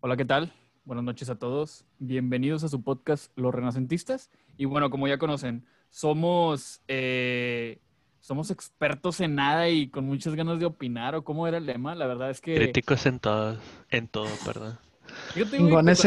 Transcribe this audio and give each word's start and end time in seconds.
Hola, 0.00 0.16
¿qué 0.16 0.26
tal? 0.26 0.52
Buenas 0.84 1.04
noches 1.04 1.30
a 1.30 1.38
todos. 1.38 1.86
Bienvenidos 1.98 2.62
a 2.62 2.68
su 2.68 2.82
podcast 2.82 3.32
Los 3.34 3.54
Renacentistas. 3.54 4.30
Y 4.58 4.66
bueno, 4.66 4.90
como 4.90 5.08
ya 5.08 5.16
conocen, 5.16 5.64
somos, 5.88 6.82
eh, 6.86 7.78
somos 8.20 8.50
expertos 8.50 9.20
en 9.20 9.36
nada 9.36 9.70
y 9.70 9.88
con 9.88 10.04
muchas 10.04 10.34
ganas 10.34 10.60
de 10.60 10.66
opinar. 10.66 11.14
¿O 11.14 11.24
cómo 11.24 11.48
era 11.48 11.56
el 11.56 11.64
lema? 11.64 11.94
La 11.94 12.06
verdad 12.06 12.30
es 12.30 12.42
que... 12.42 12.56
Críticos 12.56 13.06
en 13.06 13.18
todo, 13.20 13.56
en 13.90 14.06
todo, 14.06 14.28
perdón. 14.44 14.78
Que 15.32 15.46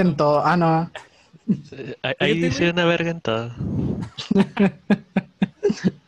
en 0.01 0.15
todo. 0.15 0.45
Ah, 0.45 0.55
no. 0.55 0.91
Sí, 1.47 1.95
Ahí 2.19 2.39
dice 2.39 2.69
una 2.69 2.85
verga 2.85 3.09
en 3.09 3.21
todo. 3.21 3.51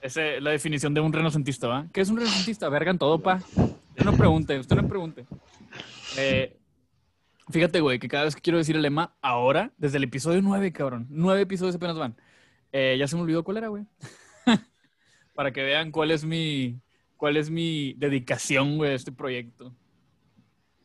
Esa 0.02 0.27
es 0.27 0.41
la 0.41 0.52
definición 0.52 0.93
de 0.93 1.02
un 1.02 1.11
renacentista, 1.11 1.68
¿va? 1.68 1.88
¿Qué 1.91 2.02
es 2.02 2.09
un 2.09 2.18
renacentista? 2.18 2.70
Vergan 2.70 3.00
todo, 3.00 3.20
pa. 3.20 3.41
Usted 3.55 4.05
no 4.05 4.13
pregunte, 4.13 4.59
usted 4.59 4.75
no 4.75 4.88
pregunte. 4.88 5.25
Eh, 6.18 6.61
fíjate, 7.52 7.81
güey, 7.81 7.99
que 7.99 8.07
cada 8.07 8.25
vez 8.25 8.36
que 8.36 8.41
quiero 8.41 8.57
decir 8.57 8.75
el 8.75 8.82
lema, 8.82 9.15
ahora, 9.21 9.71
desde 9.78 9.97
el 9.97 10.04
episodio 10.04 10.42
9, 10.42 10.71
cabrón, 10.71 11.07
nueve 11.09 11.42
episodios 11.42 11.75
apenas 11.75 11.97
van, 11.97 12.15
eh, 12.71 12.96
ya 12.97 13.07
se 13.07 13.15
me 13.15 13.21
olvidó 13.21 13.43
cuál 13.43 13.57
era, 13.57 13.68
güey. 13.68 13.86
Para 15.36 15.51
que 15.51 15.64
vean 15.64 15.92
cuál 15.92 16.11
es 16.11 16.23
mi, 16.25 16.79
cuál 17.18 17.37
es 17.37 17.50
mi 17.50 17.93
dedicación, 17.93 18.78
güey, 18.78 18.92
a 18.92 18.95
este 18.95 19.11
proyecto. 19.11 19.73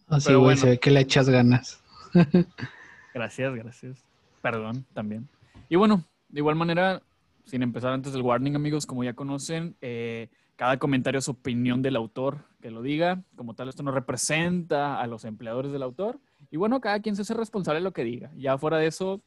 Así, 0.08 0.26
Pero 0.26 0.40
güey, 0.40 0.54
bueno. 0.54 0.60
se 0.60 0.68
ve 0.70 0.78
que 0.78 0.90
le 0.90 1.00
echas 1.00 1.28
ganas. 1.28 1.82
Gracias, 3.14 3.54
gracias. 3.54 4.04
Perdón, 4.42 4.84
también. 4.92 5.26
Y 5.70 5.76
bueno, 5.76 6.04
de 6.28 6.40
igual 6.40 6.54
manera, 6.54 7.02
sin 7.46 7.62
empezar 7.62 7.94
antes 7.94 8.12
del 8.12 8.20
warning, 8.20 8.54
amigos, 8.54 8.84
como 8.84 9.04
ya 9.04 9.14
conocen, 9.14 9.74
eh, 9.80 10.28
cada 10.56 10.78
comentario 10.78 11.18
es 11.18 11.28
opinión 11.28 11.80
del 11.80 11.96
autor 11.96 12.44
que 12.60 12.70
lo 12.70 12.82
diga. 12.82 13.22
Como 13.36 13.54
tal, 13.54 13.70
esto 13.70 13.82
no 13.82 13.90
representa 13.90 15.00
a 15.00 15.06
los 15.06 15.24
empleadores 15.24 15.72
del 15.72 15.82
autor. 15.82 16.20
Y 16.50 16.56
bueno, 16.56 16.80
cada 16.80 17.00
quien 17.00 17.16
se 17.16 17.22
hace 17.22 17.34
responsable 17.34 17.80
de 17.80 17.84
lo 17.84 17.92
que 17.92 18.04
diga. 18.04 18.30
Ya 18.36 18.58
fuera 18.58 18.78
de 18.78 18.86
eso, 18.86 19.22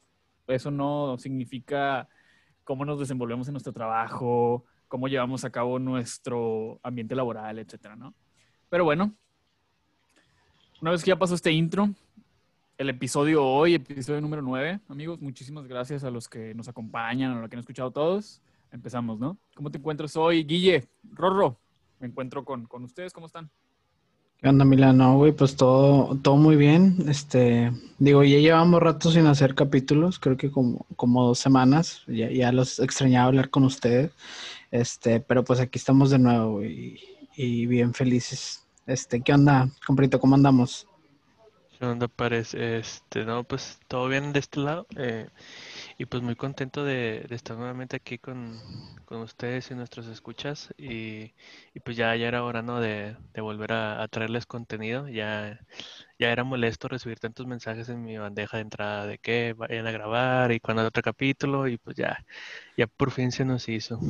eso 0.46 0.70
no 0.70 1.16
significa 1.18 2.08
cómo 2.64 2.84
nos 2.84 2.98
desenvolvemos 2.98 3.48
en 3.48 3.52
nuestro 3.52 3.72
trabajo, 3.72 4.64
cómo 4.88 5.08
llevamos 5.08 5.44
a 5.44 5.50
cabo 5.50 5.78
nuestro 5.78 6.80
ambiente 6.82 7.14
laboral, 7.14 7.58
etcétera, 7.58 7.96
¿no? 7.96 8.14
Pero 8.68 8.84
bueno, 8.84 9.14
una 10.80 10.90
vez 10.90 11.02
que 11.02 11.08
ya 11.08 11.18
pasó 11.18 11.34
este 11.34 11.52
intro, 11.52 11.90
el 12.78 12.88
episodio 12.88 13.44
hoy, 13.44 13.74
episodio 13.74 14.20
número 14.20 14.40
9. 14.40 14.80
Amigos, 14.88 15.20
muchísimas 15.20 15.66
gracias 15.66 16.02
a 16.02 16.10
los 16.10 16.28
que 16.28 16.54
nos 16.54 16.68
acompañan, 16.68 17.32
a 17.32 17.40
los 17.40 17.50
que 17.50 17.56
han 17.56 17.60
escuchado 17.60 17.90
todos. 17.90 18.40
Empezamos, 18.72 19.18
¿no? 19.18 19.36
¿Cómo 19.54 19.70
te 19.70 19.78
encuentras 19.78 20.16
hoy, 20.16 20.44
Guille? 20.44 20.88
Rorro, 21.02 21.60
me 21.98 22.06
encuentro 22.06 22.44
con, 22.44 22.66
con 22.66 22.82
ustedes, 22.84 23.12
¿cómo 23.12 23.26
están? 23.26 23.50
¿Qué 24.40 24.48
onda, 24.48 24.64
Milano? 24.64 25.18
Güey, 25.18 25.32
pues 25.32 25.54
todo, 25.54 26.16
todo 26.22 26.36
muy 26.36 26.56
bien. 26.56 26.96
Este, 27.08 27.72
digo, 27.98 28.24
ya 28.24 28.38
llevamos 28.38 28.82
rato 28.82 29.10
sin 29.10 29.26
hacer 29.26 29.54
capítulos, 29.54 30.18
creo 30.18 30.38
que 30.38 30.50
como, 30.50 30.86
como 30.96 31.26
dos 31.26 31.38
semanas. 31.38 32.02
Ya, 32.06 32.30
ya 32.30 32.50
los 32.50 32.78
extrañaba 32.78 33.26
hablar 33.26 33.50
con 33.50 33.64
ustedes. 33.64 34.12
Este, 34.70 35.20
pero 35.20 35.44
pues 35.44 35.60
aquí 35.60 35.78
estamos 35.78 36.08
de 36.08 36.20
nuevo, 36.20 36.52
güey, 36.52 36.98
y, 37.36 37.66
bien 37.66 37.92
felices. 37.92 38.66
Este, 38.86 39.20
¿qué 39.20 39.34
onda, 39.34 39.68
comprito? 39.86 40.18
¿Cómo 40.18 40.36
andamos? 40.36 40.88
¿Qué 41.78 41.84
onda, 41.84 42.08
parece? 42.08 42.78
Este, 42.78 43.26
no, 43.26 43.44
pues 43.44 43.78
todo 43.88 44.08
bien 44.08 44.32
de 44.32 44.38
este 44.38 44.60
lado. 44.60 44.86
eh, 44.96 45.28
y 46.00 46.06
pues 46.06 46.22
muy 46.22 46.34
contento 46.34 46.82
de, 46.82 47.26
estar 47.28 47.58
nuevamente 47.58 47.94
aquí 47.94 48.16
con, 48.16 48.58
con 49.04 49.20
ustedes 49.20 49.70
y 49.70 49.74
nuestros 49.74 50.06
escuchas. 50.06 50.72
Y, 50.78 51.34
y 51.74 51.80
pues 51.84 51.94
ya, 51.94 52.16
ya 52.16 52.26
era 52.26 52.42
hora, 52.42 52.62
¿no? 52.62 52.80
De, 52.80 53.18
de 53.34 53.40
volver 53.42 53.74
a, 53.74 54.02
a 54.02 54.08
traerles 54.08 54.46
contenido. 54.46 55.08
Ya, 55.08 55.60
ya 56.18 56.32
era 56.32 56.42
molesto 56.42 56.88
recibir 56.88 57.20
tantos 57.20 57.46
mensajes 57.46 57.90
en 57.90 58.02
mi 58.02 58.16
bandeja 58.16 58.56
de 58.56 58.62
entrada 58.62 59.06
de 59.06 59.18
que 59.18 59.52
vayan 59.52 59.86
a 59.86 59.90
grabar 59.90 60.52
y 60.52 60.60
cuando 60.60 60.80
hay 60.80 60.88
otro 60.88 61.02
capítulo. 61.02 61.68
Y 61.68 61.76
pues 61.76 61.96
ya, 61.96 62.24
ya 62.78 62.86
por 62.86 63.10
fin 63.10 63.30
se 63.30 63.44
nos 63.44 63.68
hizo. 63.68 64.00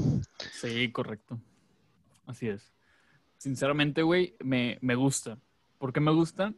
Sí, 0.53 0.93
correcto. 0.93 1.41
Así 2.25 2.51
es. 2.51 2.71
Sinceramente, 3.37 4.03
güey, 4.03 4.37
me, 4.39 4.79
me 4.81 4.95
gusta. 4.95 5.39
¿Por 5.79 5.93
qué 5.93 5.99
me 5.99 6.13
gusta? 6.13 6.55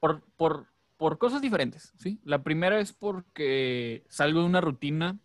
Por, 0.00 0.20
por, 0.36 0.66
por 1.00 1.16
cosas 1.16 1.40
diferentes, 1.40 1.94
¿sí? 1.96 2.20
La 2.24 2.42
primera 2.42 2.78
es 2.78 2.92
porque 2.92 4.04
salgo 4.10 4.40
de 4.40 4.46
una 4.46 4.60
rutina 4.60 5.18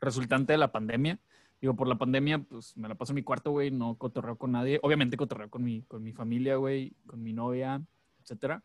resultante 0.00 0.52
de 0.52 0.56
la 0.56 0.70
pandemia. 0.70 1.18
Digo, 1.60 1.74
por 1.74 1.88
la 1.88 1.98
pandemia, 1.98 2.38
pues 2.38 2.76
me 2.76 2.88
la 2.88 2.94
paso 2.94 3.10
en 3.10 3.16
mi 3.16 3.24
cuarto, 3.24 3.50
güey, 3.50 3.72
no 3.72 3.96
cotorreo 3.96 4.38
con 4.38 4.52
nadie. 4.52 4.78
Obviamente 4.84 5.16
cotorreo 5.16 5.50
con 5.50 5.64
mi, 5.64 5.82
con 5.82 6.04
mi 6.04 6.12
familia, 6.12 6.54
güey, 6.54 6.92
con 7.06 7.24
mi 7.24 7.32
novia, 7.32 7.82
etcétera. 8.22 8.62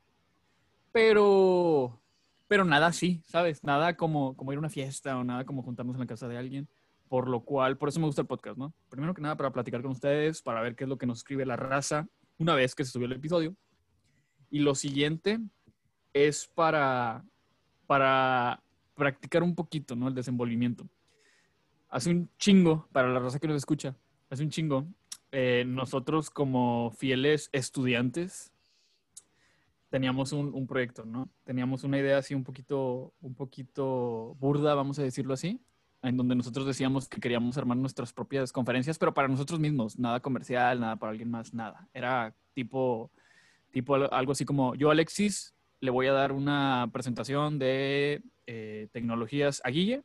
Pero, 0.92 2.00
pero 2.48 2.64
nada 2.64 2.86
así, 2.86 3.24
¿sabes? 3.26 3.64
Nada 3.64 3.98
como, 3.98 4.38
como 4.38 4.52
ir 4.52 4.58
a 4.58 4.60
una 4.60 4.70
fiesta 4.70 5.18
o 5.18 5.24
nada 5.24 5.46
como 5.46 5.64
juntarnos 5.64 5.96
en 5.96 6.02
la 6.02 6.06
casa 6.06 6.28
de 6.28 6.38
alguien. 6.38 6.70
Por 7.10 7.28
lo 7.28 7.40
cual, 7.40 7.80
por 7.80 7.90
eso 7.90 8.00
me 8.00 8.06
gusta 8.06 8.22
el 8.22 8.28
podcast, 8.28 8.60
¿no? 8.60 8.72
Primero 8.88 9.16
que 9.16 9.22
nada, 9.24 9.36
para 9.36 9.52
platicar 9.52 9.82
con 9.82 9.94
ustedes, 9.94 10.44
para 10.44 10.62
ver 10.62 10.76
qué 10.76 10.84
es 10.84 10.90
lo 10.92 11.00
que 11.00 11.08
nos 11.08 11.18
escribe 11.18 11.44
la 11.44 11.56
raza 11.56 12.08
una 12.38 12.54
vez 12.54 12.76
que 12.76 12.86
se 12.86 12.92
subió 12.92 13.08
el 13.08 13.14
episodio. 13.14 13.56
Y 14.52 14.60
lo 14.60 14.76
siguiente 14.76 15.40
es 16.14 16.48
para, 16.48 17.24
para 17.88 18.62
practicar 18.96 19.44
un 19.44 19.56
poquito, 19.56 19.96
¿no? 19.96 20.08
El 20.08 20.16
desenvolvimiento. 20.16 20.88
Hace 21.90 22.10
un 22.10 22.30
chingo, 22.38 22.88
para 22.92 23.10
la 23.10 23.20
raza 23.20 23.40
que 23.40 23.48
nos 23.48 23.58
escucha, 23.58 23.96
hace 24.30 24.44
un 24.44 24.50
chingo, 24.50 24.86
eh, 25.32 25.64
nosotros 25.66 26.30
como 26.30 26.92
fieles 26.98 27.50
estudiantes 27.52 28.52
teníamos 29.90 30.32
un, 30.32 30.54
un 30.54 30.68
proyecto, 30.68 31.06
¿no? 31.06 31.30
Teníamos 31.44 31.84
una 31.84 31.98
idea 32.00 32.18
así 32.18 32.34
un 32.34 32.44
poquito, 32.44 33.14
un 33.22 33.36
poquito 33.36 34.36
burda, 34.40 34.74
vamos 34.74 35.00
a 35.00 35.04
decirlo 35.04 35.34
así, 35.34 35.60
en 36.02 36.16
donde 36.16 36.34
nosotros 36.36 36.66
decíamos 36.66 37.10
que 37.10 37.20
queríamos 37.20 37.58
armar 37.58 37.78
nuestras 37.78 38.14
propias 38.14 38.54
conferencias, 38.54 38.98
pero 38.98 39.14
para 39.14 39.28
nosotros 39.28 39.60
mismos, 39.60 40.00
nada 40.00 40.22
comercial, 40.22 40.80
nada 40.80 40.96
para 40.96 41.12
alguien 41.12 41.30
más, 41.30 41.54
nada. 41.54 41.90
Era 41.94 42.34
tipo, 42.54 43.12
tipo 43.72 43.96
al- 43.96 44.10
algo 44.12 44.32
así 44.32 44.46
como, 44.46 44.76
yo 44.76 44.90
Alexis 44.92 45.54
le 45.81 45.92
voy 45.92 46.08
a 46.08 46.14
dar 46.14 46.31
una 46.31 46.90
presentación 46.94 47.59
de 47.59 48.22
eh, 48.47 48.88
tecnologías 48.94 49.62
a 49.66 49.69
Guille 49.69 50.03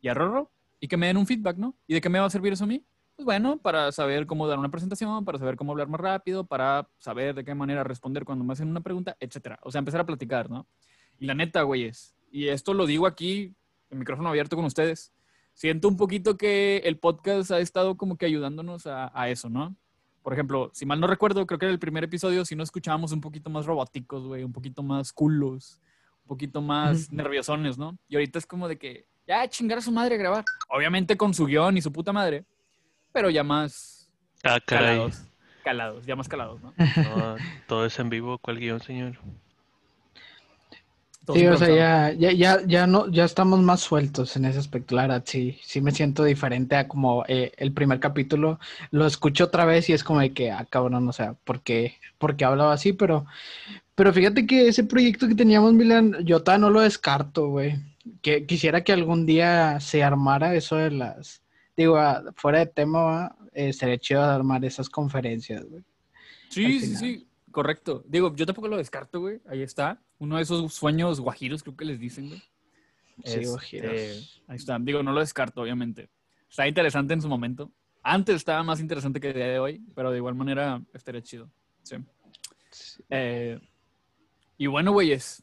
y 0.00 0.08
a 0.08 0.14
Rorro 0.14 0.50
y 0.80 0.88
que 0.88 0.96
me 0.96 1.08
den 1.08 1.16
un 1.16 1.26
feedback, 1.26 1.56
¿no? 1.56 1.74
¿Y 1.86 1.94
de 1.94 2.00
qué 2.00 2.08
me 2.08 2.20
va 2.20 2.26
a 2.26 2.30
servir 2.30 2.52
eso 2.52 2.64
a 2.64 2.68
mí? 2.68 2.84
Pues 3.16 3.26
bueno, 3.26 3.58
para 3.58 3.90
saber 3.90 4.26
cómo 4.26 4.46
dar 4.46 4.60
una 4.60 4.70
presentación, 4.70 5.24
para 5.24 5.38
saber 5.38 5.56
cómo 5.56 5.72
hablar 5.72 5.88
más 5.88 6.00
rápido, 6.00 6.46
para 6.46 6.88
saber 6.98 7.34
de 7.34 7.44
qué 7.44 7.52
manera 7.52 7.82
responder 7.82 8.24
cuando 8.24 8.44
me 8.44 8.52
hacen 8.52 8.68
una 8.68 8.80
pregunta, 8.80 9.16
etcétera. 9.18 9.58
O 9.62 9.72
sea, 9.72 9.80
empezar 9.80 10.00
a 10.00 10.06
platicar, 10.06 10.48
¿no? 10.48 10.68
Y 11.18 11.26
la 11.26 11.34
neta, 11.34 11.62
güeyes, 11.62 12.14
y 12.30 12.46
esto 12.46 12.74
lo 12.74 12.86
digo 12.86 13.08
aquí, 13.08 13.56
el 13.90 13.98
micrófono 13.98 14.28
abierto 14.28 14.54
con 14.54 14.66
ustedes, 14.66 15.12
siento 15.52 15.88
un 15.88 15.96
poquito 15.96 16.36
que 16.36 16.76
el 16.84 16.96
podcast 16.96 17.50
ha 17.50 17.58
estado 17.58 17.96
como 17.96 18.16
que 18.16 18.26
ayudándonos 18.26 18.86
a, 18.86 19.10
a 19.20 19.28
eso, 19.30 19.48
¿no? 19.50 19.74
Por 20.28 20.34
ejemplo, 20.34 20.70
si 20.74 20.84
mal 20.84 21.00
no 21.00 21.06
recuerdo, 21.06 21.46
creo 21.46 21.58
que 21.58 21.64
en 21.64 21.72
el 21.72 21.78
primer 21.78 22.04
episodio 22.04 22.44
sí 22.44 22.54
nos 22.54 22.66
escuchábamos 22.66 23.12
un 23.12 23.22
poquito 23.22 23.48
más 23.48 23.64
robóticos, 23.64 24.26
güey, 24.26 24.44
un 24.44 24.52
poquito 24.52 24.82
más 24.82 25.10
culos, 25.10 25.80
un 26.24 26.28
poquito 26.28 26.60
más 26.60 27.10
nerviosones, 27.10 27.78
¿no? 27.78 27.96
Y 28.08 28.16
ahorita 28.16 28.38
es 28.38 28.44
como 28.44 28.68
de 28.68 28.76
que, 28.76 29.06
ya, 29.26 29.48
chingar 29.48 29.78
a 29.78 29.80
su 29.80 29.90
madre 29.90 30.16
a 30.16 30.18
grabar. 30.18 30.44
Obviamente 30.68 31.16
con 31.16 31.32
su 31.32 31.46
guion 31.46 31.78
y 31.78 31.80
su 31.80 31.90
puta 31.90 32.12
madre, 32.12 32.44
pero 33.10 33.30
ya 33.30 33.42
más 33.42 34.10
Ah, 34.44 34.58
caray. 34.62 34.96
calados. 34.98 35.22
Calados, 35.64 36.04
ya 36.04 36.14
más 36.14 36.28
calados, 36.28 36.60
¿no? 36.60 36.74
No, 36.76 37.36
todo 37.66 37.86
es 37.86 37.98
en 37.98 38.10
vivo. 38.10 38.36
¿Cuál 38.36 38.58
guion, 38.58 38.80
señor? 38.80 39.16
Sí, 41.34 41.46
o 41.46 41.56
sea, 41.56 41.68
ya, 41.68 42.12
ya, 42.12 42.32
ya, 42.32 42.66
ya 42.66 42.86
no, 42.86 43.10
ya 43.10 43.24
estamos 43.24 43.60
más 43.60 43.80
sueltos 43.80 44.36
en 44.36 44.46
ese 44.46 44.58
aspecto, 44.58 44.94
la 44.94 45.02
verdad, 45.02 45.24
sí, 45.26 45.58
sí 45.62 45.80
me 45.80 45.92
siento 45.92 46.24
diferente 46.24 46.76
a 46.76 46.88
como 46.88 47.24
eh, 47.28 47.52
el 47.58 47.72
primer 47.72 48.00
capítulo, 48.00 48.58
lo 48.90 49.06
escucho 49.06 49.44
otra 49.44 49.64
vez 49.64 49.88
y 49.88 49.92
es 49.92 50.04
como 50.04 50.20
de 50.20 50.32
que, 50.32 50.50
ah, 50.50 50.66
cabrón, 50.68 51.06
o 51.08 51.12
sea, 51.12 51.34
¿por 51.44 51.60
qué, 51.60 51.96
por 52.18 52.36
qué 52.36 52.44
hablaba 52.44 52.72
así? 52.72 52.92
Pero, 52.92 53.26
pero 53.94 54.12
fíjate 54.12 54.46
que 54.46 54.68
ese 54.68 54.84
proyecto 54.84 55.28
que 55.28 55.34
teníamos, 55.34 55.74
Milan, 55.74 56.16
yo 56.24 56.42
todavía 56.42 56.66
no 56.66 56.70
lo 56.70 56.80
descarto, 56.80 57.48
güey, 57.48 57.76
que 58.22 58.46
quisiera 58.46 58.82
que 58.82 58.92
algún 58.92 59.26
día 59.26 59.80
se 59.80 60.02
armara 60.02 60.54
eso 60.54 60.76
de 60.76 60.90
las, 60.92 61.42
digo, 61.76 61.98
ah, 61.98 62.22
fuera 62.36 62.60
de 62.60 62.66
tema, 62.66 63.02
va, 63.02 63.36
eh, 63.52 63.72
sería 63.72 63.98
chido 63.98 64.22
armar 64.22 64.64
esas 64.64 64.88
conferencias, 64.88 65.64
güey. 65.64 65.82
Sí, 66.48 66.80
sí, 66.80 66.96
sí, 66.96 67.28
correcto. 67.50 68.02
Digo, 68.06 68.34
yo 68.34 68.46
tampoco 68.46 68.68
lo 68.68 68.78
descarto, 68.78 69.20
güey. 69.20 69.40
Ahí 69.46 69.62
está. 69.62 70.00
Uno 70.18 70.36
de 70.36 70.42
esos 70.42 70.74
sueños 70.74 71.20
guajiros, 71.20 71.62
creo 71.62 71.76
que 71.76 71.84
les 71.84 72.00
dicen, 72.00 72.28
güey. 72.28 72.40
Sí, 73.24 73.40
Este, 73.40 73.46
guajiros. 73.46 74.42
Ahí 74.46 74.56
está. 74.56 74.78
Digo, 74.80 75.02
no 75.02 75.12
lo 75.12 75.20
descarto, 75.20 75.62
obviamente. 75.62 76.08
Está 76.48 76.66
interesante 76.66 77.14
en 77.14 77.22
su 77.22 77.28
momento. 77.28 77.72
Antes 78.02 78.36
estaba 78.36 78.62
más 78.62 78.80
interesante 78.80 79.20
que 79.20 79.28
el 79.28 79.34
día 79.34 79.48
de 79.48 79.58
hoy, 79.58 79.82
pero 79.94 80.10
de 80.10 80.18
igual 80.18 80.34
manera 80.34 80.82
estaría 80.94 81.22
chido. 81.22 81.50
Sí. 81.82 81.96
Eh, 83.10 83.60
y 84.56 84.66
bueno, 84.66 84.92
güeyes, 84.92 85.42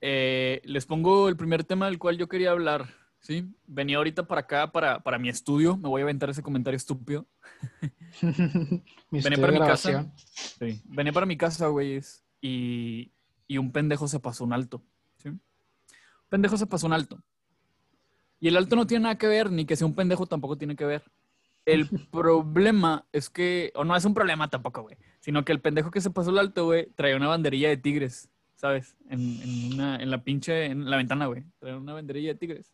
eh, 0.00 0.60
les 0.64 0.86
pongo 0.86 1.28
el 1.28 1.36
primer 1.36 1.64
tema 1.64 1.86
del 1.86 1.98
cual 1.98 2.16
yo 2.16 2.28
quería 2.28 2.50
hablar. 2.50 2.88
¿sí? 3.20 3.46
Venía 3.66 3.98
ahorita 3.98 4.26
para 4.26 4.42
acá, 4.42 4.72
para, 4.72 5.00
para 5.00 5.18
mi 5.18 5.28
estudio. 5.28 5.76
Me 5.76 5.88
voy 5.88 6.00
a 6.02 6.04
aventar 6.04 6.30
ese 6.30 6.42
comentario 6.42 6.76
estúpido. 6.76 7.26
Venía 9.10 9.38
para 9.38 9.52
mi 9.52 9.58
casa. 9.58 10.12
Sí. 10.58 10.82
Venía 10.84 11.12
para 11.12 11.26
mi 11.26 11.36
casa, 11.36 11.68
güeyes, 11.68 12.24
y, 12.40 13.12
y 13.50 13.58
un 13.58 13.72
pendejo 13.72 14.06
se 14.06 14.20
pasó 14.20 14.44
un 14.44 14.52
alto. 14.52 14.80
¿sí? 15.16 15.28
Un 15.28 15.40
pendejo 16.28 16.56
se 16.56 16.66
pasó 16.66 16.86
un 16.86 16.92
alto. 16.92 17.20
Y 18.38 18.46
el 18.46 18.56
alto 18.56 18.76
no 18.76 18.86
tiene 18.86 19.02
nada 19.02 19.18
que 19.18 19.26
ver, 19.26 19.50
ni 19.50 19.64
que 19.64 19.74
sea 19.74 19.88
un 19.88 19.96
pendejo 19.96 20.24
tampoco 20.26 20.56
tiene 20.56 20.76
que 20.76 20.84
ver. 20.84 21.02
El 21.66 21.88
problema 22.12 23.08
es 23.10 23.28
que, 23.28 23.72
o 23.74 23.82
no 23.82 23.96
es 23.96 24.04
un 24.04 24.14
problema 24.14 24.46
tampoco, 24.46 24.82
güey, 24.82 24.96
sino 25.18 25.44
que 25.44 25.50
el 25.50 25.60
pendejo 25.60 25.90
que 25.90 26.00
se 26.00 26.12
pasó 26.12 26.30
el 26.30 26.38
alto, 26.38 26.66
güey, 26.66 26.90
traía 26.94 27.16
una 27.16 27.26
banderilla 27.26 27.70
de 27.70 27.76
tigres, 27.76 28.30
¿sabes? 28.54 28.94
En, 29.08 29.20
en, 29.42 29.74
una, 29.74 29.96
en 29.96 30.12
la 30.12 30.22
pinche, 30.22 30.66
en 30.66 30.88
la 30.88 30.98
ventana, 30.98 31.26
güey, 31.26 31.42
traía 31.58 31.76
una 31.76 31.94
banderilla 31.94 32.34
de 32.34 32.38
tigres. 32.38 32.72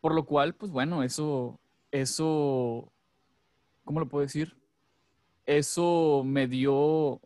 Por 0.00 0.14
lo 0.14 0.24
cual, 0.24 0.54
pues 0.54 0.72
bueno, 0.72 1.02
eso, 1.02 1.60
eso, 1.90 2.90
¿cómo 3.84 4.00
lo 4.00 4.08
puedo 4.08 4.22
decir? 4.22 4.56
Eso 5.44 6.22
me 6.24 6.48
dio, 6.48 7.20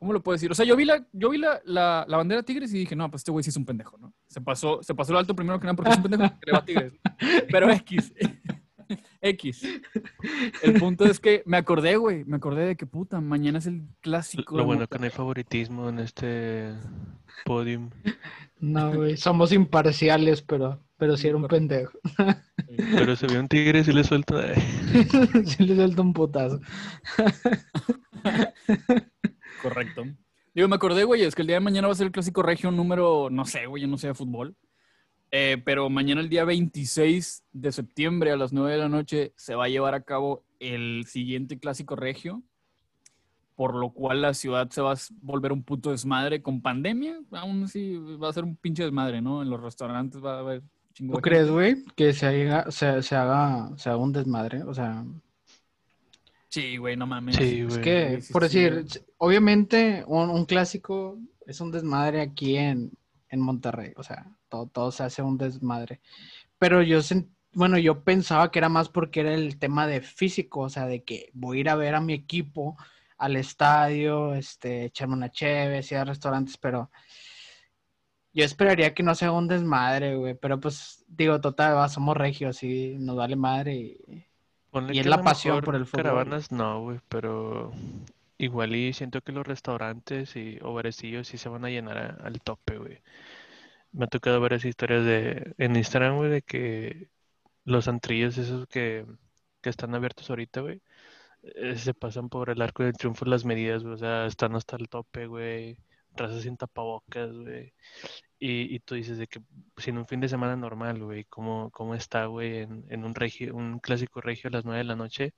¿cómo 0.00 0.14
lo 0.14 0.22
puedo 0.22 0.34
decir? 0.34 0.50
O 0.50 0.54
sea, 0.54 0.64
yo 0.64 0.74
vi 0.76 0.86
la, 0.86 1.06
yo 1.12 1.28
vi 1.28 1.38
la, 1.38 1.60
la, 1.64 2.06
la 2.08 2.16
bandera 2.16 2.42
Tigres 2.42 2.72
y 2.72 2.78
dije, 2.78 2.96
no, 2.96 3.08
pues 3.10 3.20
este 3.20 3.30
güey 3.30 3.44
sí 3.44 3.50
es 3.50 3.56
un 3.56 3.66
pendejo, 3.66 3.98
¿no? 3.98 4.12
Se 4.28 4.40
pasó, 4.40 4.82
se 4.82 4.94
pasó 4.94 5.12
el 5.12 5.18
alto 5.18 5.36
primero 5.36 5.60
que 5.60 5.66
nada 5.66 5.76
porque 5.76 5.90
es 5.90 5.96
un 5.98 6.02
pendejo 6.02 6.22
que 6.40 6.46
le 6.46 6.52
va 6.52 6.58
a 6.58 6.64
Tigres. 6.64 6.94
Pero 7.52 7.70
X. 7.70 8.12
X. 9.20 9.62
El 10.62 10.80
punto 10.80 11.04
es 11.04 11.20
que 11.20 11.42
me 11.44 11.58
acordé, 11.58 11.96
güey. 11.96 12.24
Me 12.24 12.36
acordé 12.36 12.64
de 12.64 12.76
que 12.76 12.86
puta, 12.86 13.20
mañana 13.20 13.58
es 13.58 13.66
el 13.66 13.82
clásico. 14.00 14.56
Lo 14.56 14.64
bueno 14.64 14.88
que 14.88 14.98
no 14.98 15.04
hay 15.04 15.10
favoritismo 15.10 15.90
en 15.90 15.98
este 15.98 16.74
podium. 17.44 17.90
No, 18.58 18.92
güey, 18.94 19.18
somos 19.18 19.52
imparciales, 19.52 20.40
pero, 20.40 20.82
pero 20.96 21.16
sí 21.18 21.28
era 21.28 21.36
un 21.36 21.46
pendejo. 21.46 21.98
Pero 22.94 23.16
se 23.16 23.26
vio 23.26 23.40
un 23.40 23.48
tigre 23.48 23.80
y 23.80 23.84
sí 23.84 23.92
le 23.92 24.04
suelta. 24.04 24.54
sí 25.44 25.64
le 25.64 25.74
suelta 25.74 26.02
un 26.02 26.12
putazo. 26.12 26.60
Correcto. 29.62 30.04
Digo, 30.54 30.68
me 30.68 30.76
acordé, 30.76 31.04
güey, 31.04 31.22
es 31.22 31.34
que 31.34 31.42
el 31.42 31.48
día 31.48 31.56
de 31.56 31.60
mañana 31.60 31.86
va 31.86 31.92
a 31.92 31.96
ser 31.96 32.06
el 32.06 32.12
clásico 32.12 32.42
regio 32.42 32.70
número, 32.70 33.28
no 33.30 33.44
sé, 33.44 33.66
güey, 33.66 33.82
yo 33.82 33.88
no 33.88 33.98
sé 33.98 34.08
de 34.08 34.14
fútbol. 34.14 34.56
Eh, 35.30 35.62
pero 35.64 35.88
mañana, 35.88 36.20
el 36.20 36.28
día 36.28 36.44
26 36.44 37.44
de 37.52 37.72
septiembre 37.72 38.32
a 38.32 38.36
las 38.36 38.52
9 38.52 38.72
de 38.72 38.78
la 38.78 38.88
noche, 38.88 39.32
se 39.36 39.54
va 39.54 39.66
a 39.66 39.68
llevar 39.68 39.94
a 39.94 40.02
cabo 40.02 40.44
el 40.58 41.04
siguiente 41.06 41.58
clásico 41.58 41.94
regio. 41.96 42.42
Por 43.54 43.74
lo 43.74 43.90
cual 43.90 44.22
la 44.22 44.32
ciudad 44.32 44.70
se 44.70 44.80
va 44.80 44.92
a 44.92 44.96
volver 45.20 45.52
un 45.52 45.62
puto 45.62 45.90
desmadre 45.90 46.40
con 46.40 46.62
pandemia. 46.62 47.20
Aún 47.32 47.64
así 47.64 47.98
va 47.98 48.30
a 48.30 48.32
ser 48.32 48.42
un 48.42 48.56
pinche 48.56 48.82
desmadre, 48.82 49.20
¿no? 49.20 49.42
En 49.42 49.50
los 49.50 49.60
restaurantes 49.60 50.24
va 50.24 50.36
a 50.36 50.38
haber 50.38 50.62
chingo 50.94 51.14
¿Tú 51.14 51.20
crees, 51.20 51.50
güey, 51.50 51.84
que 51.94 52.14
se 52.14 52.26
haga, 52.26 52.70
se, 52.70 53.02
se 53.02 53.14
haga, 53.14 53.70
se 53.76 53.90
haga 53.90 53.98
un 53.98 54.12
desmadre? 54.12 54.62
O 54.62 54.72
sea, 54.72 55.04
Sí, 56.50 56.76
güey, 56.78 56.96
no 56.96 57.06
mames. 57.06 57.36
Sí, 57.36 57.60
es 57.60 57.78
güey. 57.78 57.80
que, 57.80 58.20
Sí, 58.20 58.22
sí, 58.22 58.32
por 58.32 58.48
sí, 58.48 58.60
decir, 58.60 58.86
obviamente 59.18 60.04
un, 60.06 60.30
un 60.30 60.44
clásico 60.46 61.18
es 61.46 61.60
un 61.60 61.70
desmadre 61.70 62.20
aquí 62.20 62.56
en, 62.56 62.92
en 63.28 63.40
Monterrey. 63.40 63.92
O 63.96 64.02
sea, 64.02 64.26
todo, 64.48 64.66
todo 64.66 64.90
se 64.92 65.04
hace 65.04 65.22
un 65.22 65.38
desmadre. 65.38 66.00
Pero 66.58 66.82
yo, 66.82 67.00
bueno, 67.54 67.78
yo 67.78 68.04
pensaba 68.04 68.50
que 68.50 68.58
era 68.58 68.68
más 68.68 68.88
porque 68.88 69.20
era 69.20 69.34
el 69.34 69.58
tema 69.58 69.86
de 69.86 70.00
físico, 70.02 70.60
o 70.62 70.68
sea, 70.70 70.86
de 70.86 71.04
que 71.04 71.30
voy 71.34 71.58
a 71.58 71.60
ir 71.60 71.68
a 71.70 71.76
ver 71.76 71.94
a 71.94 72.00
mi 72.00 72.14
equipo 72.14 72.76
al 73.18 73.36
estadio, 73.36 74.34
este, 74.34 74.86
echarme 74.86 75.14
una 75.14 75.30
cheve, 75.30 75.80
ir 75.88 75.96
a 75.96 76.04
restaurantes, 76.04 76.56
pero 76.58 76.90
yo 78.32 78.44
esperaría 78.44 78.94
que 78.94 79.02
no 79.02 79.14
sea 79.14 79.32
un 79.32 79.48
desmadre, 79.48 80.16
güey. 80.16 80.34
Pero 80.34 80.60
pues, 80.60 81.04
digo, 81.08 81.40
total, 81.40 81.76
va, 81.76 81.88
somos 81.88 82.16
regios 82.16 82.62
y 82.62 82.96
nos 82.98 83.16
vale 83.16 83.36
madre 83.36 83.74
y... 83.76 84.29
Ponle 84.70 84.94
Y 84.94 85.00
es 85.00 85.06
la 85.06 85.22
pasión 85.22 85.60
por 85.62 85.74
el 85.74 85.86
fútbol. 85.86 86.02
Caravanas 86.04 86.52
no, 86.52 86.82
güey, 86.82 87.00
pero 87.08 87.72
igual 88.38 88.74
y 88.74 88.92
siento 88.92 89.20
que 89.20 89.32
los 89.32 89.46
restaurantes 89.46 90.36
y 90.36 90.58
o 90.62 90.72
barecillos 90.72 91.28
sí 91.28 91.38
se 91.38 91.48
van 91.48 91.64
a 91.64 91.70
llenar 91.70 91.98
a- 91.98 92.26
al 92.26 92.40
tope, 92.40 92.78
güey. 92.78 92.98
Me 93.92 94.04
ha 94.04 94.08
tocado 94.08 94.40
varias 94.40 94.64
historias 94.64 95.04
de 95.04 95.54
en 95.58 95.74
Instagram, 95.76 96.16
güey, 96.16 96.30
de 96.30 96.42
que 96.42 97.08
los 97.64 97.88
antrillos 97.88 98.38
esos 98.38 98.66
que, 98.68 99.04
que 99.60 99.70
están 99.70 99.94
abiertos 99.94 100.30
ahorita, 100.30 100.60
güey, 100.60 100.80
eh, 101.42 101.76
se 101.76 101.92
pasan 101.94 102.28
por 102.28 102.50
el 102.50 102.62
arco 102.62 102.84
del 102.84 102.92
triunfo 102.96 103.24
las 103.24 103.44
medidas, 103.44 103.82
güey, 103.82 103.94
o 103.94 103.98
sea, 103.98 104.26
están 104.26 104.54
hasta 104.54 104.76
el 104.76 104.88
tope, 104.88 105.26
güey, 105.26 105.76
raza 106.16 106.40
sin 106.40 106.56
tapabocas, 106.56 107.32
güey. 107.32 107.72
Y, 108.42 108.74
y 108.74 108.78
tú 108.80 108.94
dices 108.94 109.18
de 109.18 109.26
que 109.26 109.40
sin 109.76 109.98
un 109.98 110.06
fin 110.06 110.18
de 110.20 110.28
semana 110.28 110.56
normal, 110.56 110.98
güey, 111.04 111.24
¿cómo, 111.24 111.70
cómo 111.70 111.94
está, 111.94 112.24
güey, 112.24 112.60
en, 112.60 112.84
en 112.88 113.04
un 113.04 113.14
regio, 113.14 113.54
un 113.54 113.78
clásico 113.80 114.20
regio 114.22 114.48
a 114.48 114.52
las 114.52 114.64
9 114.64 114.78
de 114.78 114.84
la 114.84 114.96
noche? 114.96 115.34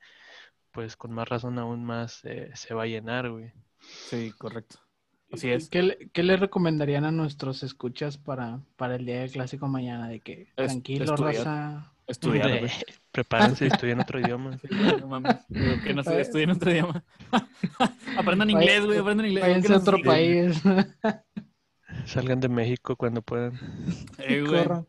Pues 0.70 0.96
con 0.96 1.12
más 1.12 1.28
razón 1.28 1.58
aún 1.58 1.84
más 1.84 2.24
eh, 2.24 2.50
se 2.54 2.74
va 2.74 2.84
a 2.84 2.86
llenar, 2.86 3.28
güey. 3.28 3.52
Sí, 3.80 4.32
correcto. 4.38 4.78
Así 5.32 5.50
es. 5.50 5.68
¿Qué, 5.68 5.82
le- 5.82 6.10
qué 6.12 6.22
le 6.22 6.36
recomendarían 6.36 7.04
a 7.04 7.10
nuestros 7.10 7.62
escuchas 7.62 8.18
para, 8.18 8.60
para 8.76 8.94
el 8.96 9.04
día 9.04 9.20
del 9.20 9.32
clásico 9.32 9.66
mañana? 9.66 10.08
De 10.08 10.20
que 10.20 10.42
Es- 10.56 10.68
tranquilo, 10.68 11.04
estudiar. 11.04 11.34
raza. 11.34 11.92
Estudiar, 12.06 12.58
güey. 12.60 12.70
Prepárense, 13.12 13.66
estudian 13.66 14.00
otro 14.00 14.20
idioma. 14.20 14.58
Sí, 14.62 14.68
no 15.00 15.08
mames. 15.08 15.36
Que 15.84 15.92
no 15.92 16.02
estudien 16.02 16.50
otro 16.50 16.70
idioma. 16.70 17.02
aprendan 18.16 18.48
inglés, 18.50 18.84
güey, 18.86 18.98
aprendan 18.98 19.26
inglés. 19.26 19.42
Váyanse 19.42 19.68
que 19.68 19.74
a 19.74 19.78
otro 19.78 19.98
país. 20.04 20.62
Salgan 22.06 22.40
de 22.40 22.48
México 22.48 22.96
cuando 22.96 23.22
puedan. 23.22 23.52
Eh, 24.18 24.42
güey. 24.42 24.62
Corran. 24.62 24.86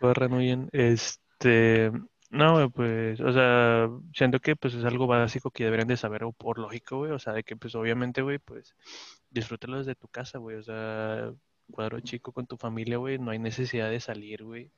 Corran, 0.00 0.32
huyen. 0.32 0.68
Este, 0.72 1.92
no, 2.30 2.54
güey, 2.54 2.68
pues, 2.70 3.20
o 3.20 3.32
sea, 3.32 3.90
siento 4.14 4.40
que 4.40 4.56
pues 4.56 4.74
es 4.74 4.84
algo 4.84 5.06
básico 5.06 5.50
que 5.50 5.64
deberían 5.64 5.88
de 5.88 5.98
saber 5.98 6.24
o 6.24 6.32
por 6.32 6.58
lógico, 6.58 6.98
güey, 6.98 7.12
o 7.12 7.18
sea, 7.18 7.34
de 7.34 7.44
que 7.44 7.56
pues 7.56 7.74
obviamente, 7.74 8.22
güey, 8.22 8.38
pues 8.38 8.74
disfrútalo 9.30 9.78
desde 9.78 9.94
tu 9.94 10.08
casa, 10.08 10.38
güey, 10.38 10.56
o 10.56 10.62
sea, 10.62 11.32
cuadro 11.70 12.00
chico 12.00 12.32
con 12.32 12.46
tu 12.46 12.56
familia, 12.56 12.96
güey, 12.98 13.18
no 13.18 13.32
hay 13.32 13.38
necesidad 13.38 13.90
de 13.90 14.00
salir, 14.00 14.44
güey. 14.44 14.70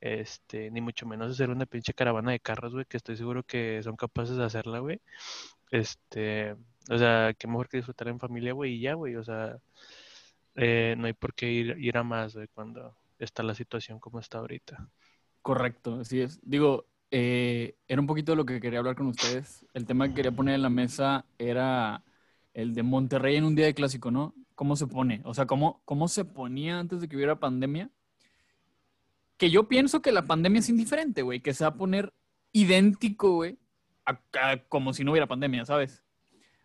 Este, 0.00 0.70
ni 0.70 0.80
mucho 0.80 1.06
menos 1.06 1.30
hacer 1.32 1.50
una 1.50 1.66
pinche 1.66 1.94
caravana 1.94 2.32
de 2.32 2.40
carros, 2.40 2.72
güey, 2.74 2.84
que 2.86 2.96
estoy 2.98 3.16
seguro 3.16 3.44
que 3.44 3.82
son 3.82 3.96
capaces 3.96 4.36
de 4.36 4.44
hacerla, 4.44 4.80
güey. 4.80 5.00
Este, 5.70 6.56
o 6.90 6.98
sea, 6.98 7.34
qué 7.38 7.46
mejor 7.48 7.68
que 7.68 7.78
disfrutar 7.78 8.08
en 8.08 8.20
familia, 8.20 8.52
güey, 8.52 8.74
y 8.74 8.80
ya, 8.80 8.94
güey, 8.94 9.16
o 9.16 9.24
sea, 9.24 9.58
eh, 10.54 10.94
no 10.98 11.06
hay 11.06 11.12
por 11.12 11.34
qué 11.34 11.50
ir, 11.50 11.76
ir 11.78 11.96
a 11.96 12.02
más, 12.02 12.36
cuando 12.54 12.96
está 13.18 13.42
la 13.42 13.54
situación 13.54 13.98
como 13.98 14.18
está 14.18 14.38
ahorita. 14.38 14.88
Correcto, 15.40 16.00
así 16.00 16.20
es. 16.20 16.40
Digo, 16.42 16.86
eh, 17.10 17.76
era 17.88 18.00
un 18.00 18.06
poquito 18.06 18.34
lo 18.34 18.46
que 18.46 18.60
quería 18.60 18.78
hablar 18.78 18.96
con 18.96 19.06
ustedes. 19.06 19.66
El 19.74 19.86
tema 19.86 20.08
que 20.08 20.14
quería 20.14 20.32
poner 20.32 20.54
en 20.54 20.62
la 20.62 20.70
mesa 20.70 21.26
era 21.38 22.02
el 22.54 22.74
de 22.74 22.82
Monterrey 22.82 23.36
en 23.36 23.44
un 23.44 23.54
día 23.54 23.66
de 23.66 23.74
clásico, 23.74 24.10
¿no? 24.10 24.34
¿Cómo 24.54 24.76
se 24.76 24.86
pone? 24.86 25.20
O 25.24 25.34
sea, 25.34 25.46
¿cómo, 25.46 25.82
cómo 25.84 26.08
se 26.08 26.24
ponía 26.24 26.78
antes 26.78 27.00
de 27.00 27.08
que 27.08 27.16
hubiera 27.16 27.38
pandemia? 27.38 27.90
Que 29.36 29.50
yo 29.50 29.68
pienso 29.68 30.00
que 30.02 30.12
la 30.12 30.26
pandemia 30.26 30.60
es 30.60 30.68
indiferente, 30.68 31.22
güey, 31.22 31.40
que 31.40 31.54
se 31.54 31.64
va 31.64 31.70
a 31.70 31.74
poner 31.74 32.12
idéntico, 32.52 33.34
güey, 33.34 33.58
como 34.68 34.92
si 34.92 35.04
no 35.04 35.12
hubiera 35.12 35.26
pandemia, 35.26 35.64
¿sabes? 35.64 36.04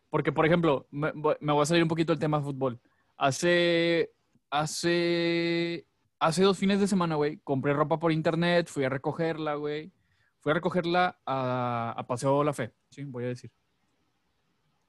Porque, 0.09 0.31
por 0.31 0.45
ejemplo, 0.45 0.87
me, 0.91 1.11
me 1.13 1.53
voy 1.53 1.61
a 1.61 1.65
salir 1.65 1.83
un 1.83 1.89
poquito 1.89 2.13
del 2.13 2.19
tema 2.19 2.37
de 2.37 2.43
fútbol. 2.43 2.79
Hace, 3.17 4.11
hace, 4.49 5.87
hace 6.19 6.43
dos 6.43 6.57
fines 6.57 6.79
de 6.79 6.87
semana, 6.87 7.15
güey, 7.15 7.39
compré 7.43 7.73
ropa 7.73 7.99
por 7.99 8.11
internet, 8.11 8.67
fui 8.69 8.83
a 8.83 8.89
recogerla, 8.89 9.55
güey. 9.55 9.91
Fui 10.39 10.51
a 10.51 10.53
recogerla 10.53 11.19
a, 11.25 11.93
a 11.97 12.07
Paseo 12.07 12.43
La 12.43 12.53
Fe, 12.53 12.73
sí, 12.89 13.03
voy 13.03 13.25
a 13.25 13.27
decir. 13.27 13.51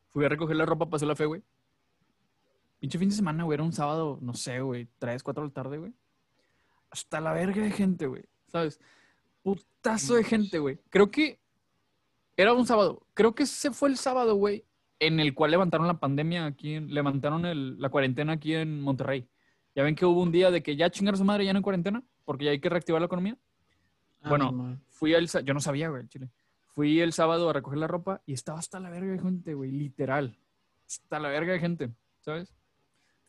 Fui 0.08 0.24
a 0.24 0.28
recoger 0.28 0.56
la 0.56 0.66
ropa 0.66 0.84
a 0.84 0.90
Paseo 0.90 1.08
La 1.08 1.16
Fe, 1.16 1.24
güey. 1.24 1.42
Pinche 2.78 2.98
fin 2.98 3.08
de 3.08 3.14
semana, 3.14 3.44
güey, 3.44 3.54
era 3.54 3.64
un 3.64 3.72
sábado, 3.72 4.18
no 4.20 4.34
sé, 4.34 4.60
güey, 4.60 4.88
3, 4.98 5.22
4 5.22 5.42
de 5.42 5.48
la 5.48 5.54
tarde, 5.54 5.78
güey. 5.78 5.94
Hasta 6.90 7.20
la 7.20 7.32
verga 7.32 7.62
de 7.62 7.70
gente, 7.70 8.06
güey, 8.06 8.24
¿sabes? 8.46 8.78
Putazo 9.42 10.14
de 10.14 10.24
gente, 10.24 10.58
güey. 10.58 10.78
Creo 10.90 11.10
que 11.10 11.40
era 12.36 12.52
un 12.52 12.66
sábado. 12.66 13.04
Creo 13.14 13.34
que 13.34 13.42
ese 13.42 13.72
fue 13.72 13.88
el 13.88 13.96
sábado, 13.96 14.36
güey, 14.36 14.64
en 15.00 15.20
el 15.20 15.34
cual 15.34 15.50
levantaron 15.52 15.86
la 15.86 15.98
pandemia 16.00 16.46
aquí, 16.46 16.74
en- 16.74 16.92
levantaron 16.92 17.44
el- 17.46 17.80
la 17.80 17.88
cuarentena 17.88 18.32
aquí 18.34 18.54
en 18.54 18.80
Monterrey. 18.80 19.26
Ya 19.74 19.82
ven 19.84 19.94
que 19.94 20.04
hubo 20.06 20.22
un 20.22 20.32
día 20.32 20.50
de 20.50 20.62
que 20.62 20.74
ya 20.76 20.90
chingar 20.90 21.14
a 21.14 21.16
su 21.18 21.24
madre 21.24 21.44
ya 21.44 21.52
no 21.52 21.58
en 21.58 21.62
cuarentena, 21.62 22.02
porque 22.24 22.46
ya 22.46 22.50
hay 22.50 22.60
que 22.60 22.68
reactivar 22.68 23.00
la 23.00 23.06
economía. 23.06 23.36
Ah, 24.22 24.28
Bueno. 24.30 24.78
Fui 24.88 25.14
el, 25.14 25.28
yo 25.28 25.54
no 25.54 25.60
sabía, 25.60 25.88
güey, 25.88 26.02
el 26.02 26.08
chile. 26.08 26.28
Fui 26.66 27.00
el 27.00 27.12
sábado 27.12 27.48
a 27.48 27.52
recoger 27.52 27.78
la 27.78 27.86
ropa 27.86 28.20
y 28.26 28.32
estaba 28.32 28.58
hasta 28.58 28.80
la 28.80 28.90
verga 28.90 29.12
de 29.12 29.18
gente, 29.20 29.54
güey, 29.54 29.70
literal. 29.70 30.36
Hasta 30.86 31.20
la 31.20 31.28
verga 31.28 31.52
de 31.52 31.60
gente, 31.60 31.90
¿sabes? 32.20 32.52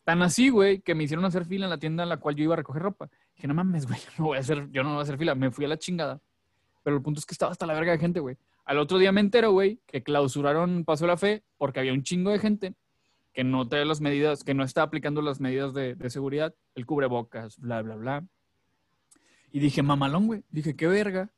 Tan 0.04 0.22
así, 0.22 0.48
güey, 0.48 0.80
que 0.80 0.94
me 0.94 1.04
hicieron 1.04 1.24
hacer 1.24 1.44
fila 1.44 1.66
en 1.66 1.70
la 1.70 1.78
tienda 1.78 2.02
en 2.02 2.08
la 2.08 2.16
cual 2.16 2.34
yo 2.34 2.42
iba 2.44 2.54
a 2.54 2.56
recoger 2.56 2.82
ropa. 2.82 3.08
Dije, 3.36 3.46
no 3.46 3.54
mames, 3.54 3.86
güey, 3.86 4.00
no 4.18 4.24
voy 4.26 4.38
a 4.38 4.40
hacer, 4.40 4.68
yo 4.72 4.82
no 4.82 4.90
voy 4.90 4.98
a 4.98 5.02
hacer 5.02 5.18
fila. 5.18 5.34
Me 5.36 5.50
fui 5.50 5.64
a 5.64 5.68
la 5.68 5.78
chingada. 5.78 6.20
Pero 6.82 6.96
el 6.96 7.02
punto 7.02 7.20
es 7.20 7.26
que 7.26 7.34
estaba 7.34 7.52
hasta 7.52 7.66
la 7.66 7.74
verga 7.74 7.92
de 7.92 7.98
gente, 7.98 8.18
güey. 8.18 8.36
Al 8.70 8.78
otro 8.78 8.98
día 8.98 9.10
me 9.10 9.20
entero, 9.20 9.50
güey, 9.50 9.80
que 9.84 10.04
clausuraron 10.04 10.84
Paso 10.84 11.04
de 11.04 11.08
la 11.08 11.16
Fe 11.16 11.42
porque 11.58 11.80
había 11.80 11.92
un 11.92 12.04
chingo 12.04 12.30
de 12.30 12.38
gente 12.38 12.74
que 13.32 13.42
no 13.42 13.66
trae 13.66 13.84
las 13.84 14.00
medidas, 14.00 14.44
que 14.44 14.54
no 14.54 14.62
está 14.62 14.82
aplicando 14.82 15.22
las 15.22 15.40
medidas 15.40 15.74
de, 15.74 15.96
de 15.96 16.08
seguridad, 16.08 16.54
el 16.76 16.86
cubrebocas, 16.86 17.58
bla, 17.58 17.82
bla, 17.82 17.96
bla. 17.96 18.24
Y 19.50 19.58
dije, 19.58 19.82
mamalón, 19.82 20.28
güey. 20.28 20.44
Dije, 20.50 20.76
qué 20.76 20.86
verga 20.86 21.30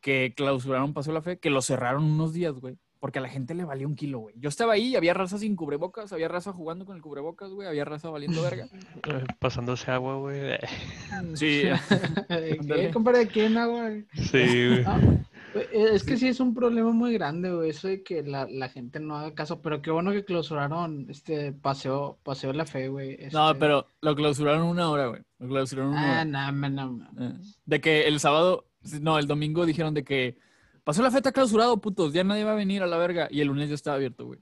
que 0.00 0.32
clausuraron 0.34 0.94
Paso 0.94 1.10
de 1.10 1.14
la 1.16 1.20
Fe, 1.20 1.38
que 1.38 1.50
lo 1.50 1.60
cerraron 1.60 2.04
unos 2.04 2.32
días, 2.32 2.54
güey, 2.54 2.78
porque 3.00 3.18
a 3.18 3.22
la 3.22 3.28
gente 3.28 3.54
le 3.54 3.66
valía 3.66 3.86
un 3.86 3.94
kilo, 3.94 4.20
güey. 4.20 4.34
Yo 4.38 4.48
estaba 4.48 4.72
ahí, 4.72 4.96
había 4.96 5.12
raza 5.12 5.36
sin 5.36 5.56
cubrebocas, 5.56 6.10
había 6.14 6.28
raza 6.28 6.54
jugando 6.54 6.86
con 6.86 6.96
el 6.96 7.02
cubrebocas, 7.02 7.50
güey, 7.50 7.68
había 7.68 7.84
raza 7.84 8.08
valiendo 8.08 8.40
verga. 8.40 8.66
Pasándose 9.40 9.90
agua, 9.90 10.16
güey. 10.16 10.52
Sí, 11.34 11.64
¿Qué, 12.66 12.90
compadre? 12.94 13.28
¿Quién 13.28 13.58
agua? 13.58 13.90
Sí, 14.14 14.68
güey. 14.68 14.84
Ah, 14.86 14.98
güey, 14.98 15.18
Es 15.72 16.04
que 16.04 16.16
sí 16.16 16.28
es 16.28 16.40
un 16.40 16.54
problema 16.54 16.92
muy 16.92 17.12
grande, 17.14 17.50
güey, 17.52 17.70
eso 17.70 17.88
de 17.88 18.02
que 18.02 18.22
la, 18.22 18.46
la 18.50 18.68
gente 18.68 19.00
no 19.00 19.16
haga 19.16 19.34
caso, 19.34 19.60
pero 19.60 19.82
qué 19.82 19.90
bueno 19.90 20.10
que 20.12 20.24
clausuraron 20.24 21.06
este 21.10 21.52
paseo, 21.52 22.18
paseo 22.22 22.52
de 22.52 22.56
la 22.58 22.64
fe, 22.66 22.88
güey. 22.88 23.18
no, 23.32 23.48
este- 23.50 23.60
pero 23.60 23.86
lo 24.00 24.14
clausuraron 24.14 24.62
una 24.66 24.88
hora, 24.90 25.08
güey. 25.08 25.20
Lo 25.38 25.48
clausuraron 25.48 25.90
una 25.92 26.00
Ah, 26.00 26.22
hora. 26.22 26.24
no, 26.52 26.68
no, 26.70 26.86
no. 26.90 27.26
Eh, 27.26 27.32
De 27.66 27.80
que 27.80 28.06
el 28.08 28.18
sábado, 28.20 28.66
no, 29.00 29.18
el 29.18 29.26
domingo 29.26 29.66
dijeron 29.66 29.92
de 29.94 30.04
que 30.04 30.36
pasó 30.84 31.02
la 31.02 31.10
feta 31.10 31.32
clausurado, 31.32 31.80
putos, 31.80 32.12
ya 32.12 32.24
nadie 32.24 32.44
va 32.44 32.52
a 32.52 32.56
venir 32.56 32.82
a 32.82 32.86
la 32.86 32.96
verga. 32.96 33.28
Y 33.30 33.40
el 33.40 33.48
lunes 33.48 33.68
ya 33.68 33.74
estaba 33.74 33.96
abierto, 33.96 34.26
güey. 34.26 34.38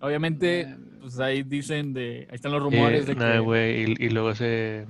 Obviamente, 0.00 0.60
Eh, 0.62 0.76
pues 1.00 1.18
ahí 1.20 1.42
dicen 1.42 1.92
de, 1.92 2.26
ahí 2.30 2.34
están 2.36 2.52
los 2.52 2.62
rumores 2.62 3.02
Eh, 3.04 3.14
de 3.14 3.16
que... 3.16 3.38
güey. 3.40 3.82
Y, 3.92 4.04
y 4.06 4.08
luego 4.10 4.34
se 4.34 4.86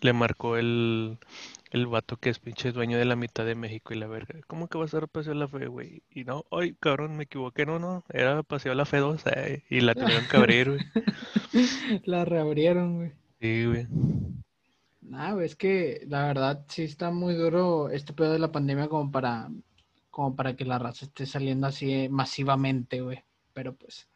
le 0.00 0.12
marcó 0.12 0.56
el, 0.56 1.18
el 1.70 1.86
vato 1.86 2.16
que 2.16 2.30
es 2.30 2.38
pinche 2.38 2.72
dueño 2.72 2.98
de 2.98 3.04
la 3.04 3.16
mitad 3.16 3.44
de 3.44 3.54
México 3.54 3.94
y 3.94 3.98
la 3.98 4.06
verga. 4.06 4.40
¿Cómo 4.46 4.68
que 4.68 4.78
va 4.78 4.84
a 4.84 4.88
ser 4.88 5.08
Paseo 5.08 5.34
la 5.34 5.48
Fe, 5.48 5.66
güey? 5.66 6.02
Y 6.10 6.24
no, 6.24 6.44
ay, 6.50 6.74
cabrón, 6.80 7.16
me 7.16 7.24
equivoqué, 7.24 7.64
no, 7.64 7.78
no. 7.78 8.04
Era 8.08 8.42
Paseo 8.42 8.74
la 8.74 8.84
Fe 8.84 8.98
2, 8.98 9.22
eh, 9.36 9.64
y 9.70 9.80
la 9.80 9.94
tuvieron 9.94 10.26
que 10.28 10.36
abrir, 10.36 10.70
güey. 10.70 10.80
La 12.04 12.24
reabrieron, 12.24 12.96
güey. 12.96 13.12
Sí, 13.40 13.64
güey. 13.64 13.86
Nah, 15.00 15.32
güey, 15.32 15.46
es 15.46 15.56
que 15.56 16.04
la 16.06 16.26
verdad 16.26 16.64
sí 16.68 16.82
está 16.82 17.10
muy 17.10 17.34
duro 17.34 17.88
este 17.90 18.12
pedo 18.12 18.32
de 18.32 18.38
la 18.38 18.52
pandemia 18.52 18.88
como 18.88 19.10
para, 19.10 19.48
como 20.10 20.36
para 20.36 20.54
que 20.54 20.64
la 20.64 20.78
raza 20.78 21.06
esté 21.06 21.26
saliendo 21.26 21.66
así 21.66 21.92
eh, 21.92 22.08
masivamente, 22.08 23.00
güey. 23.00 23.24
Pero 23.52 23.74
pues, 23.74 24.08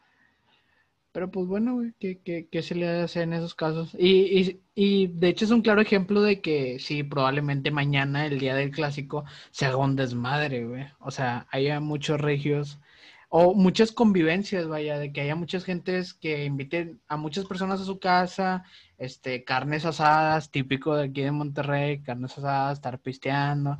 pero 1.15 1.31
pues 1.31 1.47
bueno, 1.47 1.75
güey, 1.75 1.95
¿qué, 2.01 2.21
qué, 2.23 2.49
qué 2.51 2.63
se 2.63 2.75
le 2.75 2.89
hace 2.89 3.23
en 3.23 3.35
esos 3.35 3.55
casos? 3.55 3.95
Y, 3.99 4.41
y, 4.41 4.63
y 4.75 5.07
de 5.09 5.29
hecho 5.29 5.45
es 5.45 5.53
un 5.53 5.63
claro 5.63 5.81
ejemplo 5.81 6.23
de 6.23 6.41
que 6.41 6.81
sí, 6.81 7.05
probablemente 7.05 7.71
mañana, 7.71 8.27
el 8.27 8.41
día 8.41 8.57
del 8.57 8.73
clásico, 8.73 9.25
se 9.53 9.67
haga 9.67 9.77
un 9.77 9.95
desmadre, 9.97 10.65
güey. 10.67 10.87
O 10.99 11.13
sea, 11.13 11.47
haya 11.53 11.79
muchos 11.81 12.21
regios 12.21 12.81
o 13.29 13.55
muchas 13.55 13.93
convivencias, 13.93 14.67
vaya, 14.69 14.99
de 14.99 15.13
que 15.13 15.21
haya 15.23 15.37
muchas 15.37 15.65
gentes 15.65 16.15
que 16.15 16.45
inviten 16.47 17.01
a 17.09 17.17
muchas 17.17 17.45
personas 17.47 17.81
a 17.81 17.85
su 17.85 18.01
casa, 18.01 18.65
este, 18.99 19.45
carnes 19.45 19.85
asadas, 19.85 20.51
típico 20.51 20.97
de 20.97 21.05
aquí 21.07 21.23
de 21.23 21.31
Monterrey, 21.33 22.03
carnes 22.03 22.37
asadas, 22.39 22.79
estar 22.79 22.99
pisteando 23.01 23.79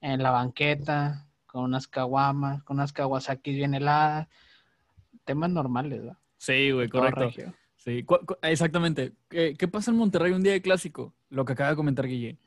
en 0.00 0.22
la 0.22 0.30
banqueta, 0.32 1.26
con 1.46 1.64
unas 1.64 1.88
caguamas, 1.88 2.62
con 2.64 2.76
unas 2.78 2.92
kawasakis 2.92 3.56
bien 3.56 3.74
heladas, 3.74 4.28
temas 5.24 5.50
normales, 5.50 6.00
¿verdad? 6.02 6.23
Sí, 6.44 6.72
güey, 6.72 6.90
correcto. 6.90 7.20
regio. 7.20 7.54
Sí, 7.76 8.04
exactamente. 8.42 9.14
¿Qué, 9.30 9.54
qué 9.58 9.66
pasa 9.66 9.90
en 9.90 9.96
Monterrey 9.96 10.32
un 10.32 10.42
día 10.42 10.52
de 10.52 10.60
clásico? 10.60 11.14
Lo 11.30 11.46
que 11.46 11.54
acaba 11.54 11.70
de 11.70 11.76
comentar 11.76 12.06
Guille. 12.06 12.38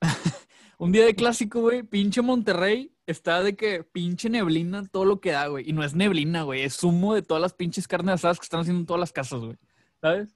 un 0.78 0.92
día 0.92 1.04
de 1.04 1.14
clásico, 1.14 1.60
güey, 1.60 1.82
pinche 1.82 2.22
Monterrey 2.22 2.90
está 3.06 3.42
de 3.42 3.54
que 3.54 3.84
pinche 3.84 4.30
neblina 4.30 4.86
todo 4.86 5.04
lo 5.04 5.20
que 5.20 5.32
da, 5.32 5.48
güey. 5.48 5.68
Y 5.68 5.74
no 5.74 5.84
es 5.84 5.94
neblina, 5.94 6.44
güey, 6.44 6.62
es 6.62 6.82
humo 6.82 7.14
de 7.14 7.20
todas 7.20 7.42
las 7.42 7.52
pinches 7.52 7.86
carnes 7.86 8.14
asadas 8.14 8.38
que 8.38 8.44
están 8.44 8.60
haciendo 8.60 8.80
en 8.80 8.86
todas 8.86 9.00
las 9.00 9.12
casas, 9.12 9.40
güey. 9.40 9.58
¿Sabes? 10.00 10.34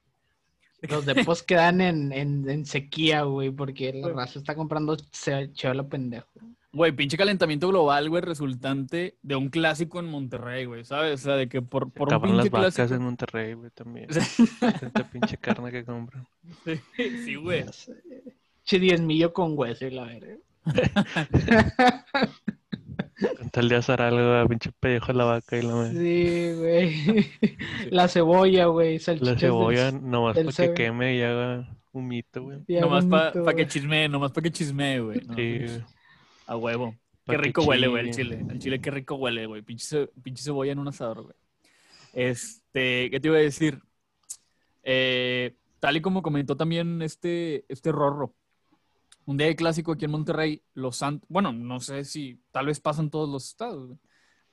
Los 0.83 1.07
depos 1.07 1.43
quedan 1.43 1.81
en, 1.81 2.13
en, 2.13 2.49
en 2.49 2.65
sequía, 2.65 3.23
güey, 3.23 3.51
porque 3.51 3.93
la 3.93 4.11
raza 4.11 4.39
está 4.39 4.55
comprando 4.55 4.97
se 5.13 5.51
lo 5.75 5.89
pendejo. 5.89 6.29
Güey, 6.73 6.93
pinche 6.93 7.17
calentamiento 7.17 7.69
global, 7.69 8.09
güey, 8.11 8.23
resultante 8.23 9.17
de 9.23 9.37
un 9.37 9.49
clásico 9.49 9.99
en 10.01 10.07
Monterrey, 10.07 10.67
güey, 10.67 10.85
¿sabes? 10.85 11.21
O 11.21 11.25
sea, 11.25 11.35
de 11.35 11.49
que 11.49 11.63
por, 11.63 11.91
por 11.93 12.09
un 12.09 12.15
Acabaron 12.15 12.37
las 12.37 12.51
pinche 12.51 12.59
vacas 12.59 12.75
clásico. 12.75 12.97
en 12.97 13.03
Monterrey, 13.03 13.55
güey, 13.55 13.71
también. 13.71 14.07
Sí, 14.13 14.45
Tanta 14.61 15.09
pinche 15.11 15.39
carne 15.39 15.73
que 15.73 15.85
compran. 15.85 16.27
sí, 16.97 17.35
güey. 17.37 17.65
Che, 18.65 18.79
diez 18.79 19.01
millo 19.01 19.33
con 19.33 19.59
hueso 19.59 19.87
y 19.87 19.91
la 19.91 20.05
verga. 20.05 20.37
Con 23.39 23.51
tal 23.51 23.69
de 23.69 23.77
asar 23.77 24.01
algo, 24.03 24.33
a 24.35 24.47
pinche 24.47 24.71
pellejo 24.79 25.09
de 25.09 25.15
la 25.15 25.25
vaca 25.25 25.57
y 25.59 25.63
la 25.63 25.75
madre. 25.75 25.93
Sí, 25.93 26.57
güey. 26.59 27.27
La 27.91 28.07
cebolla, 28.09 28.67
güey. 28.67 28.99
La 28.99 29.15
del- 29.15 29.39
cebolla 29.39 29.91
nomás 29.93 30.37
del 30.37 30.47
para 30.47 30.57
que 30.69 30.75
queme 30.75 31.17
y 31.17 31.23
haga 31.23 31.77
un 31.93 32.07
mito, 32.07 32.43
güey. 32.45 32.59
Nomás 32.69 33.05
para 33.07 33.31
bonito, 33.31 33.45
que 33.47 33.53
güey. 33.55 33.67
chismee, 33.67 34.09
nomás 34.09 34.31
para 34.33 34.43
que 34.45 34.51
chismee, 34.53 35.01
güey. 35.01 35.21
¿no? 35.27 35.35
Sí, 35.35 35.59
güey. 35.59 35.85
A 36.47 36.57
huevo. 36.57 36.95
Pa' 37.25 37.33
Qué 37.35 37.39
rico 37.39 37.63
huele, 37.63 37.89
güey, 37.89 38.09
el 38.09 38.15
chile. 38.15 38.45
El 38.49 38.59
chile 38.59 38.81
qué 38.81 38.91
rico 38.91 39.17
huele, 39.17 39.47
güey. 39.47 39.63
Pinche, 39.63 39.85
ce- 39.85 40.11
pinche 40.23 40.43
cebolla 40.43 40.73
en 40.73 40.79
un 40.79 40.89
asador, 40.89 41.23
güey. 41.23 41.35
Este, 42.13 43.11
¿qué 43.11 43.21
te 43.21 43.29
iba 43.29 43.37
a 43.37 43.41
decir? 43.41 43.81
Eh, 44.83 45.55
tal 45.81 45.97
y 45.97 46.01
como 46.01 46.23
comentó 46.23 46.57
también 46.57 47.03
este, 47.03 47.65
este 47.69 47.93
Rorro. 47.93 48.35
Un 49.29 49.37
día 49.37 49.47
de 49.49 49.57
clásico 49.57 49.93
aquí 49.93 50.07
en 50.07 50.11
Monterrey, 50.13 50.63
los 50.73 50.97
Santos, 50.97 51.29
bueno, 51.29 51.53
no 51.53 51.81
sé 51.81 52.05
si 52.05 52.41
tal 52.51 52.65
vez 52.65 52.81
pasan 52.81 53.11
todos 53.11 53.29
los 53.29 53.45
estados, 53.47 53.99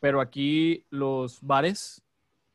pero 0.01 0.19
aquí 0.19 0.85
los 0.89 1.39
bares, 1.41 2.03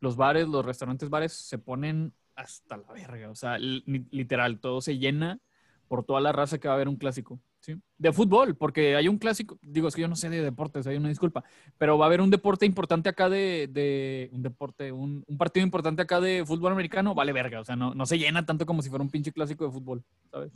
los 0.00 0.16
bares, 0.16 0.46
los 0.46 0.62
restaurantes 0.66 1.08
bares 1.08 1.32
se 1.32 1.56
ponen 1.56 2.12
hasta 2.36 2.76
la 2.76 2.92
verga. 2.92 3.30
O 3.30 3.34
sea, 3.34 3.56
li- 3.58 3.82
literal, 4.10 4.60
todo 4.60 4.82
se 4.82 4.98
llena 4.98 5.40
por 5.88 6.04
toda 6.04 6.20
la 6.20 6.30
raza 6.32 6.58
que 6.58 6.68
va 6.68 6.74
a 6.74 6.76
haber 6.76 6.88
un 6.88 6.96
clásico. 6.96 7.40
¿sí? 7.60 7.76
De 7.96 8.12
fútbol, 8.12 8.54
porque 8.54 8.96
hay 8.96 9.08
un 9.08 9.16
clásico, 9.16 9.58
digo, 9.62 9.88
es 9.88 9.94
que 9.94 10.02
yo 10.02 10.08
no 10.08 10.14
sé 10.16 10.28
de 10.28 10.42
deportes, 10.42 10.86
hay 10.86 10.96
una 10.98 11.08
disculpa, 11.08 11.42
pero 11.78 11.96
va 11.96 12.04
a 12.04 12.08
haber 12.08 12.20
un 12.20 12.28
deporte 12.30 12.66
importante 12.66 13.08
acá 13.08 13.30
de, 13.30 13.66
de- 13.72 14.28
un 14.32 14.42
deporte, 14.42 14.92
un 14.92 15.24
partido 15.38 15.64
importante 15.64 16.02
acá 16.02 16.20
de 16.20 16.44
fútbol 16.44 16.72
americano, 16.72 17.14
vale 17.14 17.32
verga, 17.32 17.60
o 17.60 17.64
sea, 17.64 17.76
no, 17.76 17.94
no 17.94 18.04
se 18.04 18.18
llena 18.18 18.44
tanto 18.44 18.66
como 18.66 18.82
si 18.82 18.90
fuera 18.90 19.02
un 19.02 19.10
pinche 19.10 19.32
clásico 19.32 19.64
de 19.64 19.72
fútbol, 19.72 20.04
¿sabes? 20.30 20.52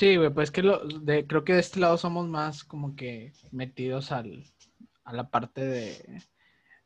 Sí, 0.00 0.16
güey, 0.16 0.30
pues 0.30 0.50
que 0.50 0.62
lo, 0.62 0.78
de, 0.82 1.26
creo 1.26 1.44
que 1.44 1.52
de 1.52 1.60
este 1.60 1.78
lado 1.78 1.98
somos 1.98 2.26
más 2.26 2.64
como 2.64 2.96
que 2.96 3.34
metidos 3.50 4.12
al, 4.12 4.46
a 5.04 5.12
la 5.12 5.28
parte 5.28 5.62
de, 5.62 6.22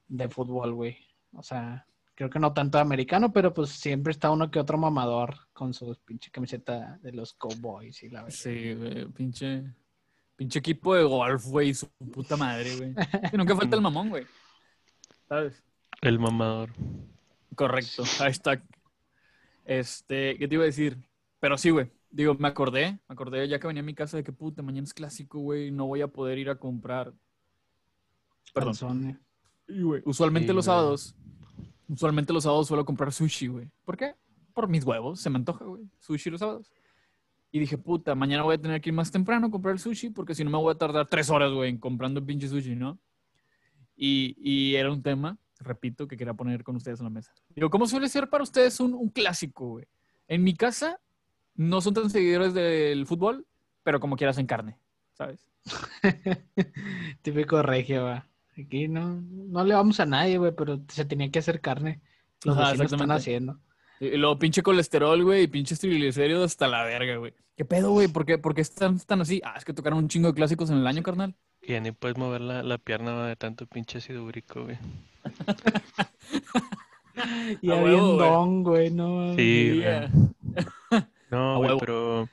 de 0.08 0.28
fútbol, 0.28 0.74
güey. 0.74 0.98
O 1.32 1.40
sea, 1.40 1.86
creo 2.16 2.28
que 2.28 2.40
no 2.40 2.52
tanto 2.52 2.80
americano, 2.80 3.32
pero 3.32 3.54
pues 3.54 3.70
siempre 3.70 4.10
está 4.10 4.32
uno 4.32 4.50
que 4.50 4.58
otro 4.58 4.78
mamador 4.78 5.36
con 5.52 5.72
su 5.72 5.96
pinche 6.04 6.32
camiseta 6.32 6.98
de 7.02 7.12
los 7.12 7.34
Cowboys 7.34 8.02
y 8.02 8.08
la 8.08 8.24
verdad. 8.24 8.36
Sí, 8.36 8.74
güey, 8.74 9.06
pinche, 9.12 9.62
pinche 10.34 10.58
equipo 10.58 10.96
de 10.96 11.04
golf, 11.04 11.44
güey, 11.44 11.72
su 11.72 11.88
puta 12.12 12.36
madre, 12.36 12.76
güey. 12.76 12.94
Nunca 13.32 13.54
falta 13.54 13.76
el 13.76 13.82
mamón, 13.82 14.08
güey, 14.08 14.26
¿sabes? 15.28 15.62
El 16.00 16.18
mamador. 16.18 16.70
Correcto, 17.54 18.02
hashtag. 18.18 18.60
Este, 19.64 20.36
¿qué 20.36 20.48
te 20.48 20.54
iba 20.56 20.64
a 20.64 20.66
decir? 20.66 20.98
Pero 21.38 21.56
sí, 21.56 21.70
güey. 21.70 21.93
Digo, 22.14 22.36
me 22.38 22.46
acordé, 22.46 22.92
me 23.08 23.12
acordé 23.12 23.48
ya 23.48 23.58
que 23.58 23.66
venía 23.66 23.82
a 23.82 23.84
mi 23.84 23.92
casa 23.92 24.16
de 24.16 24.22
que 24.22 24.30
puta, 24.30 24.62
mañana 24.62 24.84
es 24.84 24.94
clásico, 24.94 25.40
güey, 25.40 25.72
no 25.72 25.86
voy 25.86 26.00
a 26.00 26.06
poder 26.06 26.38
ir 26.38 26.48
a 26.48 26.54
comprar. 26.54 27.12
Perdón. 28.54 29.20
Y, 29.66 29.82
güey, 29.82 30.00
usualmente 30.04 30.52
Sí, 30.52 30.54
los 30.54 30.64
güey. 30.66 30.76
sábados, 30.76 31.16
usualmente 31.88 32.32
los 32.32 32.44
sábados 32.44 32.68
suelo 32.68 32.84
comprar 32.84 33.12
sushi, 33.12 33.48
güey. 33.48 33.68
¿Por 33.84 33.96
qué? 33.96 34.14
Por 34.52 34.68
mis 34.68 34.84
huevos, 34.84 35.18
se 35.20 35.28
me 35.28 35.38
antoja, 35.38 35.64
güey. 35.64 35.90
Sushi 35.98 36.30
los 36.30 36.38
sábados. 36.38 36.70
Y 37.50 37.58
dije, 37.58 37.78
puta, 37.78 38.14
mañana 38.14 38.44
voy 38.44 38.54
a 38.54 38.60
tener 38.60 38.80
que 38.80 38.90
ir 38.90 38.94
más 38.94 39.10
temprano 39.10 39.48
a 39.48 39.50
comprar 39.50 39.72
el 39.72 39.80
sushi 39.80 40.10
porque 40.10 40.36
si 40.36 40.44
no 40.44 40.50
me 40.50 40.58
voy 40.58 40.72
a 40.72 40.78
tardar 40.78 41.08
tres 41.08 41.30
horas, 41.30 41.50
güey, 41.52 41.70
en 41.70 41.78
comprando 41.78 42.24
pinche 42.24 42.46
sushi, 42.46 42.76
¿no? 42.76 42.96
Y, 43.96 44.36
y 44.38 44.76
era 44.76 44.92
un 44.92 45.02
tema, 45.02 45.36
repito, 45.58 46.06
que 46.06 46.16
quería 46.16 46.34
poner 46.34 46.62
con 46.62 46.76
ustedes 46.76 47.00
en 47.00 47.04
la 47.06 47.10
mesa. 47.10 47.32
Digo, 47.56 47.70
¿cómo 47.70 47.88
suele 47.88 48.08
ser 48.08 48.30
para 48.30 48.44
ustedes 48.44 48.78
un, 48.78 48.94
un 48.94 49.08
clásico, 49.08 49.66
güey? 49.70 49.86
En 50.28 50.44
mi 50.44 50.54
casa 50.54 51.00
no 51.54 51.80
son 51.80 51.94
tan 51.94 52.10
seguidores 52.10 52.54
del 52.54 53.06
fútbol, 53.06 53.46
pero 53.82 54.00
como 54.00 54.16
quieras 54.16 54.38
en 54.38 54.46
carne, 54.46 54.78
¿sabes? 55.12 55.48
Típico 57.22 57.62
regio, 57.62 58.04
va. 58.04 58.26
Aquí 58.58 58.88
no, 58.88 59.20
no 59.20 59.64
le 59.64 59.74
vamos 59.74 59.98
a 60.00 60.06
nadie, 60.06 60.38
güey, 60.38 60.52
pero 60.56 60.80
se 60.88 61.04
tenía 61.04 61.30
que 61.30 61.40
hacer 61.40 61.60
carne. 61.60 62.00
Los 62.44 62.56
vecinos 62.56 62.92
están 62.92 63.10
haciendo. 63.10 63.58
Y 64.00 64.06
y 64.08 64.16
luego 64.16 64.38
pinche 64.38 64.62
colesterol, 64.62 65.22
güey, 65.24 65.44
y 65.44 65.46
pinches 65.48 65.80
triglicéridos 65.80 66.44
hasta 66.52 66.68
la 66.68 66.84
verga, 66.84 67.16
güey. 67.16 67.32
¿Qué 67.56 67.64
pedo, 67.64 67.90
güey? 67.92 68.08
¿Por 68.08 68.26
qué, 68.26 68.38
por 68.38 68.54
qué 68.54 68.60
están, 68.60 68.96
están 68.96 69.20
así? 69.20 69.40
Ah, 69.44 69.54
es 69.56 69.64
que 69.64 69.72
tocaron 69.72 69.98
un 70.00 70.08
chingo 70.08 70.28
de 70.28 70.34
clásicos 70.34 70.70
en 70.70 70.78
el 70.78 70.86
año, 70.86 71.02
carnal. 71.02 71.34
Y 71.62 71.72
ya 71.72 71.80
ni 71.80 71.92
puedes 71.92 72.18
mover 72.18 72.40
la, 72.40 72.62
la 72.62 72.78
pierna 72.78 73.26
de 73.26 73.36
tanto 73.36 73.66
pinche 73.66 73.98
ácido 73.98 74.24
úrico, 74.24 74.64
güey. 74.64 74.78
Ya 77.62 77.76
huevo, 77.76 77.86
bien 77.86 78.16
güey. 78.16 78.18
don, 78.18 78.62
güey, 78.64 78.90
no. 78.90 79.34
Sí, 79.36 79.80
Yeah. 79.80 80.10
No, 81.30 81.58
güey, 81.58 81.76
pero 81.78 82.28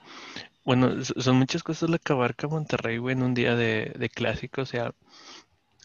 bueno, 0.63 1.03
son 1.03 1.37
muchas 1.37 1.63
cosas 1.63 1.89
las 1.89 1.99
que 2.01 2.13
abarca 2.13 2.47
Monterrey, 2.47 2.97
güey, 2.97 3.15
en 3.15 3.23
un 3.23 3.33
día 3.33 3.55
de, 3.55 3.93
de 3.97 4.09
clásico. 4.09 4.61
O 4.61 4.65
sea, 4.65 4.93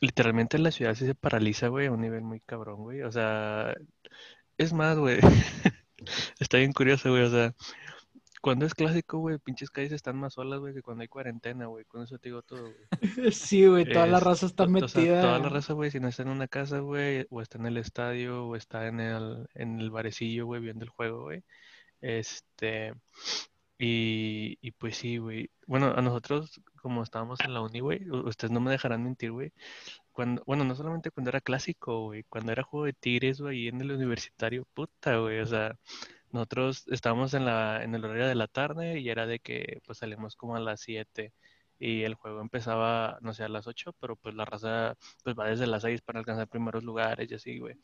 literalmente 0.00 0.58
la 0.58 0.70
ciudad 0.70 0.94
sí 0.94 1.06
se 1.06 1.14
paraliza, 1.14 1.68
güey, 1.68 1.86
a 1.86 1.92
un 1.92 2.00
nivel 2.00 2.22
muy 2.22 2.40
cabrón, 2.40 2.82
güey. 2.82 3.02
O 3.02 3.12
sea, 3.12 3.74
es 4.58 4.72
más, 4.72 4.98
güey. 4.98 5.18
Está 6.38 6.58
bien 6.58 6.72
curioso, 6.72 7.10
güey. 7.10 7.22
O 7.22 7.30
sea, 7.30 7.54
cuando 8.42 8.66
es 8.66 8.74
clásico, 8.74 9.18
güey, 9.18 9.38
pinches 9.38 9.70
calles 9.70 9.92
están 9.92 10.16
más 10.18 10.34
solas, 10.34 10.60
güey, 10.60 10.74
que 10.74 10.82
cuando 10.82 11.02
hay 11.02 11.08
cuarentena, 11.08 11.66
güey. 11.66 11.84
Con 11.86 12.02
eso 12.02 12.18
te 12.18 12.28
digo 12.28 12.42
todo, 12.42 12.62
güey. 12.62 12.76
Sí, 13.32 13.66
güey, 13.66 13.90
toda 13.90 14.06
la 14.06 14.20
raza 14.20 14.46
está 14.46 14.64
o 14.64 14.66
sea, 14.66 14.72
metida. 14.72 15.20
toda 15.20 15.38
la 15.38 15.48
raza, 15.48 15.72
güey, 15.72 15.90
si 15.90 16.00
no 16.00 16.08
está 16.08 16.22
en 16.22 16.28
una 16.28 16.48
casa, 16.48 16.80
güey, 16.80 17.26
o 17.30 17.40
está 17.40 17.58
en 17.58 17.66
el 17.66 17.76
estadio, 17.78 18.46
o 18.46 18.56
está 18.56 18.86
en 18.86 19.00
el, 19.00 19.48
en 19.54 19.80
el 19.80 19.90
barecillo, 19.90 20.46
güey, 20.46 20.60
viendo 20.60 20.84
el 20.84 20.90
juego, 20.90 21.22
güey. 21.22 21.42
Este, 22.00 22.94
y, 23.78 24.58
y 24.60 24.70
pues 24.72 24.96
sí, 24.96 25.18
güey. 25.18 25.50
Bueno, 25.66 25.92
a 25.96 26.02
nosotros, 26.02 26.60
como 26.80 27.02
estábamos 27.02 27.40
en 27.40 27.54
la 27.54 27.60
uni, 27.60 27.80
güey, 27.80 28.08
ustedes 28.10 28.50
no 28.52 28.60
me 28.60 28.70
dejarán 28.70 29.02
mentir, 29.04 29.32
güey. 29.32 29.52
Cuando, 30.12 30.42
bueno, 30.46 30.64
no 30.64 30.74
solamente 30.76 31.10
cuando 31.10 31.30
era 31.30 31.40
clásico, 31.42 32.04
güey, 32.06 32.24
cuando 32.24 32.52
era 32.52 32.62
juego 32.62 32.86
de 32.86 32.94
Tigres, 32.94 33.40
güey, 33.40 33.68
en 33.68 33.80
el 33.80 33.92
universitario, 33.92 34.66
puta, 34.74 35.18
güey, 35.18 35.40
o 35.40 35.46
sea, 35.46 35.78
nosotros 36.32 36.86
estábamos 36.88 37.34
en 37.34 37.44
la, 37.46 37.82
en 37.84 37.94
el 37.94 38.04
horario 38.04 38.26
de 38.28 38.34
la 38.34 38.48
tarde 38.48 39.00
y 39.00 39.08
era 39.10 39.26
de 39.26 39.40
que, 39.40 39.80
pues, 39.86 39.98
salimos 39.98 40.36
como 40.36 40.56
a 40.56 40.60
las 40.60 40.80
7 40.80 41.32
y 41.78 42.02
el 42.04 42.14
juego 42.14 42.40
empezaba, 42.40 43.18
no 43.22 43.34
sé, 43.34 43.44
a 43.44 43.48
las 43.48 43.66
8, 43.66 43.92
pero 44.00 44.16
pues 44.16 44.34
la 44.34 44.44
raza, 44.46 44.96
pues, 45.24 45.36
va 45.38 45.48
desde 45.48 45.66
las 45.66 45.82
6 45.82 46.00
para 46.02 46.18
alcanzar 46.20 46.48
primeros 46.48 46.84
lugares 46.84 47.30
y 47.30 47.34
así, 47.34 47.58
güey. 47.58 47.76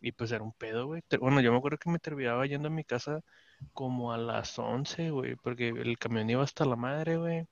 Y 0.00 0.12
pues 0.12 0.30
era 0.32 0.44
un 0.44 0.52
pedo, 0.52 0.86
güey. 0.86 1.02
Bueno, 1.20 1.40
yo 1.40 1.52
me 1.52 1.58
acuerdo 1.58 1.78
que 1.78 1.90
me 1.90 1.98
terminaba 1.98 2.46
yendo 2.46 2.68
a 2.68 2.70
mi 2.70 2.84
casa 2.84 3.22
como 3.72 4.12
a 4.12 4.18
las 4.18 4.58
11, 4.58 5.10
güey, 5.10 5.36
porque 5.36 5.68
el 5.68 5.98
camión 5.98 6.30
iba 6.30 6.42
hasta 6.42 6.64
la 6.64 6.76
madre, 6.76 7.16
güey. 7.16 7.46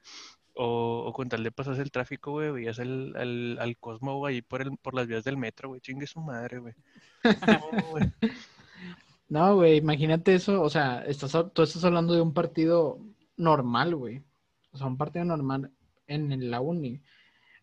O, 0.54 1.04
o 1.06 1.12
con 1.12 1.28
tal 1.28 1.42
de 1.42 1.52
pasarse 1.52 1.82
el 1.82 1.90
tráfico, 1.90 2.32
güey, 2.32 2.50
veías 2.50 2.78
el, 2.78 3.14
al, 3.16 3.58
al 3.60 3.76
Cosmo, 3.78 4.24
ahí 4.24 4.42
por, 4.42 4.62
el, 4.62 4.76
por 4.78 4.94
las 4.94 5.06
vías 5.06 5.24
del 5.24 5.36
metro, 5.36 5.68
güey. 5.68 5.80
Chingue 5.80 6.06
su 6.06 6.20
madre, 6.20 6.58
güey. 6.58 6.74
No, 7.46 7.90
güey. 7.90 8.12
No, 9.28 9.66
imagínate 9.66 10.36
eso, 10.36 10.62
o 10.62 10.70
sea, 10.70 11.04
estás, 11.04 11.32
tú 11.52 11.62
estás 11.62 11.84
hablando 11.84 12.14
de 12.14 12.20
un 12.20 12.32
partido 12.32 13.00
normal, 13.36 13.96
güey. 13.96 14.22
O 14.70 14.78
sea, 14.78 14.86
un 14.86 14.96
partido 14.96 15.24
normal 15.24 15.72
en 16.06 16.48
la 16.48 16.60
uni. 16.60 17.02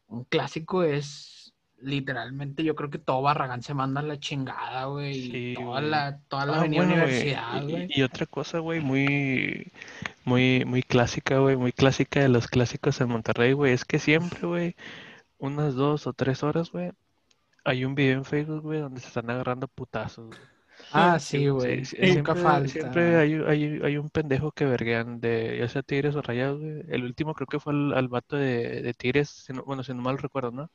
Un 0.08 0.26
clásico 0.26 0.84
es 0.84 1.43
literalmente, 1.78 2.64
yo 2.64 2.76
creo 2.76 2.90
que 2.90 3.00
todo 3.00 3.22
Barragán 3.22 3.62
se 3.64 3.74
manda 3.74 4.02
a 4.02 4.04
la 4.04 4.20
chingada, 4.20 4.86
güey. 4.86 5.14
Sí, 5.32 5.54
toda 5.54 5.82
güey. 5.82 5.92
la, 5.92 6.20
toda 6.28 6.46
la 6.46 6.58
Ah, 6.58 6.58
avenida 6.58 6.82
bueno, 6.82 6.84
universidad, 6.84 7.64
güey. 7.68 7.94
Y, 7.94 8.00
y 8.00 8.04
otra 8.04 8.26
cosa, 8.26 8.60
güey, 8.60 8.82
muy, 8.82 9.72
muy, 10.26 10.66
muy 10.66 10.84
clásica, 10.84 11.40
güey, 11.40 11.56
muy 11.58 11.72
clásica 11.74 12.22
de 12.22 12.30
los 12.30 12.48
clásicos 12.48 13.02
en 13.02 13.10
Monterrey, 13.10 13.54
güey, 13.54 13.74
es 13.74 13.86
que 13.86 14.00
siempre, 14.00 14.48
güey, 14.48 14.76
unas 15.40 15.76
dos 15.76 16.08
o 16.08 16.14
tres 16.14 16.44
horas, 16.44 16.72
güey, 16.72 16.92
hay 17.66 17.86
un 17.86 17.96
video 17.96 18.18
en 18.20 18.26
Facebook, 18.26 18.62
güey, 18.64 18.82
donde 18.82 19.02
se 19.02 19.08
están 19.10 19.30
agarrando 19.32 19.68
putazos, 19.70 20.28
güey. 20.28 20.42
Ah, 20.92 21.20
sí, 21.20 21.48
güey. 21.50 21.82
Sí, 21.82 21.86
sí, 21.86 22.08
Nunca 22.08 22.36
siempre, 22.36 22.36
falta. 22.36 22.68
siempre 22.68 23.18
hay, 23.18 23.34
hay, 23.36 23.80
hay 23.84 23.98
un 23.98 24.10
pendejo 24.10 24.52
que 24.52 24.66
verguean 24.66 25.20
de, 25.22 25.58
ya 25.60 25.68
sea 25.70 25.82
Tigres 25.84 26.16
o 26.16 26.22
Rayados, 26.22 26.60
güey. 26.60 26.84
El 26.90 27.04
último 27.06 27.34
creo 27.34 27.48
que 27.48 27.60
fue 27.60 27.74
al, 27.74 27.94
al 27.94 28.08
vato 28.10 28.36
de, 28.36 28.82
de 28.82 28.94
Tigres, 28.94 29.30
si 29.30 29.54
no- 29.54 29.64
bueno, 29.64 29.84
si 29.84 29.94
no 29.94 30.02
mal 30.02 30.18
recuerdo, 30.18 30.52
¿no? 30.52 30.72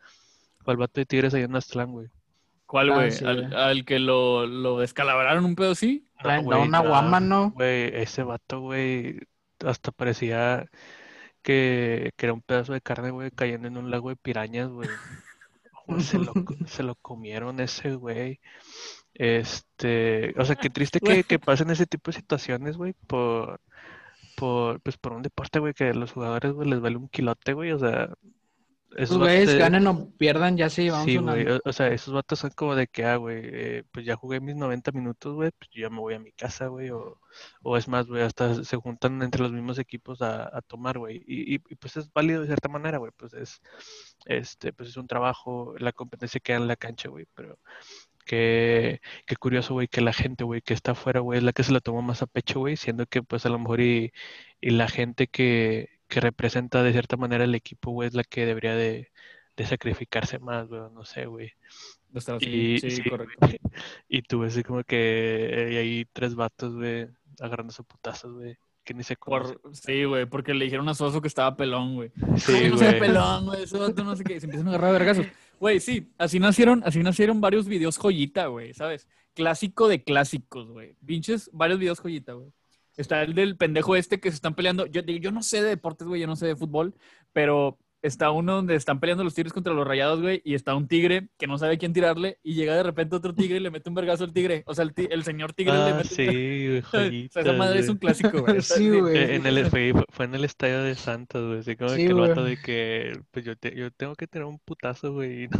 Fue 0.64 0.72
al 0.72 0.78
vato 0.78 1.00
de 1.00 1.06
Tigres 1.06 1.34
allá 1.34 1.44
en 1.44 1.56
Aztlán, 1.56 1.92
güey. 1.92 2.08
¿Cuál, 2.66 2.90
Ah, 2.90 2.94
güey? 2.96 3.10
sí, 3.12 3.24
¿Al, 3.24 3.84
que 3.84 3.98
lo, 3.98 4.46
lo 4.46 4.78
descalabraron 4.78 5.44
un 5.44 5.54
pedo 5.56 5.72
así? 5.72 6.06
Da 6.22 6.38
güey, 6.40 6.60
una 6.60 6.80
guama, 6.80 7.20
¿no? 7.20 7.52
Güey, 7.52 7.90
ese 7.94 8.22
vato, 8.22 8.60
güey, 8.60 9.20
hasta 9.64 9.90
parecía 9.92 10.68
que, 11.42 12.10
que 12.16 12.26
era 12.26 12.32
un 12.34 12.42
pedazo 12.42 12.72
de 12.74 12.80
carne, 12.82 13.10
güey, 13.10 13.30
cayendo 13.30 13.68
en 13.68 13.76
un 13.78 13.90
lago 13.90 14.10
de 14.10 14.16
pirañas, 14.16 14.68
güey. 14.68 14.88
Se 16.00 16.18
lo, 16.18 16.34
se 16.66 16.82
lo 16.82 16.96
comieron 16.96 17.60
ese 17.60 17.94
güey. 17.94 18.40
Este, 19.14 20.34
o 20.38 20.44
sea, 20.44 20.54
qué 20.54 20.68
triste 20.68 21.00
que, 21.00 21.24
que 21.24 21.38
pasen 21.38 21.70
ese 21.70 21.86
tipo 21.86 22.10
de 22.10 22.18
situaciones, 22.18 22.76
güey, 22.76 22.92
por, 23.06 23.60
por, 24.36 24.80
pues 24.82 24.98
por 24.98 25.14
un 25.14 25.22
deporte, 25.22 25.58
güey, 25.60 25.72
que 25.72 25.84
a 25.88 25.94
los 25.94 26.12
jugadores, 26.12 26.52
güey, 26.52 26.68
les 26.68 26.80
vale 26.80 26.96
un 26.98 27.08
quilote, 27.08 27.54
güey, 27.54 27.72
o 27.72 27.78
sea, 27.78 28.10
esos 28.96 29.18
Los 29.18 29.28
güeyes 29.28 29.54
ganen 29.58 29.86
o 29.86 30.10
pierdan, 30.16 30.56
ya 30.56 30.70
se 30.70 30.84
llevan 30.84 31.04
Sí, 31.04 31.16
güey, 31.18 31.46
o, 31.48 31.60
o 31.64 31.72
sea, 31.72 31.88
esos 31.88 32.14
vatos 32.14 32.38
son 32.38 32.50
como 32.50 32.74
de 32.74 32.86
que, 32.86 33.04
ah, 33.04 33.16
güey, 33.16 33.40
eh, 33.44 33.84
pues 33.92 34.06
ya 34.06 34.16
jugué 34.16 34.40
mis 34.40 34.56
90 34.56 34.92
minutos, 34.92 35.34
güey, 35.34 35.50
pues 35.58 35.68
yo 35.70 35.82
ya 35.82 35.90
me 35.90 35.98
voy 36.00 36.14
a 36.14 36.18
mi 36.18 36.32
casa, 36.32 36.66
güey, 36.68 36.90
o, 36.90 37.20
o 37.62 37.76
es 37.76 37.86
más, 37.88 38.06
güey, 38.06 38.22
hasta 38.22 38.64
se 38.64 38.76
juntan 38.76 39.22
entre 39.22 39.42
los 39.42 39.52
mismos 39.52 39.78
equipos 39.78 40.22
a, 40.22 40.44
a 40.56 40.62
tomar, 40.62 40.98
güey, 40.98 41.22
y, 41.26 41.54
y- 41.56 41.62
y, 41.68 41.74
pues 41.76 41.96
es 41.98 42.12
válido 42.12 42.40
de 42.40 42.46
cierta 42.46 42.68
manera, 42.68 42.98
güey, 42.98 43.12
pues 43.16 43.34
es, 43.34 43.60
este, 44.26 44.72
pues 44.72 44.88
es 44.90 44.96
un 44.96 45.06
trabajo, 45.06 45.74
la 45.78 45.92
competencia 45.92 46.40
queda 46.40 46.56
en 46.56 46.68
la 46.68 46.76
cancha, 46.76 47.08
güey, 47.10 47.26
pero 47.34 47.58
qué, 48.24 49.00
qué 49.26 49.36
curioso, 49.36 49.74
güey, 49.74 49.88
que 49.88 50.00
la 50.00 50.12
gente, 50.12 50.44
güey, 50.44 50.62
que 50.62 50.74
está 50.74 50.92
afuera, 50.92 51.20
güey, 51.20 51.38
es 51.38 51.44
la 51.44 51.52
que 51.52 51.62
se 51.64 51.72
lo 51.72 51.80
toma 51.80 52.02
más 52.02 52.22
a 52.22 52.26
pecho, 52.26 52.60
güey, 52.60 52.76
siendo 52.76 53.06
que, 53.06 53.22
pues 53.22 53.46
a 53.46 53.48
lo 53.50 53.58
mejor 53.58 53.80
y, 53.80 54.12
y 54.60 54.70
la 54.70 54.88
gente 54.88 55.28
que, 55.28 55.97
que 56.08 56.20
representa 56.20 56.82
de 56.82 56.92
cierta 56.92 57.16
manera 57.16 57.44
el 57.44 57.54
equipo, 57.54 57.92
güey, 57.92 58.08
es 58.08 58.14
la 58.14 58.24
que 58.24 58.46
debería 58.46 58.74
de, 58.74 59.10
de 59.56 59.66
sacrificarse 59.66 60.38
más, 60.38 60.68
güey, 60.68 60.80
no 60.92 61.04
sé, 61.04 61.26
güey. 61.26 61.52
Y, 62.40 62.78
sí, 62.80 62.90
sí, 62.90 63.02
correcto. 63.08 63.36
Y 64.08 64.22
tú 64.22 64.40
ves 64.40 64.54
así 64.54 64.62
como 64.62 64.82
que 64.82 65.76
hay 65.78 66.06
tres 66.12 66.34
vatos, 66.34 66.74
güey, 66.74 67.08
agarrándose 67.38 67.82
putazos, 67.82 68.32
güey, 68.32 68.56
que 68.84 68.94
ni 68.94 69.04
se. 69.04 69.16
Por, 69.16 69.60
sí, 69.72 70.04
güey, 70.04 70.24
porque 70.26 70.54
le 70.54 70.64
dijeron 70.64 70.88
a 70.88 70.94
Soso 70.94 71.20
que 71.20 71.28
estaba 71.28 71.56
pelón, 71.56 71.96
güey. 71.96 72.10
Sí, 72.36 72.52
Ay, 72.54 72.70
no 72.70 72.76
güey. 72.76 72.98
pelón, 72.98 73.46
güey. 73.46 73.66
Vato 73.66 74.04
no 74.04 74.16
sé 74.16 74.24
qué. 74.24 74.40
Se 74.40 74.46
empiezan 74.46 74.68
a 74.68 74.70
agarrar 74.70 74.92
vergazos. 74.92 75.26
Güey, 75.60 75.80
sí, 75.80 76.10
así 76.16 76.40
nacieron, 76.40 76.82
así 76.84 77.02
nacieron 77.02 77.40
varios 77.40 77.66
videos 77.66 77.98
joyita, 77.98 78.46
güey, 78.46 78.72
¿sabes? 78.72 79.06
Clásico 79.34 79.88
de 79.88 80.02
clásicos, 80.02 80.70
güey. 80.70 80.96
Pinches, 81.04 81.50
varios 81.52 81.78
videos 81.78 82.00
joyita, 82.00 82.32
güey. 82.32 82.50
Está 82.98 83.22
el 83.22 83.34
del 83.34 83.56
pendejo 83.56 83.96
este 83.96 84.20
que 84.20 84.30
se 84.30 84.34
están 84.34 84.54
peleando. 84.54 84.84
Yo, 84.86 85.00
yo 85.02 85.30
no 85.30 85.42
sé 85.42 85.62
de 85.62 85.68
deportes, 85.70 86.06
güey, 86.06 86.20
yo 86.20 86.26
no 86.26 86.36
sé 86.36 86.46
de 86.48 86.56
fútbol, 86.56 86.94
pero 87.32 87.78
está 88.00 88.30
uno 88.30 88.54
donde 88.54 88.74
están 88.76 89.00
peleando 89.00 89.24
los 89.24 89.34
tigres 89.34 89.52
contra 89.52 89.72
los 89.74 89.86
rayados, 89.86 90.20
güey, 90.20 90.40
y 90.44 90.54
está 90.54 90.74
un 90.74 90.86
tigre 90.88 91.28
que 91.38 91.46
no 91.46 91.58
sabe 91.58 91.78
quién 91.78 91.92
tirarle, 91.92 92.38
y 92.42 92.54
llega 92.54 92.76
de 92.76 92.82
repente 92.84 93.16
otro 93.16 93.34
tigre 93.34 93.56
y 93.56 93.60
le 93.60 93.70
mete 93.70 93.88
un 93.88 93.94
vergazo 93.96 94.24
al 94.24 94.32
tigre. 94.32 94.62
O 94.66 94.74
sea, 94.74 94.84
el, 95.10 95.24
señor 95.24 95.52
tigre 95.52 95.72
le 95.74 95.78
Ah, 95.80 95.94
mete 95.96 96.08
sí, 96.08 96.26
un 96.28 96.82
güey, 96.92 97.26
O 97.26 97.30
sea, 97.32 97.42
esa 97.42 97.52
madre 97.54 97.80
es 97.80 97.88
un 97.88 97.96
clásico, 97.96 98.40
güey. 98.42 98.60
Sí, 98.62 98.88
güey. 99.00 99.34
En 99.34 99.46
el, 99.46 99.66
fue, 99.66 99.92
fue 100.10 100.26
en 100.26 100.34
el 100.34 100.44
estadio 100.44 100.82
de 100.82 100.94
Santos, 100.94 101.46
güey. 101.48 101.58
Así 101.60 101.76
como 101.76 101.90
Sí, 101.90 101.96
que 101.96 102.06
el 102.06 102.14
vato 102.14 102.40
güey. 102.42 102.56
de 102.56 102.62
que, 102.62 103.20
pues 103.30 103.44
yo, 103.44 103.56
te- 103.56 103.74
yo 103.74 103.90
tengo 103.90 104.14
que 104.14 104.26
tener 104.26 104.46
un 104.46 104.58
putazo, 104.60 105.12
güey. 105.14 105.44
y 105.44 105.48
no- 105.48 105.58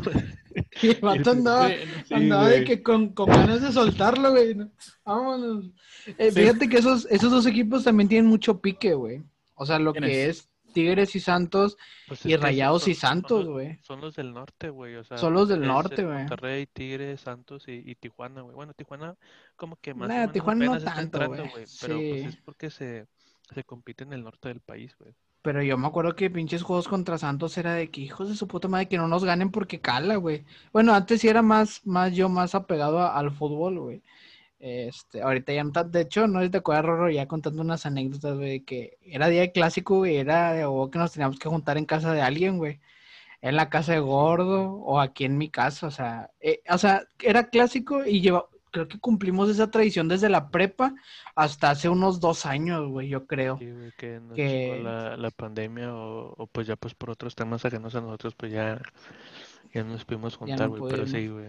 Y 0.83 0.89
el 0.91 1.01
vato 1.01 1.31
andaba, 1.33 1.69
Sí, 1.69 1.75
Sí, 2.07 2.15
andaba 2.15 2.49
de 2.49 2.65
que 2.65 2.83
con, 2.83 3.09
con 3.15 3.27
ganas 3.27 3.63
de 3.63 3.73
soltarlo, 3.73 4.31
güey. 4.31 4.55
¿no? 4.55 4.71
Vámonos. 5.05 5.67
Eh, 6.19 6.31
Sí. 6.31 6.41
Fíjate 6.41 6.69
que 6.69 6.79
esos, 6.79 7.07
esos 7.11 7.31
dos 7.31 7.47
equipos 7.47 7.85
también 7.85 8.09
tienen 8.09 8.29
mucho 8.31 8.61
pique, 8.61 8.95
güey. 8.95 9.23
O 9.55 9.67
sea, 9.67 9.79
lo 9.81 9.93
¿Quién 9.93 10.05
que 10.05 10.27
es? 10.29 10.39
es 10.39 10.49
Tigres 10.79 11.17
y 11.17 11.21
Santos 11.21 11.77
Pues 12.07 12.25
y 12.25 12.37
Rayados 12.37 12.83
son- 12.83 12.91
y 12.93 12.95
Santos, 12.95 13.47
güey. 13.47 13.79
son 13.83 14.01
los 14.01 14.15
del 14.15 14.33
norte, 14.33 14.69
güey. 14.71 14.95
O 14.97 15.05
sea, 15.05 15.19
Son 15.19 15.35
los 15.35 15.49
del 15.49 15.61
norte, 15.67 16.05
güey. 16.05 16.19
Monterrey, 16.19 16.67
Tigres, 16.67 17.21
Santos 17.21 17.65
y, 17.67 17.83
y 17.85 17.95
Tijuana, 17.97 18.43
güey. 18.43 18.55
Bueno, 18.55 18.73
Tijuana 18.75 19.17
como 19.57 19.77
que 19.77 19.95
más 19.95 20.07
o 20.09 20.13
Nah, 20.13 20.19
menos 20.21 20.33
Tijuana 20.33 20.65
no 20.67 20.81
tanto, 20.81 21.27
güey. 21.27 21.41
Pero 21.41 21.51
pues 21.53 21.71
Sí. 21.71 22.11
es 22.27 22.37
porque 22.37 22.71
se, 22.71 23.07
se 23.55 23.65
compite 23.65 24.05
en 24.05 24.13
el 24.13 24.23
norte 24.23 24.49
del 24.49 24.61
país, 24.61 24.95
güey. 24.99 25.15
Pero 25.43 25.63
yo 25.63 25.79
me 25.79 25.87
acuerdo 25.87 26.15
que 26.17 26.31
pinches 26.31 26.63
juegos 26.63 26.89
contra 26.89 27.17
Santos 27.17 27.57
era 27.59 27.73
de 27.75 27.91
que 27.91 28.01
hijos 28.01 28.29
de 28.29 28.35
su 28.35 28.47
puta 28.49 28.69
madre 28.69 28.89
que 28.89 28.99
no 28.99 29.07
nos 29.09 29.25
ganen 29.25 29.51
porque 29.51 29.81
cala, 29.81 30.17
güey. 30.17 30.45
Bueno, 30.73 30.95
antes 30.95 31.21
sí 31.21 31.29
era 31.29 31.43
más, 31.43 31.81
más 31.87 32.15
yo 32.15 32.29
más 32.29 32.55
apegado 32.55 32.99
a- 32.99 33.17
al 33.17 33.31
fútbol, 33.31 33.79
güey. 33.79 34.03
Este, 34.61 35.23
ahorita 35.23 35.53
ya 35.53 35.63
no 35.63 35.71
tan- 35.73 35.91
de 35.93 36.01
hecho, 36.01 36.27
no 36.27 36.41
sé 36.41 36.47
si 36.47 36.51
te 36.51 36.59
acuerdas, 36.59 36.85
Rorro, 36.87 37.11
ya 37.11 37.27
contando 37.27 37.63
unas 37.63 37.87
anécdotas, 37.87 38.37
güey, 38.37 38.51
de 38.51 38.65
que 38.65 38.99
era 39.03 39.29
día 39.29 39.43
de 39.43 39.53
clásico, 39.53 39.99
güey, 39.99 40.17
era 40.17 40.53
de 40.53 40.67
huevo 40.67 40.91
que 40.91 40.99
nos 40.99 41.13
teníamos 41.13 41.39
que 41.39 41.49
juntar 41.49 41.79
en 41.79 41.85
casa 41.85 42.13
de 42.13 42.23
alguien, 42.23 42.59
güey. 42.59 42.81
En 43.41 43.55
la 43.55 43.71
casa 43.71 43.93
de 43.93 44.01
Gordo 44.01 44.73
o 44.73 44.99
aquí 44.99 45.25
en 45.25 45.39
mi 45.39 45.49
casa, 45.49 45.87
o 45.87 45.91
sea, 45.93 46.31
eh, 46.41 46.61
o 46.69 46.77
sea, 46.77 47.05
era 47.23 47.51
clásico 47.51 48.05
y 48.05 48.21
lleva, 48.21 48.47
creo 48.73 48.89
que 48.89 48.99
cumplimos 48.99 49.49
esa 49.49 49.71
tradición 49.71 50.09
desde 50.09 50.29
la 50.29 50.51
prepa 50.51 50.93
hasta 51.37 51.71
hace 51.71 51.89
unos 51.89 52.19
dos 52.19 52.45
años, 52.47 52.89
güey, 52.89 53.09
yo 53.09 53.27
creo. 53.29 53.59
Sí, 53.59 53.71
güey, 53.71 53.93
que 53.97 54.19
nos 54.19 54.35
Que- 54.35 54.81
la, 54.83 55.17
la 55.17 55.31
pandemia 55.31 55.95
o, 55.95 56.35
o 56.37 56.47
pues 56.49 56.67
ya 56.67 56.75
pues 56.75 56.95
por 56.97 57.11
otros 57.11 57.37
temas 57.37 57.65
ajenos 57.65 57.95
a 57.95 58.01
nosotros, 58.01 58.35
pues 58.35 58.51
ya, 58.51 58.83
ya 59.73 59.85
no 59.85 59.93
nos 59.93 60.05
pudimos 60.05 60.35
juntar, 60.37 60.69
no 60.69 60.77
güey. 60.77 60.91
Pero 60.91 61.07
sí, 61.07 61.29
güey. 61.29 61.47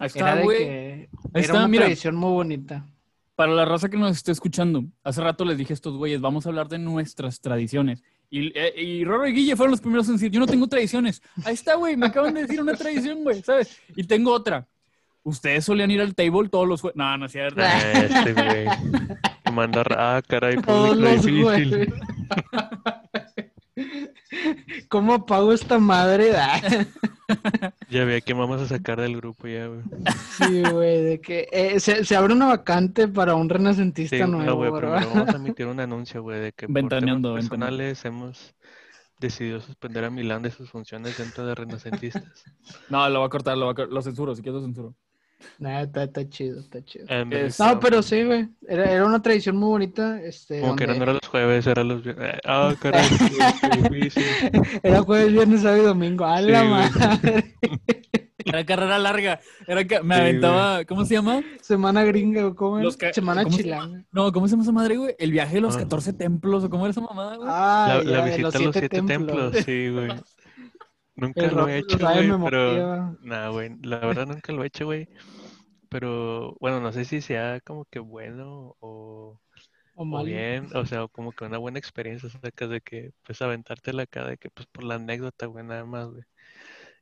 Ahí 0.00 0.08
Era 0.14 0.28
está, 0.30 0.34
de 0.36 0.42
güey. 0.44 0.58
que 0.58 1.08
Ahí 1.34 1.42
era 1.42 1.42
está, 1.42 1.58
una 1.58 1.68
mira. 1.68 1.84
tradición 1.84 2.16
muy 2.16 2.30
bonita. 2.30 2.86
Para 3.34 3.52
la 3.52 3.64
raza 3.64 3.88
que 3.88 3.96
nos 3.96 4.16
esté 4.16 4.32
escuchando, 4.32 4.84
hace 5.04 5.20
rato 5.20 5.44
les 5.44 5.56
dije 5.58 5.72
a 5.72 5.74
estos 5.74 5.96
güeyes, 5.96 6.20
vamos 6.20 6.44
a 6.44 6.48
hablar 6.48 6.68
de 6.68 6.78
nuestras 6.78 7.40
tradiciones. 7.40 8.02
Y, 8.30 8.48
eh, 8.58 8.74
y 8.76 9.04
Roro 9.04 9.26
y 9.26 9.32
Guille 9.32 9.56
fueron 9.56 9.70
los 9.70 9.80
primeros 9.80 10.08
en 10.08 10.14
decir, 10.14 10.30
yo 10.30 10.40
no 10.40 10.46
tengo 10.46 10.66
tradiciones. 10.66 11.22
Ahí 11.44 11.54
está, 11.54 11.76
güey, 11.76 11.96
me 11.96 12.06
acaban 12.06 12.34
de 12.34 12.42
decir 12.42 12.60
una 12.60 12.74
tradición, 12.74 13.22
güey, 13.22 13.42
¿sabes? 13.42 13.80
Y 13.94 14.04
tengo 14.04 14.32
otra. 14.32 14.66
Ustedes 15.22 15.64
solían 15.64 15.90
ir 15.90 16.00
al 16.00 16.14
table 16.14 16.48
todos 16.48 16.66
los 16.66 16.80
jueves. 16.80 16.96
No, 16.96 17.16
no 17.16 17.26
es 17.26 17.32
cierto. 17.32 17.60
Este, 17.60 18.32
güey. 18.32 18.66
Que 19.44 19.50
manda, 19.52 19.84
ah, 19.90 20.22
caray, 20.26 20.56
Todos 20.56 20.96
público 20.96 21.10
los 21.10 21.24
difícil. 21.24 21.94
¿Cómo 24.88 25.14
apago 25.14 25.52
esta 25.52 25.78
madre? 25.78 26.32
Ya 27.88 28.04
ve 28.04 28.22
que 28.22 28.34
vamos 28.34 28.60
a 28.60 28.66
sacar 28.66 29.00
del 29.00 29.16
grupo 29.16 29.46
ya, 29.48 29.66
güey. 29.66 29.82
Sí, 30.36 30.62
güey, 30.70 31.02
de 31.02 31.20
que 31.20 31.48
eh, 31.52 31.80
se, 31.80 32.04
se 32.04 32.16
abre 32.16 32.32
una 32.34 32.46
vacante 32.46 33.08
para 33.08 33.34
un 33.34 33.48
renacentista 33.48 34.26
Sí, 34.26 34.30
no, 34.30 34.38
nuevo, 34.38 34.54
güey, 34.54 34.72
primero 34.72 35.08
vamos 35.10 35.34
a 35.34 35.36
emitir 35.36 35.66
un 35.66 35.80
anuncio, 35.80 36.22
güey, 36.22 36.40
de 36.40 36.52
que 36.52 36.68
por 36.68 36.84
temas 36.88 36.90
Ventaneando, 36.90 37.34
ventaneando. 37.34 37.34
personales 37.34 38.04
hemos 38.04 38.54
decidido 39.18 39.60
suspender 39.60 40.04
a 40.04 40.10
Milán 40.10 40.42
de 40.42 40.50
sus 40.50 40.70
funciones 40.70 41.16
dentro 41.18 41.46
de 41.46 41.54
renacentistas. 41.54 42.46
No, 42.88 43.08
lo 43.08 43.20
va 43.20 43.26
a 43.26 43.30
cortar, 43.30 43.56
lo, 43.58 43.66
va 43.66 43.72
a 43.84 43.86
lo 43.86 44.02
censuro, 44.02 44.34
si 44.34 44.42
quieres 44.42 44.60
lo 44.60 44.66
censuro. 44.66 44.94
Nah, 45.58 45.82
está, 45.82 46.04
está 46.04 46.28
chido, 46.28 46.60
está 46.60 46.84
chido. 46.84 47.06
Es- 47.30 47.58
No, 47.60 47.78
pero 47.80 48.02
sí, 48.02 48.24
güey. 48.24 48.48
Era, 48.68 48.90
era 48.90 49.04
una 49.04 49.22
tradición 49.22 49.56
muy 49.56 49.68
bonita. 49.68 50.20
Este, 50.22 50.60
Como 50.60 50.76
que 50.76 50.84
donde- 50.86 50.98
no 50.98 51.02
era 51.04 51.12
los 51.14 51.26
jueves, 51.28 51.66
era 51.66 51.84
los 51.84 52.02
viernes. 52.02 52.34
Ah, 52.44 52.74
caray, 52.80 53.06
qué 53.88 53.88
difícil. 53.88 54.22
Era 54.82 55.02
jueves, 55.02 55.32
viernes, 55.32 55.62
sábado 55.62 55.82
y 55.82 55.86
domingo. 55.86 56.24
¡A 56.24 56.40
la 56.40 56.60
Sí, 56.62 56.68
madre! 56.68 57.54
Era 58.44 58.64
carrera 58.64 58.98
larga. 58.98 59.40
Era 59.66 59.84
que 59.84 60.00
me 60.02 60.14
Sí, 60.14 60.20
aventaba, 60.22 60.84
¿cómo 60.86 61.04
se 61.04 61.14
llama? 61.14 61.42
Semana 61.60 62.02
gringa, 62.04 62.46
¿o 62.46 62.54
cómo 62.54 62.78
era? 62.78 62.90
Semana 63.12 63.44
¿cómo 63.44 63.56
se. 63.56 63.76
No, 64.10 64.32
¿cómo 64.32 64.46
se 64.48 64.52
llama 64.52 64.62
esa 64.62 64.72
madre, 64.72 64.96
güey? 64.96 65.14
El 65.18 65.32
viaje 65.32 65.56
de 65.56 65.60
los 65.60 65.76
Ah. 65.76 65.80
14 65.80 66.14
templos, 66.14 66.64
¿o 66.64 66.70
cómo 66.70 66.86
era 66.86 66.92
esa 66.92 67.00
mamada, 67.02 67.36
güey? 67.36 67.48
Ah, 67.50 68.00
La, 68.02 68.04
ya, 68.04 68.10
la 68.18 68.24
visita 68.24 68.48
a 68.48 68.60
los 68.60 68.72
siete 68.72 68.88
templos, 69.02 69.56
sí, 69.64 69.88
güey. 69.90 70.08
Nunca 71.18 71.46
El 71.46 71.54
lo 71.54 71.68
he 71.68 71.78
hecho, 71.78 71.98
güey, 71.98 72.30
pero... 72.44 73.18
Nah, 73.22 73.48
güey, 73.48 73.76
la 73.82 73.98
verdad 73.98 74.26
nunca 74.26 74.52
lo 74.52 74.62
he 74.62 74.68
hecho, 74.68 74.84
güey. 74.84 75.08
Pero, 75.88 76.56
bueno, 76.60 76.80
no 76.80 76.92
sé 76.92 77.04
si 77.04 77.20
sea 77.20 77.60
como 77.60 77.86
que 77.86 77.98
bueno 77.98 78.76
o, 78.78 79.40
O 79.94 80.04
o 80.04 80.24
bien, 80.24 80.68
o 80.76 80.86
sea, 80.86 81.08
como 81.08 81.32
que 81.32 81.44
una 81.44 81.58
buena 81.58 81.80
experiencia, 81.80 82.28
sacas 82.28 82.70
de 82.70 82.80
que, 82.80 83.10
pues, 83.26 83.42
aventártela 83.42 84.04
acá, 84.04 84.28
de 84.28 84.36
que, 84.36 84.48
pues, 84.50 84.68
por 84.68 84.84
la 84.84 84.94
anécdota, 84.94 85.46
güey, 85.46 85.64
nada 85.64 85.84
más, 85.84 86.08
güey. 86.08 86.22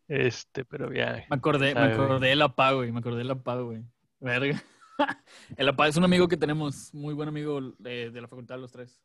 Este, 0.09 0.65
pero 0.65 0.91
ya, 0.95 1.27
Me 1.29 1.37
acordé, 1.37 1.75
me 1.75 1.81
sabe, 1.81 1.93
acordé 1.93 2.29
del 2.29 2.43
APA, 2.43 2.73
güey. 2.73 2.93
Me 2.93 3.01
acordé 3.01 3.19
del 3.19 3.31
APA, 3.33 3.61
güey. 3.61 3.85
Verga. 4.21 4.63
El 5.59 5.69
APA 5.69 5.89
es 5.89 5.97
un 5.99 6.05
amigo 6.05 6.27
que 6.27 6.39
tenemos, 6.39 6.95
muy 6.95 7.13
buen 7.13 7.29
amigo 7.29 7.61
de, 7.79 8.11
de 8.11 8.21
la 8.21 8.29
facultad, 8.29 8.59
los 8.59 8.73
tres. 8.73 8.99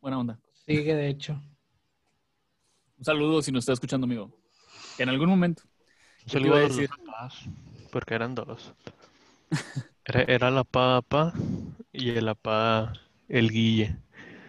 Buena 0.00 0.18
onda. 0.18 0.40
Sigue, 0.64 0.94
de 0.94 1.08
hecho. 1.08 1.42
Un 2.96 3.04
saludo 3.04 3.42
si 3.42 3.52
nos 3.52 3.64
está 3.64 3.74
escuchando, 3.74 4.06
amigo. 4.06 4.45
En 4.98 5.08
algún 5.08 5.28
momento. 5.30 5.62
Un 6.24 6.28
¿Qué 6.28 6.38
te 6.38 6.46
saludo 6.46 6.48
iba 6.48 6.58
a 6.58 6.60
decir? 6.60 6.90
papás, 6.90 7.34
porque 7.90 8.14
eran 8.14 8.34
dos. 8.34 8.74
Era, 10.04 10.22
era 10.22 10.50
la 10.50 10.64
papa 10.64 11.34
y 11.92 12.10
el 12.10 12.28
apa, 12.28 12.94
el 13.28 13.50
guille. 13.50 13.96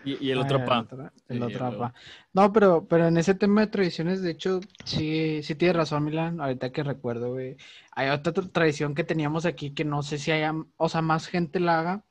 Y, 0.03 0.25
y 0.27 0.31
el 0.31 0.39
Ah, 0.39 0.41
otro 0.41 0.57
APA. 0.57 0.87
otro- 0.87 1.11
El 1.27 1.43
otro 1.43 1.65
apa. 1.65 1.93
No, 2.33 2.53
pero, 2.53 2.87
pero 2.87 3.07
en 3.07 3.17
ese 3.17 3.35
tema 3.35 3.61
de 3.61 3.67
tradiciones, 3.67 4.21
de 4.21 4.31
hecho, 4.31 4.61
sí, 4.85 5.41
sí 5.43 5.55
tienes 5.55 5.75
razón, 5.75 6.03
Milan. 6.05 6.39
Ahorita 6.39 6.71
que 6.71 6.83
recuerdo, 6.83 7.31
güey. 7.33 7.57
Hay 7.91 8.09
otra 8.09 8.33
tra- 8.33 8.51
tradición 8.51 8.95
que 8.95 9.03
teníamos 9.03 9.45
aquí 9.45 9.73
que 9.73 9.83
no 9.85 10.03
sé 10.03 10.17
si 10.19 10.31
haya, 10.31 10.53
o 10.77 10.89
sea, 10.89 11.01
más 11.01 11.27
gente 11.27 11.59
la 11.59 11.79
haga, 11.79 12.05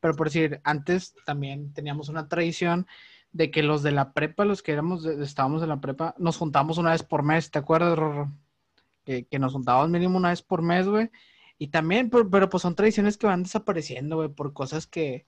pero 0.00 0.16
por 0.16 0.28
decir, 0.28 0.60
antes 0.64 1.14
también 1.24 1.72
teníamos 1.74 2.08
una 2.08 2.28
tradición 2.28 2.86
de 3.32 3.50
que 3.50 3.62
los 3.62 3.82
de 3.82 3.92
la 3.92 4.12
prepa, 4.12 4.44
los 4.44 4.62
que 4.62 4.72
éramos, 4.72 5.02
de- 5.04 5.22
estábamos 5.24 5.62
en 5.62 5.68
la 5.70 5.80
prepa, 5.80 6.14
nos 6.18 6.36
juntamos 6.38 6.78
una 6.78 6.92
vez 6.92 7.02
por 7.02 7.22
mes, 7.22 7.50
¿te 7.50 7.58
acuerdas, 7.58 7.98
Rorro? 7.98 8.32
Que, 9.04 9.26
que 9.26 9.38
nos 9.40 9.52
juntábamos 9.54 9.90
mínimo 9.90 10.18
una 10.18 10.30
vez 10.30 10.42
por 10.42 10.62
mes, 10.62 10.88
güey. 10.88 11.10
Y 11.58 11.68
también, 11.68 12.10
pero, 12.10 12.28
pero 12.30 12.48
pues 12.50 12.62
son 12.62 12.74
tradiciones 12.76 13.18
que 13.18 13.26
van 13.28 13.44
desapareciendo, 13.44 14.16
güey, 14.16 14.30
por 14.30 14.52
cosas 14.54 14.86
que... 14.86 15.26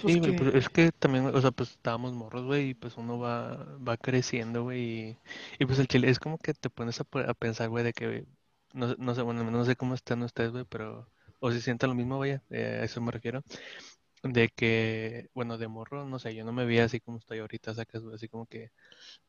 pues, 0.00 0.16
Sí, 0.16 0.20
güey, 0.20 0.32
que- 0.32 0.34
pero 0.34 0.50
es 0.56 0.68
que 0.68 0.90
también, 0.92 1.26
o 1.26 1.40
sea, 1.40 1.50
pues 1.50 1.70
estábamos 1.70 2.12
morros, 2.12 2.44
güey, 2.44 2.70
y 2.70 2.74
pues 2.74 2.96
uno 2.96 3.18
va, 3.18 3.64
va 3.78 3.96
creciendo, 3.96 4.64
güey, 4.64 5.10
y, 5.10 5.18
y 5.60 5.66
pues 5.66 5.78
el 5.78 5.86
chile 5.88 6.10
es 6.10 6.18
como 6.18 6.36
que 6.38 6.52
te 6.52 6.68
pones 6.68 7.00
a, 7.00 7.04
a 7.28 7.34
pensar, 7.34 7.68
güey, 7.70 7.84
de 7.84 7.92
que, 7.92 8.26
no, 8.74 8.94
no 8.98 9.14
sé, 9.14 9.22
bueno, 9.22 9.44
no 9.50 9.64
sé 9.64 9.76
cómo 9.76 9.94
están 9.94 10.22
ustedes, 10.22 10.50
güey, 10.52 10.64
pero, 10.68 11.08
o 11.40 11.50
si 11.52 11.60
sientan 11.60 11.90
lo 11.90 11.96
mismo, 11.96 12.18
vaya, 12.18 12.42
eh, 12.50 12.80
a 12.82 12.84
eso 12.84 13.00
me 13.00 13.12
refiero, 13.12 13.42
de 14.32 14.48
que, 14.48 15.28
bueno, 15.34 15.58
de 15.58 15.68
morro, 15.68 16.06
no 16.06 16.18
sé, 16.18 16.34
yo 16.34 16.44
no 16.44 16.52
me 16.52 16.64
veía 16.64 16.84
así 16.84 17.00
como 17.00 17.18
estoy 17.18 17.40
ahorita, 17.40 17.74
sacas, 17.74 18.02
así 18.14 18.28
como 18.28 18.46
que, 18.46 18.70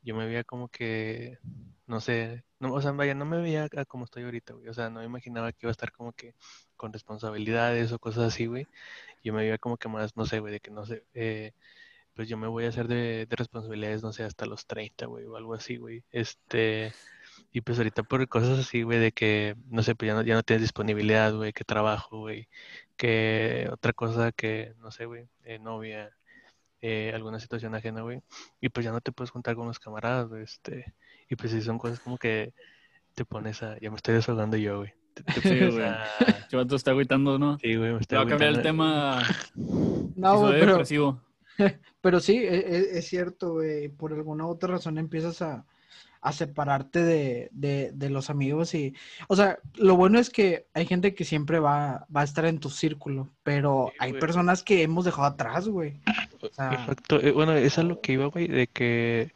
yo 0.01 0.15
me 0.15 0.25
veía 0.27 0.43
como 0.43 0.69
que, 0.69 1.39
no 1.87 2.01
sé, 2.01 2.43
no, 2.59 2.73
o 2.73 2.81
sea, 2.81 2.91
vaya, 2.93 3.15
no 3.15 3.25
me 3.25 3.41
veía 3.41 3.69
como 3.87 4.05
estoy 4.05 4.23
ahorita, 4.23 4.53
güey, 4.55 4.69
o 4.69 4.73
sea, 4.73 4.89
no 4.89 5.01
me 5.01 5.05
imaginaba 5.05 5.51
que 5.53 5.59
iba 5.63 5.71
a 5.71 5.73
estar 5.73 5.91
como 5.91 6.13
que 6.13 6.35
con 6.77 6.93
responsabilidades 6.93 7.91
o 7.91 7.99
cosas 7.99 8.25
así, 8.33 8.45
güey, 8.47 8.67
yo 9.23 9.33
me 9.33 9.41
veía 9.43 9.57
como 9.59 9.77
que 9.77 9.89
más, 9.89 10.15
no 10.17 10.25
sé, 10.25 10.39
güey, 10.39 10.53
de 10.53 10.59
que 10.61 10.71
no 10.71 10.85
sé, 10.85 11.05
eh, 11.13 11.53
pues 12.15 12.29
yo 12.29 12.37
me 12.37 12.47
voy 12.47 12.65
a 12.65 12.69
hacer 12.69 12.87
de, 12.87 13.25
de 13.27 13.35
responsabilidades, 13.35 14.03
no 14.03 14.13
sé, 14.13 14.23
hasta 14.23 14.45
los 14.45 14.65
30, 14.67 15.05
güey, 15.07 15.25
o 15.25 15.35
algo 15.37 15.53
así, 15.53 15.77
güey. 15.77 16.03
Este, 16.11 16.93
y 17.51 17.61
pues 17.61 17.77
ahorita 17.77 18.03
por 18.03 18.27
cosas 18.29 18.59
así, 18.59 18.83
güey, 18.83 18.99
de 18.99 19.11
que, 19.11 19.55
no 19.67 19.83
sé, 19.83 19.95
pues 19.95 20.07
ya 20.07 20.13
no, 20.15 20.21
ya 20.23 20.35
no 20.35 20.43
tienes 20.43 20.61
disponibilidad, 20.63 21.33
güey, 21.35 21.53
que 21.53 21.63
trabajo, 21.65 22.19
güey, 22.19 22.47
que 22.97 23.67
otra 23.71 23.93
cosa 23.93 24.31
que, 24.31 24.73
no 24.79 24.91
sé, 24.91 25.05
güey, 25.05 25.27
eh, 25.43 25.59
novia, 25.59 26.11
eh, 26.81 27.11
alguna 27.13 27.39
situación 27.39 27.75
ajena, 27.75 28.01
güey, 28.01 28.21
y 28.61 28.69
pues 28.69 28.85
ya 28.85 28.91
no 28.91 29.01
te 29.01 29.11
puedes 29.11 29.31
juntar 29.31 29.55
con 29.55 29.67
los 29.67 29.79
camaradas, 29.79 30.27
güey, 30.29 30.43
este, 30.43 30.93
y 31.29 31.35
pues 31.35 31.51
sí 31.51 31.61
son 31.61 31.77
cosas 31.77 31.99
como 31.99 32.17
que 32.17 32.53
te 33.15 33.25
pones 33.25 33.63
a, 33.63 33.77
ya 33.79 33.89
me 33.89 33.95
estoy 33.97 34.15
desahogando 34.15 34.57
yo, 34.57 34.79
güey. 34.79 34.93
Te, 35.13 35.23
te 35.23 35.41
Sí, 35.41 35.47
pones 35.55 35.73
güey. 35.75 35.85
a- 35.85 36.47
Chaval, 36.49 36.67
está 36.73 36.91
agüitando, 36.91 37.39
¿no? 37.39 37.57
sí, 37.59 37.75
güey, 37.75 37.91
me 37.91 37.97
Te 37.97 38.01
estoy 38.03 38.17
va 38.17 38.23
a 38.23 38.27
cambiar 38.27 38.49
el 38.51 38.55
agüitando. 38.57 38.83
tema. 38.83 39.23
No, 40.15 40.39
güey, 40.39 40.59
pero... 40.59 40.71
depresivo. 40.73 41.21
Pero 42.01 42.19
sí, 42.19 42.37
e- 42.37 42.59
e- 42.59 42.97
es, 42.99 43.07
cierto, 43.07 43.53
güey. 43.53 43.87
Por 43.87 44.11
alguna 44.13 44.45
u 44.45 44.49
otra 44.49 44.73
razón 44.73 44.97
empiezas 44.97 45.41
a, 45.41 45.65
a 46.25 46.33
separarte 46.33 47.03
de, 47.03 47.49
de- 47.51 47.91
de 47.93 48.09
los 48.09 48.29
amigos 48.29 48.73
y, 48.73 48.93
o 49.27 49.35
sea, 49.35 49.59
lo 49.75 49.95
bueno 49.95 50.17
es 50.19 50.29
que 50.29 50.65
hay 50.73 50.85
gente 50.85 51.13
que 51.13 51.23
siempre 51.23 51.59
va, 51.59 52.07
va 52.15 52.21
a 52.21 52.23
estar 52.23 52.45
en 52.45 52.59
tu 52.59 52.69
círculo, 52.69 53.29
pero 53.43 53.89
Sí, 53.91 53.97
hay 53.99 54.09
güey. 54.11 54.19
personas 54.21 54.63
que 54.63 54.81
hemos 54.81 55.05
dejado 55.05 55.27
atrás, 55.27 55.67
güey. 55.67 56.01
O 56.41 56.47
sea, 56.49 56.73
Exacto, 56.73 57.19
eh, 57.21 57.31
bueno, 57.31 57.53
eso 57.53 57.81
es 57.81 57.87
lo 57.87 58.01
que 58.01 58.13
iba, 58.13 58.25
güey, 58.27 58.47
de 58.47 58.67
que, 58.67 59.33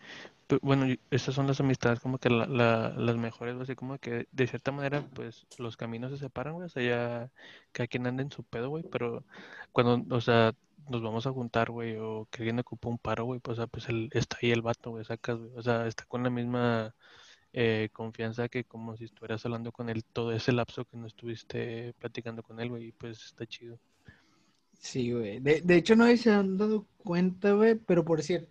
bueno, 0.61 0.85
estas 1.11 1.35
son 1.35 1.47
las 1.47 1.59
amistades 1.59 1.99
como 1.99 2.17
que 2.19 2.29
la, 2.29 2.45
la- 2.47 2.89
las 2.97 3.17
mejores, 3.17 3.55
así 3.59 3.75
como 3.75 3.97
que 3.99 4.27
de 4.31 4.47
cierta 4.47 4.71
manera, 4.71 5.07
pues, 5.13 5.47
los 5.57 5.77
caminos 5.77 6.11
se 6.11 6.17
separan, 6.17 6.53
güey, 6.55 6.65
o 6.67 6.69
sea, 6.69 6.83
ya 6.83 7.31
cada 7.71 7.87
quien 7.87 8.07
anda 8.07 8.23
en 8.23 8.31
su 8.31 8.43
pedo, 8.43 8.69
güey, 8.69 8.83
pero 8.83 9.25
cuando, 9.71 10.15
o 10.15 10.21
sea, 10.21 10.53
nos 10.89 11.01
vamos 11.03 11.27
a 11.27 11.31
juntar, 11.31 11.69
güey, 11.71 11.97
o 11.97 12.27
que 12.31 12.39
alguien 12.43 12.59
ocupa 12.59 12.89
un 12.89 12.97
paro, 12.97 13.25
güey, 13.25 13.39
pues, 13.39 13.59
o 13.59 13.61
sea, 13.61 13.67
pues, 13.67 13.89
el, 13.89 14.09
está 14.13 14.37
ahí 14.41 14.51
el 14.51 14.61
vato, 14.61 14.91
güey, 14.91 15.05
sacas, 15.05 15.37
güey, 15.37 15.51
o 15.55 15.61
sea, 15.61 15.87
está 15.87 16.05
con 16.05 16.23
la 16.23 16.29
misma 16.29 16.95
eh, 17.53 17.89
confianza 17.93 18.49
que 18.49 18.65
como 18.65 18.97
si 18.97 19.05
estuvieras 19.05 19.45
hablando 19.45 19.71
con 19.71 19.89
él 19.89 20.03
todo 20.05 20.31
ese 20.33 20.51
lapso 20.53 20.85
que 20.85 20.97
no 20.97 21.07
estuviste 21.07 21.93
platicando 21.99 22.43
con 22.43 22.59
él, 22.61 22.69
güey, 22.69 22.87
y 22.87 22.91
pues, 22.93 23.23
está 23.25 23.45
chido. 23.47 23.79
sí, 24.79 25.11
güey. 25.11 25.39
De, 25.39 25.61
de 25.61 25.75
hecho, 25.75 25.95
no 25.95 26.05
se 26.17 26.31
han 26.31 26.57
dado 26.57 26.87
cuenta, 26.97 27.53
güey, 27.53 27.75
pero 27.75 28.05
por 28.05 28.17
decir, 28.19 28.47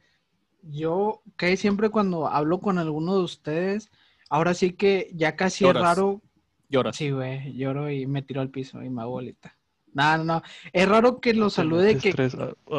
yo 0.62 1.22
que 1.36 1.56
siempre 1.56 1.90
cuando 1.90 2.28
hablo 2.28 2.60
con 2.60 2.78
alguno 2.78 3.16
de 3.16 3.22
ustedes, 3.22 3.90
ahora 4.28 4.54
sí 4.54 4.72
que 4.72 5.10
ya 5.14 5.36
casi 5.36 5.64
es 5.64 5.74
raro 5.82 6.22
Lloras. 6.70 6.96
Sí, 6.96 7.10
güey, 7.10 7.54
lloro 7.56 7.90
y 7.90 8.06
me 8.06 8.20
tiro 8.20 8.42
al 8.42 8.50
piso 8.50 8.82
y 8.82 8.90
me 8.90 9.00
hago 9.00 9.12
bolita. 9.12 9.56
No, 9.94 10.18
no, 10.18 10.24
no. 10.24 10.42
Es 10.72 10.86
raro 10.86 11.18
que 11.18 11.32
lo 11.32 11.48
salude 11.48 11.92
que, 12.02 12.12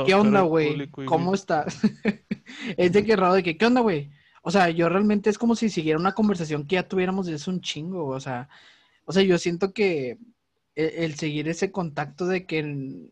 ¿qué 0.06 0.14
onda, 0.14 0.42
güey? 0.42 0.68
¿Cómo 1.08 1.34
estás? 1.34 1.80
es 2.78 2.94
de 2.94 3.04
que 3.04 3.16
raro 3.16 3.34
de 3.34 3.42
que, 3.44 3.58
¿qué 3.58 3.66
onda, 3.66 3.82
güey? 3.82 4.12
O 4.44 4.52
sea, 4.52 4.70
yo 4.70 4.88
realmente 4.90 5.30
es 5.32 5.38
como 5.40 5.56
si 5.56 5.70
siguiera 5.70 6.00
una 6.00 6.14
conversación 6.14 6.68
que 6.68 6.76
ya 6.76 6.88
tuviéramos 6.88 7.26
desde 7.26 7.50
un 7.52 7.62
chingo, 7.62 8.06
o 8.06 8.20
sea, 8.20 8.48
o 9.06 9.12
sea, 9.12 9.24
yo 9.24 9.38
siento 9.40 9.74
que 9.74 10.20
el, 10.76 10.90
el 10.90 11.16
seguir 11.16 11.50
ese 11.50 11.72
contacto 11.72 12.28
de 12.28 12.46
que 12.46 12.60
el- 12.60 13.12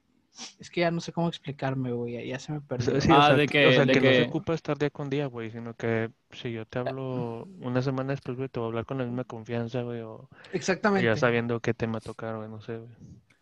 es 0.60 0.69
que 0.69 0.82
ya 0.82 0.91
no 0.91 1.00
sé 1.02 1.12
cómo 1.13 1.28
explicarme, 1.28 1.91
güey, 1.91 2.13
ya, 2.13 2.21
ya 2.23 2.39
se 2.39 2.52
me 2.52 2.58
O 2.60 2.62
perdió. 2.62 2.91
sea, 2.91 3.02
sí, 3.02 3.10
Ah, 3.12 3.17
o 3.19 3.28
sea, 3.28 3.36
de 3.36 3.47
que, 3.47 3.65
o 3.65 3.69
que- 3.69 3.76
sea, 3.76 3.86
de 3.86 3.93
que 3.93 4.02
no 4.02 4.12
se 4.12 4.23
ocupa 4.23 4.54
estar 4.54 4.78
día 4.78 4.89
con 4.89 5.10
día, 5.10 5.26
güey, 5.28 5.52
sino 5.52 5.73
que 5.76 6.12
si 6.32 6.52
yo 6.52 6.65
te 6.65 6.80
hablo 6.80 7.45
una 7.60 7.82
semana 7.82 8.12
después, 8.12 8.38
güey, 8.38 8.50
te 8.50 8.60
voy 8.60 8.67
a 8.67 8.69
hablar 8.69 8.86
con 8.86 8.97
la 8.97 9.06
misma 9.06 9.23
confianza, 9.23 9.82
güey, 9.82 10.02
o 10.02 10.30
Exactamente. 10.54 11.06
ya 11.06 11.15
sabiendo 11.15 11.60
qué 11.60 11.73
tema 11.73 12.00
tocar, 12.00 12.38
güey, 12.38 12.50
no 12.50 12.62
sé, 12.62 12.78
güey. 12.78 12.89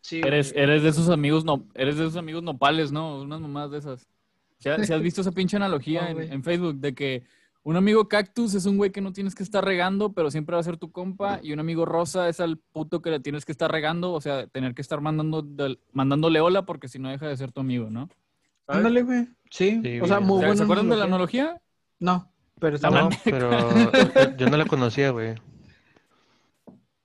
Sí, 0.01 0.21
Eres, 0.23 0.53
güey. 0.53 0.63
eres 0.63 0.83
de 0.83 0.89
esos 0.89 1.09
amigos 1.09 1.43
no, 1.45 1.65
eres 1.73 1.97
de 1.97 2.03
esos 2.03 2.15
amigos 2.17 2.43
nopales, 2.43 2.91
¿no? 2.91 3.21
Unas 3.21 3.41
mamás 3.41 3.71
de 3.71 3.79
esas. 3.79 4.07
¿Si 4.59 4.69
has, 4.69 5.01
visto 5.01 5.21
esa 5.21 5.31
pinche 5.31 5.57
analogía 5.57 6.03
No, 6.03 6.07
en, 6.09 6.13
güey. 6.13 6.31
en 6.31 6.43
Facebook 6.43 6.75
de 6.75 6.93
que 6.95 7.23
un 7.67 7.75
amigo 7.75 8.07
cactus 8.07 8.53
es 8.53 8.65
un 8.67 8.77
güey 8.77 8.91
que 8.91 9.01
no 9.01 9.11
tienes 9.11 9.33
que 9.33 9.41
estar 9.41 9.65
regando, 9.65 10.13
pero 10.13 10.29
siempre 10.29 10.53
va 10.53 10.59
a 10.59 10.63
ser 10.63 10.77
tu 10.77 10.91
compa, 10.91 11.39
y 11.41 11.51
un 11.51 11.59
amigo 11.59 11.83
rosa 11.83 12.29
es 12.29 12.39
al 12.39 12.57
puto 12.59 13.01
que 13.01 13.09
le 13.09 13.19
tienes 13.19 13.43
que 13.43 13.51
estar 13.51 13.71
regando, 13.71 14.13
o 14.13 14.21
sea, 14.21 14.45
tener 14.47 14.75
que 14.75 14.81
estar 14.83 15.01
mandando 15.01 15.41
del- 15.41 15.79
mandándole 15.91 16.39
hola 16.41 16.63
porque 16.65 16.87
si 16.87 16.99
no 16.99 17.09
deja 17.09 17.27
de 17.27 17.35
ser 17.35 17.51
tu 17.51 17.61
amigo, 17.61 17.89
¿no? 17.89 18.07
Ándale, 18.67 19.01
güey. 19.01 19.27
Sí, 19.49 19.81
Sí, 19.83 19.99
o 19.99 20.05
sea, 20.05 20.19
muy 20.19 20.39
¿Se- 20.41 20.45
buena 20.45 20.57
¿Se 20.57 20.63
acuerdan 20.63 20.89
de 20.89 20.97
la 20.97 21.05
analogía. 21.05 21.59
No, 21.99 22.31
pero 22.59 22.75
está 22.75 22.89
No, 22.91 23.09
pero 23.23 23.49
yo 24.37 24.47
no 24.49 24.57
la 24.57 24.65
conocía, 24.65 25.09
güey. 25.09 25.33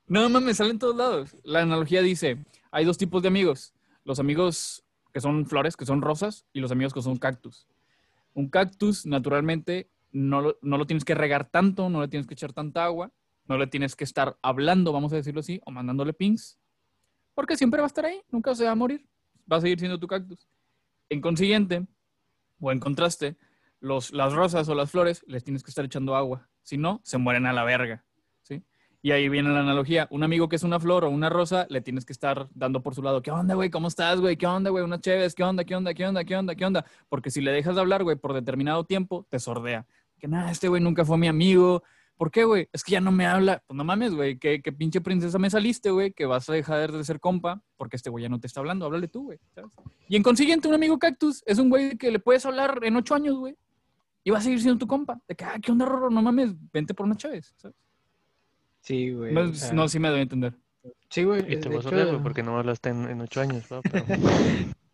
No 0.06 0.28
mames, 0.28 0.56
sale 0.56 0.70
en 0.70 0.78
todos 0.78 0.96
lados. 0.96 1.36
La 1.44 1.62
analogía 1.62 2.02
dice, 2.02 2.38
hay 2.70 2.84
dos 2.84 2.98
tipos 2.98 3.22
de 3.22 3.28
amigos. 3.28 3.72
Los 4.04 4.18
amigos 4.18 4.84
que 5.12 5.20
son 5.20 5.46
flores, 5.46 5.76
que 5.76 5.86
son 5.86 6.02
rosas, 6.02 6.44
y 6.52 6.60
los 6.60 6.70
amigos 6.72 6.92
que 6.92 7.02
son 7.02 7.16
cactus. 7.16 7.66
Un 8.34 8.48
cactus, 8.48 9.06
naturalmente, 9.06 9.88
no 10.12 10.40
lo, 10.40 10.58
no 10.62 10.78
lo 10.78 10.86
tienes 10.86 11.04
que 11.04 11.14
regar 11.14 11.50
tanto, 11.50 11.88
no 11.88 12.00
le 12.00 12.08
tienes 12.08 12.26
que 12.26 12.34
echar 12.34 12.52
tanta 12.52 12.84
agua, 12.84 13.12
No 13.46 13.58
le 13.58 13.66
tienes 13.66 13.96
que 13.96 14.04
estar 14.04 14.36
hablando, 14.42 14.92
vamos 14.92 15.12
a 15.12 15.16
decirlo 15.16 15.40
así, 15.40 15.60
o 15.64 15.72
mandándole 15.72 16.12
pings, 16.12 16.58
porque 17.34 17.56
siempre 17.56 17.80
va 17.80 17.86
a 17.86 17.88
estar 17.88 18.04
ahí, 18.04 18.20
nunca 18.30 18.54
se 18.54 18.64
va 18.64 18.72
a 18.72 18.74
morir, 18.74 19.06
va 19.50 19.56
a 19.56 19.60
seguir 19.60 19.78
siendo 19.78 19.98
tu 19.98 20.06
cactus. 20.06 20.48
En 21.08 21.20
consiguiente, 21.20 21.86
o 22.60 22.70
en 22.70 22.78
contraste, 22.78 23.36
los, 23.80 24.12
las 24.12 24.32
rosas 24.32 24.68
o 24.68 24.74
las 24.74 24.90
flores 24.90 25.24
les 25.26 25.42
tienes 25.42 25.62
que 25.62 25.70
estar 25.70 25.84
echando 25.84 26.14
agua, 26.14 26.48
si 26.62 26.76
no, 26.76 27.00
se 27.02 27.18
mueren 27.18 27.46
a 27.46 27.52
la 27.52 27.64
verga, 27.64 28.04
¿sí? 28.42 28.62
Y 29.02 29.12
ahí 29.12 29.28
viene 29.30 29.48
la 29.48 29.60
analogía, 29.60 30.06
un 30.10 30.22
amigo 30.22 30.48
que 30.48 30.56
es 30.56 30.62
una 30.62 30.78
flor 30.78 31.04
o 31.04 31.10
una 31.10 31.30
rosa, 31.30 31.66
le 31.70 31.80
tienes 31.80 32.04
que 32.04 32.12
estar 32.12 32.48
dando 32.52 32.82
por 32.82 32.94
su 32.94 33.02
lado, 33.02 33.22
¿qué 33.22 33.30
onda, 33.30 33.54
güey? 33.54 33.70
¿Cómo 33.70 33.88
estás, 33.88 34.20
güey? 34.20 34.36
¿Qué 34.36 34.46
onda, 34.46 34.68
güey? 34.68 34.84
Unas 34.84 35.00
chéves, 35.00 35.34
¿qué 35.34 35.42
onda, 35.42 35.64
qué 35.64 35.74
onda, 35.74 35.94
qué 35.94 36.06
onda, 36.06 36.24
qué 36.24 36.36
onda, 36.36 36.54
qué 36.54 36.64
onda? 36.66 36.84
Porque 37.08 37.30
si 37.30 37.40
le 37.40 37.50
dejas 37.50 37.74
de 37.74 37.80
hablar, 37.80 38.04
güey, 38.04 38.16
por 38.16 38.34
determinado 38.34 38.84
tiempo, 38.84 39.26
te 39.30 39.38
sordea. 39.38 39.86
Que 40.20 40.28
nada, 40.28 40.50
este 40.50 40.68
güey 40.68 40.80
nunca 40.80 41.04
fue 41.04 41.18
mi 41.18 41.26
amigo, 41.26 41.82
¿Por 42.20 42.30
qué, 42.30 42.44
güey? 42.44 42.68
Es 42.74 42.84
que 42.84 42.92
ya 42.92 43.00
no 43.00 43.12
me 43.12 43.24
habla. 43.24 43.62
Pues 43.66 43.74
no 43.74 43.82
mames, 43.82 44.14
güey. 44.14 44.38
¿Qué, 44.38 44.60
¿Qué, 44.60 44.72
pinche 44.72 45.00
princesa 45.00 45.38
me 45.38 45.48
saliste, 45.48 45.90
güey? 45.90 46.12
Que 46.12 46.26
vas 46.26 46.50
a 46.50 46.52
dejar 46.52 46.92
de 46.92 47.02
ser 47.02 47.18
compa 47.18 47.62
porque 47.78 47.96
este 47.96 48.10
güey 48.10 48.20
ya 48.20 48.28
no 48.28 48.38
te 48.38 48.46
está 48.46 48.60
hablando. 48.60 48.84
Háblale 48.84 49.08
tú, 49.08 49.24
güey. 49.24 49.38
Y 50.06 50.16
en 50.16 50.22
consiguiente, 50.22 50.68
un 50.68 50.74
amigo 50.74 50.98
cactus 50.98 51.42
es 51.46 51.58
un 51.58 51.70
güey 51.70 51.96
que 51.96 52.10
le 52.10 52.18
puedes 52.18 52.44
hablar 52.44 52.80
en 52.82 52.94
ocho 52.96 53.14
años, 53.14 53.38
güey. 53.38 53.56
Y 54.22 54.28
va 54.28 54.36
a 54.36 54.42
seguir 54.42 54.60
siendo 54.60 54.78
tu 54.78 54.86
compa. 54.86 55.18
De 55.26 55.34
que, 55.34 55.46
ah, 55.46 55.56
¿qué 55.62 55.72
onda, 55.72 55.86
Rorro? 55.86 56.10
No 56.10 56.20
mames, 56.20 56.52
vente 56.70 56.92
por 56.92 57.06
una 57.06 57.16
Chávez, 57.16 57.54
¿sabes? 57.56 57.74
Sí, 58.82 59.12
güey. 59.12 59.32
No, 59.32 59.40
o 59.40 59.54
sea, 59.54 59.72
no, 59.72 59.88
sí 59.88 59.98
me 59.98 60.10
doy 60.10 60.18
a 60.18 60.22
entender. 60.24 60.54
Sí, 61.08 61.24
güey. 61.24 61.50
Y 61.50 61.56
te 61.56 61.70
vas 61.70 61.86
a 61.86 61.88
odiar, 61.88 62.08
güey, 62.08 62.22
porque 62.22 62.42
no 62.42 62.58
hablaste 62.58 62.90
en, 62.90 63.08
en 63.08 63.22
ocho 63.22 63.40
años, 63.40 63.64
¿no? 63.70 63.80
Pero, 63.90 64.04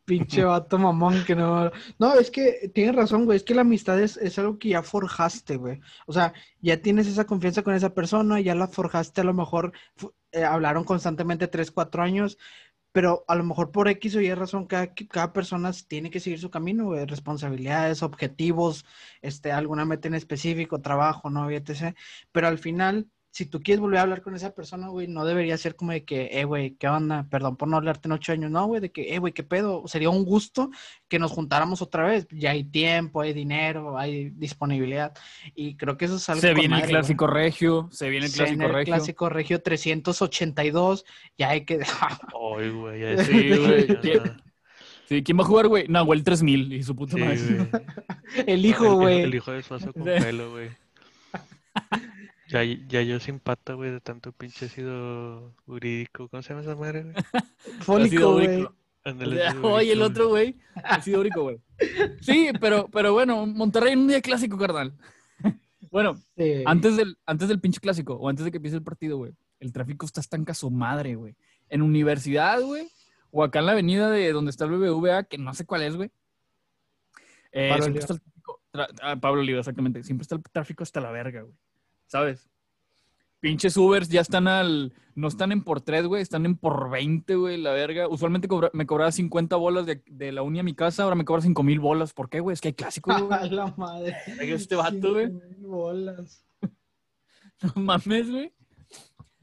Pinche 0.07 0.45
vato 0.45 0.79
mamón 0.79 1.25
que 1.27 1.35
no. 1.35 1.71
No, 1.99 2.15
es 2.15 2.31
que 2.31 2.71
tienes 2.73 2.95
razón, 2.95 3.27
güey. 3.27 3.37
Es 3.37 3.43
que 3.43 3.55
la 3.55 3.61
amistad 3.63 4.01
es, 4.01 4.17
es 4.17 4.39
algo 4.39 4.59
que 4.59 4.71
ya 4.71 4.83
forjaste, 4.83 5.57
güey. 5.57 5.81
O 6.07 6.13
sea, 6.13 6.33
ya 6.61 6.81
tienes 6.81 7.07
esa 7.09 7.27
confianza 7.27 7.63
con 7.63 7.75
esa 7.75 7.93
persona, 7.93 8.41
ya 8.41 8.55
la 8.55 8.69
forjaste, 8.69 9.21
a 9.21 9.25
lo 9.25 9.35
mejor 9.35 9.73
eh, 10.33 10.45
hablaron 10.45 10.85
constantemente 10.85 11.49
tres, 11.49 11.71
cuatro 11.71 12.03
años, 12.03 12.39
pero 12.93 13.25
a 13.29 13.35
lo 13.35 13.45
mejor 13.45 13.73
por 13.73 13.89
X 13.89 14.17
o 14.17 14.21
Y 14.23 14.33
razón, 14.33 14.67
cada, 14.67 14.95
cada 14.95 15.33
persona 15.35 15.71
tiene 15.87 16.11
que 16.11 16.21
seguir 16.21 16.39
su 16.41 16.51
camino, 16.51 16.87
güey. 16.87 17.05
Responsabilidades, 17.05 18.03
objetivos, 18.03 18.87
este, 19.21 19.53
alguna 19.53 19.85
meta 19.85 20.09
en 20.09 20.15
específico, 20.15 20.81
trabajo, 20.81 21.29
novia, 21.29 21.59
etc. 21.59 21.95
Pero 22.33 22.49
al 22.49 22.59
final, 22.59 23.11
si 23.37 23.45
tú 23.45 23.61
quieres 23.63 23.81
volver 23.83 23.99
a 23.99 24.03
hablar 24.03 24.23
con 24.23 24.35
esa 24.35 24.55
persona, 24.55 24.89
güey, 24.89 25.09
no 25.09 25.27
debería 25.27 25.59
ser 25.59 25.77
como 25.77 25.93
de 25.93 26.07
que, 26.07 26.31
eh, 26.33 26.45
güey, 26.45 26.71
¿qué 26.77 26.89
onda? 26.89 27.27
Perdón 27.29 27.57
por 27.59 27.69
no 27.69 27.77
hablarte 27.77 28.09
en 28.09 28.13
ocho 28.13 28.33
años. 28.33 28.51
No, 28.51 28.65
güey, 28.67 28.81
de 28.81 28.91
que, 28.91 29.15
eh, 29.15 29.19
güey, 29.19 29.35
¿qué 29.35 29.43
pedo? 29.43 29.83
Sería 29.87 30.09
un 30.09 30.25
gusto 30.25 30.71
que 31.07 31.19
nos 31.19 31.33
juntáramos 31.33 31.83
otra 31.83 32.07
vez. 32.07 32.27
Ya 32.31 32.53
hay 32.53 32.65
tiempo, 32.65 33.21
hay 33.21 33.35
dinero, 33.35 33.99
hay 33.99 34.31
disponibilidad. 34.31 35.13
Y 35.55 35.77
creo 35.77 35.99
que 35.99 36.07
eso 36.07 36.17
es 36.17 36.27
algo 36.31 36.41
Se 36.41 36.55
viene 36.55 36.77
el 36.77 36.81
güey. 36.81 36.91
clásico 36.93 37.27
regio, 37.27 37.91
se 37.93 38.09
viene 38.09 38.25
el 38.25 38.33
Se 38.33 38.39
clásico 38.39 38.57
viene 38.59 38.65
el 38.71 38.75
regio. 38.75 38.95
clásico 38.95 39.29
regio 39.29 39.61
382. 39.63 41.05
Ya 41.37 41.51
hay 41.51 41.67
que... 41.67 41.75
Ay, 42.57 42.71
güey, 42.71 43.01
ya 43.17 43.23
Sí, 43.23 43.51
güey. 43.55 43.87
ya, 43.87 44.01
¿Quién- 44.01 44.43
Sí, 45.11 45.23
¿quién 45.23 45.39
va 45.39 45.43
a 45.43 45.47
jugar, 45.47 45.69
güey? 45.69 45.87
Nahuel 45.89 46.25
3000 46.25 46.73
y 46.73 46.83
su 46.83 46.97
puta 46.97 47.17
Sí, 47.17 47.21
madre. 47.21 47.39
güey. 47.69 47.69
el 48.47 48.65
hijo, 48.65 48.95
güey. 48.95 49.21
El, 49.21 49.35
hijo 49.35 49.53
de 49.53 49.63
Suazo 49.63 49.93
con 49.93 50.03
pelo, 50.05 50.51
güey. 50.53 50.71
Ya, 52.49 52.63
ya 52.63 53.03
yo 53.03 53.19
sin 53.21 53.41
pata, 53.41 53.75
güey, 53.75 53.91
de 53.91 54.01
tanto 54.01 54.33
pinche 54.33 54.69
sido 54.69 55.53
jurídico. 55.67 56.29
¿Cómo 56.29 56.43
se 56.43 56.51
llama 56.51 56.61
esa 56.63 56.77
madre, 56.77 57.03
güey? 57.03 57.15
Fólico, 57.81 58.33
güey. 58.35 58.67
Oye, 59.63 59.93
el 59.93 60.03
otro, 60.03 60.29
güey. 60.29 60.57
Ácido 60.83 61.21
úrico, 61.21 61.43
güey. 61.43 61.59
Sí, 62.21 62.51
pero, 62.61 62.89
pero 62.89 63.13
bueno, 63.13 63.47
Monterrey 63.47 63.93
en 63.93 64.01
un 64.01 64.09
día 64.09 64.21
clásico, 64.21 64.57
carnal. 64.59 64.95
Bueno, 65.91 66.17
Sí. 66.37 66.63
antes 66.67 66.97
del, 66.97 67.17
antes 67.27 67.49
del 67.49 67.61
pinche 67.61 67.81
clásico, 67.81 68.15
o 68.15 68.29
antes 68.29 68.45
de 68.45 68.51
que 68.51 68.57
empiece 68.59 68.77
el 68.77 68.83
partido, 68.83 69.17
güey, 69.19 69.33
el 69.61 69.73
tráfico 69.73 70.05
está 70.05 70.21
estanca 70.21 70.53
su 70.53 70.71
madre, 70.71 71.15
güey. 71.15 71.37
En 71.69 71.81
universidad, 71.81 72.61
güey, 72.61 72.89
o 73.31 73.43
acá 73.45 73.61
en 73.61 73.67
la 73.67 73.73
avenida 73.73 74.11
de 74.11 74.33
donde 74.33 74.51
está 74.51 74.65
el 74.65 74.73
BBVA, 74.73 75.25
que 75.25 75.39
no 75.39 75.55
sé 75.55 75.65
cuál 75.65 75.83
es, 75.83 75.97
güey. 75.97 76.11
Eh, 77.53 77.69
Pablo 77.71 77.85
siempre 77.85 77.91
Oliva. 77.93 78.01
está 78.01 78.13
el 78.15 78.21
tráfico. 78.21 78.61
tra- 78.73 78.89
ah, 79.03 79.17
Pablo 79.17 79.41
Oliva, 79.41 79.59
exactamente. 79.61 80.03
Siempre 80.03 80.23
está 80.23 80.35
el 80.35 80.43
tráfico 80.43 80.83
hasta 80.83 81.01
la 81.01 81.11
verga, 81.13 81.43
güey. 81.43 81.55
¿Sabes? 82.07 82.49
Pinches 83.41 83.77
Ubers 83.77 84.09
ya 84.09 84.21
están 84.21 84.49
al. 84.49 84.93
No 85.15 85.29
están 85.29 85.51
en 85.53 85.63
por 85.65 85.81
3, 85.81 86.07
güey, 86.07 86.21
están 86.21 86.45
en 86.45 86.57
por 86.57 86.91
20, 86.91 87.37
güey, 87.37 87.57
la 87.57 87.73
verga. 87.73 88.07
Usualmente 88.09 88.49
cobra- 88.49 88.71
me 88.75 88.85
cobraba 88.87 89.11
50 89.13 89.57
bolas 89.57 89.87
de, 89.87 90.03
de 90.07 90.31
la 90.33 90.43
uni 90.43 90.59
a 90.59 90.63
mi 90.63 90.75
casa, 90.75 91.05
ahora 91.05 91.17
me 91.17 91.25
cobra 91.25 91.41
5 91.43 91.63
mil 91.63 91.81
bolas. 91.81 92.13
¿Por 92.13 92.29
qué, 92.29 92.41
güey? 92.41 92.53
Es 92.55 92.61
que 92.61 92.69
hay 92.69 92.75
clásicos, 92.75 93.15
güey. 93.23 93.39
A 93.39 93.47
la 93.47 93.75
madre. 93.77 94.15
Este 94.41 94.75
vato, 94.77 95.13
güey. 95.15 95.29
Bolas. 95.59 96.45
No 97.63 97.73
mames, 97.83 98.31
güey. 98.31 98.53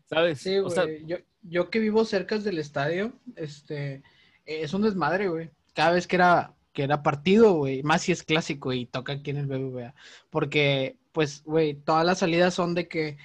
¿Sabes? 0.05 0.39
Sí, 0.41 0.57
O 0.57 0.69
sea, 0.69 0.83
güey. 0.83 1.03
yo, 1.07 1.17
yo 1.41 1.69
que 1.71 1.79
vivo 1.79 2.05
cerca 2.05 2.37
del 2.37 2.59
estadio, 2.59 3.13
este, 3.35 3.95
eh, 3.95 4.03
es 4.45 4.73
un 4.75 4.83
desmadre, 4.83 5.29
güey. 5.29 5.49
Cada 5.73 5.93
vez 5.93 6.05
que 6.05 6.17
era, 6.17 6.53
que 6.73 6.83
era 6.83 7.01
partido, 7.01 7.53
güey, 7.53 7.81
más 7.81 8.03
si 8.03 8.11
es 8.11 8.21
clásico 8.21 8.71
y 8.71 8.85
toca 8.85 9.13
aquí 9.13 9.31
en 9.31 9.37
el 9.37 9.47
BBVA. 9.47 9.95
Porque, 10.29 10.97
pues, 11.13 11.43
güey, 11.45 11.75
todas 11.75 12.05
las 12.05 12.19
salidas 12.19 12.53
son 12.53 12.73
de 12.75 12.87
que 12.89 13.17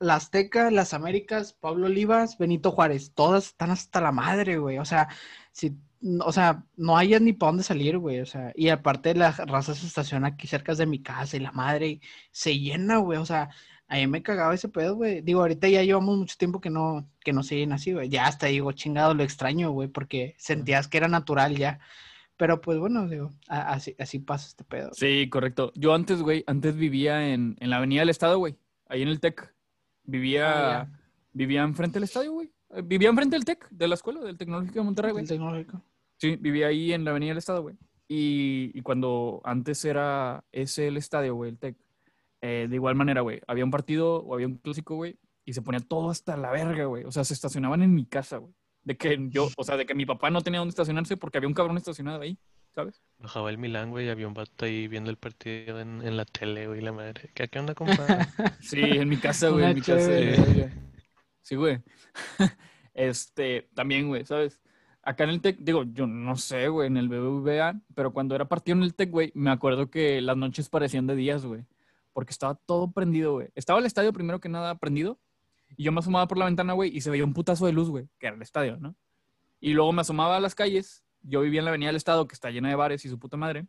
la 0.00 0.16
Azteca, 0.16 0.70
las 0.70 0.94
Américas, 0.94 1.52
Pablo 1.54 1.86
Olivas, 1.86 2.38
Benito 2.38 2.72
Juárez, 2.72 3.12
todas 3.14 3.46
están 3.48 3.70
hasta 3.70 4.00
la 4.00 4.12
madre, 4.12 4.58
güey. 4.58 4.78
O 4.78 4.84
sea, 4.84 5.08
si, 5.52 5.76
o 6.24 6.32
sea, 6.32 6.64
no 6.76 6.96
hay 6.96 7.18
ni 7.20 7.32
para 7.32 7.50
dónde 7.50 7.64
salir, 7.64 7.98
güey. 7.98 8.20
O 8.20 8.26
sea, 8.26 8.52
y 8.56 8.68
aparte 8.70 9.14
la 9.14 9.32
raza 9.32 9.74
se 9.74 9.86
estaciona 9.86 10.28
aquí 10.28 10.46
cerca 10.46 10.74
de 10.74 10.86
mi 10.86 11.02
casa 11.02 11.36
y 11.36 11.40
la 11.40 11.52
madre 11.52 12.00
se 12.32 12.58
llena, 12.58 12.98
güey. 12.98 13.18
O 13.18 13.26
sea, 13.26 13.50
a 13.88 13.96
mí 13.96 14.06
me 14.06 14.22
cagaba 14.22 14.54
ese 14.54 14.68
pedo, 14.68 14.96
güey. 14.96 15.20
Digo, 15.22 15.40
ahorita 15.40 15.68
ya 15.68 15.82
llevamos 15.82 16.16
mucho 16.16 16.36
tiempo 16.38 16.60
que 16.60 16.70
no, 16.70 17.08
que 17.20 17.32
no 17.32 17.42
se 17.42 17.56
llena 17.56 17.76
así, 17.76 17.92
güey. 17.92 18.08
Ya 18.08 18.26
hasta 18.26 18.46
digo, 18.46 18.72
chingado, 18.72 19.14
lo 19.14 19.22
extraño, 19.24 19.70
güey, 19.72 19.88
porque 19.88 20.34
sentías 20.38 20.88
que 20.88 20.98
era 20.98 21.08
natural 21.08 21.56
ya. 21.56 21.80
Pero 22.40 22.62
pues 22.62 22.78
bueno, 22.78 23.06
digo, 23.06 23.30
así, 23.48 23.94
así 23.98 24.18
pasa 24.18 24.48
este 24.48 24.64
pedo. 24.64 24.88
sí, 24.94 25.28
correcto. 25.28 25.72
Yo 25.74 25.92
antes, 25.92 26.22
güey, 26.22 26.42
antes 26.46 26.74
vivía 26.74 27.34
en, 27.34 27.54
en 27.60 27.68
la 27.68 27.76
avenida 27.76 28.00
del 28.00 28.08
Estado, 28.08 28.38
güey. 28.38 28.56
Ahí 28.88 29.02
en 29.02 29.08
el 29.08 29.20
TEC. 29.20 29.54
Vivía, 30.04 30.80
Ah, 30.80 30.88
vivía 31.34 31.62
enfrente 31.62 31.98
del 31.98 32.04
estadio, 32.04 32.32
güey. 32.32 32.50
Eh, 32.70 32.80
Vivía 32.82 33.10
enfrente 33.10 33.36
del 33.36 33.44
TEC, 33.44 33.68
de 33.68 33.88
la 33.88 33.94
escuela, 33.94 34.20
del 34.20 34.38
Tecnológico 34.38 34.78
de 34.78 34.84
Monterrey, 34.86 35.12
güey. 35.12 35.26
Tecnológico. 35.26 35.82
Sí, 36.16 36.36
vivía 36.36 36.68
ahí 36.68 36.94
en 36.94 37.04
la 37.04 37.10
avenida 37.10 37.32
del 37.32 37.38
Estado, 37.38 37.60
güey. 37.60 37.76
Y, 38.08 38.70
y 38.72 38.80
cuando 38.80 39.42
antes 39.44 39.84
era 39.84 40.42
ese 40.50 40.88
el 40.88 40.96
estadio, 40.96 41.34
güey, 41.34 41.50
el 41.50 41.58
TEC, 41.58 41.76
eh, 42.40 42.66
de 42.70 42.74
igual 42.74 42.94
manera, 42.94 43.20
güey, 43.20 43.42
había 43.46 43.66
un 43.66 43.70
partido 43.70 44.16
o 44.24 44.32
había 44.32 44.46
un 44.46 44.56
clásico, 44.56 44.96
güey, 44.96 45.18
y 45.44 45.52
se 45.52 45.60
ponía 45.60 45.80
todo 45.80 46.08
hasta 46.08 46.38
la 46.38 46.50
verga, 46.50 46.86
güey. 46.86 47.04
O 47.04 47.12
sea, 47.12 47.22
se 47.22 47.34
estacionaban 47.34 47.82
en 47.82 47.94
mi 47.94 48.06
casa, 48.06 48.38
güey. 48.38 48.54
De 48.82 48.96
que 48.96 49.18
yo, 49.30 49.48
o 49.56 49.64
sea, 49.64 49.76
de 49.76 49.86
que 49.86 49.94
mi 49.94 50.06
papá 50.06 50.30
no 50.30 50.40
tenía 50.40 50.60
dónde 50.60 50.70
estacionarse 50.70 51.16
porque 51.16 51.38
había 51.38 51.48
un 51.48 51.54
cabrón 51.54 51.76
estacionado 51.76 52.22
ahí, 52.22 52.38
¿sabes? 52.74 53.02
Bajaba 53.18 53.50
el 53.50 53.58
Milán, 53.58 53.90
güey, 53.90 54.06
y 54.06 54.08
había 54.08 54.26
un 54.26 54.34
vato 54.34 54.64
ahí 54.64 54.88
viendo 54.88 55.10
el 55.10 55.16
partido 55.16 55.80
en, 55.80 56.02
en 56.02 56.16
la 56.16 56.24
tele, 56.24 56.66
güey, 56.66 56.80
la 56.80 56.92
madre. 56.92 57.30
¿Qué, 57.34 57.48
qué 57.48 57.58
onda, 57.58 57.74
compa? 57.74 57.94
Sí, 58.60 58.80
en 58.80 59.08
mi 59.08 59.18
casa, 59.18 59.48
güey, 59.50 59.66
en 59.66 59.74
mi 59.74 59.80
casa. 59.82 60.06
güey. 60.08 60.70
Sí, 61.42 61.56
güey. 61.56 61.80
Este, 62.92 63.70
también, 63.74 64.08
güey, 64.08 64.26
¿sabes? 64.26 64.60
Acá 65.02 65.24
en 65.24 65.30
el 65.30 65.40
TEC, 65.40 65.58
digo, 65.60 65.84
yo 65.84 66.06
no 66.06 66.36
sé, 66.36 66.68
güey, 66.68 66.88
en 66.88 66.96
el 66.96 67.08
BBVA, 67.08 67.80
pero 67.94 68.12
cuando 68.12 68.34
era 68.34 68.48
partido 68.48 68.76
en 68.76 68.82
el 68.82 68.94
TEC, 68.94 69.10
güey, 69.10 69.32
me 69.34 69.50
acuerdo 69.50 69.90
que 69.90 70.20
las 70.20 70.36
noches 70.36 70.68
parecían 70.68 71.06
de 71.06 71.16
días, 71.16 71.46
güey, 71.46 71.64
porque 72.12 72.32
estaba 72.32 72.56
todo 72.56 72.92
prendido, 72.92 73.32
güey. 73.34 73.48
Estaba 73.54 73.78
el 73.78 73.86
estadio 73.86 74.12
primero 74.12 74.40
que 74.40 74.48
nada 74.50 74.74
prendido, 74.76 75.18
y 75.76 75.84
yo 75.84 75.92
me 75.92 76.00
asomaba 76.00 76.26
por 76.28 76.38
la 76.38 76.44
ventana, 76.46 76.72
güey, 76.72 76.94
y 76.96 77.00
se 77.00 77.10
veía 77.10 77.24
un 77.24 77.32
putazo 77.32 77.66
de 77.66 77.72
luz, 77.72 77.88
güey, 77.88 78.08
que 78.18 78.26
era 78.26 78.36
el 78.36 78.42
estadio, 78.42 78.76
¿no? 78.78 78.94
Y 79.60 79.72
luego 79.74 79.92
me 79.92 80.00
asomaba 80.02 80.36
a 80.36 80.40
las 80.40 80.54
calles, 80.54 81.04
yo 81.22 81.40
vivía 81.42 81.60
en 81.60 81.64
la 81.66 81.70
avenida 81.70 81.88
del 81.88 81.96
Estado, 81.96 82.26
que 82.26 82.34
está 82.34 82.50
llena 82.50 82.68
de 82.68 82.74
bares 82.76 83.04
y 83.04 83.08
su 83.08 83.18
puta 83.18 83.36
madre, 83.36 83.66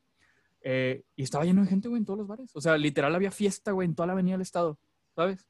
eh, 0.62 1.04
y 1.16 1.24
estaba 1.24 1.44
lleno 1.44 1.62
de 1.64 1.68
gente, 1.68 1.88
güey, 1.90 2.00
en 2.00 2.06
todos 2.06 2.20
los 2.20 2.28
bares. 2.28 2.52
O 2.56 2.62
sea, 2.62 2.78
literal 2.78 3.14
había 3.16 3.32
fiesta, 3.32 3.72
güey, 3.72 3.88
en 3.88 3.96
toda 3.96 4.08
la 4.08 4.14
avenida 4.14 4.34
del 4.36 4.42
Estado, 4.42 4.80
¿sabes? 5.16 5.50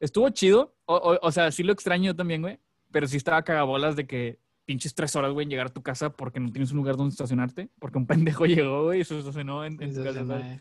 Estuvo 0.00 0.28
chido, 0.30 0.74
o, 0.86 0.96
o- 0.96 1.18
o 1.26 1.32
sea, 1.32 1.50
sí 1.50 1.62
lo 1.62 1.72
extraño 1.72 2.14
también, 2.14 2.42
güey, 2.42 2.58
pero 2.90 3.06
sí 3.06 3.16
estaba 3.16 3.42
cagabolas 3.42 3.96
de 3.96 4.06
que 4.06 4.38
pinches 4.64 4.94
tres 4.94 5.14
horas, 5.16 5.32
güey, 5.32 5.44
en 5.44 5.50
llegar 5.50 5.66
a 5.66 5.72
tu 5.72 5.82
casa 5.82 6.10
porque 6.10 6.40
no 6.40 6.50
tienes 6.50 6.70
un 6.70 6.78
lugar 6.78 6.96
donde 6.96 7.12
estacionarte, 7.12 7.68
porque 7.78 7.98
un 7.98 8.06
pendejo 8.06 8.46
llegó, 8.46 8.84
güey, 8.84 9.00
y 9.00 9.04
se 9.04 9.18
estacionó 9.18 9.64
en, 9.64 9.74
en 9.82 9.90
tu 9.94 10.02
casa. 10.04 10.60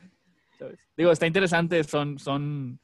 Digo, 0.97 1.12
está 1.12 1.25
interesante, 1.27 1.84
son, 1.84 2.19
son 2.19 2.79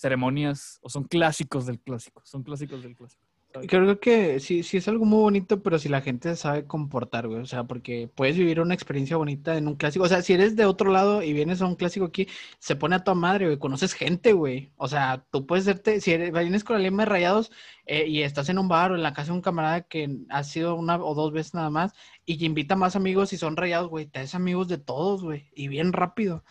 ceremonias, 0.00 0.78
o 0.82 0.90
son 0.90 1.04
clásicos 1.04 1.66
del 1.66 1.80
clásico, 1.80 2.22
son 2.24 2.42
clásicos 2.42 2.82
del 2.82 2.96
clásico. 2.96 3.30
Creo 3.66 3.98
que 3.98 4.38
sí, 4.38 4.62
sí 4.62 4.76
es 4.76 4.86
algo 4.86 5.04
muy 5.04 5.18
bonito, 5.18 5.60
pero 5.60 5.76
si 5.80 5.88
la 5.88 6.00
gente 6.02 6.36
sabe 6.36 6.66
comportar, 6.66 7.26
güey. 7.26 7.40
O 7.40 7.46
sea, 7.46 7.64
porque 7.64 8.08
puedes 8.14 8.36
vivir 8.36 8.60
una 8.60 8.74
experiencia 8.74 9.16
bonita 9.16 9.56
en 9.56 9.66
un 9.66 9.74
clásico. 9.74 10.04
O 10.04 10.08
sea, 10.08 10.22
si 10.22 10.34
eres 10.34 10.54
de 10.54 10.66
otro 10.66 10.92
lado 10.92 11.20
y 11.24 11.32
vienes 11.32 11.60
a 11.60 11.66
un 11.66 11.74
clásico 11.74 12.06
aquí, 12.06 12.28
se 12.60 12.76
pone 12.76 12.94
a 12.94 13.02
tu 13.02 13.12
madre, 13.16 13.46
güey. 13.46 13.58
Conoces 13.58 13.92
gente, 13.94 14.32
güey. 14.34 14.70
O 14.76 14.86
sea, 14.86 15.26
tú 15.32 15.46
puedes 15.46 15.64
serte, 15.64 16.00
si 16.00 16.12
eres, 16.12 16.32
vienes 16.32 16.62
con 16.62 16.76
la 16.76 16.82
lema 16.82 17.02
de 17.02 17.10
rayados 17.10 17.50
eh, 17.86 18.06
y 18.06 18.22
estás 18.22 18.48
en 18.50 18.58
un 18.58 18.68
bar 18.68 18.92
o 18.92 18.94
en 18.94 19.02
la 19.02 19.14
casa 19.14 19.32
de 19.32 19.38
un 19.38 19.42
camarada 19.42 19.82
que 19.82 20.08
ha 20.28 20.44
sido 20.44 20.76
una 20.76 21.02
o 21.02 21.14
dos 21.14 21.32
veces 21.32 21.54
nada 21.54 21.70
más 21.70 21.92
y 22.24 22.44
invita 22.44 22.76
más 22.76 22.94
amigos 22.94 23.32
y 23.32 23.36
son 23.36 23.56
rayados, 23.56 23.88
güey. 23.88 24.06
Te 24.06 24.20
haces 24.20 24.36
amigos 24.36 24.68
de 24.68 24.78
todos, 24.78 25.24
güey. 25.24 25.50
Y 25.54 25.66
bien 25.66 25.92
rápido. 25.92 26.44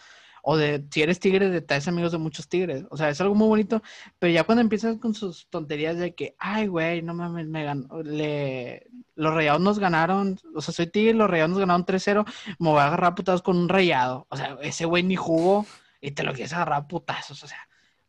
O 0.43 0.57
de, 0.57 0.85
si 0.91 1.01
eres 1.01 1.19
tigre, 1.19 1.49
de 1.49 1.61
traes 1.61 1.87
amigos 1.87 2.11
de 2.11 2.17
muchos 2.17 2.47
tigres. 2.47 2.85
O 2.89 2.97
sea, 2.97 3.09
es 3.09 3.19
algo 3.21 3.35
muy 3.35 3.47
bonito. 3.47 3.81
Pero 4.19 4.33
ya 4.33 4.43
cuando 4.43 4.61
empiezas 4.61 4.97
con 4.97 5.13
sus 5.13 5.47
tonterías 5.49 5.97
de 5.97 6.15
que, 6.15 6.35
ay, 6.39 6.67
güey, 6.67 7.01
no 7.01 7.13
mames, 7.13 7.47
me 7.47 7.63
ganó, 7.63 8.01
le... 8.03 8.87
los 9.15 9.33
rayados 9.33 9.61
nos 9.61 9.79
ganaron, 9.79 10.39
o 10.55 10.61
sea, 10.61 10.73
soy 10.73 10.87
tigre, 10.87 11.13
los 11.13 11.29
rayados 11.29 11.51
nos 11.51 11.59
ganaron 11.59 11.85
3-0, 11.85 12.25
me 12.59 12.69
voy 12.69 12.79
a 12.79 12.87
agarrar 12.87 13.11
a 13.11 13.15
putazos 13.15 13.41
con 13.41 13.57
un 13.57 13.69
rayado. 13.69 14.27
O 14.29 14.37
sea, 14.37 14.57
ese 14.61 14.85
güey 14.85 15.03
ni 15.03 15.15
jugó 15.15 15.65
y 16.01 16.11
te 16.11 16.23
lo 16.23 16.33
quieres 16.33 16.53
agarrar 16.53 16.81
a 16.81 16.87
putazos, 16.87 17.43
o 17.43 17.47
sea. 17.47 17.59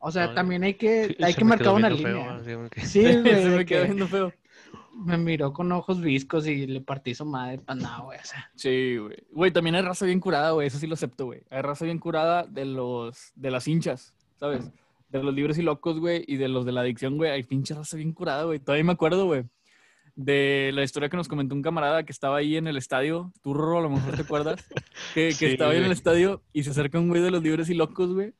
O 0.02 0.10
sea, 0.10 0.28
No, 0.28 0.34
también 0.34 0.64
hay 0.64 0.74
que, 0.74 1.14
hay 1.22 1.34
que 1.34 1.44
marcar 1.44 1.74
una 1.74 1.88
feo, 1.88 1.96
línea. 1.96 2.40
Sí, 2.84 3.02
güey, 3.20 3.34
Se 3.34 3.48
de 3.50 3.56
me 3.56 3.66
quedó 3.66 3.82
que 3.82 3.86
viendo 3.86 4.08
feo. 4.08 4.32
Me 5.00 5.16
miró 5.16 5.52
con 5.52 5.72
ojos 5.72 6.00
viscos 6.00 6.46
y 6.46 6.66
le 6.66 6.80
partí 6.80 7.14
su 7.14 7.24
madre, 7.24 7.58
pues 7.58 7.78
no, 7.78 8.04
güey, 8.04 8.18
o 8.18 8.24
sea. 8.24 8.50
Sí, 8.54 8.96
güey. 8.98 9.16
Güey, 9.30 9.50
también 9.50 9.76
hay 9.76 9.82
raza 9.82 10.06
bien 10.06 10.20
curada, 10.20 10.52
güey. 10.52 10.66
Eso 10.66 10.78
sí 10.78 10.86
lo 10.86 10.94
acepto, 10.94 11.26
güey. 11.26 11.42
Hay 11.50 11.62
raza 11.62 11.84
bien 11.84 11.98
curada 11.98 12.44
de 12.44 12.64
los, 12.64 13.32
de 13.34 13.50
las 13.50 13.66
hinchas, 13.66 14.14
¿sabes? 14.36 14.70
De 15.08 15.22
los 15.22 15.34
libres 15.34 15.58
y 15.58 15.62
locos, 15.62 15.98
güey, 15.98 16.24
y 16.26 16.36
de 16.36 16.48
los 16.48 16.64
de 16.64 16.72
la 16.72 16.82
adicción, 16.82 17.16
güey. 17.16 17.30
Hay 17.30 17.42
pinche 17.42 17.74
raza 17.74 17.96
bien 17.96 18.12
curada, 18.12 18.44
güey. 18.44 18.58
Todavía 18.58 18.84
me 18.84 18.92
acuerdo, 18.92 19.26
güey, 19.26 19.44
de 20.14 20.70
la 20.74 20.82
historia 20.82 21.08
que 21.08 21.16
nos 21.16 21.28
comentó 21.28 21.54
un 21.54 21.62
camarada 21.62 22.04
que 22.04 22.12
estaba 22.12 22.36
ahí 22.36 22.56
en 22.56 22.66
el 22.66 22.76
estadio. 22.76 23.32
Tú, 23.42 23.54
Rorro, 23.54 23.78
a 23.78 23.82
lo 23.82 23.90
mejor 23.90 24.14
te 24.16 24.22
acuerdas. 24.22 24.64
Que, 25.14 25.28
que 25.28 25.34
Sí, 25.34 25.46
estaba 25.46 25.72
ahí 25.72 25.78
en 25.78 25.84
el 25.84 25.92
estadio 25.92 26.42
y 26.52 26.62
se 26.62 26.70
acerca 26.70 26.98
un 26.98 27.08
güey 27.08 27.22
de 27.22 27.30
los 27.30 27.42
libres 27.42 27.68
y 27.70 27.74
locos, 27.74 28.12
güey. 28.12 28.32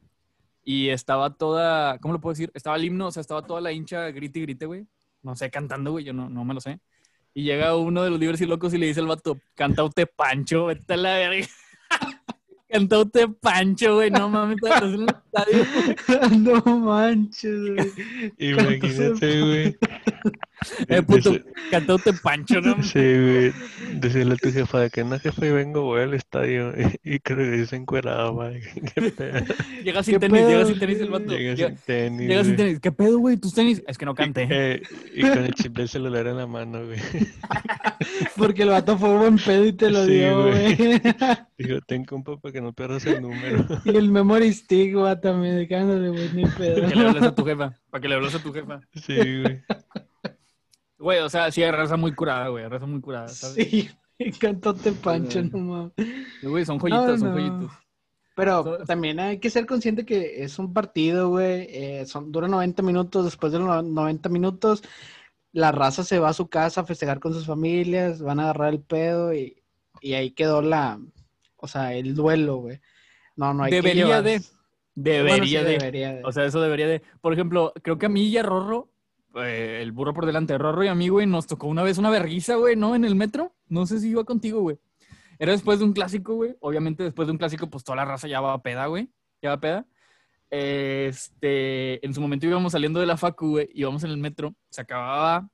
Y 0.63 0.91
estaba 0.91 1.35
toda, 1.35 1.99
¿cómo 1.99 2.15
lo 2.15 2.21
puedo 2.21 2.33
decir? 2.33 2.51
Estaba 2.55 2.77
el 2.77 2.85
himno, 2.85 3.07
o 3.07 3.11
sea, 3.11 3.23
estaba 3.23 3.43
toda 3.43 3.61
la 3.61 3.73
hincha 3.73 4.11
grite 4.11 4.39
y 4.39 4.43
grite, 4.43 4.67
güey. 4.67 4.87
No 5.23 5.37
sé, 5.37 5.51
cantando, 5.51 5.93
güey, 5.93 6.05
yo 6.05 6.13
no, 6.13 6.29
no 6.29 6.45
me 6.45 6.55
lo 6.55 6.61
sé. 6.61 6.81
Y 7.35 7.45
llega 7.45 7.77
uno 7.77 8.03
de 8.03 8.11
los 8.11 8.19
libres 8.19 8.41
y 8.41 8.47
locos 8.47 8.75
y 8.75 8.79
le 8.79 8.87
dice 8.87 9.01
al 9.01 9.07
vato, 9.07 9.39
canta 9.55 9.85
usted 9.85 10.09
Pancho, 10.15 10.67
vete 10.67 10.95
a 10.95 10.97
la 10.97 11.15
verga. 11.15 11.47
canta 12.69 12.99
usted 12.99 13.29
Pancho, 13.41 13.97
güey, 13.97 14.11
no 14.11 14.29
mames, 14.29 14.57
estás 14.63 14.83
en 14.83 15.03
el 15.03 15.09
estadio. 15.09 16.37
no 16.65 16.79
manches, 16.79 17.61
güey. 17.61 17.93
Imagínate, 18.39 19.41
güey. 19.41 19.79
Eh, 20.89 21.03
puto, 21.03 21.33
Dece- 21.35 21.45
canta 21.71 21.95
usted 21.95 22.15
Pancho, 22.23 22.61
¿no? 22.61 22.83
Sí, 22.83 22.99
güey. 22.99 23.53
Decirle 23.95 24.35
a 24.35 24.37
tu 24.37 24.53
jefa 24.53 24.81
de 24.81 24.91
que 24.91 25.05
no, 25.05 25.19
jefe, 25.19 25.51
vengo, 25.53 25.83
voy 25.83 26.03
al 26.03 26.15
estadio. 26.15 26.73
Y 27.03 27.19
creo 27.21 27.39
que 27.39 27.51
dice 27.59 27.77
encuerado, 27.77 28.35
güey. 28.35 28.61
Llega 29.85 30.03
sin 30.03 30.15
¿Qué 30.15 30.21
tenis, 30.29 30.47
llega 30.47 30.65
sin 30.67 30.79
tenis 30.79 31.01
el 31.01 31.09
vato. 31.11 31.37
Llega 31.37 31.57
sin 31.69 31.77
tenis. 31.87 32.29
llega 32.29 32.45
sin 32.45 32.55
güey. 32.55 32.67
tenis. 32.67 32.81
¿Qué 32.81 32.93
pedo, 32.93 33.19
güey? 33.19 33.37
¿Tus 33.39 33.55
tenis? 33.55 33.83
Es 33.87 33.97
que 33.99 34.05
no 34.05 34.15
canté. 34.15 34.47
Eh, 34.51 34.83
y 35.15 35.23
con 35.23 35.39
el 35.45 35.55
chip 35.55 35.77
del 35.77 35.89
celular 35.89 36.27
en 36.27 36.37
la 36.37 36.47
mano, 36.47 36.85
güey. 36.85 36.99
Porque 38.37 38.63
el 38.63 38.71
vato 38.71 38.97
fue 38.99 39.17
buen 39.17 39.37
pedo 39.37 39.65
y 39.67 39.73
te 39.73 39.91
lo 39.91 40.05
Sí, 40.05 40.13
dio, 40.13 40.43
güey. 40.49 40.77
güey. 40.77 41.01
Dijo, 41.59 41.79
ten 41.87 42.05
compa 42.05 42.37
para 42.39 42.53
que 42.53 42.61
no 42.61 42.73
pierdas 42.73 43.05
el 43.07 43.23
número. 43.23 43.67
y 43.85 43.97
el 43.97 44.11
memory 44.11 44.53
stick, 44.53 44.97
va 44.97 45.21
también, 45.21 45.57
de 45.57 45.69
que 45.69 45.77
ándale, 45.77 46.09
güey, 46.11 46.31
ni 46.33 46.45
pedo. 46.47 46.89
Que 46.89 46.95
le 46.95 47.07
hables 47.09 47.23
a 47.23 47.35
tu 47.35 47.45
jefa. 47.45 47.75
Para 47.91 48.01
que 48.03 48.09
le 48.09 48.15
hables 48.15 48.35
a 48.35 48.43
tu 48.43 48.53
jefa. 48.53 48.81
Sí, 48.95 49.17
güey. 49.43 49.63
Güey, 50.99 51.19
o 51.21 51.29
sea, 51.31 51.51
sí 51.51 51.63
hay 51.63 51.71
raza 51.71 51.97
muy 51.97 52.15
curada, 52.15 52.49
güey. 52.49 52.69
Raza 52.69 52.87
muy 52.87 53.01
curada, 53.01 53.29
¿sabes? 53.29 53.69
Sí, 53.71 53.89
cantote 54.39 54.93
pancho, 54.93 55.41
Sí. 55.43 55.51
no 55.51 55.59
mames. 55.59 55.93
Güey, 56.43 56.65
son 56.67 56.79
joyitas, 56.79 57.21
son 57.21 57.31
no. 57.31 57.35
joyitas. 57.37 57.77
Pero 58.37 58.79
también 58.85 59.19
hay 59.19 59.39
que 59.39 59.51
ser 59.51 59.67
consciente 59.67 60.05
que 60.05 60.43
es 60.45 60.59
un 60.59 60.73
partido, 60.73 61.31
güey. 61.31 61.67
eh, 61.71 62.05
son, 62.07 62.31
dura 62.31 62.49
90 62.49 62.83
minutos. 62.83 63.25
Después 63.25 63.53
de 63.53 63.59
los 63.59 63.67
no- 63.69 63.83
90 63.83 64.29
minutos, 64.29 64.83
la 65.53 65.73
raza 65.73 66.05
se 66.05 66.19
va 66.19 66.29
a 66.31 66.35
su 66.35 66.49
casa 66.49 66.83
a 66.83 66.87
festejar 66.87 67.19
con 67.19 67.33
sus 67.35 67.47
familias, 67.47 68.21
van 68.23 68.39
a 68.41 68.45
agarrar 68.45 68.73
el 68.75 68.81
pedo 68.81 69.33
y, 69.35 69.63
y 70.01 70.13
ahí 70.15 70.31
quedó 70.33 70.61
la, 70.63 71.01
o 71.57 71.67
sea, 71.67 71.95
el 71.95 72.15
duelo, 72.15 72.57
güey. 72.59 72.81
No, 73.37 73.53
no 73.55 73.65
hay 73.65 73.73
Debería 73.73 74.05
que 74.05 74.09
llevar- 74.11 74.23
de. 74.23 74.43
Debería 75.03 75.33
Bueno, 75.33 75.47
sí, 75.47 75.55
de. 75.55 75.65
debería 75.65 76.13
de. 76.15 76.25
O 76.25 76.33
sea, 76.33 76.45
eso 76.45 76.61
debería 76.61 76.87
de. 76.87 77.03
Por 77.21 77.33
ejemplo, 77.33 77.73
creo 77.83 77.99
que 77.99 78.07
a 78.07 78.11
mí 78.11 78.25
y 78.29 78.37
a 78.37 78.43
Rorro, 78.43 78.91
eh, 79.37 79.79
el 79.81 79.93
burro 79.93 80.13
por 80.13 80.27
delante, 80.27 80.59
Rorro 80.59 80.85
y 80.85 80.89
a 80.89 80.95
mí, 80.95 81.09
güey, 81.09 81.27
nos 81.27 81.47
tocó 81.47 81.69
una 81.69 81.83
vez 81.83 81.97
una 81.97 82.11
verguiza, 82.11 82.57
güey, 82.57 82.77
¿no? 82.77 82.95
En 82.95 83.05
el 83.05 83.15
metro. 83.15 83.55
No 83.69 83.87
sé 83.87 83.99
si 84.01 84.11
iba 84.11 84.25
contigo, 84.25 84.61
güey. 84.61 84.79
Era 85.39 85.53
después 85.53 85.79
de 85.79 85.87
un 85.87 85.95
clásico, 85.95 86.35
güey. 86.35 86.55
Obviamente, 86.61 87.03
después 87.03 87.27
de 87.27 87.33
un 87.33 87.39
clásico, 87.39 87.71
pues 87.71 87.83
toda 87.83 87.97
la 87.97 88.05
raza 88.05 88.29
ya 88.29 88.41
va 88.43 88.53
a 88.53 88.63
peda, 88.63 88.87
güey. 88.87 89.09
Ya 89.41 89.51
va 89.51 89.55
a 89.55 89.61
peda. 89.61 89.87
Este, 90.51 92.05
en 92.05 92.13
su 92.13 92.21
momento 92.21 92.47
íbamos 92.47 92.73
saliendo 92.73 93.01
de 93.01 93.07
la 93.07 93.17
facu, 93.17 93.51
güey, 93.51 93.71
íbamos 93.73 94.05
en 94.05 94.11
el 94.11 94.19
metro. 94.19 94.55
Se 94.69 94.83
acababa, 94.83 95.49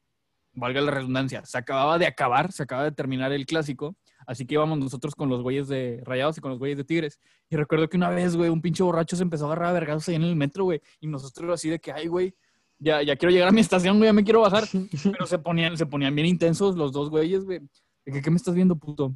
valga 0.54 0.80
la 0.80 0.90
redundancia, 0.90 1.44
se 1.44 1.58
acababa 1.58 1.98
de 1.98 2.06
acabar, 2.06 2.50
se 2.50 2.64
acaba 2.64 2.82
de 2.82 2.92
terminar 2.92 3.30
el 3.32 3.46
clásico. 3.46 3.94
Así 4.26 4.44
que 4.44 4.54
íbamos 4.54 4.78
nosotros 4.78 5.14
con 5.14 5.28
los 5.28 5.42
güeyes 5.42 5.68
de 5.68 6.02
Rayados 6.04 6.36
y 6.36 6.40
con 6.40 6.50
los 6.50 6.58
güeyes 6.58 6.76
de 6.76 6.84
Tigres. 6.84 7.20
Y 7.48 7.56
recuerdo 7.56 7.88
que 7.88 7.96
una 7.96 8.10
vez, 8.10 8.36
güey, 8.36 8.50
un 8.50 8.60
pinche 8.60 8.82
borracho 8.82 9.16
se 9.16 9.22
empezó 9.22 9.44
a 9.44 9.48
agarrar 9.48 9.70
a 9.70 9.72
vergados 9.72 10.08
ahí 10.08 10.16
en 10.16 10.24
el 10.24 10.36
metro, 10.36 10.64
güey. 10.64 10.80
Y 11.00 11.06
nosotros 11.06 11.54
así 11.54 11.68
de 11.70 11.78
que, 11.78 11.92
ay, 11.92 12.08
güey, 12.08 12.34
ya, 12.78 13.02
ya 13.02 13.16
quiero 13.16 13.30
llegar 13.30 13.48
a 13.48 13.52
mi 13.52 13.60
estación, 13.60 13.98
güey, 13.98 14.08
ya 14.08 14.12
me 14.12 14.24
quiero 14.24 14.40
bajar. 14.40 14.64
Pero 15.12 15.26
se 15.26 15.38
ponían, 15.38 15.76
se 15.76 15.86
ponían 15.86 16.14
bien 16.14 16.26
intensos 16.26 16.76
los 16.76 16.92
dos 16.92 17.08
güeyes, 17.08 17.44
güey. 17.44 17.60
De 18.04 18.12
que, 18.12 18.22
¿qué 18.22 18.30
me 18.30 18.36
estás 18.36 18.54
viendo, 18.54 18.76
puto? 18.76 19.14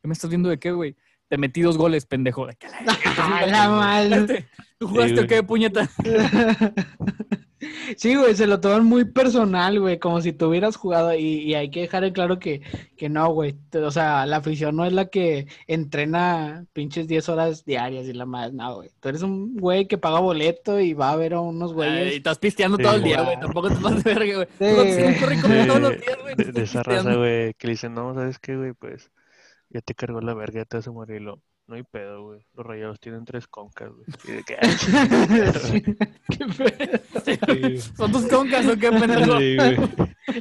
¿Qué 0.00 0.08
me 0.08 0.12
estás 0.12 0.30
viendo 0.30 0.48
de 0.48 0.58
qué, 0.58 0.72
güey? 0.72 0.96
Te 1.28 1.38
metí 1.38 1.62
dos 1.62 1.76
goles, 1.76 2.06
pendejo. 2.06 2.46
De 2.46 2.54
que, 2.54 2.68
la. 2.68 2.78
Espérate, 4.04 4.48
¿Tú 4.78 4.88
jugaste 4.88 5.16
Sí, 5.16 5.24
o 5.24 5.26
qué, 5.26 5.42
puñeta? 5.42 5.90
Sí, 7.96 8.14
güey, 8.16 8.34
se 8.34 8.46
lo 8.46 8.60
toman 8.60 8.84
muy 8.84 9.04
personal, 9.04 9.78
güey, 9.80 9.98
como 9.98 10.20
si 10.20 10.32
tú 10.32 10.46
hubieras 10.48 10.76
jugado 10.76 11.14
y, 11.14 11.20
y 11.42 11.54
hay 11.54 11.70
que 11.70 11.80
dejar 11.82 12.04
en 12.04 12.12
claro 12.12 12.38
que, 12.38 12.62
que 12.96 13.08
no, 13.08 13.28
güey, 13.32 13.56
o 13.74 13.90
sea, 13.90 14.26
la 14.26 14.36
afición 14.38 14.76
no 14.76 14.84
es 14.84 14.92
la 14.92 15.06
que 15.08 15.46
entrena 15.66 16.66
pinches 16.72 17.06
10 17.08 17.28
horas 17.28 17.64
diarias 17.64 18.06
y 18.06 18.12
la 18.12 18.26
más, 18.26 18.52
no, 18.52 18.76
güey, 18.76 18.90
tú 19.00 19.08
eres 19.08 19.22
un 19.22 19.56
güey 19.56 19.86
que 19.86 19.98
paga 19.98 20.20
boleto 20.20 20.80
y 20.80 20.94
va 20.94 21.10
a 21.12 21.16
ver 21.16 21.34
a 21.34 21.40
unos 21.40 21.70
Ay, 21.70 21.74
güeyes. 21.76 22.14
estás 22.16 22.38
pisteando 22.38 22.78
Sí, 22.78 22.82
todo 22.82 22.94
el 22.94 23.02
día, 23.02 23.22
güey. 23.22 23.38
Tampoco 23.40 23.68
te 23.70 23.76
vas 23.80 24.02
de 24.02 24.14
verga, 24.14 24.34
güey. 24.36 24.48
Sí. 24.58 25.20
Corre 25.20 25.66
todos 25.66 25.80
los 25.80 25.90
De, 25.90 25.96
días, 25.98 26.18
güey. 26.22 26.34
de- 26.36 26.52
de 26.52 26.62
esa 26.62 26.82
raza, 26.82 27.14
güey, 27.14 27.54
que 27.54 27.66
le 27.66 27.72
dicen, 27.72 27.94
no, 27.94 28.14
¿sabes 28.14 28.38
qué, 28.38 28.56
güey? 28.56 28.72
Pues 28.74 29.10
ya 29.70 29.80
te 29.80 29.94
cargó 29.94 30.20
la 30.20 30.34
verga, 30.34 30.60
ya 30.60 30.64
te 30.66 30.76
vas 30.78 30.88
a 30.88 30.92
morir. 30.92 31.20
y 31.20 31.24
lo, 31.24 31.42
No 31.66 31.76
hay 31.76 31.82
pedo, 31.82 32.24
güey. 32.24 32.40
Los 32.54 32.66
rayados 32.66 33.00
tienen 33.00 33.24
tres 33.24 33.46
concas, 33.48 33.90
güey. 33.90 34.04
Y 34.28 34.32
de 34.32 34.42
qué 34.44 34.56
feo. 36.56 37.00
sí, 37.24 37.92
¿Son 37.96 38.12
tus 38.12 38.26
concas 38.26 38.66
o 38.66 38.76
qué, 38.76 38.90
pendejo? 38.90 39.38
sí, 39.38 39.56
güey. 39.56 39.76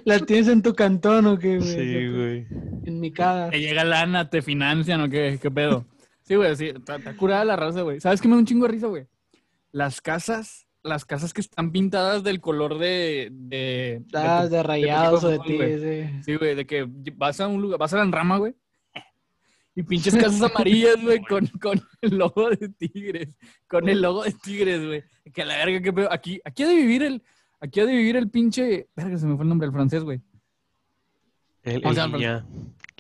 ¿Las 0.06 0.26
tienes 0.26 0.48
en 0.50 0.62
tu 0.62 0.74
cantón 0.74 1.26
o 1.28 1.38
qué, 1.38 1.58
güey? 1.58 1.70
Sí, 1.70 2.08
güey. 2.10 2.48
En 2.86 3.00
mi 3.00 3.12
cara. 3.12 3.50
Te 3.50 3.60
llega 3.60 3.84
lana, 3.84 4.30
te 4.30 4.42
financian 4.42 5.02
o 5.02 5.10
qué, 5.10 5.40
qué 5.42 5.50
pedo. 5.52 5.86
Sí, 6.24 6.36
güey, 6.36 6.56
sí, 6.56 6.68
está, 6.68 7.00
curada 7.16 7.44
la 7.46 7.56
raza, 7.56 7.82
güey. 7.82 8.00
¿Sabes 8.00 8.22
qué 8.22 8.28
me 8.28 8.36
da 8.36 8.40
un 8.40 8.46
chingo 8.46 8.66
de 8.66 8.72
risa, 8.72 8.88
güey? 8.88 9.08
Las 9.72 10.02
casas, 10.02 10.68
las 10.84 11.06
casas 11.06 11.34
que 11.34 11.42
están 11.42 11.72
pintadas 11.72 12.24
del 12.24 12.40
color 12.40 12.78
de... 12.80 13.30
de, 13.32 14.02
de 14.06 14.18
Ah, 14.20 14.42
tu- 14.44 14.50
de 14.50 14.64
rayados 14.64 15.24
o 15.24 15.30
de 15.30 15.40
ti, 15.40 15.56
güey. 15.58 15.80
sí. 15.80 16.10
Sí, 16.24 16.36
güey, 16.36 16.56
de 16.56 16.66
que 16.66 16.88
vas 17.16 17.40
a 17.42 17.48
un 17.48 17.62
lugar, 17.62 17.80
vas 17.80 17.94
a 17.94 17.98
la 18.04 18.12
rama, 18.12 18.38
güey. 18.38 18.56
Y 19.76 19.84
pinches 19.84 20.16
casas 20.16 20.42
amarillas, 20.42 21.02
güey, 21.02 21.20
con, 21.24 21.48
con 21.60 21.82
el 22.02 22.18
logo 22.18 22.50
de 22.52 22.70
Tigres. 22.70 23.30
Con 23.68 23.90
el 23.90 24.02
logo 24.02 24.24
de 24.24 24.32
Tigres, 24.32 24.86
güey. 24.86 25.04
Que 25.34 25.44
la 25.46 25.58
verga, 25.58 25.82
qué 25.82 25.92
pedo. 25.92 26.12
Aquí, 26.12 26.40
aquí 26.46 26.64
ha 26.64 26.68
de 26.68 26.76
vivir 26.76 27.02
el, 27.04 27.24
aquí 27.60 27.80
ha 27.80 27.86
de 27.86 27.96
vivir 27.96 28.16
el 28.16 28.30
pinche. 28.30 28.88
Verga, 28.96 29.18
se 29.18 29.26
me 29.26 29.36
fue 29.36 29.44
el 29.46 29.50
nombre 29.50 29.66
del 29.68 29.74
francés, 29.74 30.04
güey. 30.04 30.22
El, 31.64 31.84
O 31.86 31.90
el 31.90 31.96
sea, 31.96 32.08
guiñá. 32.08 32.46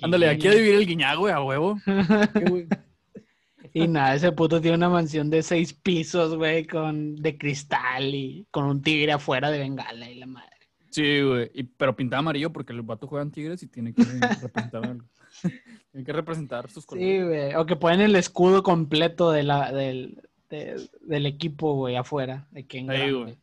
Ándale, 0.02 0.30
aquí 0.30 0.48
ha 0.48 0.52
de 0.52 0.62
vivir 0.62 0.76
el 0.76 0.88
guiñá, 0.88 1.14
güey, 1.16 1.34
a 1.34 1.42
huevo. 1.42 1.78
Qué 1.86 2.46
güey. 2.50 2.68
Y 3.76 3.88
nada, 3.88 4.16
ese 4.16 4.32
puto 4.32 4.62
tiene 4.62 4.78
una 4.78 4.90
mansión 4.90 5.30
de 5.30 5.42
seis 5.42 5.74
pisos, 5.74 6.36
güey, 6.36 6.66
con 6.66 7.16
de 7.16 7.38
cristal 7.38 8.14
y 8.14 8.46
con 8.52 8.66
un 8.66 8.82
tigre 8.82 9.12
afuera 9.14 9.50
de 9.52 9.60
bengala 9.60 10.10
y 10.10 10.16
la 10.16 10.26
madre. 10.28 10.50
Sí, 10.92 11.22
güey. 11.22 11.50
Y- 11.56 11.64
Pero 11.64 11.96
pintaba 11.96 12.20
amarillo 12.20 12.52
porque 12.54 12.72
los 12.74 12.86
vatos 12.86 13.10
juegan 13.10 13.32
Tigres 13.32 13.64
y 13.64 13.68
tiene 13.68 13.94
que 13.94 14.04
representar 14.04 14.86
algo. 14.86 15.06
Tiene 15.93 16.06
que 16.06 16.12
representar 16.13 16.69
sus 16.69 16.86
colores. 16.86 17.08
Sí, 17.08 17.23
güey. 17.23 17.53
O 17.56 17.65
que 17.65 17.75
ponen 17.77 18.01
el 18.01 18.15
escudo 18.17 18.63
completo 18.63 19.32
de 19.32 19.43
la, 19.43 19.71
del, 19.71 20.21
de- 20.49 20.89
del 21.01 21.25
equipo, 21.27 21.75
güey, 21.75 21.95
afuera. 21.95 22.47
De 22.51 22.65
que 22.65 22.79
en 22.79 22.89
Ahí, 22.91 23.12
güey. 23.12 23.38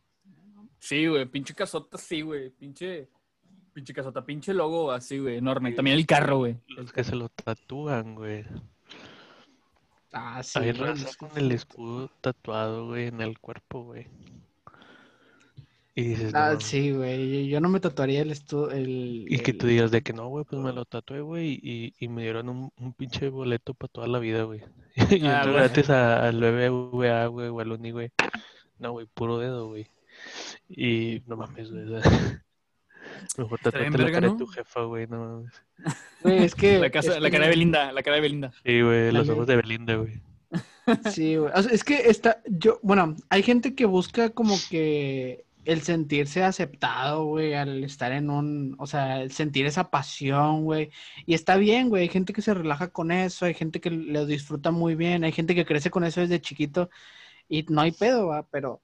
Sí, 0.77 1.07
güey, 1.07 1.25
pinche 1.25 1.53
casota, 1.55 1.97
sí, 1.97 2.21
güey. 2.21 2.49
Pinche, 2.49 3.07
pinche 3.73 3.93
casota, 3.93 4.23
pinche 4.25 4.53
logo 4.53 4.91
así, 4.91 5.17
güey, 5.17 5.37
enorme. 5.37 5.71
También 5.71 5.95
el 5.97 6.05
carro, 6.05 6.39
güey. 6.39 6.57
Los 6.67 6.91
que 6.91 7.03
se 7.05 7.15
lo 7.15 7.29
tatúan, 7.29 8.15
güey. 8.15 8.43
Ah, 10.11 10.43
sí. 10.43 10.59
Hay 10.59 10.73
raza 10.73 11.09
con 11.17 11.29
el 11.37 11.51
escudo 11.53 12.09
tatuado, 12.19 12.87
güey, 12.87 13.07
en 13.07 13.21
el 13.21 13.39
cuerpo, 13.39 13.83
güey. 13.85 14.07
Y 16.01 16.07
dices, 16.09 16.33
no 16.33 16.39
Ah, 16.39 16.57
sí, 16.59 16.91
güey. 16.91 17.47
Yo 17.47 17.59
no 17.61 17.69
me 17.69 17.79
tatuaría 17.79 18.21
el 18.21 18.31
estudio. 18.31 18.71
El, 18.71 19.25
Y 19.29 19.39
que 19.39 19.53
tú 19.53 19.67
digas 19.67 19.91
de 19.91 20.01
que 20.01 20.13
no, 20.13 20.27
güey, 20.29 20.43
pues 20.45 20.61
me 20.61 20.73
lo 20.73 20.85
tatué, 20.85 21.21
güey, 21.21 21.59
y, 21.61 21.93
y 21.99 22.07
me 22.07 22.23
dieron 22.23 22.49
un, 22.49 22.71
un 22.77 22.93
pinche 22.93 23.29
boleto 23.29 23.73
para 23.73 23.91
toda 23.91 24.07
la 24.07 24.19
vida, 24.19 24.43
güey. 24.43 24.61
Y 25.11 25.25
Ah, 25.25 25.45
gratis 25.45 25.89
a- 25.89 26.27
al 26.27 26.39
BBVA, 26.39 27.27
güey, 27.27 27.47
o 27.49 27.59
al 27.59 27.71
Uni, 27.71 27.91
güey. 27.91 28.11
No, 28.79 28.91
güey, 28.93 29.05
puro 29.13 29.37
dedo, 29.37 29.67
güey. 29.67 29.87
Y 30.69 31.21
no 31.27 31.37
mames, 31.37 31.71
güey. 31.71 31.85
Mejor 33.37 33.59
tatuate 33.59 33.97
la 33.97 34.11
cara 34.11 34.29
de 34.29 34.37
tu 34.37 34.47
jefa, 34.47 34.81
güey, 34.83 35.07
no 35.07 35.19
mames. 35.19 35.53
Güey, 36.23 36.43
es 36.43 36.55
que. 36.55 36.79
La, 36.79 36.89
casa, 36.89 37.15
es 37.15 37.21
la 37.21 37.29
que 37.29 37.33
cara 37.37 37.45
de 37.45 37.51
Belinda, 37.51 37.91
la 37.91 38.03
cara 38.03 38.15
de 38.15 38.21
Belinda. 38.21 38.51
Sí, 38.65 38.81
güey, 38.81 39.11
los 39.11 39.29
ojos 39.29 39.47
de 39.47 39.55
Belinda, 39.55 39.95
güey. 39.95 40.21
Sí, 41.11 41.35
güey. 41.37 41.51
O 41.55 41.61
sea, 41.63 41.71
es 41.71 41.83
que 41.83 42.09
está, 42.09 42.41
yo, 42.47 42.79
bueno, 42.83 43.15
hay 43.29 43.43
gente 43.43 43.75
que 43.75 43.85
busca 43.85 44.29
como 44.31 44.55
que 44.69 45.45
el 45.65 45.81
sentirse 45.81 46.43
aceptado, 46.43 47.25
güey, 47.25 47.53
al 47.53 47.83
estar 47.83 48.11
en 48.11 48.29
un, 48.29 48.75
o 48.79 48.87
sea, 48.87 49.21
el 49.21 49.31
sentir 49.31 49.65
esa 49.65 49.89
pasión, 49.91 50.63
güey. 50.63 50.91
Y 51.25 51.33
está 51.33 51.57
bien, 51.57 51.89
güey. 51.89 52.03
Hay 52.03 52.09
gente 52.09 52.33
que 52.33 52.41
se 52.41 52.53
relaja 52.53 52.89
con 52.89 53.11
eso, 53.11 53.45
hay 53.45 53.53
gente 53.53 53.81
que 53.81 53.91
lo 53.91 54.25
disfruta 54.25 54.71
muy 54.71 54.95
bien, 54.95 55.23
hay 55.23 55.31
gente 55.31 55.55
que 55.55 55.65
crece 55.65 55.91
con 55.91 56.03
eso 56.03 56.21
desde 56.21 56.41
chiquito 56.41 56.89
y 57.47 57.63
no 57.69 57.81
hay 57.81 57.91
pedo, 57.91 58.27
va, 58.27 58.43
pero 58.47 58.81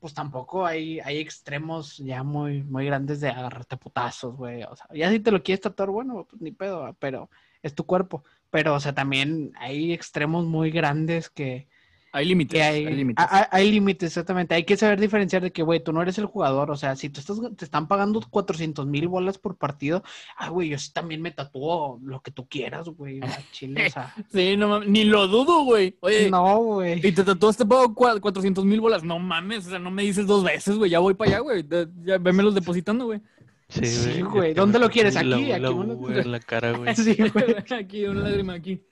pues 0.00 0.14
tampoco 0.14 0.66
hay, 0.66 1.00
hay 1.00 1.18
extremos 1.18 1.98
ya 1.98 2.22
muy, 2.22 2.62
muy 2.62 2.86
grandes 2.86 3.20
de 3.20 3.28
agarrarte 3.28 3.76
putazos, 3.76 4.36
güey. 4.36 4.62
O 4.64 4.74
sea, 4.76 4.86
ya 4.94 5.10
si 5.10 5.20
te 5.20 5.30
lo 5.30 5.42
quieres 5.42 5.60
tatuar, 5.60 5.90
bueno, 5.90 6.26
pues 6.28 6.40
ni 6.42 6.52
pedo, 6.52 6.80
va, 6.80 6.94
pero 6.94 7.30
es 7.62 7.74
tu 7.74 7.84
cuerpo. 7.86 8.24
Pero, 8.50 8.74
o 8.74 8.80
sea, 8.80 8.94
también 8.94 9.52
hay 9.56 9.92
extremos 9.92 10.46
muy 10.46 10.70
grandes 10.70 11.30
que, 11.30 11.68
Hay 12.12 12.26
límites. 12.26 12.60
hay, 12.60 12.86
hay 12.86 12.94
límites. 12.94 13.26
hay 13.52 14.08
exactamente. 14.08 14.54
Hay 14.54 14.64
que 14.64 14.76
saber 14.76 15.00
diferenciar 15.00 15.42
de 15.42 15.52
que, 15.52 15.62
güey, 15.62 15.82
tú 15.82 15.92
no 15.92 16.02
eres 16.02 16.18
el 16.18 16.26
jugador. 16.26 16.70
O 16.70 16.76
sea, 16.76 16.96
si 16.96 17.08
tú 17.08 17.20
estás, 17.20 17.38
te 17.56 17.64
están 17.64 17.86
pagando 17.86 18.20
400 18.28 18.86
mil 18.86 19.06
bolas 19.08 19.38
por 19.38 19.56
partido, 19.56 20.02
ah, 20.36 20.48
güey, 20.48 20.68
yo 20.70 20.78
sí 20.78 20.92
también 20.92 21.22
me 21.22 21.30
tatúo 21.30 22.00
lo 22.02 22.20
que 22.20 22.30
tú 22.30 22.48
quieras, 22.48 22.88
güey. 22.88 23.20
Chile, 23.52 23.86
o 23.86 23.90
sea. 23.90 24.14
Sí, 24.32 24.56
no 24.56 24.68
mames, 24.68 24.88
ni 24.88 25.04
lo 25.04 25.28
dudo, 25.28 25.64
güey. 25.64 25.96
Oye, 26.00 26.30
no, 26.30 26.58
güey. 26.58 26.98
y 27.06 27.12
te 27.12 27.22
tatuaste 27.22 27.64
pago 27.64 27.94
400 27.94 28.64
mil 28.64 28.80
bolas. 28.80 29.04
No 29.04 29.18
mames, 29.18 29.66
o 29.66 29.70
sea, 29.70 29.78
no 29.78 29.90
me 29.90 30.02
dices 30.02 30.26
dos 30.26 30.42
veces, 30.42 30.76
güey. 30.76 30.90
Ya 30.90 30.98
voy 30.98 31.14
para 31.14 31.30
allá, 31.30 31.40
güey. 31.40 31.64
Ya 32.02 32.18
vémelos 32.18 32.54
depositando, 32.54 33.06
güey. 33.06 33.20
Sí, 33.68 34.20
güey. 34.22 34.52
¿Dónde 34.52 34.80
lo 34.80 34.90
quieres? 34.90 35.14
la- 35.14 35.20
Aquí, 35.20 35.28
la- 35.46 35.54
aquí, 35.56 35.62
la 35.62 36.20
en 36.20 36.32
la 36.32 36.40
cara, 36.40 36.72
güey. 36.76 36.94
Sí, 36.96 37.16
güey. 37.32 37.54
aquí, 37.78 38.04
una 38.06 38.22
lágrima 38.22 38.54
aquí. 38.54 38.82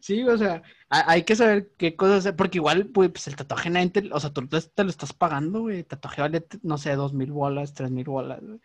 Sí, 0.00 0.22
o 0.24 0.36
sea, 0.36 0.62
hay 0.92 1.24
que 1.24 1.36
saber 1.36 1.72
qué 1.78 1.96
cosas 1.96 2.34
porque 2.34 2.58
igual, 2.58 2.86
pues, 2.88 3.26
el 3.26 3.36
tatuaje, 3.36 3.70
nadie 3.70 4.10
o 4.12 4.20
sea, 4.20 4.30
tú 4.30 4.46
te, 4.46 4.84
lo 4.84 4.90
estás 4.90 5.12
pagando, 5.14 5.60
güey. 5.62 5.78
El 5.78 5.86
tatuaje 5.86 6.20
vale, 6.20 6.46
no 6.62 6.76
sé, 6.76 6.94
dos 6.96 7.14
mil 7.14 7.32
bolas, 7.32 7.72
tres 7.72 7.90
mil 7.90 8.04
bolas, 8.04 8.40
güey. 8.42 8.60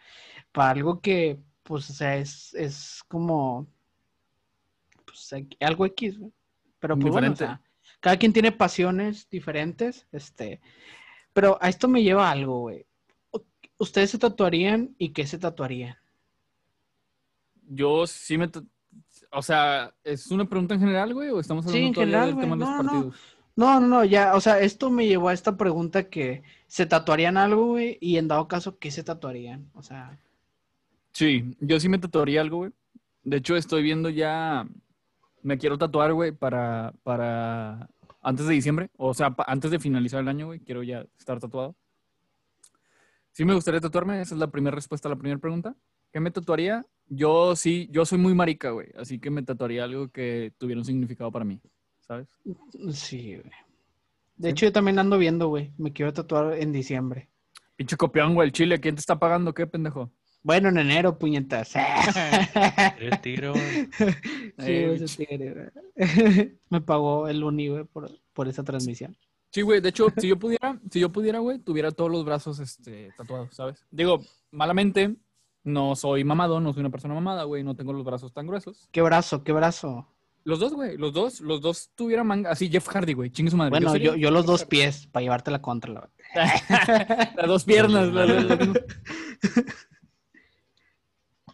Para 0.51 0.71
algo 0.71 0.99
que, 0.99 1.39
pues, 1.63 1.89
o 1.89 1.93
sea, 1.93 2.17
es, 2.17 2.53
es 2.53 3.01
como, 3.07 3.67
pues, 5.05 5.33
algo 5.61 5.85
X, 5.85 6.19
güey. 6.19 6.33
Pero, 6.79 6.95
pues, 6.95 7.11
bueno, 7.11 7.27
o 7.27 7.31
Diferente. 7.31 7.45
sea, 7.45 7.61
cada 8.01 8.17
quien 8.17 8.33
tiene 8.33 8.51
pasiones 8.51 9.29
diferentes, 9.29 10.05
este, 10.11 10.59
pero 11.31 11.57
a 11.61 11.69
esto 11.69 11.87
me 11.87 12.03
lleva 12.03 12.27
a 12.27 12.31
algo, 12.31 12.59
güey. 12.61 12.85
¿Ustedes 13.77 14.09
se 14.11 14.17
tatuarían 14.17 14.95
y 14.97 15.13
qué 15.13 15.25
se 15.25 15.37
tatuarían? 15.37 15.95
Yo 17.69 18.05
sí 18.05 18.37
me... 18.37 18.49
O 19.31 19.41
sea, 19.41 19.93
¿es 20.03 20.31
una 20.31 20.45
pregunta 20.45 20.73
en 20.75 20.79
general, 20.79 21.13
güey? 21.13 21.29
¿O 21.29 21.39
estamos 21.39 21.65
Sí, 21.65 21.71
hablando 21.71 21.87
en 21.87 21.93
todavía 21.93 22.17
general, 22.19 22.35
del 22.35 22.43
tema 22.43 22.55
de 22.55 22.59
los 22.59 22.69
No, 22.69 22.83
no. 22.83 22.91
partidos? 22.91 23.15
No, 23.55 23.79
no, 23.79 23.87
no, 23.87 24.05
ya, 24.05 24.35
o 24.35 24.39
sea, 24.41 24.59
esto 24.59 24.89
me 24.91 25.07
llevó 25.07 25.29
a 25.29 25.33
esta 25.33 25.57
pregunta 25.57 26.09
que 26.09 26.43
se 26.67 26.85
tatuarían 26.85 27.37
algo, 27.37 27.65
güey, 27.67 27.97
y 27.99 28.17
en 28.17 28.27
dado 28.27 28.47
caso, 28.47 28.77
¿qué 28.77 28.91
se 28.91 29.03
tatuarían? 29.03 29.69
O 29.73 29.81
sea, 29.83 30.19
Sí, 31.11 31.55
yo 31.59 31.79
sí 31.79 31.89
me 31.89 31.97
tatuaría 31.97 32.41
algo, 32.41 32.57
güey. 32.57 32.71
De 33.23 33.37
hecho, 33.37 33.55
estoy 33.55 33.81
viendo 33.81 34.09
ya... 34.09 34.67
Me 35.41 35.57
quiero 35.57 35.77
tatuar, 35.79 36.13
güey, 36.13 36.31
para, 36.31 36.93
para... 37.01 37.89
Antes 38.21 38.45
de 38.45 38.53
diciembre. 38.53 38.91
O 38.97 39.15
sea, 39.15 39.31
pa- 39.31 39.45
antes 39.47 39.71
de 39.71 39.79
finalizar 39.79 40.19
el 40.21 40.27
año, 40.27 40.45
güey. 40.45 40.59
Quiero 40.59 40.83
ya 40.83 41.05
estar 41.17 41.39
tatuado. 41.39 41.75
Sí 43.31 43.45
me 43.45 43.55
gustaría 43.55 43.79
tatuarme. 43.81 44.21
Esa 44.21 44.35
es 44.35 44.39
la 44.39 44.51
primera 44.51 44.75
respuesta 44.75 45.07
a 45.07 45.11
la 45.11 45.15
primera 45.15 45.39
pregunta. 45.39 45.75
¿Qué 46.13 46.19
me 46.19 46.29
tatuaría? 46.29 46.85
Yo 47.09 47.55
sí, 47.55 47.87
yo 47.91 48.05
soy 48.05 48.17
muy 48.17 48.33
marica, 48.33 48.71
güey. 48.71 48.87
Así 48.97 49.19
que 49.19 49.29
me 49.29 49.43
tatuaría 49.43 49.83
algo 49.83 50.09
que 50.09 50.53
tuviera 50.57 50.79
un 50.79 50.85
significado 50.85 51.31
para 51.31 51.45
mí. 51.45 51.59
¿Sabes? 52.01 52.27
sí, 52.93 53.35
güey. 53.35 53.51
De 54.37 54.49
hecho, 54.49 54.67
yo 54.67 54.71
también 54.71 54.99
ando 54.99 55.17
viendo, 55.17 55.47
güey, 55.47 55.71
me 55.77 55.91
quiero 55.91 56.13
tatuar 56.13 56.59
en 56.59 56.71
diciembre. 56.71 57.29
Pinche 57.75 57.97
copión, 57.97 58.35
güey. 58.35 58.47
El 58.47 58.53
chile, 58.53 58.79
¿quién 58.79 58.95
te 58.95 58.99
está 58.99 59.17
pagando? 59.17 59.53
¿Qué, 59.53 59.65
pendejo? 59.65 60.11
Bueno, 60.43 60.69
en 60.69 60.77
enero, 60.77 61.17
puñetas. 61.17 61.73
Eres 62.99 63.21
tigre, 63.21 63.49
güey. 63.49 63.89
Sí, 64.59 64.85
güey, 64.85 65.03
ese 65.03 65.25
tigre, 65.25 65.71
güey. 65.95 66.59
Me 66.69 66.81
pagó 66.81 67.27
el 67.27 67.43
Uni, 67.43 67.67
güey, 67.69 67.83
por, 67.83 68.09
por 68.33 68.47
esa 68.47 68.63
transmisión. 68.63 69.17
Sí, 69.51 69.61
güey, 69.61 69.81
de 69.81 69.89
hecho, 69.89 70.07
si 70.17 70.27
yo 70.27 70.37
pudiera, 70.37 70.79
si 70.91 70.99
yo 70.99 71.11
pudiera, 71.11 71.39
güey, 71.39 71.59
tuviera 71.59 71.91
todos 71.91 72.11
los 72.11 72.23
brazos 72.23 72.59
este, 72.59 73.11
tatuados, 73.17 73.55
¿sabes? 73.55 73.83
Digo, 73.89 74.21
malamente, 74.51 75.15
no 75.67 75.95
soy 75.95 76.23
mamado, 76.23 76.59
no 76.59 76.73
soy 76.73 76.79
una 76.81 76.89
persona 76.89 77.13
mamada, 77.13 77.43
güey, 77.43 77.63
no 77.63 77.75
tengo 77.75 77.93
los 77.93 78.03
brazos 78.03 78.33
tan 78.33 78.47
gruesos. 78.47 78.87
¿Qué 78.91 79.01
brazo? 79.01 79.43
¿Qué 79.43 79.51
brazo? 79.51 80.07
Los 80.43 80.59
dos, 80.59 80.73
güey, 80.73 80.97
los 80.97 81.11
dos, 81.13 81.41
los 81.41 81.59
dos 81.61 81.91
tuvieran 81.93 82.25
manga, 82.25 82.51
así 82.51 82.69
Jeff 82.69 82.87
Hardy, 82.87 83.13
güey, 83.13 83.29
chingue 83.29 83.51
su 83.51 83.57
madre. 83.57 83.69
Bueno, 83.71 83.95
yo, 83.97 84.15
yo 84.15 84.31
los 84.31 84.45
dos 84.45 84.63
pies, 84.65 85.07
para 85.07 85.21
llevarte 85.23 85.51
la 85.51 85.61
contra. 85.61 85.91
La... 85.93 86.09
Las 87.35 87.47
dos 87.47 87.63
piernas. 87.65 88.11
las- 88.13 88.45
las- 88.45 88.59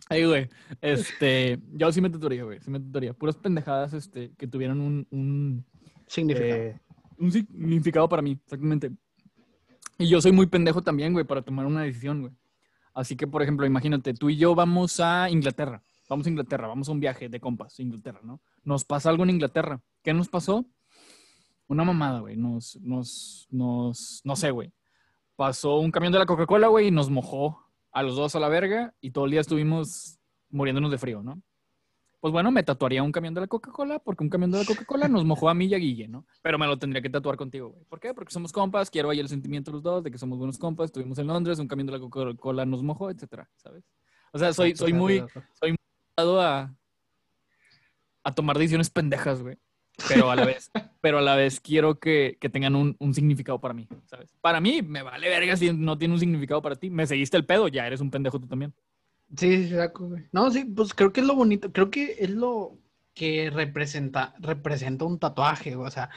Ahí, 0.09 0.25
güey, 0.25 0.49
este, 0.81 1.59
yo 1.71 1.91
sí 1.91 2.01
me 2.01 2.09
tatuaría, 2.09 2.43
güey, 2.43 2.59
sí 2.59 2.69
me 2.69 2.79
tatuaría. 2.79 3.13
Puras 3.13 3.35
pendejadas, 3.37 3.93
este, 3.93 4.31
que 4.37 4.47
tuvieran 4.47 4.79
un, 4.79 5.07
un. 5.09 5.65
Eh, 6.17 6.77
un 7.17 7.31
significado 7.31 8.07
para 8.09 8.21
mí, 8.21 8.37
exactamente. 8.43 8.91
Y 9.97 10.07
yo 10.07 10.21
soy 10.21 10.31
muy 10.31 10.45
pendejo 10.47 10.81
también, 10.83 11.13
güey, 11.13 11.25
para 11.25 11.41
tomar 11.41 11.65
una 11.65 11.81
decisión, 11.83 12.21
güey. 12.21 12.33
Así 12.93 13.15
que, 13.15 13.27
por 13.27 13.41
ejemplo, 13.41 13.65
imagínate, 13.65 14.13
tú 14.13 14.29
y 14.29 14.37
yo 14.37 14.55
vamos 14.55 14.99
a 14.99 15.29
Inglaterra. 15.29 15.83
Vamos 16.09 16.27
a 16.27 16.29
Inglaterra, 16.29 16.67
vamos 16.67 16.89
a 16.89 16.91
un 16.91 16.99
viaje 16.99 17.29
de 17.29 17.39
compas 17.39 17.79
Inglaterra, 17.79 18.19
¿no? 18.23 18.41
Nos 18.63 18.85
pasa 18.85 19.09
algo 19.09 19.23
en 19.23 19.31
Inglaterra. 19.31 19.81
¿Qué 20.03 20.13
nos 20.13 20.27
pasó? 20.27 20.65
Una 21.67 21.83
mamada, 21.83 22.19
güey. 22.19 22.35
Nos, 22.35 22.79
nos, 22.81 23.47
nos, 23.49 24.21
no 24.23 24.35
sé, 24.35 24.51
güey. 24.51 24.71
Pasó 25.35 25.79
un 25.79 25.91
camión 25.91 26.13
de 26.13 26.19
la 26.19 26.25
Coca-Cola, 26.25 26.67
güey, 26.67 26.87
y 26.87 26.91
nos 26.91 27.09
mojó 27.09 27.63
a 27.91 28.03
los 28.03 28.15
dos 28.15 28.35
a 28.35 28.39
la 28.39 28.49
verga 28.49 28.93
y 29.01 29.11
todo 29.11 29.25
el 29.25 29.31
día 29.31 29.41
estuvimos 29.41 30.19
muriéndonos 30.49 30.91
de 30.91 30.97
frío, 30.97 31.23
¿no? 31.23 31.41
Pues 32.23 32.31
bueno, 32.31 32.51
me 32.51 32.63
tatuaría 32.63 33.03
un 33.03 33.11
camión 33.11 33.33
de 33.33 33.41
la 33.41 33.47
Coca-Cola 33.47 33.99
porque 33.99 34.23
un 34.23 34.29
camión 34.29 34.49
de 34.49 34.59
la 34.59 34.63
Coca-Cola 34.63 35.09
nos 35.09 35.25
mojó 35.25 35.49
a 35.49 35.53
mí 35.53 35.65
y 35.65 35.73
a 35.73 35.77
Guille, 35.77 36.07
¿no? 36.07 36.25
Pero 36.41 36.57
me 36.57 36.65
lo 36.65 36.79
tendría 36.79 37.01
que 37.01 37.09
tatuar 37.09 37.35
contigo, 37.35 37.71
güey. 37.71 37.83
¿Por 37.83 37.99
qué? 37.99 38.13
Porque 38.13 38.31
somos 38.31 38.53
compas, 38.53 38.89
quiero 38.89 39.09
ahí 39.09 39.19
el 39.19 39.27
sentimiento 39.27 39.71
de 39.71 39.75
los 39.75 39.83
dos, 39.83 40.05
de 40.05 40.09
que 40.09 40.17
somos 40.17 40.37
buenos 40.37 40.57
compas, 40.57 40.85
estuvimos 40.85 41.17
en 41.17 41.27
Londres, 41.27 41.59
un 41.59 41.67
camión 41.67 41.87
de 41.87 41.91
la 41.91 41.99
Coca-Cola 41.99 42.65
nos 42.65 42.81
mojó, 42.81 43.11
etcétera, 43.11 43.49
¿sabes? 43.57 43.83
O 44.31 44.39
sea, 44.39 44.53
soy, 44.53 44.73
soy 44.73 44.93
muy 44.93 45.25
dado 46.15 46.41
a, 46.41 46.73
a 48.23 48.31
tomar 48.33 48.57
decisiones 48.57 48.89
pendejas, 48.89 49.41
güey. 49.41 49.57
Pero 50.07 50.31
a 50.31 50.37
la 50.37 50.45
vez, 50.45 50.71
pero 51.01 51.17
a 51.17 51.21
la 51.21 51.35
vez 51.35 51.59
quiero 51.59 51.99
que, 51.99 52.37
que 52.39 52.47
tengan 52.47 52.77
un, 52.77 52.95
un 52.99 53.13
significado 53.13 53.59
para 53.59 53.73
mí, 53.73 53.85
¿sabes? 54.05 54.33
Para 54.39 54.61
mí 54.61 54.81
me 54.81 55.01
vale 55.01 55.27
verga 55.27 55.57
si 55.57 55.73
no 55.73 55.97
tiene 55.97 56.13
un 56.13 56.21
significado 56.21 56.61
para 56.61 56.77
ti. 56.77 56.89
Me 56.89 57.05
seguiste 57.05 57.35
el 57.35 57.45
pedo, 57.45 57.67
ya 57.67 57.85
eres 57.85 57.99
un 57.99 58.09
pendejo 58.09 58.39
tú 58.39 58.47
también. 58.47 58.73
Sí, 59.35 59.67
sí, 59.67 59.75
saco, 59.75 60.07
güey. 60.09 60.23
No, 60.31 60.51
sí, 60.51 60.65
pues 60.65 60.93
creo 60.93 61.11
que 61.11 61.21
es 61.21 61.27
lo 61.27 61.35
bonito, 61.35 61.71
creo 61.71 61.89
que 61.89 62.17
es 62.19 62.29
lo 62.29 62.77
que 63.13 63.49
representa, 63.51 64.33
representa 64.39 65.05
un 65.05 65.19
tatuaje, 65.19 65.75
o 65.75 65.89
sea, 65.89 66.09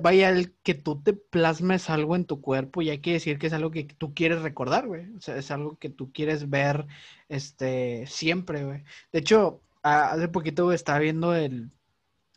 vaya 0.00 0.30
el 0.30 0.52
que 0.64 0.74
tú 0.74 1.00
te 1.00 1.12
plasmes 1.12 1.88
algo 1.90 2.16
en 2.16 2.24
tu 2.24 2.40
cuerpo 2.40 2.82
y 2.82 2.90
hay 2.90 2.98
que 2.98 3.12
decir 3.12 3.38
que 3.38 3.46
es 3.46 3.52
algo 3.52 3.70
que 3.70 3.84
tú 3.84 4.12
quieres 4.14 4.42
recordar, 4.42 4.86
güey. 4.88 5.08
O 5.16 5.20
sea, 5.20 5.36
es 5.36 5.50
algo 5.52 5.76
que 5.78 5.90
tú 5.90 6.12
quieres 6.12 6.50
ver, 6.50 6.86
este, 7.28 8.04
siempre, 8.08 8.64
güey. 8.64 8.82
De 9.12 9.20
hecho, 9.20 9.60
hace 9.82 10.26
poquito, 10.28 10.64
güey, 10.64 10.74
estaba 10.74 10.98
viendo 10.98 11.34
el, 11.36 11.70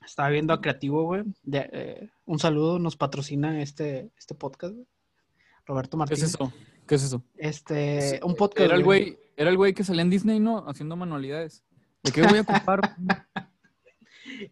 estaba 0.05 0.29
viendo 0.29 0.53
a 0.53 0.61
Creativo, 0.61 1.03
güey. 1.05 1.23
de- 1.43 1.69
eh, 1.73 2.09
un 2.25 2.37
saludo, 2.39 2.77
nos 2.77 2.95
patrocina 2.97 3.61
este, 3.61 4.11
este 4.17 4.35
podcast, 4.35 4.73
güey. 4.75 4.85
Roberto 5.65 5.97
¿Qué 5.97 5.99
Martínez. 5.99 6.23
es 6.23 6.29
eso? 6.35 6.53
¿Qué 6.87 6.95
es 6.95 7.03
eso? 7.03 7.23
Este, 7.37 8.19
un 8.23 8.35
podcast. 8.35 8.61
Era 8.65 8.75
el 8.75 8.83
güey, 8.83 9.17
era 9.35 9.49
el 9.49 9.57
güey 9.57 9.73
que 9.73 9.83
salía 9.83 10.01
en 10.01 10.09
Disney, 10.09 10.39
¿no? 10.39 10.63
Haciendo 10.67 10.95
manualidades. 10.95 11.63
¿De 12.03 12.11
qué 12.11 12.21
voy 12.23 12.37
a 12.39 12.41
ocupar? 12.41 12.95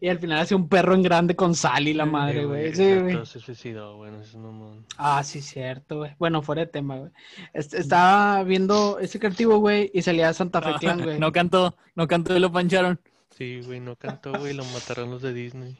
Y 0.00 0.08
al 0.08 0.18
final 0.18 0.40
hace 0.40 0.54
un 0.54 0.68
perro 0.68 0.94
en 0.94 1.02
grande 1.02 1.36
con 1.36 1.54
sal 1.54 1.86
y 1.86 1.94
la 1.94 2.04
Sí, 2.04 2.10
madre, 2.10 2.44
güey. 2.44 2.74
Sí, 2.74 2.94
güey. 2.98 3.24
se 3.24 3.38
suicidó, 3.38 3.96
güey, 3.98 4.10
no 4.10 4.20
es 4.20 4.34
mamón. 4.34 4.84
Ah, 4.96 5.22
sí, 5.22 5.40
cierto, 5.40 5.98
güey. 5.98 6.12
Bueno, 6.18 6.42
fuera 6.42 6.62
de 6.62 6.66
tema, 6.66 6.96
güey. 6.96 7.12
Est- 7.52 7.74
estaba 7.74 8.42
viendo 8.42 8.98
ese 8.98 9.20
creativo, 9.20 9.58
güey, 9.58 9.90
y 9.94 10.02
salía 10.02 10.32
Santa 10.32 10.60
Fe 10.60 10.72
Clan, 10.80 11.00
güey. 11.04 11.20
no 11.20 11.30
cantó, 11.30 11.76
no 11.94 12.08
cantó 12.08 12.36
y 12.36 12.40
lo 12.40 12.50
pancharon. 12.50 12.98
Sí, 13.30 13.60
güey, 13.64 13.78
no 13.78 13.94
cantó, 13.94 14.32
güey, 14.36 14.54
lo 14.54 14.64
mataron 14.64 15.10
los 15.10 15.22
de 15.22 15.32
Disney. 15.32 15.76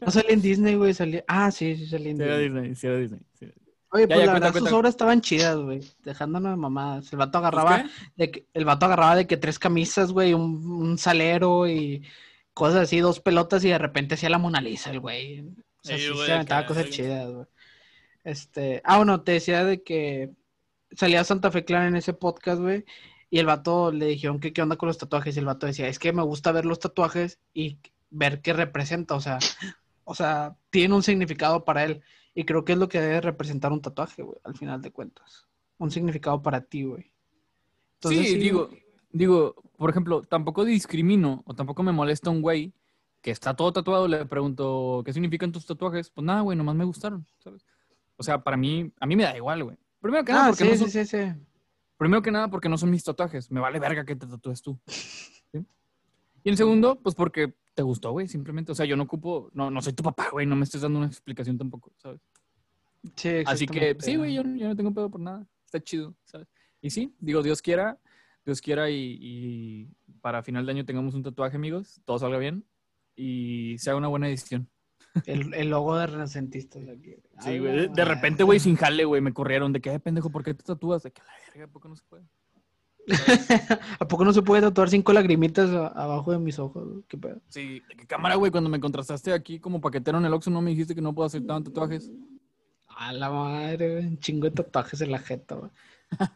No 0.00 0.10
salía 0.10 0.30
en 0.30 0.42
Disney, 0.42 0.74
güey, 0.74 0.92
salía... 0.92 1.24
Ah, 1.26 1.50
sí, 1.50 1.74
sí 1.76 1.86
salía 1.86 2.10
en 2.10 2.16
Sí 2.18 2.22
era 2.22 2.36
Disney. 2.38 2.68
Disney, 2.68 2.74
sí 2.74 2.86
era 2.86 2.96
Disney. 2.98 3.20
Oye, 3.94 4.08
pues 4.08 4.18
ya, 4.18 4.26
la 4.26 4.32
cuenta, 4.32 4.48
verdad, 4.48 4.58
sus 4.58 4.62
cuenta. 4.62 4.78
obras 4.78 4.90
estaban 4.90 5.20
chidas, 5.20 5.56
güey. 5.56 5.80
Dejándonos 6.02 6.50
de 6.52 6.56
mamadas. 6.56 7.12
El 7.12 7.18
vato 7.18 7.38
¿Pues 7.40 7.40
agarraba 7.40 7.90
de 8.16 8.30
que... 8.32 8.48
El 8.52 8.64
vato 8.64 8.86
agarraba 8.86 9.14
de 9.16 9.26
que 9.28 9.36
tres 9.36 9.58
camisas, 9.60 10.10
güey, 10.12 10.34
un, 10.34 10.66
un 10.66 10.98
salero 10.98 11.68
y 11.68 12.04
cosas 12.54 12.82
así, 12.82 12.98
dos 12.98 13.20
pelotas 13.20 13.64
y 13.64 13.68
de 13.70 13.78
repente 13.78 14.16
hacía 14.16 14.30
la 14.30 14.38
Mona 14.38 14.60
Lisa, 14.60 14.90
el 14.90 14.98
güey. 15.00 15.40
O 15.42 15.44
sea, 15.84 15.96
Sí, 15.96 16.04
sí 16.06 16.10
güey, 16.10 16.26
se 16.26 16.32
aventaba 16.32 16.66
cosas 16.66 16.90
chidas, 16.90 17.30
güey. 17.30 17.46
Este... 18.24 18.82
Ah, 18.84 18.96
bueno, 18.96 19.22
te 19.22 19.32
decía 19.32 19.64
de 19.64 19.82
que 19.84 20.32
salía 20.92 21.22
Santa 21.24 21.50
Fe 21.52 21.64
Clan 21.64 21.86
en 21.86 21.96
ese 21.96 22.14
podcast, 22.14 22.60
güey. 22.60 22.84
Y 23.30 23.38
el 23.38 23.46
vato 23.46 23.92
le 23.92 24.06
dijeron 24.06 24.40
que 24.40 24.52
qué 24.52 24.62
onda 24.62 24.76
con 24.76 24.88
los 24.88 24.98
tatuajes. 24.98 25.36
Y 25.36 25.38
el 25.40 25.46
vato 25.46 25.66
decía, 25.66 25.88
es 25.88 25.98
que 26.00 26.12
me 26.12 26.22
gusta 26.22 26.52
ver 26.52 26.66
los 26.66 26.80
tatuajes 26.80 27.38
y 27.52 27.78
ver 28.10 28.40
qué 28.42 28.52
representa, 28.52 29.14
o 29.14 29.20
sea, 29.20 29.38
o 30.04 30.14
sea, 30.14 30.56
tiene 30.70 30.94
un 30.94 31.02
significado 31.02 31.64
para 31.64 31.84
él. 31.84 32.02
Y 32.34 32.44
creo 32.44 32.64
que 32.64 32.72
es 32.72 32.78
lo 32.78 32.88
que 32.88 33.00
debe 33.00 33.20
representar 33.20 33.72
un 33.72 33.80
tatuaje, 33.80 34.22
güey, 34.22 34.38
al 34.44 34.56
final 34.56 34.82
de 34.82 34.90
cuentas. 34.90 35.48
Un 35.78 35.90
significado 35.90 36.42
para 36.42 36.60
ti, 36.60 36.82
güey. 36.84 37.12
Sí, 38.00 38.36
digo, 38.38 38.70
digo, 39.10 39.54
por 39.76 39.90
ejemplo, 39.90 40.22
tampoco 40.22 40.64
discrimino 40.64 41.42
o 41.46 41.54
tampoco 41.54 41.82
me 41.82 41.92
molesta 41.92 42.30
un 42.30 42.42
güey 42.42 42.72
que 43.22 43.30
está 43.30 43.54
todo 43.54 43.72
tatuado, 43.72 44.06
le 44.06 44.26
pregunto, 44.26 45.02
¿qué 45.06 45.12
significan 45.12 45.50
tus 45.50 45.64
tatuajes? 45.64 46.10
Pues 46.10 46.24
nada, 46.26 46.42
güey, 46.42 46.58
nomás 46.58 46.74
me 46.74 46.84
gustaron, 46.84 47.26
¿sabes? 47.38 47.64
O 48.16 48.22
sea, 48.22 48.42
para 48.44 48.56
mí, 48.56 48.92
a 49.00 49.06
mí 49.06 49.16
me 49.16 49.22
da 49.22 49.36
igual, 49.36 49.64
güey. 49.64 49.76
Primero 50.00 50.24
que 50.24 50.32
nada, 50.32 50.46
Ah, 50.46 50.48
porque 50.50 50.64
sí, 50.64 50.70
no 50.70 50.76
sí, 50.76 50.78
son, 50.80 50.90
sí, 50.90 51.06
sí. 51.06 51.32
primero 51.96 52.20
que 52.20 52.30
nada, 52.30 52.48
porque 52.48 52.68
no 52.68 52.76
son 52.76 52.90
mis 52.90 53.02
tatuajes. 53.02 53.50
Me 53.50 53.60
vale 53.60 53.80
verga 53.80 54.04
que 54.04 54.14
te 54.14 54.26
tatúes 54.26 54.60
tú. 54.60 54.78
¿sí? 54.86 55.64
Y 56.42 56.50
en 56.50 56.56
segundo, 56.58 57.00
pues 57.00 57.14
porque 57.14 57.54
te 57.74 57.82
gustó, 57.82 58.12
güey, 58.12 58.28
simplemente. 58.28 58.72
O 58.72 58.74
sea, 58.74 58.86
yo 58.86 58.96
no 58.96 59.04
ocupo, 59.04 59.50
no, 59.52 59.70
no 59.70 59.82
soy 59.82 59.92
tu 59.92 60.02
papá, 60.02 60.28
güey, 60.30 60.46
no 60.46 60.56
me 60.56 60.64
estés 60.64 60.80
dando 60.80 60.98
una 60.98 61.08
explicación 61.08 61.58
tampoco, 61.58 61.92
¿sabes? 61.98 62.20
Sí, 63.16 63.42
Así 63.44 63.66
que, 63.66 63.96
sí, 63.98 64.16
güey, 64.16 64.34
yo, 64.34 64.42
yo 64.42 64.68
no 64.68 64.76
tengo 64.76 64.92
pedo 64.94 65.10
por 65.10 65.20
nada. 65.20 65.46
Está 65.64 65.80
chido, 65.80 66.14
¿sabes? 66.24 66.48
Y 66.80 66.90
sí, 66.90 67.14
digo, 67.18 67.42
Dios 67.42 67.60
quiera, 67.60 67.98
Dios 68.44 68.60
quiera 68.60 68.90
y, 68.90 69.18
y 69.20 69.88
para 70.20 70.42
final 70.42 70.64
de 70.64 70.72
año 70.72 70.84
tengamos 70.84 71.14
un 71.14 71.22
tatuaje, 71.22 71.56
amigos, 71.56 72.00
todo 72.04 72.18
salga 72.18 72.38
bien 72.38 72.64
y 73.16 73.76
sea 73.78 73.96
una 73.96 74.08
buena 74.08 74.28
edición. 74.28 74.68
El, 75.26 75.54
el 75.54 75.70
logo 75.70 75.96
de 75.96 76.06
Renacentistas 76.06 76.88
aquí. 76.88 77.14
Sí, 77.40 77.58
güey. 77.58 77.88
De, 77.88 78.04
repente, 78.04 78.42
güey, 78.42 78.58
sin 78.58 78.74
jale, 78.76 79.04
güey, 79.04 79.20
me 79.20 79.32
corrieron 79.32 79.72
de 79.72 79.80
que, 79.80 79.90
"Ay, 79.90 79.98
pendejo, 80.00 80.30
¿por 80.30 80.42
qué 80.42 80.54
te 80.54 80.64
tatúas? 80.64 81.04
De 81.04 81.12
que 81.12 81.22
la 81.22 81.32
verga, 81.52 81.72
¿por 81.72 81.82
qué 81.82 81.88
no 81.88 81.96
se 81.96 82.04
puede? 82.04 82.24
¿A 83.98 84.08
poco 84.08 84.24
no 84.24 84.32
se 84.32 84.42
puede 84.42 84.62
tatuar 84.62 84.88
cinco 84.88 85.12
lagrimitas 85.12 85.70
abajo 85.70 86.32
de 86.32 86.38
mis 86.38 86.58
ojos? 86.58 87.04
¿Qué 87.08 87.18
pedo? 87.18 87.40
Sí, 87.48 87.80
de 87.88 87.96
qué 87.96 88.06
cámara, 88.06 88.36
güey, 88.36 88.50
cuando 88.50 88.70
me 88.70 88.80
contrastaste 88.80 89.32
aquí 89.32 89.60
como 89.60 89.80
paquetero 89.80 90.18
en 90.18 90.24
el 90.24 90.32
Oxxo, 90.32 90.50
no 90.50 90.60
me 90.60 90.70
dijiste 90.70 90.94
que 90.94 91.02
no 91.02 91.14
puedo 91.14 91.26
hacer 91.26 91.46
tantos 91.46 91.72
tatuajes. 91.72 92.10
A 92.88 93.12
la 93.12 93.30
madre, 93.30 93.98
un 94.00 94.18
chingo 94.18 94.44
de 94.44 94.52
tatuajes 94.52 95.00
en 95.00 95.10
la 95.10 95.18
jeta, 95.18 95.56
güey. 95.56 95.70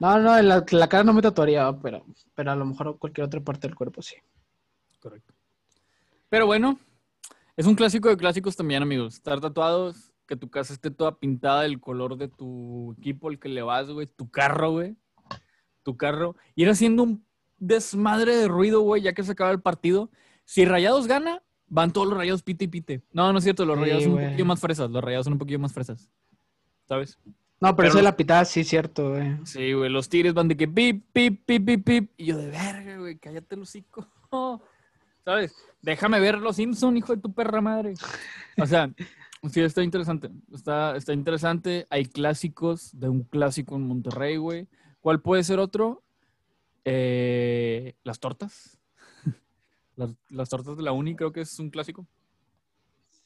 No, 0.00 0.18
no, 0.18 0.36
en 0.36 0.48
la, 0.48 0.64
en 0.68 0.78
la 0.78 0.88
cara 0.88 1.04
no 1.04 1.12
me 1.12 1.22
tatuaría, 1.22 1.72
pero, 1.80 2.04
pero 2.34 2.50
a 2.50 2.56
lo 2.56 2.66
mejor 2.66 2.98
cualquier 2.98 3.26
otra 3.26 3.40
parte 3.40 3.68
del 3.68 3.76
cuerpo 3.76 4.02
sí. 4.02 4.16
Correcto. 5.00 5.34
Pero 6.28 6.46
bueno, 6.46 6.78
es 7.56 7.66
un 7.66 7.74
clásico 7.74 8.08
de 8.08 8.16
clásicos 8.16 8.56
también, 8.56 8.82
amigos. 8.82 9.14
Estar 9.14 9.40
tatuados, 9.40 10.12
que 10.26 10.36
tu 10.36 10.50
casa 10.50 10.74
esté 10.74 10.90
toda 10.90 11.18
pintada 11.18 11.62
del 11.62 11.80
color 11.80 12.16
de 12.16 12.28
tu 12.28 12.94
equipo 12.98 13.28
al 13.28 13.38
que 13.38 13.48
le 13.48 13.62
vas, 13.62 13.88
güey. 13.88 14.06
Tu 14.06 14.30
carro, 14.30 14.72
güey. 14.72 14.96
Tu 15.82 15.96
carro. 15.96 16.36
Ir 16.54 16.68
haciendo 16.68 17.02
un 17.02 17.24
desmadre 17.58 18.36
de 18.36 18.48
ruido, 18.48 18.80
güey, 18.80 19.02
ya 19.02 19.12
que 19.12 19.22
se 19.22 19.32
acaba 19.32 19.50
el 19.50 19.60
partido. 19.60 20.10
Si 20.44 20.64
Rayados 20.64 21.06
gana, 21.06 21.42
van 21.66 21.92
todos 21.92 22.06
los 22.06 22.16
Rayados 22.16 22.42
pite 22.42 22.64
y 22.64 22.68
pite. 22.68 23.02
No, 23.12 23.32
no 23.32 23.38
es 23.38 23.44
cierto, 23.44 23.64
los 23.64 23.76
Sí, 23.76 23.82
Rayados 23.82 24.04
son 24.04 24.12
un 24.12 24.24
poquillo 24.24 24.44
más 24.44 24.60
fresas. 24.60 24.90
Los 24.90 25.04
Rayados 25.04 25.24
son 25.24 25.32
un 25.34 25.38
poquillo 25.38 25.58
más 25.58 25.72
fresas. 25.72 26.08
¿Sabes? 26.86 27.18
No, 27.60 27.74
pero, 27.74 27.76
Pero 27.76 27.88
eso 27.88 27.96
de 27.98 28.04
la 28.04 28.16
pitada 28.16 28.44
sí 28.44 28.60
es 28.60 28.68
cierto, 28.68 29.10
güey. 29.10 29.36
Sí, 29.44 29.72
güey, 29.72 29.90
los 29.90 30.08
tigres 30.08 30.32
van 30.32 30.46
de 30.46 30.56
que 30.56 30.68
pip, 30.68 31.04
pip, 31.12 31.44
pip, 31.44 31.66
pip, 31.66 31.84
pip. 31.84 32.10
Y 32.16 32.26
yo 32.26 32.36
de 32.36 32.46
verga, 32.48 32.98
güey, 32.98 33.18
cállate 33.18 33.56
el 33.56 33.62
hocico. 33.62 34.06
¿Sabes? 35.24 35.54
Déjame 35.82 36.20
ver 36.20 36.38
los 36.38 36.56
Simpson, 36.56 36.96
hijo 36.96 37.14
de 37.14 37.20
tu 37.20 37.32
perra 37.32 37.60
madre. 37.60 37.94
O 38.56 38.66
sea, 38.66 38.90
sí, 39.50 39.60
está 39.60 39.82
interesante. 39.82 40.30
Está, 40.54 40.96
está 40.96 41.12
interesante. 41.12 41.86
Hay 41.90 42.06
clásicos 42.06 42.98
de 42.98 43.08
un 43.08 43.24
clásico 43.24 43.76
en 43.76 43.86
Monterrey, 43.86 44.36
güey. 44.36 44.68
¿Cuál 45.08 45.22
puede 45.22 45.42
ser 45.42 45.58
otro? 45.58 46.02
Eh, 46.84 47.94
las 48.04 48.20
tortas. 48.20 48.78
Las, 49.96 50.14
las 50.28 50.50
tortas 50.50 50.76
de 50.76 50.82
la 50.82 50.92
uni 50.92 51.16
creo 51.16 51.32
que 51.32 51.40
es 51.40 51.58
un 51.58 51.70
clásico. 51.70 52.06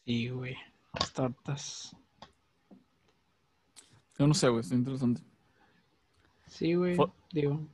Sí, 0.05 0.29
güey. 0.29 0.55
Las 0.97 1.13
tortas. 1.13 1.97
Yo 4.17 4.29
no 4.29 4.33
sé, 4.33 4.49
güey, 4.49 4.61
está 4.61 4.77
interesante. 4.77 5.23
Sí, 6.47 6.75
güey. 6.75 6.97
Digo, 7.33 7.67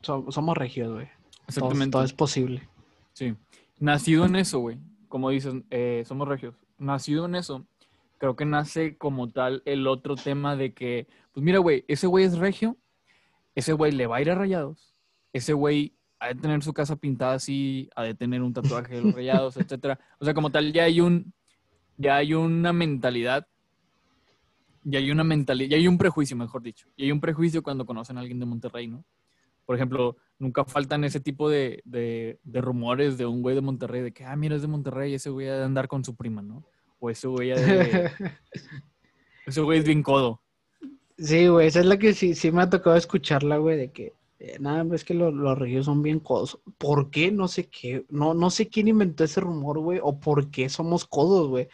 so- 0.00 0.26
somos 0.32 0.56
regios, 0.58 0.92
güey. 0.94 1.06
Todo, 1.06 1.44
Exactamente. 1.46 1.92
todo 1.92 2.02
es 2.02 2.12
posible. 2.14 2.68
Sí. 3.12 3.36
Nacido 3.78 4.24
en 4.24 4.34
eso, 4.34 4.58
güey. 4.58 4.76
Como 5.06 5.30
dicen, 5.30 5.64
eh, 5.70 6.02
somos 6.04 6.26
regios. 6.26 6.56
Nacido 6.78 7.26
en 7.26 7.36
eso, 7.36 7.64
creo 8.18 8.34
que 8.34 8.44
nace 8.44 8.96
como 8.98 9.30
tal 9.30 9.62
el 9.66 9.86
otro 9.86 10.16
tema 10.16 10.56
de 10.56 10.74
que, 10.74 11.06
pues 11.32 11.44
mira, 11.44 11.60
güey, 11.60 11.84
ese 11.86 12.08
güey 12.08 12.24
es 12.24 12.36
regio, 12.38 12.76
ese 13.54 13.72
güey 13.72 13.92
le 13.92 14.06
va 14.06 14.16
a 14.16 14.20
ir 14.22 14.30
a 14.30 14.34
rayados, 14.34 14.94
ese 15.32 15.52
güey 15.52 15.94
ha 16.18 16.28
de 16.28 16.34
tener 16.36 16.62
su 16.62 16.72
casa 16.72 16.96
pintada 16.96 17.34
así, 17.34 17.88
ha 17.96 18.04
de 18.04 18.14
tener 18.14 18.42
un 18.42 18.52
tatuaje 18.52 18.94
de 18.94 19.02
los 19.02 19.14
rayados, 19.14 19.56
etcétera. 19.56 19.98
O 20.20 20.24
sea, 20.24 20.34
como 20.34 20.50
tal, 20.50 20.72
ya 20.72 20.84
hay 20.84 21.00
un, 21.00 21.32
ya 21.96 22.16
hay 22.16 22.34
una 22.34 22.72
mentalidad, 22.72 23.46
ya 24.84 24.98
hay 25.00 25.10
una 25.10 25.24
mentalidad, 25.24 25.70
ya 25.70 25.76
hay 25.76 25.88
un 25.88 25.98
prejuicio, 25.98 26.36
mejor 26.36 26.62
dicho. 26.62 26.88
Y 26.96 27.04
hay 27.04 27.12
un 27.12 27.20
prejuicio 27.20 27.62
cuando 27.62 27.84
conocen 27.86 28.18
a 28.18 28.20
alguien 28.20 28.38
de 28.40 28.46
Monterrey, 28.46 28.86
¿no? 28.88 29.04
Por 29.66 29.76
ejemplo, 29.76 30.16
nunca 30.38 30.64
faltan 30.64 31.04
ese 31.04 31.20
tipo 31.20 31.48
de, 31.48 31.82
de- 31.84 32.38
de 32.42 32.60
rumores 32.60 33.16
de 33.18 33.26
un 33.26 33.42
güey 33.42 33.54
de 33.54 33.60
Monterrey, 33.60 34.02
de 34.02 34.12
que, 34.12 34.24
ah, 34.24 34.34
mira, 34.36 34.56
es 34.56 34.62
de 34.62 34.68
Monterrey, 34.68 35.14
ese 35.14 35.30
güey 35.30 35.48
ha 35.48 35.56
de 35.56 35.64
andar 35.64 35.88
con 35.88 36.04
su 36.04 36.14
prima, 36.16 36.42
¿no? 36.42 36.64
O 37.00 37.10
ese 37.10 37.26
güey 37.28 37.52
ha 37.52 37.56
de... 37.56 38.10
ese 39.46 39.60
güey 39.60 39.78
es 39.78 39.84
bien 39.84 40.02
codo. 40.02 40.40
Sí, 41.22 41.46
güey, 41.46 41.68
esa 41.68 41.80
es 41.80 41.86
la 41.86 41.98
que 41.98 42.14
sí, 42.14 42.34
sí 42.34 42.50
me 42.50 42.62
ha 42.62 42.70
tocado 42.70 42.96
escucharla, 42.96 43.58
güey, 43.58 43.76
de 43.76 43.92
que 43.92 44.14
eh, 44.40 44.56
nada, 44.58 44.84
es 44.94 45.04
que 45.04 45.14
lo- 45.14 45.30
los 45.30 45.56
regios 45.56 45.86
son 45.86 46.02
bien 46.02 46.18
codos. 46.18 46.58
¿Por 46.78 47.10
qué? 47.10 47.30
No 47.30 47.46
sé 47.46 47.68
qué, 47.68 48.04
no, 48.08 48.34
no 48.34 48.50
sé 48.50 48.68
quién 48.68 48.88
inventó 48.88 49.22
ese 49.22 49.40
rumor, 49.40 49.78
güey, 49.78 50.00
o 50.02 50.18
por 50.18 50.50
qué 50.50 50.68
somos 50.68 51.04
codos, 51.06 51.48
güey. 51.48 51.68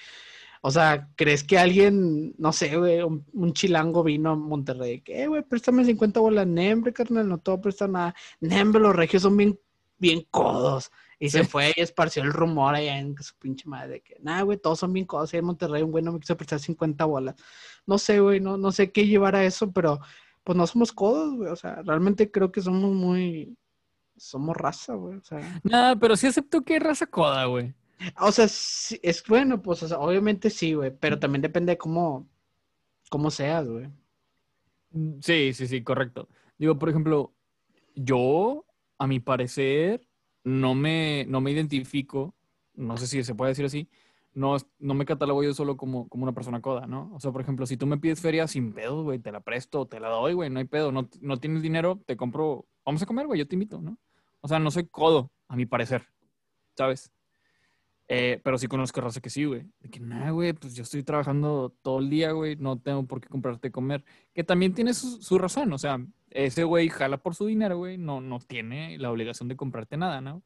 O 0.62 0.70
sea, 0.70 1.08
¿crees 1.16 1.44
que 1.44 1.58
alguien, 1.58 2.34
no 2.38 2.52
sé, 2.52 2.76
güey, 2.76 3.02
un, 3.02 3.24
un 3.32 3.52
chilango 3.54 4.02
vino 4.04 4.30
a 4.32 4.36
Monterrey? 4.36 5.00
Que, 5.02 5.22
eh, 5.24 5.28
güey, 5.28 5.42
préstame 5.44 5.84
50 5.84 6.20
bolas, 6.20 6.46
Nembre, 6.46 6.92
carnal, 6.92 7.28
no 7.28 7.38
te 7.38 7.50
voy 7.52 7.58
a 7.58 7.62
prestar 7.62 7.90
nada. 7.90 8.14
Nembre, 8.40 8.82
los 8.82 8.96
regios 8.96 9.22
son 9.22 9.36
bien, 9.36 9.58
bien 9.98 10.26
codos. 10.30 10.90
Y 11.20 11.30
se 11.30 11.42
fue 11.44 11.72
y 11.76 11.80
esparció 11.80 12.22
el 12.22 12.32
rumor 12.32 12.74
allá 12.76 12.98
en 12.98 13.16
su 13.20 13.34
pinche 13.38 13.68
madre 13.68 13.94
de 13.94 14.00
que, 14.02 14.16
nada, 14.20 14.42
güey, 14.42 14.56
todos 14.58 14.78
son 14.78 14.92
bien 14.92 15.04
codos. 15.06 15.32
Ahí 15.34 15.40
en 15.40 15.46
Monterrey 15.46 15.82
un 15.82 15.90
güey 15.90 16.04
no 16.04 16.12
me 16.12 16.20
quiso 16.20 16.36
prestar 16.36 16.60
50 16.60 17.04
bolas. 17.06 17.34
No 17.86 17.98
sé, 17.98 18.20
güey, 18.20 18.38
no, 18.40 18.56
no 18.56 18.70
sé 18.70 18.92
qué 18.92 19.04
llevar 19.06 19.34
a 19.34 19.44
eso, 19.44 19.72
pero 19.72 19.98
pues 20.44 20.56
no 20.56 20.66
somos 20.66 20.92
codos, 20.92 21.34
güey. 21.34 21.50
O 21.50 21.56
sea, 21.56 21.82
realmente 21.82 22.30
creo 22.30 22.52
que 22.52 22.62
somos 22.62 22.92
muy. 22.94 23.56
Somos 24.16 24.56
raza, 24.56 24.94
güey. 24.94 25.16
O 25.18 25.24
sea, 25.24 25.60
Nada, 25.64 25.96
pero 25.96 26.16
sí 26.16 26.26
acepto 26.28 26.62
que 26.62 26.76
es 26.76 26.82
raza 26.82 27.06
coda, 27.06 27.44
güey. 27.46 27.74
o 28.20 28.30
sea 28.30 28.46
sí, 28.48 28.98
es 29.02 29.24
bueno, 29.26 29.60
pues, 29.60 29.82
o 29.82 29.88
sea, 29.88 29.98
obviamente 29.98 30.50
sí, 30.50 30.74
güey. 30.74 30.92
Pero 30.98 31.18
también 31.18 31.42
depende 31.42 31.72
de 31.72 31.78
cómo, 31.78 32.28
cómo 33.10 33.30
seas, 33.30 33.66
güey. 33.66 33.88
Mm, 34.92 35.18
Sí, 35.20 35.52
sí, 35.52 35.66
sí, 35.66 35.82
correcto. 35.82 36.28
Digo, 36.58 36.78
por 36.78 36.88
ejemplo, 36.88 37.34
yo, 37.94 38.64
a 38.98 39.06
mi 39.06 39.20
parecer, 39.20 40.07
no 40.48 40.74
me, 40.74 41.26
no 41.28 41.40
me 41.40 41.50
identifico, 41.50 42.34
no 42.74 42.96
sé 42.96 43.06
si 43.06 43.22
se 43.22 43.34
puede 43.34 43.50
decir 43.50 43.64
así, 43.64 43.88
no, 44.34 44.56
no 44.78 44.94
me 44.94 45.04
catalogo 45.04 45.42
yo 45.42 45.52
solo 45.52 45.76
como, 45.76 46.08
como 46.08 46.22
una 46.24 46.32
persona 46.32 46.60
coda, 46.62 46.86
¿no? 46.86 47.10
O 47.14 47.20
sea, 47.20 47.32
por 47.32 47.40
ejemplo, 47.40 47.66
si 47.66 47.76
tú 47.76 47.86
me 47.86 47.98
pides 47.98 48.20
feria 48.20 48.46
sin 48.46 48.72
pedos, 48.72 49.04
güey, 49.04 49.18
te 49.18 49.32
la 49.32 49.40
presto, 49.40 49.86
te 49.86 50.00
la 50.00 50.08
doy, 50.08 50.32
güey, 50.34 50.50
no 50.50 50.58
hay 50.58 50.64
pedo, 50.64 50.92
no, 50.92 51.08
no 51.20 51.36
tienes 51.38 51.62
dinero, 51.62 52.00
te 52.06 52.16
compro, 52.16 52.66
vamos 52.84 53.02
a 53.02 53.06
comer, 53.06 53.26
güey, 53.26 53.38
yo 53.38 53.48
te 53.48 53.56
invito, 53.56 53.80
¿no? 53.80 53.98
O 54.40 54.48
sea, 54.48 54.58
no 54.58 54.70
soy 54.70 54.86
codo, 54.86 55.30
a 55.48 55.56
mi 55.56 55.66
parecer, 55.66 56.06
¿sabes? 56.76 57.12
Eh, 58.10 58.40
pero 58.42 58.56
sí 58.56 58.66
conozco 58.68 59.00
raza 59.02 59.20
que 59.20 59.28
sí, 59.28 59.44
güey. 59.44 59.66
De 59.80 59.90
que, 59.90 60.00
nada, 60.00 60.30
güey, 60.30 60.54
pues 60.54 60.74
yo 60.74 60.82
estoy 60.82 61.02
trabajando 61.02 61.74
todo 61.82 61.98
el 61.98 62.08
día, 62.08 62.32
güey, 62.32 62.56
no 62.56 62.78
tengo 62.78 63.06
por 63.06 63.20
qué 63.20 63.28
comprarte 63.28 63.70
comer. 63.70 64.02
Que 64.34 64.44
también 64.44 64.72
tiene 64.72 64.94
su, 64.94 65.22
su 65.22 65.38
razón, 65.38 65.72
o 65.74 65.78
sea, 65.78 65.98
ese 66.30 66.64
güey 66.64 66.88
jala 66.88 67.18
por 67.18 67.34
su 67.34 67.46
dinero, 67.46 67.76
güey, 67.76 67.98
no, 67.98 68.20
no 68.22 68.38
tiene 68.40 68.96
la 68.98 69.10
obligación 69.10 69.48
de 69.48 69.56
comprarte 69.56 69.96
nada, 69.98 70.20
¿no? 70.22 70.42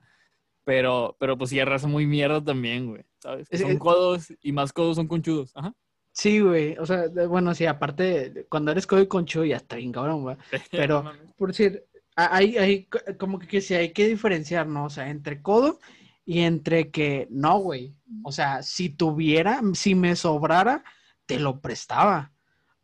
Pero, 0.64 1.16
pero 1.18 1.36
pues 1.36 1.50
sí, 1.50 1.58
es 1.58 1.66
raza 1.66 1.88
muy 1.88 2.06
mierda 2.06 2.42
también, 2.42 2.88
güey, 2.88 3.04
¿sabes? 3.18 3.48
Que 3.48 3.58
son 3.58 3.78
codos 3.78 4.32
y 4.42 4.52
más 4.52 4.72
codos 4.72 4.96
son 4.96 5.08
conchudos. 5.08 5.52
Ajá. 5.56 5.74
Sí, 6.12 6.40
güey. 6.40 6.76
O 6.78 6.86
sea, 6.86 7.06
bueno, 7.28 7.54
sí, 7.54 7.64
aparte, 7.66 8.46
cuando 8.48 8.70
eres 8.70 8.86
codo 8.86 9.00
y 9.00 9.06
conchudo 9.08 9.44
ya 9.44 9.56
está 9.56 9.76
bien 9.76 9.92
cabrón, 9.92 10.22
güey. 10.22 10.36
Pero-. 10.70 11.10
Por 11.36 11.48
decir, 11.48 11.84
hay, 12.14 12.58
hay 12.58 12.84
co- 12.84 12.98
como 13.18 13.38
que, 13.38 13.46
que 13.48 13.60
sí 13.60 13.74
hay 13.74 13.92
que 13.92 14.06
diferenciar, 14.06 14.66
¿no? 14.66 14.84
O 14.84 14.90
sea, 14.90 15.08
entre 15.10 15.40
codo 15.42 15.80
y 16.24 16.40
entre 16.40 16.90
que 16.90 17.26
no, 17.30 17.58
güey. 17.58 17.94
O 18.22 18.32
sea, 18.32 18.62
si 18.62 18.88
tuviera, 18.90 19.60
si 19.74 19.94
me 19.94 20.16
sobrara, 20.16 20.84
te 21.26 21.38
lo 21.38 21.60
prestaba 21.60 22.32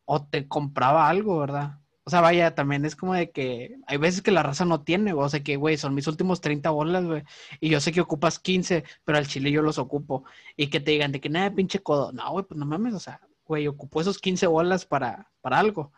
o 0.04 0.24
te 0.24 0.48
compraba 0.48 1.08
algo, 1.08 1.38
¿verdad? 1.38 1.78
O 2.04 2.10
sea, 2.10 2.22
vaya, 2.22 2.54
también 2.54 2.86
es 2.86 2.96
como 2.96 3.12
de 3.12 3.30
que 3.30 3.76
hay 3.86 3.98
veces 3.98 4.22
que 4.22 4.30
la 4.30 4.42
raza 4.42 4.64
no 4.64 4.82
tiene, 4.82 5.12
güey. 5.12 5.26
O 5.26 5.28
sea, 5.28 5.42
que, 5.42 5.56
güey, 5.56 5.76
son 5.76 5.94
mis 5.94 6.06
últimos 6.06 6.40
30 6.40 6.70
bolas, 6.70 7.04
güey. 7.04 7.22
Y 7.60 7.68
yo 7.68 7.80
sé 7.80 7.92
que 7.92 8.00
ocupas 8.00 8.38
15, 8.38 8.84
pero 9.04 9.18
al 9.18 9.26
chile 9.26 9.50
yo 9.50 9.60
los 9.60 9.78
ocupo. 9.78 10.24
Y 10.56 10.68
que 10.68 10.80
te 10.80 10.92
digan 10.92 11.12
de 11.12 11.20
que 11.20 11.28
nada, 11.28 11.54
pinche 11.54 11.80
codo. 11.80 12.12
No, 12.12 12.30
güey, 12.32 12.46
pues 12.46 12.58
no 12.58 12.64
mames, 12.64 12.94
o 12.94 12.98
sea, 12.98 13.20
güey, 13.44 13.68
ocupo 13.68 14.00
esos 14.00 14.18
15 14.18 14.46
bolas 14.46 14.86
para, 14.86 15.30
para 15.42 15.58
algo. 15.58 15.92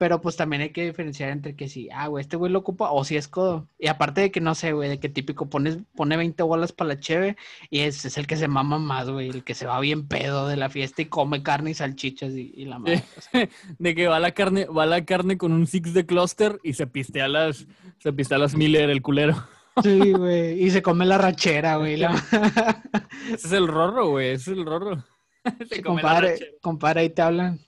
Pero 0.00 0.22
pues 0.22 0.34
también 0.34 0.62
hay 0.62 0.70
que 0.70 0.86
diferenciar 0.86 1.28
entre 1.28 1.54
que 1.54 1.68
si, 1.68 1.90
ah, 1.90 2.06
güey, 2.06 2.22
este 2.22 2.36
güey 2.38 2.50
lo 2.50 2.60
ocupa 2.60 2.90
o 2.90 3.04
si 3.04 3.16
es 3.18 3.28
codo. 3.28 3.68
Y 3.78 3.88
aparte 3.88 4.22
de 4.22 4.30
que 4.30 4.40
no 4.40 4.54
sé, 4.54 4.72
güey, 4.72 4.88
de 4.88 4.98
que 4.98 5.10
típico 5.10 5.50
pones, 5.50 5.76
pone 5.94 6.16
20 6.16 6.42
bolas 6.42 6.72
para 6.72 6.88
la 6.88 6.98
cheve 6.98 7.36
y 7.68 7.80
es, 7.80 8.06
es 8.06 8.16
el 8.16 8.26
que 8.26 8.38
se 8.38 8.48
mama 8.48 8.78
más, 8.78 9.10
güey, 9.10 9.28
el 9.28 9.44
que 9.44 9.52
se 9.54 9.66
va 9.66 9.78
bien 9.78 10.08
pedo 10.08 10.48
de 10.48 10.56
la 10.56 10.70
fiesta 10.70 11.02
y 11.02 11.04
come 11.04 11.42
carne 11.42 11.72
y 11.72 11.74
salchichas 11.74 12.32
y, 12.32 12.50
y 12.56 12.64
la 12.64 12.78
madre. 12.78 13.04
De 13.78 13.94
que 13.94 14.06
va 14.08 14.18
la 14.20 14.32
carne, 14.32 14.64
va 14.64 14.86
la 14.86 15.04
carne 15.04 15.36
con 15.36 15.52
un 15.52 15.66
six 15.66 15.92
de 15.92 16.06
cluster 16.06 16.58
y 16.64 16.72
se 16.72 16.86
pistea 16.86 17.28
las, 17.28 17.66
se 17.98 18.12
pistea 18.14 18.38
las 18.38 18.54
Miller, 18.54 18.88
el 18.88 19.02
culero. 19.02 19.36
Sí, 19.82 20.12
güey. 20.12 20.62
Y 20.64 20.70
se 20.70 20.80
come 20.82 21.04
la 21.04 21.18
rachera, 21.18 21.76
güey. 21.76 21.98
la- 21.98 22.10
Ese 23.32 23.46
es 23.48 23.52
el 23.52 23.68
rorro, 23.68 24.08
güey. 24.08 24.30
Ese 24.30 24.52
es 24.52 24.56
el 24.58 24.64
rorro. 24.64 25.04
Se 25.68 25.76
Sí, 25.76 25.82
come 25.82 26.00
compadre, 26.00 26.56
compadre, 26.62 27.00
ahí 27.02 27.10
te 27.10 27.20
hablan. 27.22 27.60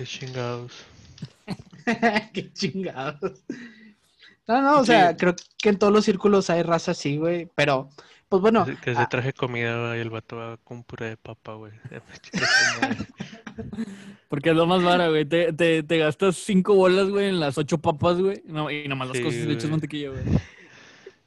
Qué 0.00 0.06
chingados. 0.06 0.72
Qué 2.32 2.50
chingados. 2.54 3.42
No, 4.48 4.62
no, 4.62 4.80
o 4.80 4.84
sea, 4.86 5.14
creo 5.14 5.36
que 5.58 5.68
en 5.68 5.78
todos 5.78 5.92
los 5.92 6.06
círculos 6.06 6.48
hay 6.48 6.62
raza 6.62 6.92
así, 6.92 7.18
güey. 7.18 7.50
Pero, 7.54 7.90
pues 8.30 8.40
bueno, 8.40 8.64
Que 8.82 8.94
se- 8.94 9.00
ah, 9.00 9.08
traje 9.10 9.34
comida 9.34 9.88
güey, 9.88 9.98
y 9.98 10.00
el 10.00 10.08
vato 10.08 10.36
va 10.36 10.56
con 10.64 10.84
puré 10.84 11.10
de 11.10 11.16
papa, 11.18 11.52
güey. 11.54 11.72
Porque 14.28 14.50
es 14.50 14.56
lo 14.56 14.66
más 14.66 14.82
vara, 14.82 15.08
güey. 15.08 15.26
Te, 15.26 15.52
te, 15.52 15.82
te 15.82 15.98
gastas 15.98 16.36
cinco 16.36 16.74
bolas, 16.74 17.10
güey, 17.10 17.28
en 17.28 17.38
las 17.38 17.58
ocho 17.58 17.76
papas, 17.78 18.18
güey. 18.18 18.42
No, 18.46 18.70
y 18.70 18.88
nomás 18.88 19.08
las 19.08 19.18
Sí, 19.18 19.22
cosas 19.24 19.40
le 19.40 19.52
echas 19.52 19.70
mantequilla, 19.70 20.08
güey. 20.10 20.22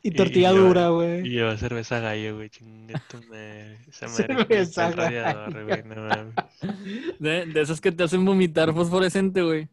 Y 0.04 0.10
y 0.10 0.12
tortilla 0.12 0.52
lleva- 0.52 0.68
dura, 0.68 0.86
Y 0.88 0.92
güey. 0.92 1.24
lleva 1.30 1.58
cerveza 1.58 2.00
gallo, 2.00 2.36
güey. 2.36 2.50
Chinga 2.50 3.02
tu 3.10 3.18
madre. 3.24 3.80
Esa 3.88 4.08
madre 4.08 4.46
es 4.62 4.74
Cerveza 4.74 5.50
güey. 5.50 5.84
No 5.84 5.96
mames. 5.96 7.20
De, 7.20 7.46
de 7.46 7.62
esas 7.62 7.80
que 7.82 7.92
te 7.92 8.04
hacen 8.04 8.24
vomitar 8.26 8.74
fosforescente, 8.74 9.42
güey. 9.42 9.68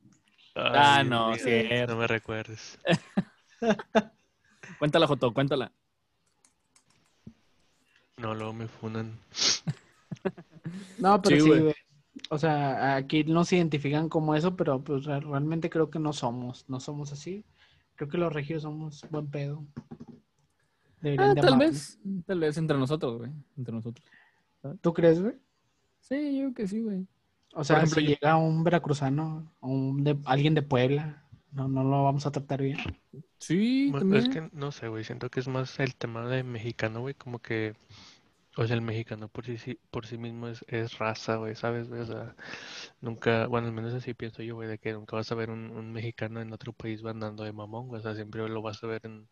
Ah, 0.54 1.02
no, 1.04 1.34
cierto. 1.36 1.92
No 1.94 2.00
me 2.00 2.06
recuerdes. 2.06 2.78
Cuéntala, 4.78 5.06
Joto, 5.06 5.32
cuéntala. 5.34 5.70
No, 8.16 8.34
luego 8.34 8.52
me 8.52 8.66
funan. 8.68 9.18
No, 10.98 11.20
pero 11.22 11.36
Sí, 11.36 11.42
sí, 11.42 11.48
güey. 11.48 11.74
O 12.28 12.38
sea, 12.38 12.96
aquí 12.96 13.24
nos 13.24 13.52
identifican 13.52 14.08
como 14.08 14.34
eso, 14.34 14.56
pero 14.56 14.80
pues 14.82 15.04
re- 15.04 15.20
realmente 15.20 15.70
creo 15.70 15.90
que 15.90 15.98
no 15.98 16.12
somos, 16.12 16.64
no 16.68 16.80
somos 16.80 17.12
así. 17.12 17.44
Creo 17.96 18.08
que 18.08 18.18
los 18.18 18.32
regios 18.32 18.62
somos 18.62 19.04
buen 19.10 19.26
pedo. 19.30 19.64
Deberían 21.00 21.30
Ah, 21.30 21.34
de 21.34 21.40
tal 21.40 21.58
vez. 21.58 21.98
Tal 22.26 22.40
vez 22.40 22.56
entre 22.58 22.76
nosotros, 22.78 23.18
güey. 23.18 23.30
Entre 23.56 23.74
nosotros. 23.74 24.04
¿Tú 24.80 24.92
crees, 24.92 25.20
güey? 25.20 25.34
Sí, 26.00 26.36
yo 26.36 26.40
creo 26.44 26.54
que 26.54 26.68
sí, 26.68 26.80
güey. 26.82 27.06
O 27.54 27.64
sea, 27.64 27.78
ejemplo, 27.78 28.00
si 28.00 28.06
yo- 28.06 28.10
llega 28.14 28.36
un 28.36 28.62
veracruzano 28.62 29.52
o 29.60 29.68
un 29.68 30.04
de, 30.04 30.18
alguien 30.24 30.54
de 30.54 30.62
Puebla, 30.62 31.24
no, 31.52 31.68
no 31.68 31.82
lo 31.82 32.04
vamos 32.04 32.26
a 32.26 32.30
tratar 32.30 32.62
bien. 32.62 32.78
Sí, 33.38 33.88
Bueno, 33.90 34.00
también. 34.00 34.22
Es 34.24 34.28
que 34.28 34.56
no 34.56 34.70
sé, 34.72 34.88
güey. 34.88 35.02
Siento 35.04 35.30
que 35.30 35.40
es 35.40 35.48
más 35.48 35.80
el 35.80 35.96
tema 35.96 36.26
de 36.28 36.42
mexicano, 36.44 37.00
güey. 37.00 37.14
Como 37.14 37.38
que. 37.40 37.74
O 38.56 38.66
sea, 38.66 38.74
el 38.74 38.82
mexicano 38.82 39.28
por 39.28 39.44
sí, 39.44 39.78
por 39.90 40.06
sí 40.06 40.18
mismo 40.18 40.48
es, 40.48 40.98
raza, 40.98 41.36
güey, 41.36 41.54
¿sabes, 41.54 41.88
güey? 41.88 42.00
O 42.00 42.06
sea, 42.06 42.34
nunca, 43.00 43.46
bueno, 43.46 43.68
al 43.68 43.72
menos 43.72 43.94
así 43.94 44.12
pienso 44.12 44.42
yo, 44.42 44.56
güey, 44.56 44.68
de 44.68 44.78
que 44.78 44.92
nunca 44.92 45.16
vas 45.16 45.30
a 45.30 45.36
ver 45.36 45.50
un, 45.50 45.92
mexicano 45.92 46.40
en 46.40 46.52
otro 46.52 46.72
país 46.72 47.04
andando 47.04 47.44
de 47.44 47.52
mamón, 47.52 47.88
güey. 47.88 48.00
O 48.00 48.02
sea, 48.02 48.14
siempre 48.14 48.48
lo 48.48 48.60
vas 48.62 48.82
a 48.82 48.88
ver 48.88 49.02
en, 49.04 49.28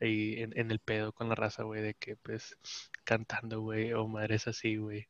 en, 0.00 0.70
el 0.70 0.80
pedo 0.80 1.12
con 1.12 1.28
la 1.28 1.34
raza, 1.34 1.62
güey, 1.62 1.82
de 1.82 1.94
que, 1.94 2.16
pues, 2.16 2.56
cantando, 3.04 3.60
güey, 3.62 3.92
o 3.94 4.06
madres 4.06 4.46
así, 4.48 4.76
güey. 4.76 5.08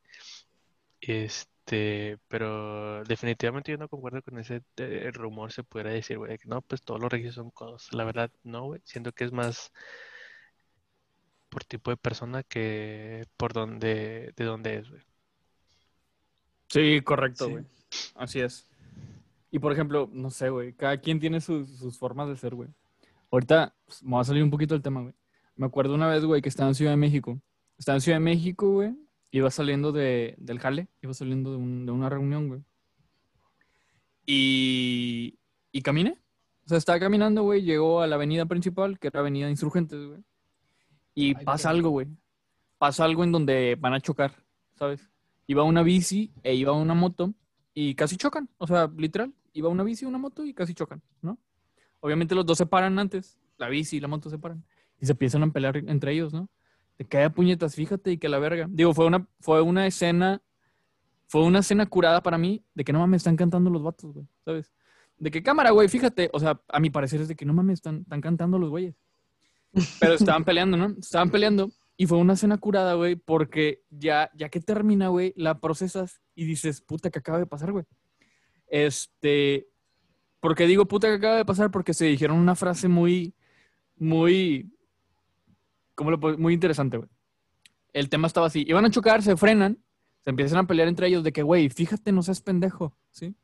Este, 1.00 2.18
pero 2.28 3.02
definitivamente 3.04 3.72
yo 3.72 3.78
no 3.78 3.88
concuerdo 3.88 4.22
con 4.22 4.38
ese 4.38 4.62
eh, 4.76 5.10
rumor, 5.12 5.52
se 5.52 5.64
pudiera 5.64 5.90
decir, 5.90 6.18
güey, 6.18 6.32
de 6.32 6.38
que 6.38 6.48
no, 6.48 6.62
pues 6.62 6.82
todos 6.82 7.00
los 7.00 7.10
regios 7.10 7.34
son 7.34 7.50
codos. 7.50 7.88
La 7.92 8.04
verdad, 8.04 8.30
no, 8.44 8.64
güey. 8.66 8.80
Siento 8.84 9.12
que 9.12 9.24
es 9.24 9.32
más 9.32 9.72
por 11.52 11.64
tipo 11.64 11.90
de 11.90 11.98
persona 11.98 12.42
que 12.42 13.26
por 13.36 13.52
donde, 13.52 14.32
de 14.34 14.44
dónde 14.44 14.78
es, 14.78 14.88
güey. 14.88 15.02
Sí, 16.68 17.02
correcto, 17.02 17.44
Sí. 17.44 17.50
güey. 17.52 17.64
Así 18.14 18.40
es. 18.40 18.66
Y 19.50 19.58
por 19.58 19.70
ejemplo, 19.70 20.08
no 20.10 20.30
sé, 20.30 20.48
güey. 20.48 20.72
Cada 20.72 20.96
quien 20.96 21.20
tiene 21.20 21.42
sus, 21.42 21.68
sus 21.76 21.98
formas 21.98 22.28
de 22.28 22.36
ser, 22.38 22.54
güey. 22.54 22.70
Ahorita 23.30 23.74
pues, 23.84 24.02
me 24.02 24.12
va 24.14 24.22
a 24.22 24.24
salir 24.24 24.42
un 24.42 24.48
poquito 24.50 24.72
del 24.74 24.82
tema, 24.82 25.02
güey. 25.02 25.12
Me 25.56 25.66
acuerdo 25.66 25.94
una 25.94 26.08
vez, 26.08 26.24
güey, 26.24 26.40
que 26.40 26.48
estaba 26.48 26.70
en 26.70 26.74
Ciudad 26.74 26.92
de 26.92 26.96
México. 26.96 27.38
Estaba 27.76 27.96
en 27.96 28.00
Ciudad 28.00 28.16
de 28.16 28.24
México, 28.24 28.70
güey. 28.70 28.94
Iba 29.30 29.50
saliendo 29.50 29.92
de, 29.92 30.34
del 30.38 30.58
jale. 30.58 30.88
Iba 31.02 31.12
saliendo 31.12 31.50
de, 31.50 31.58
un- 31.58 31.84
de 31.84 31.92
una 31.92 32.08
reunión, 32.08 32.48
güey. 32.48 32.62
Y, 34.24 35.38
y 35.72 35.82
caminé. 35.82 36.16
O 36.64 36.68
sea, 36.68 36.78
estaba 36.78 36.98
caminando, 36.98 37.42
güey. 37.42 37.62
Llegó 37.62 38.00
a 38.00 38.06
la 38.06 38.14
avenida 38.16 38.46
principal, 38.46 38.98
que 38.98 39.08
era 39.08 39.20
Avenida 39.20 39.50
Insurgentes, 39.50 40.02
güey. 40.06 40.20
Y 41.14 41.36
Ay, 41.36 41.44
pasa 41.44 41.70
algo, 41.70 41.90
güey. 41.90 42.08
Pasa 42.78 43.04
algo 43.04 43.24
en 43.24 43.32
donde 43.32 43.76
van 43.78 43.94
a 43.94 44.00
chocar, 44.00 44.32
¿sabes? 44.74 45.10
Iba 45.46 45.62
una 45.62 45.82
bici 45.82 46.32
e 46.42 46.54
iba 46.54 46.72
una 46.72 46.94
moto 46.94 47.34
y 47.74 47.94
casi 47.94 48.16
chocan. 48.16 48.48
O 48.58 48.66
sea, 48.66 48.90
literal, 48.96 49.32
iba 49.52 49.68
una 49.68 49.82
bici 49.82 50.04
y 50.04 50.08
una 50.08 50.18
moto 50.18 50.44
y 50.44 50.54
casi 50.54 50.74
chocan, 50.74 51.02
¿no? 51.20 51.38
Obviamente 52.00 52.34
los 52.34 52.44
dos 52.44 52.58
se 52.58 52.66
paran 52.66 52.98
antes, 52.98 53.38
la 53.58 53.68
bici 53.68 53.98
y 53.98 54.00
la 54.00 54.08
moto 54.08 54.28
se 54.28 54.38
paran 54.38 54.64
y 55.02 55.06
se 55.06 55.12
empiezan 55.12 55.42
a 55.42 55.52
pelear 55.52 55.76
entre 55.76 56.12
ellos, 56.12 56.32
¿no? 56.32 56.48
Te 56.96 57.04
cae 57.04 57.24
a 57.24 57.30
puñetas, 57.30 57.74
fíjate, 57.74 58.12
y 58.12 58.18
que 58.18 58.28
la 58.28 58.38
verga. 58.38 58.66
Digo, 58.70 58.94
fue 58.94 59.06
una, 59.06 59.26
fue 59.40 59.60
una 59.60 59.86
escena, 59.86 60.42
fue 61.26 61.42
una 61.42 61.58
escena 61.58 61.86
curada 61.86 62.22
para 62.22 62.38
mí 62.38 62.64
de 62.74 62.84
que 62.84 62.92
no 62.92 63.00
mames, 63.00 63.20
están 63.20 63.36
cantando 63.36 63.70
los 63.70 63.82
vatos, 63.82 64.12
güey, 64.12 64.26
¿sabes? 64.44 64.72
De 65.18 65.30
que 65.30 65.42
cámara, 65.42 65.70
güey, 65.70 65.88
fíjate, 65.88 66.30
o 66.32 66.40
sea, 66.40 66.60
a 66.68 66.80
mi 66.80 66.90
parecer 66.90 67.20
es 67.20 67.28
de 67.28 67.34
que 67.34 67.44
no 67.44 67.52
mames, 67.52 67.74
están, 67.74 68.00
están 68.02 68.20
cantando 68.20 68.58
los 68.58 68.70
güeyes. 68.70 68.94
Pero 70.00 70.14
estaban 70.14 70.44
peleando, 70.44 70.76
¿no? 70.76 70.94
Estaban 70.98 71.30
peleando 71.30 71.70
y 71.96 72.06
fue 72.06 72.18
una 72.18 72.32
escena 72.32 72.58
curada, 72.58 72.94
güey, 72.94 73.16
porque 73.16 73.84
ya, 73.90 74.30
ya 74.34 74.48
que 74.48 74.60
termina, 74.60 75.08
güey, 75.08 75.32
la 75.36 75.60
procesas 75.60 76.20
y 76.34 76.44
dices, 76.44 76.80
puta, 76.80 77.10
¿qué 77.10 77.18
acaba 77.18 77.38
de 77.38 77.46
pasar, 77.46 77.72
güey? 77.72 77.84
Este, 78.66 79.68
porque 80.40 80.66
digo 80.66 80.86
puta 80.86 81.08
que 81.08 81.14
acaba 81.14 81.36
de 81.36 81.44
pasar 81.44 81.70
porque 81.70 81.94
se 81.94 82.06
dijeron 82.06 82.38
una 82.38 82.54
frase 82.54 82.88
muy, 82.88 83.34
muy, 83.96 84.74
¿cómo 85.94 86.10
lo 86.10 86.18
puedo? 86.18 86.38
Muy 86.38 86.54
interesante, 86.54 86.96
güey. 86.96 87.08
El 87.92 88.08
tema 88.08 88.26
estaba 88.26 88.46
así, 88.46 88.64
iban 88.66 88.84
a 88.84 88.90
chocar, 88.90 89.22
se 89.22 89.36
frenan, 89.36 89.78
se 90.22 90.30
empiezan 90.30 90.58
a 90.58 90.66
pelear 90.66 90.88
entre 90.88 91.08
ellos 91.08 91.22
de 91.22 91.32
que, 91.32 91.42
güey, 91.42 91.68
fíjate, 91.68 92.10
no 92.10 92.22
seas 92.22 92.40
pendejo, 92.40 92.96
¿sí? 93.10 93.34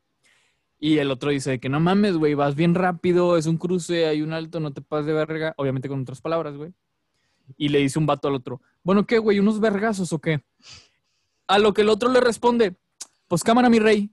Y 0.79 0.97
el 0.99 1.11
otro 1.11 1.31
dice 1.31 1.59
que 1.59 1.67
no 1.67 1.81
mames, 1.81 2.15
güey, 2.15 2.33
vas 2.35 2.55
bien 2.55 2.73
rápido, 2.73 3.35
es 3.35 3.45
un 3.45 3.57
cruce, 3.57 4.05
hay 4.05 4.21
un 4.21 4.31
alto, 4.31 4.61
no 4.61 4.71
te 4.71 4.81
pases 4.81 5.07
de 5.07 5.13
verga, 5.13 5.53
obviamente 5.57 5.89
con 5.89 6.01
otras 6.01 6.21
palabras, 6.21 6.55
güey. 6.55 6.73
Y 7.57 7.69
le 7.69 7.79
dice 7.79 7.99
un 7.99 8.05
vato 8.05 8.29
al 8.29 8.35
otro, 8.35 8.61
bueno, 8.83 9.05
¿qué, 9.05 9.17
güey? 9.17 9.39
¿Unos 9.39 9.59
vergazos 9.59 10.13
o 10.13 10.19
qué? 10.19 10.41
A 11.47 11.59
lo 11.59 11.73
que 11.73 11.81
el 11.81 11.89
otro 11.89 12.09
le 12.09 12.21
responde, 12.21 12.77
pues 13.27 13.43
cámara, 13.43 13.69
mi 13.69 13.79
rey, 13.79 14.09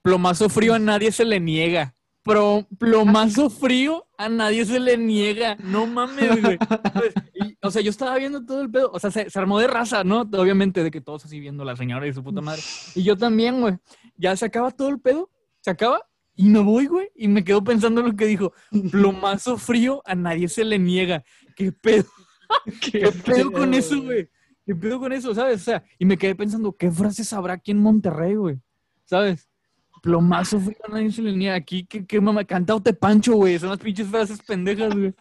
plomazo 0.00 0.48
frío 0.48 0.74
a 0.74 0.78
nadie 0.78 1.12
se 1.12 1.26
le 1.26 1.40
niega. 1.40 1.94
Pro, 2.22 2.66
plomazo 2.78 3.48
frío 3.48 4.06
a 4.16 4.28
nadie 4.28 4.64
se 4.64 4.80
le 4.80 4.96
niega. 4.96 5.56
No 5.56 5.86
mames, 5.86 6.42
güey. 6.42 6.58
O 7.62 7.70
sea, 7.70 7.80
yo 7.82 7.90
estaba 7.90 8.16
viendo 8.16 8.44
todo 8.44 8.60
el 8.60 8.70
pedo. 8.70 8.90
O 8.92 8.98
sea, 8.98 9.10
se, 9.10 9.30
se 9.30 9.38
armó 9.38 9.58
de 9.58 9.66
raza, 9.66 10.04
¿no? 10.04 10.20
Obviamente, 10.20 10.84
de 10.84 10.90
que 10.90 11.00
todos 11.00 11.24
así 11.24 11.40
viendo 11.40 11.62
a 11.62 11.66
la 11.66 11.76
señora 11.76 12.06
y 12.06 12.12
su 12.12 12.22
puta 12.22 12.40
madre. 12.40 12.60
Y 12.94 13.02
yo 13.02 13.16
también, 13.16 13.60
güey. 13.60 13.78
Ya 14.16 14.36
se 14.36 14.44
acaba 14.44 14.70
todo 14.70 14.88
el 14.88 15.00
pedo. 15.00 15.30
Se 15.68 15.72
acaba. 15.72 16.00
Y 16.34 16.48
me 16.48 16.60
voy, 16.60 16.86
güey. 16.86 17.10
Y 17.14 17.28
me 17.28 17.44
quedo 17.44 17.62
pensando 17.62 18.00
en 18.00 18.06
lo 18.06 18.16
que 18.16 18.24
dijo. 18.24 18.54
Plomazo 18.90 19.58
frío 19.58 20.00
a 20.06 20.14
nadie 20.14 20.48
se 20.48 20.64
le 20.64 20.78
niega. 20.78 21.22
¿Qué 21.54 21.72
pedo? 21.72 22.06
¿Qué 22.80 23.12
pedo 23.22 23.52
con 23.52 23.74
eso, 23.74 24.02
güey? 24.02 24.30
¿Qué 24.64 24.74
pedo 24.74 24.98
con 24.98 25.12
eso, 25.12 25.34
sabes? 25.34 25.60
O 25.60 25.64
sea, 25.64 25.84
y 25.98 26.06
me 26.06 26.16
quedé 26.16 26.34
pensando, 26.34 26.72
¿qué 26.74 26.90
frases 26.90 27.30
habrá 27.34 27.52
aquí 27.54 27.72
en 27.72 27.80
Monterrey, 27.82 28.34
güey? 28.36 28.58
¿Sabes? 29.04 29.46
Plomazo 30.02 30.58
frío 30.58 30.78
a 30.84 30.92
nadie 30.92 31.12
se 31.12 31.20
le 31.20 31.36
niega. 31.36 31.54
Aquí, 31.56 31.84
¿qué, 31.84 32.06
qué 32.06 32.18
mamá? 32.18 32.44
Cantado 32.44 32.82
te 32.82 32.94
pancho, 32.94 33.34
güey. 33.34 33.58
Son 33.58 33.68
las 33.68 33.78
pinches 33.78 34.06
frases 34.08 34.40
pendejas, 34.40 34.94
güey. 34.94 35.12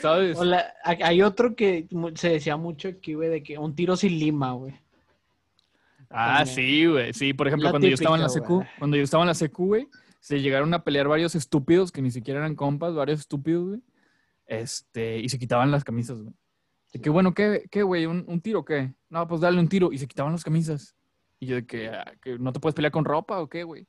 ¿Sabes? 0.00 0.36
O 0.38 0.44
la- 0.44 0.72
hay 0.82 1.22
otro 1.22 1.54
que 1.54 1.86
se 2.16 2.30
decía 2.30 2.56
mucho 2.56 2.88
aquí, 2.88 3.14
güey, 3.14 3.28
de 3.28 3.44
que 3.44 3.58
un 3.58 3.76
tiro 3.76 3.96
sin 3.96 4.18
lima, 4.18 4.52
güey. 4.54 4.74
Ah, 6.10 6.38
También. 6.44 6.56
sí, 6.56 6.86
güey. 6.86 7.12
Sí, 7.14 7.32
por 7.34 7.46
ejemplo, 7.46 7.64
La 7.66 7.70
cuando 7.70 7.86
yo 7.88 7.94
estaba 7.94 8.16
en 8.16 8.22
la 8.22 8.28
típica, 8.28 8.44
secu, 8.46 8.64
cuando 8.78 8.96
yo 8.96 9.02
estaba 9.04 9.22
en 9.22 9.28
la 9.28 9.34
secu, 9.34 9.66
güey, 9.66 9.88
se 10.18 10.40
llegaron 10.40 10.74
a 10.74 10.82
pelear 10.84 11.06
varios 11.08 11.34
estúpidos 11.34 11.92
que 11.92 12.02
ni 12.02 12.10
siquiera 12.10 12.40
eran 12.40 12.56
compas, 12.56 12.94
varios 12.94 13.20
estúpidos, 13.20 13.68
güey. 13.68 13.80
Este, 14.46 15.18
y 15.20 15.28
se 15.28 15.38
quitaban 15.38 15.70
las 15.70 15.84
camisas, 15.84 16.20
güey. 16.20 16.34
De 16.92 17.00
que, 17.00 17.08
bueno, 17.10 17.32
¿qué, 17.34 17.66
qué, 17.70 17.84
güey? 17.84 18.06
¿Un, 18.06 18.24
un 18.26 18.40
tiro 18.40 18.60
o 18.60 18.64
qué? 18.64 18.92
No, 19.08 19.26
pues 19.28 19.40
dale 19.40 19.60
un 19.60 19.68
tiro. 19.68 19.92
Y 19.92 19.98
se 19.98 20.08
quitaban 20.08 20.32
las 20.32 20.42
camisas. 20.42 20.96
Y 21.38 21.46
yo 21.46 21.54
de 21.54 21.64
que, 21.66 21.88
ah, 21.88 22.12
que 22.20 22.38
no 22.38 22.52
te 22.52 22.58
puedes 22.58 22.74
pelear 22.74 22.90
con 22.90 23.04
ropa 23.04 23.38
o 23.40 23.48
qué, 23.48 23.62
güey. 23.62 23.86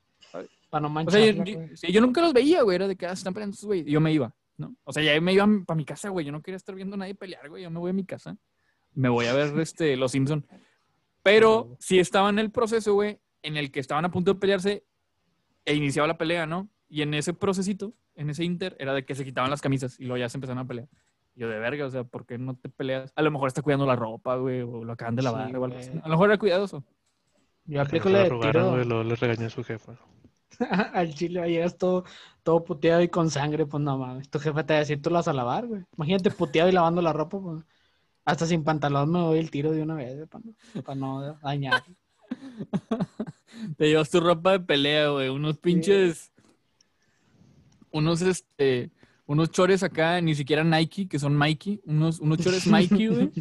Para 0.69 0.82
no 0.82 0.88
O 0.88 0.91
manchar. 0.91 1.13
sea, 1.22 1.32
yo, 1.34 1.43
yo- 1.43 1.76
sí, 1.76 1.91
yo 1.91 1.99
nunca 1.99 2.22
los 2.22 2.32
veía, 2.34 2.61
güey. 2.61 2.76
Era 2.76 2.88
de 2.88 2.95
que, 2.95 3.07
ah, 3.07 3.09
se 3.09 3.22
están 3.22 3.34
peleando 3.34 3.55
estos, 3.55 3.65
güey. 3.65 3.82
Y 3.82 3.91
yo 3.91 3.99
me 3.99 4.13
iba, 4.13 4.34
¿no? 4.57 4.76
O 4.84 4.93
sea, 4.93 5.01
ya 5.03 5.19
me 5.19 5.34
iba 5.34 5.47
para 5.65 5.76
mi 5.76 5.84
casa, 5.86 6.09
güey. 6.09 6.26
Yo 6.28 6.32
no 6.32 6.41
quería 6.43 6.57
estar 6.57 6.76
viendo 6.76 6.93
a 6.93 6.97
nadie 6.99 7.15
pelear, 7.15 7.49
güey. 7.49 7.63
Yo 7.63 7.72
me 7.72 7.80
voy 7.80 7.89
a 7.89 7.93
mi 7.93 8.05
casa. 8.05 8.38
Me 8.93 9.09
voy 9.09 9.26
a 9.26 9.34
ver 9.34 9.59
este, 9.59 9.97
Los 9.97 10.11
Simpson. 10.11 10.45
Pero 11.24 11.78
sí 11.80 11.99
estaba 11.99 12.30
en 12.30 12.39
el 12.39 12.51
proceso, 12.51 12.93
güey, 12.93 13.19
en 13.43 13.57
el 13.57 13.72
que 13.72 13.80
estaban 13.80 14.05
a 14.05 14.11
punto 14.11 14.34
de 14.34 14.39
pelearse 14.39 14.84
e 15.65 15.76
iniciaba 15.76 16.07
la 16.07 16.17
pelea, 16.17 16.45
¿no? 16.45 16.69
Y 16.89 17.01
en 17.01 17.13
ese 17.13 17.34
procesito, 17.34 17.93
en 18.15 18.30
ese 18.30 18.43
inter, 18.43 18.76
era 18.80 18.93
de 18.93 19.05
que 19.05 19.15
se 19.15 19.24
quitaban 19.24 19.51
las 19.51 19.61
camisas 19.61 19.99
y 19.99 20.05
luego 20.05 20.17
ya 20.17 20.30
se 20.30 20.38
empezaron 20.38 20.59
a 20.59 20.67
pelear. 20.67 20.88
Yo 21.36 21.47
de 21.47 21.59
verga, 21.59 21.86
o 21.86 21.89
sea, 21.89 22.03
¿por 22.03 22.26
qué 22.26 22.38
no 22.38 22.55
te 22.55 22.69
peleas? 22.69 23.13
A 23.15 23.22
lo 23.22 23.32
mejor 23.32 23.47
está 23.47 23.61
cuidando 23.61 23.86
la 23.86 23.95
ropa, 23.95 24.36
güey, 24.36 24.61
o 24.61 24.84
lo 24.84 24.93
acaban 24.93 25.15
de 25.15 25.22
lavar 25.22 25.47
Sí, 25.47 25.55
o 25.55 25.63
algo 25.63 25.78
así. 25.78 25.91
A 25.91 26.07
lo 26.07 26.09
mejor 26.09 26.30
era 26.30 26.38
cuidadoso. 26.38 26.84
Yo 27.65 27.82
aplico 27.82 28.09
la 28.09 28.19
de 28.19 28.24
lo 28.26 28.30
robaron, 28.32 28.51
tiro 28.51 28.72
güey, 28.72 28.86
luego 28.86 29.03
le 29.03 29.15
regañó 29.15 29.47
a 29.47 29.49
su 29.49 29.63
jefa. 29.63 29.95
al 30.93 31.13
chile, 31.13 31.49
llegas 31.49 31.78
todo, 31.78 32.03
todo 32.43 32.63
puteado 32.63 33.01
y 33.01 33.07
con 33.07 33.30
sangre, 33.30 33.65
pues 33.65 33.82
no 33.82 33.97
mames. 33.97 34.30
Tu 34.30 34.39
jefe 34.39 34.63
te 34.63 34.74
va 34.74 34.78
a 34.78 34.80
decir, 34.80 35.01
tú 35.01 35.09
lo 35.09 35.17
vas 35.17 35.28
a 35.28 35.34
lavar, 35.34 35.67
güey. 35.67 35.84
Imagínate 35.95 36.32
puteado 36.32 36.69
y 36.69 36.74
lavando 36.74 37.01
la 37.01 37.13
ropa, 37.13 37.39
pues. 37.39 37.63
Hasta 38.26 38.45
sin 38.45 38.63
pantalón 38.63 39.11
me 39.11 39.19
doy 39.19 39.39
el 39.39 39.51
tiro 39.51 39.72
de 39.72 39.82
una 39.82 39.95
vez, 39.95 40.28
para 40.30 40.43
no, 40.45 40.84
pa' 40.84 40.95
no 40.95 41.39
dañar. 41.41 41.84
Te 43.78 43.89
llevas 43.89 44.09
tu 44.09 44.19
ropa 44.19 44.53
de 44.53 44.59
pelea, 44.59 45.09
güey. 45.09 45.30
Unos 45.30 45.57
pinches. 45.57 46.32
Unos, 47.91 48.22
este. 48.22 48.91
Unos 49.26 49.51
chores 49.51 49.84
acá, 49.84 50.19
ni 50.22 50.36
siquiera 50.36 50.63
Nike, 50.63 51.07
que 51.07 51.19
son 51.19 51.36
Mikey. 51.36 51.82
Unos, 51.86 52.19
unos 52.19 52.39
chores 52.39 52.67
Mikey, 52.67 53.07
güey. 53.07 53.32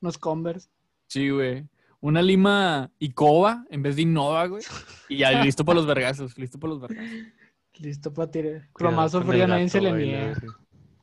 Unos 0.00 0.18
Converse. 0.18 0.68
Sí, 1.08 1.30
güey. 1.30 1.66
Una 2.00 2.20
lima 2.20 2.90
Icoba 2.98 3.64
en 3.70 3.82
vez 3.82 3.96
de 3.96 4.02
Innova, 4.02 4.46
güey. 4.46 4.64
Y 5.08 5.18
ya 5.18 5.44
listo 5.44 5.64
para 5.64 5.76
los 5.76 5.86
vergazos. 5.86 6.36
Listo 6.36 6.58
para 6.58 6.72
los 6.72 6.80
vergazos. 6.80 7.10
Listo 7.78 8.12
para 8.12 8.30
tirar. 8.30 8.68
Cromazo 8.72 9.22
frío 9.22 9.46
nadie 9.46 9.68
se 9.68 9.80
le 9.80 9.92
niega. 9.92 10.34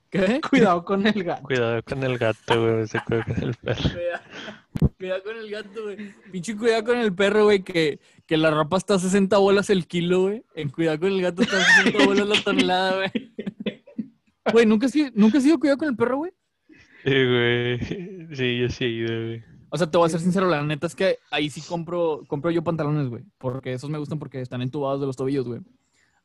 ¿Qué? 0.10 0.42
Cuidado 0.50 0.84
con 0.84 1.06
el 1.06 1.24
gato. 1.24 1.44
Cuidado 1.44 1.84
con 1.84 2.04
el 2.04 2.18
gato, 2.18 2.62
güey. 2.62 2.88
Se 2.88 3.00
cuida 3.06 3.24
con 3.24 3.44
el 3.44 3.54
perro. 3.56 3.90
Cuidado, 3.90 4.94
cuidado 4.98 5.24
con 5.24 5.38
el 5.38 5.52
gato, 5.52 5.84
güey. 5.84 6.14
Pinche 6.32 6.58
cuidado 6.58 6.84
con 6.84 6.98
el 6.98 7.14
perro, 7.14 7.44
güey, 7.46 7.64
que, 7.64 8.00
que 8.26 8.38
la 8.38 8.52
ropa 8.52 8.78
está 8.78 8.96
a 8.96 9.00
60 9.00 9.38
bolas 9.38 9.70
el 9.70 9.88
kilo, 9.88 10.24
güey. 10.24 10.44
En 10.56 10.70
cuidado 10.70 11.00
con 11.00 11.10
el 11.10 11.22
gato 11.22 11.42
está 11.44 11.58
a 11.58 11.84
60 11.84 12.06
bolas 12.06 12.28
la 12.28 12.44
tonelada, 12.44 12.96
güey. 12.96 13.34
Güey, 14.52 14.66
¿nunca 14.66 14.88
has 14.88 14.92
sido, 14.92 15.12
¿nunca 15.14 15.38
has 15.38 15.44
sido 15.44 15.60
cuidado 15.60 15.78
con 15.78 15.90
el 15.90 15.96
perro, 15.96 16.18
güey? 16.18 16.32
Sí, 17.04 17.12
güey. 17.12 17.80
Sí, 18.36 18.58
yo 18.60 18.70
sí 18.70 18.86
he 18.86 18.90
ido, 18.90 19.26
güey. 19.26 19.44
O 19.72 19.78
sea, 19.78 19.90
te 19.90 19.98
voy 19.98 20.08
a 20.08 20.10
ser 20.10 20.20
sincero, 20.20 20.48
la 20.48 20.64
neta 20.64 20.88
es 20.88 20.96
que 20.96 21.20
ahí 21.30 21.50
sí 21.52 21.62
compro, 21.62 22.24
compro 22.28 22.50
yo 22.50 22.64
pantalones, 22.64 23.08
güey. 23.08 23.24
Porque 23.38 23.74
esos 23.74 23.90
me 23.90 24.00
gustan 24.00 24.18
porque 24.18 24.42
están 24.42 24.64
entubados 24.64 25.00
de 25.00 25.06
los 25.06 25.16
tobillos, 25.16 25.46
güey. 25.48 25.62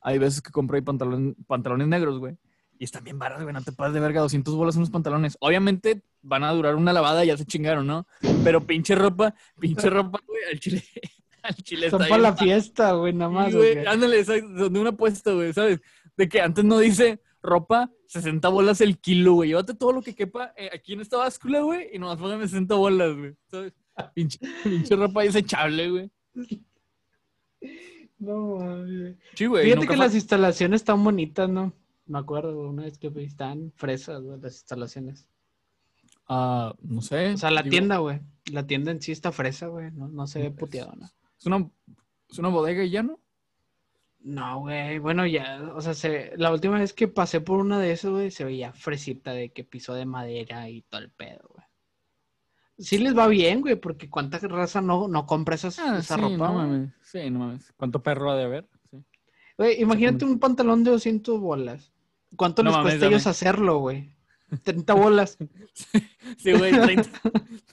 Hay 0.01 0.19
veces 0.19 0.41
que 0.41 0.51
compro 0.51 0.77
ahí 0.77 0.83
pantalones 0.83 1.89
negros, 1.89 2.19
güey. 2.19 2.39
Y 2.85 2.87
están 2.87 3.03
bien 3.03 3.19
baratos, 3.19 3.45
güey. 3.45 3.55
No 3.55 3.63
te 3.63 3.73
pases 3.73 3.95
de 3.95 4.01
verga, 4.01 4.21
200 4.21 4.55
bolas 4.55 4.77
unos 4.77 4.91
pantalones. 4.91 5.39
Obviamente 5.41 6.03
van 6.21 6.45
a 6.45 6.53
durar 6.53 6.75
una 6.75 6.93
lavada 6.93 7.25
y 7.25 7.29
ya 7.29 7.37
se 7.39 7.47
chingaron, 7.47 7.87
¿no? 7.87 8.07
Pero 8.45 8.67
pinche 8.67 8.95
ropa, 8.95 9.35
pinche 9.59 9.89
ropa, 9.89 10.21
güey, 10.27 10.43
al 10.53 10.61
chile. 10.61 10.85
Al 11.43 11.55
chile 11.57 11.89
Son 11.91 12.01
está 12.03 12.11
para 12.11 12.23
la 12.23 12.37
fiesta, 12.37 12.93
güey, 12.93 13.13
nada 13.15 13.31
más. 13.31 13.55
güey, 13.55 13.75
güey. 13.75 13.87
ándale, 13.87 14.19
exacto, 14.21 14.69
de 14.69 14.79
una 14.81 14.91
apuesta, 14.91 15.33
güey, 15.33 15.53
¿sabes? 15.55 15.81
De 16.17 16.27
que 16.29 16.41
antes 16.43 16.63
no 16.65 16.79
dice 16.79 17.21
ropa 17.43 17.91
60 18.09 18.47
bolas 18.51 18.81
el 18.83 18.99
kilo, 18.99 19.33
güey. 19.35 19.49
Llévate 19.51 19.73
todo 19.75 19.93
lo 19.93 20.03
que 20.03 20.15
quepa 20.15 20.53
eh, 20.59 20.71
aquí 20.75 20.93
en 20.95 21.01
esta 21.03 21.17
báscula, 21.19 21.61
güey, 21.61 21.89
y 21.93 21.99
nomás 21.99 22.19
póngame 22.19 22.49
60 22.49 22.75
bolas, 22.75 23.17
güey. 23.17 23.35
¿Sabes? 23.51 23.73
Pinche, 24.15 24.39
pinche 24.63 24.95
ropa 24.97 25.23
desechable, 25.23 25.91
güey. 25.91 26.11
No, 28.19 28.57
mames. 28.57 29.17
Sí, 29.35 29.47
güey. 29.47 29.65
Fíjate 29.65 29.83
que 29.83 29.87
fue- 29.89 29.97
las 29.97 30.15
instalaciones 30.15 30.81
están 30.81 31.03
bonitas, 31.03 31.49
¿no? 31.49 31.73
Me 32.07 32.19
acuerdo 32.19 32.69
una 32.69 32.85
vez 32.85 32.99
que 32.99 33.11
fui, 33.11 33.25
están 33.25 33.73
fresas, 33.77 34.23
güey, 34.23 34.41
las 34.41 34.55
instalaciones. 34.55 35.29
Ah, 36.29 36.75
no 36.83 37.03
sé. 37.03 37.33
O 37.33 37.37
sea, 37.37 37.51
la 37.51 37.63
digo, 37.63 37.71
tienda, 37.71 37.99
güey. 37.99 38.21
La 38.51 38.67
tienda 38.67 38.91
en 38.91 39.01
sí 39.01 39.13
está 39.13 39.33
fresa, 39.33 39.67
güey. 39.69 39.91
No, 39.93 40.09
no 40.09 40.27
se 40.27 40.41
ve 40.41 40.51
puteado, 40.51 40.93
¿no? 40.97 41.07
Es 41.39 41.47
una, 41.47 41.71
es 42.31 42.39
una 42.39 42.49
bodega 42.49 42.85
y 42.85 42.91
ya, 42.91 43.03
¿no? 43.03 43.21
No, 44.21 44.61
güey. 44.61 44.99
Bueno, 44.99 45.27
ya, 45.27 45.63
o 45.75 45.81
sea, 45.81 45.95
se, 45.95 46.33
la 46.37 46.51
última 46.51 46.79
vez 46.79 46.95
que 46.95 47.09
pasé 47.09 47.41
por 47.41 47.59
una 47.59 47.79
de 47.79 47.93
esas, 47.93 48.11
güey, 48.11 48.31
se 48.31 48.45
veía 48.45 48.73
fresita 48.73 49.33
de 49.33 49.53
que 49.53 49.65
piso 49.65 49.95
de 49.95 50.07
madera 50.07 50.69
y 50.71 50.83
todo 50.83 51.03
el 51.03 51.11
pedo, 51.11 51.49
güey. 51.53 51.65
Sí 52.79 52.99
les 52.99 53.17
va 53.17 53.29
bien, 53.29 53.61
güey, 53.61 53.77
porque 53.77 54.11
cuánta 54.11 54.39
raza 54.39 54.81
no, 54.81 55.07
no 55.07 55.27
compra 55.27 55.55
esas, 55.55 55.79
Ah, 55.79 55.99
esa 55.99 56.17
sí, 56.17 56.21
ropa, 56.21 56.49
no 56.49 56.55
mames. 56.55 56.91
Sí, 57.03 57.31
no 57.31 57.41
mames. 57.41 57.73
¿Cuánto 57.77 58.03
perro 58.03 58.31
ha 58.31 58.37
de 58.37 58.45
haber? 58.45 58.69
Sí. 58.91 59.05
Güey, 59.57 59.81
imagínate 59.81 60.25
un 60.25 60.41
pantalón 60.41 60.83
de 60.83 60.91
200 60.91 61.39
bolas. 61.39 61.94
¿Cuánto 62.37 62.63
No 62.63 62.71
les 62.71 62.77
mames, 62.79 62.93
cuesta 62.93 63.07
a 63.07 63.09
ellos 63.09 63.27
hacerlo, 63.27 63.79
güey? 63.79 64.15
30 64.63 64.95
bolas. 64.95 65.39
Sí, 66.39 66.53
güey, 66.53 66.73
30. 66.73 67.11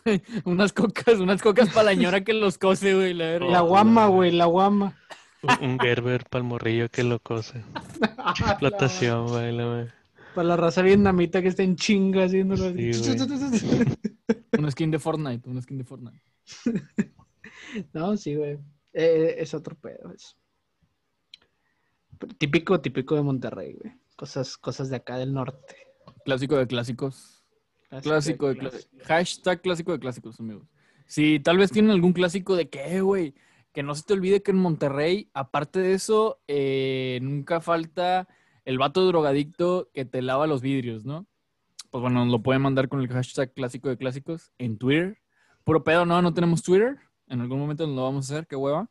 unas 0.45 0.73
cocas, 0.73 1.19
unas 1.19 1.41
cocas 1.41 1.69
para 1.69 1.85
la 1.85 1.93
ñora 1.93 2.23
que 2.23 2.33
los 2.33 2.57
cose, 2.57 2.93
güey, 2.95 3.13
la 3.13 3.37
Oh, 3.61 3.65
guama, 3.67 4.07
güey, 4.07 4.31
la 4.31 4.45
guama. 4.45 4.97
Un, 5.43 5.71
un 5.71 5.79
Gerber 5.79 6.25
para 6.29 6.43
el 6.43 6.47
morrillo 6.47 6.89
que 6.89 7.03
lo 7.03 7.19
cose. 7.19 7.63
Explotación, 8.49 9.27
güey. 9.27 9.51
la 9.51 9.65
güey. 9.65 9.87
Para 10.35 10.47
la 10.49 10.57
raza 10.57 10.81
vietnamita 10.81 11.41
que 11.41 11.49
está 11.49 11.63
en 11.63 11.75
chinga 11.75 12.25
haciéndolo 12.25 12.65
así. 12.65 12.93
Sí, 12.93 13.15
Un 14.57 14.71
skin 14.71 14.91
de 14.91 14.99
Fortnite, 14.99 15.49
un 15.49 15.61
skin 15.61 15.77
de 15.77 15.83
Fortnite. 15.83 16.21
no, 17.93 18.15
sí, 18.17 18.35
güey. 18.35 18.57
Eh, 18.93 19.35
es 19.39 19.53
otro 19.53 19.75
pedo 19.75 20.11
eso. 20.13 20.35
Típico, 22.37 22.79
típico 22.79 23.15
de 23.15 23.21
Monterrey, 23.23 23.73
güey. 23.73 23.93
Cosas, 24.21 24.55
cosas 24.55 24.91
de 24.91 24.97
acá 24.97 25.17
del 25.17 25.33
norte. 25.33 25.75
Clásico 26.23 26.55
de 26.55 26.67
clásicos. 26.67 27.43
Clásico 28.03 28.49
de 28.49 28.55
clásicos. 28.55 29.07
Hashtag 29.07 29.61
clásico 29.63 29.93
de 29.93 29.99
clásicos, 29.99 30.39
amigos. 30.39 30.67
Si 31.07 31.39
tal 31.39 31.57
vez 31.57 31.71
tienen 31.71 31.89
algún 31.89 32.13
clásico 32.13 32.55
de 32.55 32.69
qué, 32.69 33.01
güey. 33.01 33.33
Que 33.73 33.81
no 33.81 33.95
se 33.95 34.03
te 34.03 34.13
olvide 34.13 34.43
que 34.43 34.51
en 34.51 34.57
Monterrey, 34.57 35.31
aparte 35.33 35.79
de 35.79 35.93
eso, 35.93 36.39
eh, 36.47 37.17
nunca 37.23 37.61
falta 37.61 38.27
el 38.63 38.77
vato 38.77 39.07
drogadicto 39.07 39.89
que 39.91 40.05
te 40.05 40.21
lava 40.21 40.45
los 40.45 40.61
vidrios, 40.61 41.03
¿no? 41.03 41.25
Pues 41.89 42.03
bueno, 42.03 42.23
nos 42.23 42.31
lo 42.31 42.43
pueden 42.43 42.61
mandar 42.61 42.89
con 42.89 43.01
el 43.01 43.07
hashtag 43.07 43.51
clásico 43.55 43.89
de 43.89 43.97
clásicos 43.97 44.53
en 44.59 44.77
Twitter. 44.77 45.17
Puro 45.63 45.83
pedo, 45.83 46.05
no, 46.05 46.21
no 46.21 46.31
tenemos 46.31 46.61
Twitter. 46.61 46.99
En 47.25 47.41
algún 47.41 47.57
momento 47.57 47.87
nos 47.87 47.95
lo 47.95 48.03
vamos 48.03 48.29
a 48.29 48.35
hacer, 48.35 48.45
qué 48.45 48.55
hueva. 48.55 48.87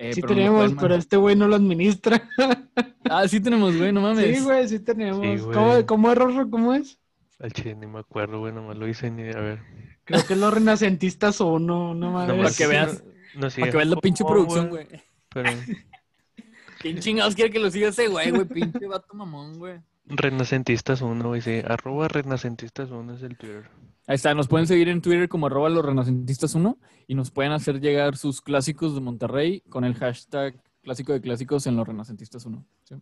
Eh, 0.00 0.14
Sí 0.14 0.22
tenemos, 0.22 0.72
pero 0.80 0.94
este 0.94 1.18
güey 1.18 1.36
no 1.36 1.46
lo 1.46 1.56
administra. 1.56 2.22
Ah, 3.12 3.26
sí 3.26 3.40
tenemos, 3.40 3.76
güey, 3.76 3.92
no 3.92 4.02
mames. 4.02 4.38
Sí, 4.38 4.44
güey, 4.44 4.68
sí 4.68 4.78
tenemos. 4.78 5.20
Sí, 5.20 5.44
güey. 5.44 5.52
¿Cómo, 5.52 5.86
¿Cómo 5.86 6.12
es, 6.12 6.18
Rorro? 6.18 6.48
¿Cómo 6.48 6.74
es? 6.74 7.00
Al 7.40 7.52
chile 7.52 7.74
ni 7.74 7.88
me 7.88 7.98
acuerdo, 7.98 8.38
güey. 8.38 8.52
Nomás 8.52 8.76
lo 8.76 8.86
hice 8.86 9.10
ni 9.10 9.22
a 9.22 9.40
ver. 9.40 9.58
Creo 10.04 10.24
que 10.24 10.34
es 10.34 10.38
los 10.38 10.54
renacentistas 10.54 11.40
uno, 11.40 11.92
no 11.92 12.12
mames. 12.12 12.36
Para 12.36 12.54
que 12.54 12.66
veas. 12.68 13.02
No, 13.34 13.40
no 13.40 13.48
Para 13.48 13.70
que 13.70 13.76
veas 13.76 13.88
la 13.88 13.96
pinche 13.96 14.22
cómo, 14.22 14.34
producción, 14.34 14.68
güey. 14.68 14.86
Pero 15.28 15.50
¿Quién 16.78 17.00
chingados 17.00 17.34
quiere 17.34 17.50
que 17.50 17.58
lo 17.58 17.68
siga 17.70 17.88
ese 17.88 18.06
güey, 18.06 18.30
güey? 18.30 18.44
Pinche 18.44 18.86
vato 18.86 19.12
mamón, 19.12 19.58
güey. 19.58 19.80
Renacentistas 20.06 21.02
1, 21.02 21.26
güey. 21.26 21.40
Sí, 21.40 21.62
arroba 21.66 22.06
Renacentistas 22.06 22.90
1 22.90 23.14
es 23.14 23.22
el 23.22 23.36
Twitter. 23.36 23.68
Ahí 24.10 24.16
está, 24.16 24.34
nos 24.34 24.48
pueden 24.48 24.66
seguir 24.66 24.88
en 24.88 25.00
Twitter 25.00 25.28
como 25.28 25.46
arroba 25.46 25.68
los 25.68 25.84
renacentistas 25.84 26.56
1 26.56 26.76
y 27.06 27.14
nos 27.14 27.30
pueden 27.30 27.52
hacer 27.52 27.80
llegar 27.80 28.16
sus 28.16 28.40
clásicos 28.40 28.92
de 28.92 29.00
Monterrey 29.00 29.60
con 29.68 29.84
el 29.84 29.94
hashtag 29.94 30.60
clásico 30.82 31.12
de 31.12 31.20
clásicos 31.20 31.68
en 31.68 31.76
los 31.76 31.86
renacentistas 31.86 32.44
1. 32.44 32.66
¿sí? 32.82 32.96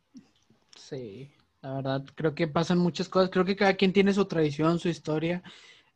Sí, 0.77 1.31
la 1.63 1.73
verdad, 1.73 2.05
creo 2.15 2.35
que 2.35 2.47
pasan 2.47 2.77
muchas 2.77 3.09
cosas. 3.09 3.31
Creo 3.31 3.47
que 3.47 3.57
cada 3.57 3.73
quien 3.73 3.95
tiene 3.95 4.13
su 4.13 4.27
tradición, 4.27 4.79
su 4.79 4.91
historia. 4.91 5.43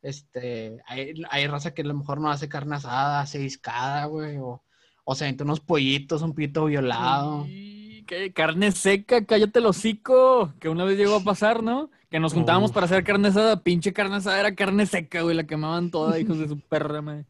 Este, 0.00 0.80
hay, 0.86 1.12
hay 1.28 1.46
raza 1.46 1.74
que 1.74 1.82
a 1.82 1.84
lo 1.84 1.92
mejor 1.92 2.18
no 2.18 2.30
hace 2.30 2.48
carne 2.48 2.76
asada, 2.76 3.20
hace 3.20 3.38
discada, 3.38 4.06
güey, 4.06 4.38
o, 4.38 4.62
o 5.04 5.14
se 5.14 5.36
unos 5.40 5.60
pollitos, 5.60 6.22
un 6.22 6.34
pito 6.34 6.64
violado. 6.64 7.44
Y 7.46 8.04
qué 8.06 8.32
carne 8.32 8.72
seca, 8.72 9.26
cállate 9.26 9.58
el 9.58 9.66
hocico, 9.66 10.54
que 10.58 10.70
una 10.70 10.84
vez 10.84 10.96
llegó 10.96 11.16
a 11.16 11.22
pasar, 11.22 11.62
¿no? 11.62 11.90
Que 12.12 12.20
nos 12.20 12.32
juntábamos 12.34 12.70
Uf. 12.70 12.74
para 12.74 12.86
hacer 12.86 13.02
carne 13.02 13.28
asada, 13.28 13.60
pinche 13.62 13.92
carne 13.92 14.16
asada 14.16 14.38
era 14.38 14.54
carne 14.54 14.86
seca, 14.86 15.22
güey, 15.22 15.34
la 15.34 15.44
quemaban 15.44 15.90
toda, 15.90 16.18
hijos 16.20 16.38
de 16.38 16.46
su 16.46 16.60
perra, 16.68 17.02
madre. 17.02 17.24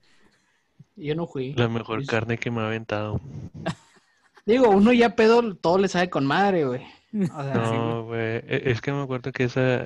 Y 0.96 1.06
Yo 1.06 1.14
no 1.14 1.26
fui. 1.26 1.54
La 1.54 1.68
mejor 1.68 2.04
carne 2.04 2.36
que 2.36 2.50
me 2.50 2.60
ha 2.60 2.66
aventado. 2.66 3.18
Digo, 4.44 4.68
uno 4.68 4.92
ya 4.92 5.14
pedo, 5.14 5.54
todo 5.56 5.78
le 5.78 5.88
sabe 5.88 6.10
con 6.10 6.26
madre, 6.26 6.64
güey. 6.66 6.82
O 7.14 7.42
sea. 7.42 7.54
No, 7.54 8.04
güey. 8.04 8.20
e- 8.20 8.62
Es 8.66 8.80
que 8.80 8.92
me 8.92 9.02
acuerdo 9.02 9.30
que 9.32 9.44
esa, 9.44 9.84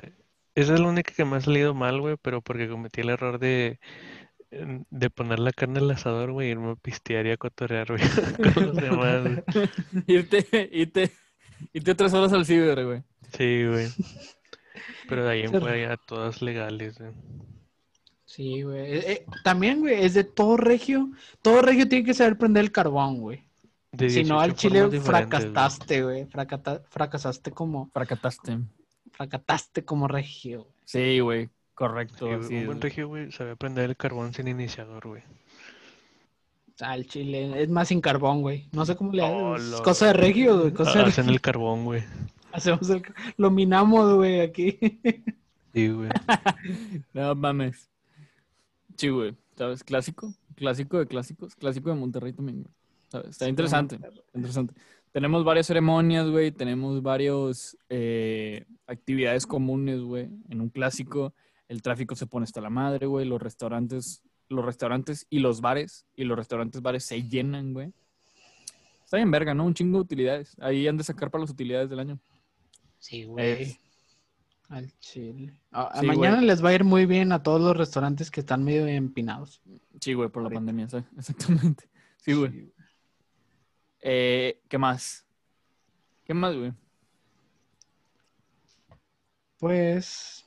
esa 0.55 0.73
es 0.73 0.79
la 0.79 0.87
única 0.87 1.13
que 1.13 1.23
me 1.25 1.37
ha 1.37 1.41
salido 1.41 1.73
mal, 1.73 2.01
güey, 2.01 2.15
pero 2.21 2.41
porque 2.41 2.67
cometí 2.67 3.01
el 3.01 3.09
error 3.09 3.37
de, 3.39 3.79
em, 4.49 4.83
de 4.89 5.09
poner 5.11 5.37
la 5.39 5.51
carne 5.51 5.79
al 5.79 5.91
asador, 5.91 6.31
güey, 6.31 6.47
y 6.47 6.51
irme 6.51 6.71
a 6.71 6.75
pistear 6.75 7.25
y 7.27 7.31
a 7.31 7.37
cotorrear, 7.37 7.87
güey, 7.87 8.01
con 8.53 8.65
los 8.65 8.75
demás. 8.81 9.21
güey. 9.23 9.69
irte, 10.07 10.69
irte, 10.73 11.11
irte 11.73 11.93
tres 11.95 12.13
horas 12.13 12.33
al 12.33 12.45
ciber, 12.47 12.83
güey. 12.83 13.03
Sí, 13.37 13.65
güey. 13.67 13.87
Pero 15.09 15.23
de 15.25 15.31
ahí 15.31 15.41
en 15.43 15.51
fuera 15.51 15.77
ya 15.77 15.97
todas 15.97 16.41
legales, 16.41 16.97
güey. 16.97 17.11
Sí, 18.25 18.61
güey. 18.63 18.79
Eh, 18.79 19.11
eh, 19.11 19.25
también, 19.43 19.79
güey, 19.79 20.03
es 20.03 20.13
de 20.13 20.23
todo 20.23 20.57
regio. 20.57 21.09
Todo 21.41 21.61
regio 21.61 21.87
tiene 21.87 22.05
que 22.05 22.13
saber 22.13 22.37
prender 22.37 22.63
el 22.65 22.71
carbón, 22.71 23.19
güey. 23.21 23.37
Si 23.97 24.23
no, 24.23 24.39
18 24.39 24.39
al 24.39 24.55
chile 24.55 25.01
fracasaste, 25.01 26.03
güey. 26.03 26.25
Fracata- 26.25 26.83
fracasaste 26.89 27.51
como, 27.51 27.89
Fracataste. 27.93 28.59
fracataste 29.11 29.85
como 29.85 30.07
regio. 30.07 30.63
güey. 30.63 30.73
Sí, 30.85 31.19
güey, 31.21 31.49
correcto. 31.73 32.27
Sí, 32.27 32.33
así 32.33 32.53
un 32.53 32.59
es, 32.59 32.65
buen 32.67 32.81
regio, 32.81 33.07
güey, 33.07 33.31
sabía 33.31 33.55
prender 33.55 33.85
el 33.89 33.95
carbón 33.97 34.33
sin 34.33 34.47
iniciador, 34.49 35.07
güey. 35.07 35.23
Al 36.81 37.07
chile, 37.07 37.63
es 37.63 37.69
más 37.69 37.87
sin 37.87 38.01
carbón, 38.01 38.41
güey. 38.41 38.69
No 38.71 38.85
sé 38.85 38.95
cómo 38.95 39.11
le 39.13 39.23
Oh, 39.23 39.55
haces. 39.55 39.81
Cosa 39.81 40.07
de 40.07 40.13
regio, 40.13 40.59
güey. 40.59 40.73
Cosa 40.73 40.99
de 40.99 41.05
Hacen 41.05 41.23
regio. 41.25 41.31
el 41.33 41.41
carbón, 41.41 41.85
güey. 41.85 42.03
Hacemos 42.51 42.89
el... 42.89 43.03
Lo 43.37 43.51
minamos, 43.51 44.15
güey, 44.15 44.41
aquí. 44.41 44.77
Sí, 45.73 45.89
güey. 45.89 46.09
No 47.13 47.35
mames. 47.35 47.89
Sí, 48.95 49.09
güey. 49.09 49.35
¿Sabes? 49.55 49.83
Clásico. 49.83 50.33
Clásico 50.55 50.97
de 50.97 51.05
clásicos. 51.05 51.55
Clásico 51.55 51.89
de 51.89 51.95
Monterrey 51.95 52.33
también, 52.33 52.63
güey. 52.63 52.73
¿Sabes? 53.09 53.29
Está 53.31 53.47
interesante. 53.47 53.99
Interesante. 54.33 54.73
Tenemos 55.11 55.43
varias 55.43 55.67
ceremonias, 55.67 56.29
güey. 56.29 56.51
Tenemos 56.51 57.01
varios 57.01 57.77
eh, 57.89 58.65
actividades 58.87 59.45
comunes, 59.45 60.01
güey. 60.01 60.29
En 60.49 60.61
un 60.61 60.69
clásico, 60.69 61.33
el 61.67 61.81
tráfico 61.81 62.15
se 62.15 62.25
pone 62.25 62.45
hasta 62.45 62.61
la 62.61 62.69
madre, 62.69 63.05
güey. 63.05 63.27
Los 63.27 63.41
restaurantes, 63.41 64.23
los 64.49 64.65
restaurantes 64.65 65.27
y 65.29 65.39
los 65.39 65.61
bares, 65.61 66.05
y 66.15 66.23
los 66.23 66.37
restaurantes 66.37 66.81
bares 66.81 67.03
se 67.03 67.23
llenan, 67.23 67.73
güey. 67.73 67.93
Está 69.05 69.17
bien 69.17 69.31
verga, 69.31 69.53
¿no? 69.53 69.63
Un 69.65 69.73
chingo 69.73 69.99
de 69.99 70.03
utilidades. 70.03 70.55
Ahí 70.59 70.87
han 70.87 70.97
de 70.97 71.03
sacar 71.03 71.31
para 71.31 71.43
las 71.43 71.51
utilidades 71.51 71.89
del 71.89 71.99
año. 71.99 72.19
Sí, 72.99 73.27
Eh, 73.37 73.77
Al 74.69 74.91
chile. 74.99 75.53
Ah, 75.71 75.91
Sí, 75.99 76.05
mañana 76.05 76.37
güey. 76.37 76.47
les 76.47 76.63
va 76.63 76.69
a 76.69 76.73
ir 76.73 76.83
muy 76.83 77.05
bien 77.05 77.31
a 77.31 77.41
todos 77.41 77.61
los 77.61 77.75
restaurantes 77.77 78.29
que 78.31 78.41
están 78.41 78.63
medio 78.63 78.85
empinados. 78.87 79.61
Sí, 80.01 80.13
güey, 80.13 80.29
por 80.29 80.43
la 80.43 80.47
Ahorita. 80.47 80.57
pandemia, 80.59 80.89
sí, 80.89 80.97
exactamente. 81.17 81.89
Sí, 82.17 82.33
güey. 82.33 82.73
Eh, 84.01 84.61
¿Qué 84.67 84.77
más? 84.77 85.25
¿Qué 86.25 86.33
más, 86.33 86.55
güey? 86.55 86.73
Pues, 89.59 90.45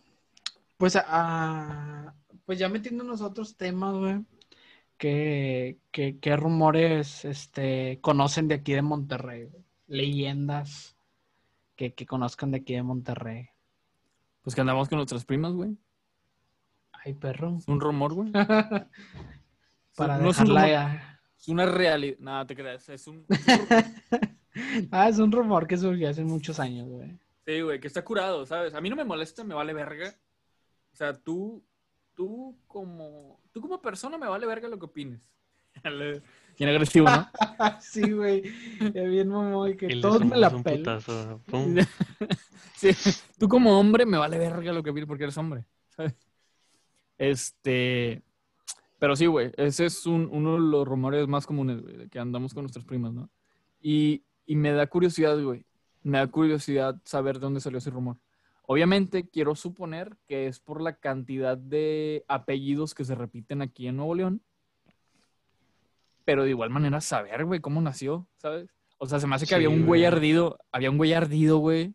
pues, 0.76 0.96
ah, 0.96 2.14
pues 2.46 2.58
ya 2.58 2.68
metiéndonos 2.68 3.20
a 3.22 3.26
otros 3.26 3.56
temas, 3.56 3.96
güey. 3.96 4.20
¿Qué, 4.98 5.78
qué, 5.90 6.18
qué 6.20 6.36
rumores 6.36 7.24
este, 7.24 7.98
conocen 8.02 8.48
de 8.48 8.56
aquí 8.56 8.72
de 8.74 8.82
Monterrey? 8.82 9.46
güey? 9.46 9.64
Leyendas 9.88 10.96
que, 11.80 11.94
que 11.94 12.04
conozcan 12.04 12.50
de 12.50 12.58
aquí 12.58 12.74
de 12.74 12.82
Monterrey. 12.82 13.48
Pues 14.42 14.54
que 14.54 14.60
andamos 14.60 14.86
con 14.90 14.96
nuestras 14.96 15.24
primas, 15.24 15.54
güey. 15.54 15.78
Ay, 16.92 17.14
perro. 17.14 17.56
Es 17.56 17.66
un 17.68 17.80
rumor, 17.80 18.12
güey. 18.12 18.30
Para 19.96 20.18
No 20.18 20.28
es 20.28 20.38
un 20.40 20.48
dejarla 20.48 20.68
ya. 20.68 21.20
Es 21.38 21.48
una 21.48 21.64
realidad. 21.64 22.18
Nada, 22.18 22.46
te 22.46 22.54
creas. 22.54 22.86
Es 22.90 23.06
un. 23.06 23.24
Ah, 24.90 25.08
es 25.08 25.20
un 25.20 25.30
rumor 25.30 25.68
que 25.68 25.76
surgió 25.76 26.10
hace 26.10 26.24
muchos 26.24 26.58
años, 26.58 26.88
güey. 26.88 27.16
Sí, 27.46 27.60
güey, 27.60 27.78
que 27.78 27.86
está 27.86 28.04
curado, 28.04 28.44
¿sabes? 28.44 28.74
A 28.74 28.80
mí 28.80 28.90
no 28.90 28.96
me 28.96 29.04
molesta, 29.04 29.44
me 29.44 29.54
vale 29.54 29.72
verga. 29.72 30.12
O 30.92 30.96
sea, 30.96 31.14
tú, 31.14 31.64
tú 32.14 32.58
como, 32.66 33.40
tú 33.52 33.60
como 33.60 33.80
persona 33.80 34.18
me 34.18 34.26
vale 34.26 34.46
verga 34.46 34.66
lo 34.66 34.78
que 34.78 34.86
opines. 34.86 35.30
Bien 36.60 36.68
agresivo, 36.72 37.06
¿no? 37.08 37.26
sí, 37.80 38.12
güey. 38.12 38.42
Ya 38.92 39.04
bien, 39.04 39.32
Y 39.70 39.76
que 39.76 39.96
todos 39.96 40.22
me 40.22 40.36
la 40.36 40.50
pelan. 40.62 41.00
Sí, 42.76 42.90
tú 43.38 43.48
como 43.48 43.78
hombre 43.80 44.04
me 44.04 44.18
vale 44.18 44.36
verga 44.38 44.72
lo 44.72 44.82
que 44.82 44.90
opines 44.90 45.06
porque 45.06 45.24
eres 45.24 45.36
hombre, 45.38 45.64
¿sabes? 45.88 46.14
Este, 47.16 48.22
pero 48.98 49.16
sí, 49.16 49.24
güey, 49.26 49.52
ese 49.56 49.86
es 49.86 50.04
un- 50.06 50.28
uno 50.30 50.54
de 50.54 50.60
los 50.60 50.86
rumores 50.86 51.26
más 51.28 51.46
comunes, 51.46 51.80
güey, 51.82 51.96
de 51.96 52.08
que 52.08 52.18
andamos 52.18 52.52
con 52.54 52.64
nuestras 52.64 52.84
primas, 52.84 53.12
¿no? 53.14 53.30
Y, 53.80 54.22
y 54.46 54.56
me 54.56 54.72
da 54.72 54.86
curiosidad, 54.86 55.38
güey, 55.42 55.64
me 56.02 56.18
da 56.18 56.26
curiosidad 56.26 57.00
saber 57.04 57.36
de 57.36 57.40
dónde 57.40 57.60
salió 57.60 57.78
ese 57.78 57.90
rumor. 57.90 58.16
Obviamente 58.66 59.28
quiero 59.28 59.54
suponer 59.54 60.16
que 60.26 60.46
es 60.46 60.60
por 60.60 60.80
la 60.82 60.94
cantidad 60.96 61.56
de 61.58 62.24
apellidos 62.28 62.94
que 62.94 63.04
se 63.06 63.14
repiten 63.14 63.62
aquí 63.62 63.88
en 63.88 63.96
Nuevo 63.96 64.14
León, 64.14 64.42
pero 66.30 66.44
de 66.44 66.50
igual 66.50 66.70
manera 66.70 67.00
saber, 67.00 67.44
güey, 67.44 67.58
cómo 67.58 67.80
nació, 67.80 68.28
¿sabes? 68.36 68.70
O 68.98 69.06
sea, 69.06 69.18
se 69.18 69.26
me 69.26 69.34
hace 69.34 69.46
que 69.46 69.48
Sí, 69.48 69.54
había 69.56 69.68
un 69.68 69.84
güey 69.84 70.04
ardido, 70.04 70.60
había 70.70 70.88
un 70.88 70.96
güey 70.96 71.12
ardido, 71.12 71.58
güey, 71.58 71.92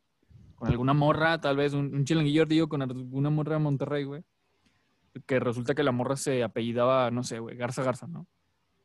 con 0.56 0.68
alguna 0.68 0.94
morra, 0.94 1.40
tal 1.40 1.56
vez 1.56 1.72
un, 1.72 1.96
un 1.96 2.04
chilanguillo 2.04 2.42
ardido 2.42 2.68
con 2.68 2.82
alguna 2.82 3.30
morra 3.30 3.54
de 3.54 3.60
Monterrey, 3.60 4.04
güey. 4.04 4.24
Que 5.26 5.40
resulta 5.40 5.74
que 5.74 5.84
la 5.84 5.94
morra 5.94 6.18
se 6.18 6.44
apellidaba, 6.44 7.12
no 7.12 7.24
sé, 7.24 7.40
güey, 7.40 7.56
Garza 7.56 7.82
Garza, 7.82 8.08
¿no? 8.08 8.28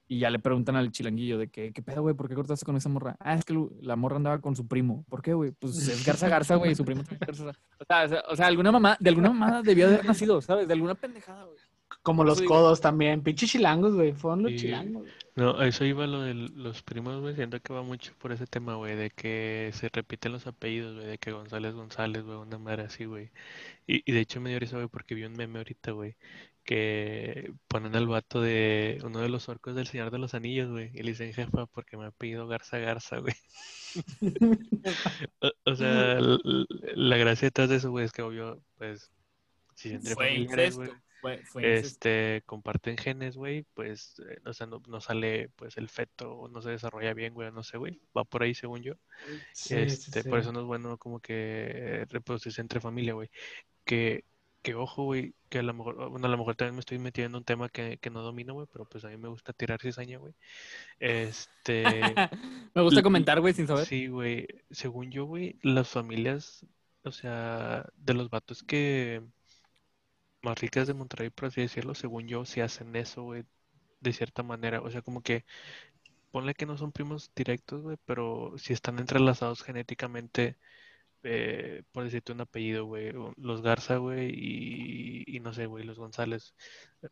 Y 0.06 0.20
ya 0.20 0.30
le 0.30 0.38
preguntan 0.38 0.76
al 0.76 0.92
chilanguillo 0.92 1.36
de 1.36 1.48
que, 1.48 1.72
¿qué 1.72 1.82
pedo, 1.82 2.02
güey? 2.02 2.14
¿Por 2.14 2.28
qué 2.28 2.36
cortaste 2.36 2.64
con 2.64 2.76
esa 2.76 2.88
morra? 2.88 3.16
Ah, 3.18 3.34
es 3.34 3.44
que 3.44 3.60
la 3.80 3.96
morra 3.96 4.18
andaba 4.18 4.40
con 4.40 4.54
su 4.54 4.68
primo. 4.68 5.04
¿Por 5.08 5.20
qué, 5.20 5.34
güey? 5.34 5.50
Pues 5.50 5.88
es 5.88 6.06
Garza 6.06 6.28
Garza, 6.28 6.54
güey, 6.54 6.76
su 6.76 6.84
primo 6.84 7.02
es 7.02 7.18
Garza. 7.18 7.50
O 7.76 7.84
sea, 7.84 8.22
o 8.28 8.36
sea, 8.36 8.46
alguna 8.46 8.70
mamá, 8.70 8.96
de 9.00 9.10
alguna 9.10 9.30
mamá 9.30 9.62
debió 9.62 9.88
de 9.88 9.94
haber 9.94 10.06
nacido, 10.06 10.40
¿sabes? 10.40 10.68
De 10.68 10.74
alguna 10.74 10.94
pendejada, 10.94 11.42
güey. 11.42 11.58
Como 12.02 12.24
los 12.24 12.42
codos 12.42 12.80
también. 12.80 13.22
Pinches 13.22 13.50
chilangos, 13.50 13.94
güey. 13.94 14.12
Fueron 14.12 14.42
los 14.42 14.52
Sí. 14.52 14.58
chilangos. 14.58 15.08
No, 15.36 15.58
a 15.58 15.66
eso 15.66 15.84
iba 15.84 16.06
lo 16.06 16.22
de 16.22 16.34
los 16.34 16.82
primos, 16.82 17.20
güey. 17.20 17.34
Siento 17.34 17.60
que 17.60 17.72
va 17.72 17.82
mucho 17.82 18.12
por 18.18 18.32
ese 18.32 18.46
tema, 18.46 18.74
güey, 18.76 18.96
de 18.96 19.10
que 19.10 19.70
se 19.74 19.88
repiten 19.92 20.32
los 20.32 20.46
apellidos, 20.46 20.94
güey, 20.96 21.06
de 21.06 21.18
que 21.18 21.32
González 21.32 21.74
González, 21.74 22.22
güey, 22.24 22.36
una 22.38 22.58
madre 22.58 22.82
así, 22.84 23.04
güey. 23.04 23.30
Y, 23.86 24.02
y 24.10 24.12
de 24.14 24.20
hecho 24.20 24.40
me 24.40 24.50
dio 24.50 24.58
risa, 24.58 24.76
güey, 24.76 24.88
porque 24.88 25.14
vi 25.14 25.24
un 25.24 25.34
meme 25.34 25.58
ahorita, 25.58 25.92
güey, 25.92 26.16
que 26.64 27.52
ponen 27.68 27.96
al 27.96 28.06
vato 28.08 28.40
de 28.40 28.98
uno 29.04 29.20
de 29.20 29.28
los 29.28 29.48
orcos 29.48 29.74
del 29.74 29.86
Señor 29.86 30.10
de 30.10 30.18
los 30.18 30.34
Anillos, 30.34 30.70
güey, 30.70 30.90
y 30.94 31.02
le 31.02 31.10
dicen 31.12 31.32
jefa 31.34 31.66
porque 31.66 31.96
me 31.96 32.06
ha 32.06 32.10
pedido 32.12 32.46
Garza 32.48 32.78
Garza, 32.78 33.18
güey. 33.18 33.34
O, 35.40 35.50
o 35.64 35.74
sea, 35.74 36.18
la 36.20 37.16
gracia 37.16 37.46
detrás 37.46 37.68
de 37.68 37.76
eso, 37.76 37.90
güey, 37.90 38.04
es 38.04 38.12
que 38.12 38.22
obvio, 38.22 38.62
pues, 38.78 39.10
si 39.74 39.90
entre 39.92 40.14
Fue 40.14 40.28
familiares, 40.28 40.76
incesto. 40.76 40.78
güey, 40.78 40.90
Fue, 41.20 41.44
fue 41.44 41.62
incesto. 41.62 41.86
este, 41.86 42.42
comparten 42.46 42.96
genes, 42.96 43.36
güey, 43.36 43.64
pues, 43.74 44.20
eh, 44.26 44.38
o 44.46 44.52
sea, 44.52 44.66
no, 44.66 44.82
no 44.88 45.00
sale, 45.00 45.50
pues, 45.56 45.76
el 45.76 45.88
feto, 45.88 46.48
no 46.50 46.62
se 46.62 46.70
desarrolla 46.70 47.12
bien, 47.12 47.34
güey, 47.34 47.52
no 47.52 47.62
sé, 47.62 47.76
güey, 47.76 48.00
va 48.16 48.24
por 48.24 48.42
ahí 48.42 48.54
según 48.54 48.82
yo, 48.82 48.94
Sí, 49.52 49.74
sí, 49.74 49.74
este, 49.76 50.24
por 50.24 50.38
eso 50.38 50.52
no 50.52 50.60
es 50.60 50.66
bueno 50.66 50.96
como 50.96 51.20
que 51.20 52.06
reproducirse 52.08 52.62
entre 52.62 52.80
familia, 52.80 53.12
güey, 53.12 53.30
que, 53.84 54.24
que 54.62 54.74
ojo, 54.74 55.04
güey, 55.04 55.34
que 55.50 55.58
a 55.58 55.62
lo 55.62 55.74
mejor, 55.74 56.08
bueno, 56.08 56.26
a 56.26 56.30
lo 56.30 56.38
mejor 56.38 56.56
también 56.56 56.74
me 56.76 56.80
estoy 56.80 56.98
metiendo 56.98 57.36
en 57.36 57.40
un 57.40 57.44
tema 57.44 57.68
que, 57.68 57.98
que 57.98 58.08
no 58.08 58.22
domino, 58.22 58.54
güey, 58.54 58.66
pero 58.72 58.86
pues 58.86 59.04
a 59.04 59.08
mí 59.08 59.18
me 59.18 59.28
gusta 59.28 59.52
tirar 59.52 59.80
cizaña, 59.80 60.18
güey, 60.18 60.34
este... 60.98 61.84
Me 62.74 62.82
gusta 62.82 63.02
comentar, 63.02 63.40
güey, 63.40 63.52
sin 63.52 63.66
saber. 63.66 63.84
Sí, 63.84 64.06
güey. 64.06 64.46
Según 64.70 65.10
yo, 65.10 65.24
güey, 65.24 65.58
las 65.62 65.88
familias, 65.88 66.64
o 67.02 67.10
sea, 67.10 67.84
de 67.96 68.14
los 68.14 68.30
vatos 68.30 68.62
que 68.62 69.22
más 70.42 70.58
ricas 70.60 70.86
de 70.86 70.94
Monterrey, 70.94 71.30
por 71.30 71.46
así 71.46 71.60
decirlo, 71.62 71.94
según 71.94 72.28
yo, 72.28 72.44
sí 72.44 72.60
hacen 72.60 72.94
eso, 72.96 73.22
güey, 73.24 73.44
de 74.00 74.12
cierta 74.12 74.42
manera. 74.42 74.80
O 74.82 74.90
sea, 74.90 75.02
como 75.02 75.22
que 75.22 75.44
ponle 76.30 76.54
que 76.54 76.66
no 76.66 76.76
son 76.78 76.92
primos 76.92 77.32
directos, 77.36 77.82
güey, 77.82 77.98
pero 78.06 78.54
sí 78.58 78.72
están 78.72 78.98
entrelazados 78.98 79.62
genéticamente, 79.62 80.58
eh, 81.24 81.82
por 81.92 82.04
decirte 82.04 82.32
un 82.32 82.42
apellido, 82.42 82.86
güey, 82.86 83.12
los 83.36 83.62
Garza, 83.62 83.98
güey, 83.98 84.30
y, 85.26 85.40
no 85.40 85.52
sé, 85.54 85.66
güey, 85.66 85.84
los 85.84 85.98
González. 85.98 86.54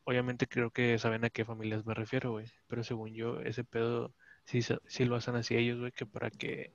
Obviamente 0.05 0.47
creo 0.47 0.70
que 0.70 0.99
saben 0.99 1.24
a 1.24 1.31
qué 1.31 1.45
familias 1.45 1.87
me 1.87 1.95
refiero, 1.95 2.33
güey, 2.33 2.47
pero 2.68 2.85
según 2.85 3.14
yo, 3.14 3.41
ese 3.41 3.64
pedo 3.64 4.14
sí 4.45 5.05
lo 5.05 5.16
hacen 5.16 5.37
así 5.37 5.57
ellos, 5.57 5.81
güey, 5.81 5.93
que 5.93 6.07
para 6.07 6.31
que 6.31 6.72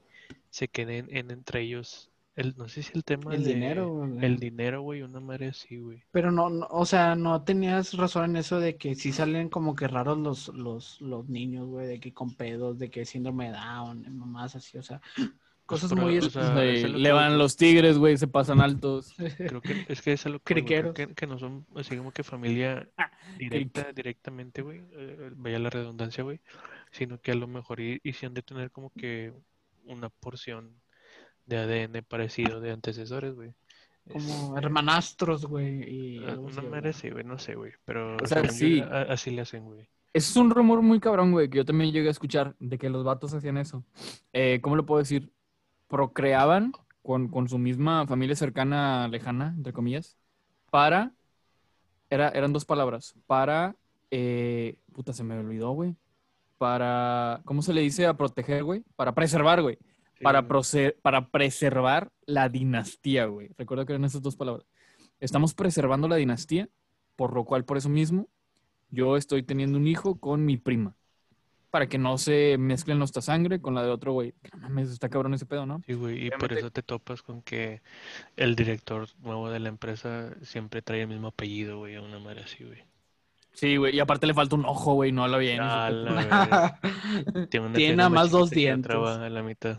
se 0.50 0.68
queden 0.68 1.08
en 1.16 1.32
entre 1.32 1.62
ellos, 1.62 2.13
el, 2.36 2.56
no 2.58 2.68
sé 2.68 2.84
si 2.84 2.92
el 2.96 3.04
tema 3.04 3.36
El 3.36 3.44
de 3.44 3.54
dinero, 3.54 3.90
güey. 3.90 4.26
el 4.26 4.38
dinero, 4.38 4.82
güey, 4.82 5.02
una 5.02 5.20
madre 5.20 5.48
así, 5.50 5.78
güey. 5.78 6.04
Pero 6.12 6.32
no, 6.32 6.50
no, 6.50 6.68
o 6.70 6.86
sea, 6.86 7.16
no 7.16 7.44
tenías 7.44 7.94
razón 7.94 8.26
en 8.32 8.38
eso 8.38 8.60
de 8.60 8.78
que 8.78 8.96
sí 8.96 9.12
salen 9.12 9.50
como 9.50 9.76
que 9.76 9.88
raros 9.88 10.18
los, 10.18 10.48
los, 10.50 11.02
los 11.02 11.28
niños, 11.30 11.68
güey, 11.68 11.88
de 11.88 12.00
que 12.00 12.14
con 12.14 12.36
pedos, 12.36 12.78
de 12.80 12.90
que 12.90 13.06
síndrome 13.06 13.48
de 13.48 13.54
Down, 13.54 14.18
mamás 14.18 14.56
así, 14.56 14.78
o 14.78 14.84
sea, 14.84 15.02
cosas 15.66 15.92
pero, 15.94 16.02
muy... 16.04 16.18
o 16.18 16.22
sea, 16.30 16.54
le 16.56 17.04
que 17.04 17.12
van 17.12 17.38
los 17.38 17.56
tigres, 17.56 17.98
güey, 17.98 18.18
se 18.18 18.28
pasan 18.28 18.62
altos. 18.62 19.14
Creo 19.38 19.62
que 19.62 19.86
es 19.88 20.02
que 20.02 20.14
es 20.14 20.26
a 20.26 20.30
lo 20.30 20.40
que 20.40 20.64
creo 20.66 20.94
que, 20.94 21.14
que 21.14 21.28
no 21.28 21.38
son 21.40 21.66
así 21.76 21.96
como 21.98 22.12
que 22.12 22.24
familia 22.24 22.90
Ah, 22.98 23.12
directa, 23.38 23.92
directamente, 23.94 24.62
güey, 24.62 24.84
eh, 24.94 25.32
vaya 25.36 25.60
la 25.60 25.70
redundancia, 25.70 26.24
güey, 26.24 26.42
sino 26.92 27.20
que 27.20 27.32
a 27.32 27.36
lo 27.36 27.48
mejor 27.48 27.80
y, 27.80 28.00
y 28.04 28.26
han 28.26 28.34
de 28.34 28.44
tener 28.44 28.72
como 28.72 28.92
que 28.92 29.34
una 29.86 30.10
porción 30.10 30.83
de 31.46 31.58
ADN 31.58 32.04
parecido 32.04 32.60
de 32.60 32.72
antecesores, 32.72 33.36
güey. 33.36 33.54
como 34.12 34.18
Este, 34.56 34.60
hermanastros, 34.60 35.46
güey, 35.46 35.84
y 35.90 36.24
ah, 36.26 36.32
así, 36.34 36.68
Una 36.68 36.82
güey. 37.14 37.24
no 37.24 37.38
sé, 37.40 37.56
güey, 37.56 37.72
pero 37.86 38.18
O 38.18 38.26
sea, 38.26 38.42
según 38.42 38.50
yo, 38.50 38.56
sí. 38.58 38.82
a- 38.82 39.02
así 39.14 39.32
le 39.32 39.42
hacen, 39.42 39.66
güey. 39.66 39.82
Ese 40.14 40.30
es 40.30 40.36
un 40.36 40.52
rumor 40.52 40.82
muy 40.82 41.00
cabrón, 41.00 41.32
güey, 41.32 41.50
que 41.50 41.58
yo 41.58 41.66
también 41.66 41.92
llegué 41.92 42.08
a 42.08 42.12
escuchar 42.12 42.56
de 42.60 42.78
que 42.78 42.90
los 42.90 43.04
vatos 43.04 43.34
hacían 43.34 43.58
eso. 43.58 43.84
Eh, 44.32 44.60
¿Cómo 44.62 44.76
lo 44.76 44.86
puedo 44.86 45.00
decir? 45.00 45.32
Procreaban 45.88 46.74
con, 47.02 47.28
con 47.30 47.48
su 47.50 47.58
misma 47.58 48.06
familia 48.08 48.36
cercana, 48.36 49.08
lejana, 49.08 49.54
entre 49.58 49.74
comillas, 49.74 50.18
para. 50.70 51.12
Era, 52.10 52.30
eran 52.30 52.54
dos 52.54 52.66
palabras. 52.66 53.16
Para. 53.26 53.76
eh, 54.12 54.76
puta, 54.94 55.14
se 55.14 55.24
me 55.24 55.38
olvidó, 55.38 55.72
güey. 55.72 55.96
Para. 56.58 57.42
¿Cómo 57.46 57.62
se 57.62 57.74
le 57.74 57.82
dice 57.82 58.06
a 58.06 58.14
proteger, 58.16 58.64
güey? 58.64 58.84
Para 58.96 59.14
preservar, 59.16 59.62
güey. 59.62 59.78
Para, 60.24 60.48
para 61.02 61.28
preservar 61.30 62.12
la 62.26 62.50
dinastía, 62.50 63.26
güey. 63.26 63.50
Recuerda 63.58 63.86
que 63.86 63.94
eran 63.94 64.06
esas 64.06 64.22
dos 64.22 64.36
palabras. 64.36 64.66
Estamos 65.20 65.54
preservando 65.54 66.08
la 66.08 66.16
dinastía, 66.16 66.68
por 67.16 67.34
lo 67.34 67.46
cual, 67.46 67.66
por 67.66 67.78
eso 67.78 67.90
mismo, 67.90 68.28
yo 68.90 69.18
estoy 69.18 69.44
teniendo 69.44 69.78
un 69.78 69.88
hijo 69.88 70.20
con 70.20 70.46
mi 70.46 70.58
prima. 70.58 70.96
para 71.70 71.88
que 71.88 71.98
no 71.98 72.20
se 72.20 72.56
mezclen 72.60 73.00
nuestra 73.00 73.24
sangre 73.24 73.60
con 73.60 73.74
la 73.74 73.82
de 73.84 73.90
otro 73.90 74.14
güey. 74.14 74.36
No 74.54 74.60
mames, 74.60 74.90
está 74.92 75.10
cabrón 75.10 75.34
ese 75.34 75.48
pedo, 75.48 75.66
¿no? 75.66 75.82
Sí, 75.88 75.94
güey, 75.94 76.28
y 76.28 76.30
por 76.30 76.54
eso 76.54 76.70
te 76.70 76.84
topas 76.84 77.24
con 77.24 77.42
que 77.42 77.82
el 78.36 78.56
director 78.56 79.08
nuevo 79.24 79.50
de 79.50 79.60
la 79.60 79.70
empresa 79.70 80.36
siempre 80.44 80.84
trae 80.84 81.02
el 81.02 81.08
mismo 81.08 81.30
apellido, 81.30 81.80
güey, 81.80 81.96
a 81.96 82.02
una 82.04 82.20
madre 82.20 82.44
así, 82.44 82.64
güey. 82.64 82.84
Sí, 83.54 83.78
güey. 83.78 83.96
Y 83.96 84.00
aparte 84.00 84.28
le 84.28 84.36
falta 84.36 84.56
un 84.56 84.66
ojo, 84.66 84.94
güey. 84.94 85.12
No 85.12 85.24
habla 85.24 85.38
bien. 85.38 85.58
La. 85.58 86.80
Tiene, 87.50 87.66
una 87.68 87.76
Tiene 87.76 87.96
nada 87.96 88.10
más 88.10 88.30
dos 88.32 88.50
dientes. 88.52 88.96
a 88.96 89.30
la 89.30 89.44
mitad. 89.44 89.78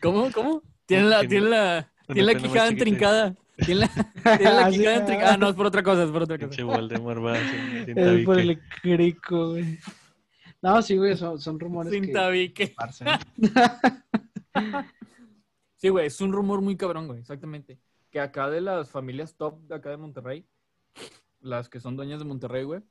¿Cómo? 0.00 0.30
¿Cómo? 0.32 0.62
Tiene 0.86 1.04
la, 1.04 1.20
Tiene 1.20 1.48
la, 1.48 1.92
tiene 2.06 2.34
la 2.34 2.34
quijada 2.34 2.68
entrincada. 2.68 3.34
Tiene 3.56 3.82
la, 3.82 3.88
tiene 4.38 4.52
la 4.52 4.70
quijada 4.70 4.96
entrincada. 4.96 5.34
Ah, 5.34 5.36
no, 5.36 5.48
es 5.48 5.54
por 5.54 5.66
otra 5.66 5.82
cosa, 5.82 6.04
es 6.04 6.10
por 6.10 6.22
otra 6.22 6.36
cosa. 6.36 6.48
Pinche 6.48 6.62
Voldemort 6.62 7.24
va 7.24 7.36
sin, 7.36 7.84
sin 7.86 7.98
Es 7.98 8.24
por 8.24 8.38
el 8.38 8.60
crico, 8.82 9.50
güey. 9.50 9.78
No, 10.62 10.80
sí, 10.80 10.96
güey, 10.96 11.16
son, 11.16 11.40
son 11.40 11.58
rumores 11.58 11.92
Sin 11.92 12.06
que 12.06 12.12
tabique. 12.12 12.74
Sí, 15.76 15.88
güey, 15.88 16.06
es 16.06 16.20
un 16.20 16.32
rumor 16.32 16.60
muy 16.60 16.76
cabrón, 16.76 17.08
güey, 17.08 17.18
exactamente. 17.18 17.76
Que 18.08 18.20
acá 18.20 18.48
de 18.48 18.60
las 18.60 18.88
familias 18.88 19.34
top 19.34 19.58
de 19.66 19.74
acá 19.74 19.90
de 19.90 19.96
Monterrey, 19.96 20.46
las 21.40 21.68
que 21.68 21.80
son 21.80 21.96
dueñas 21.96 22.20
de 22.20 22.24
Monterrey, 22.24 22.62
güey, 22.62 22.82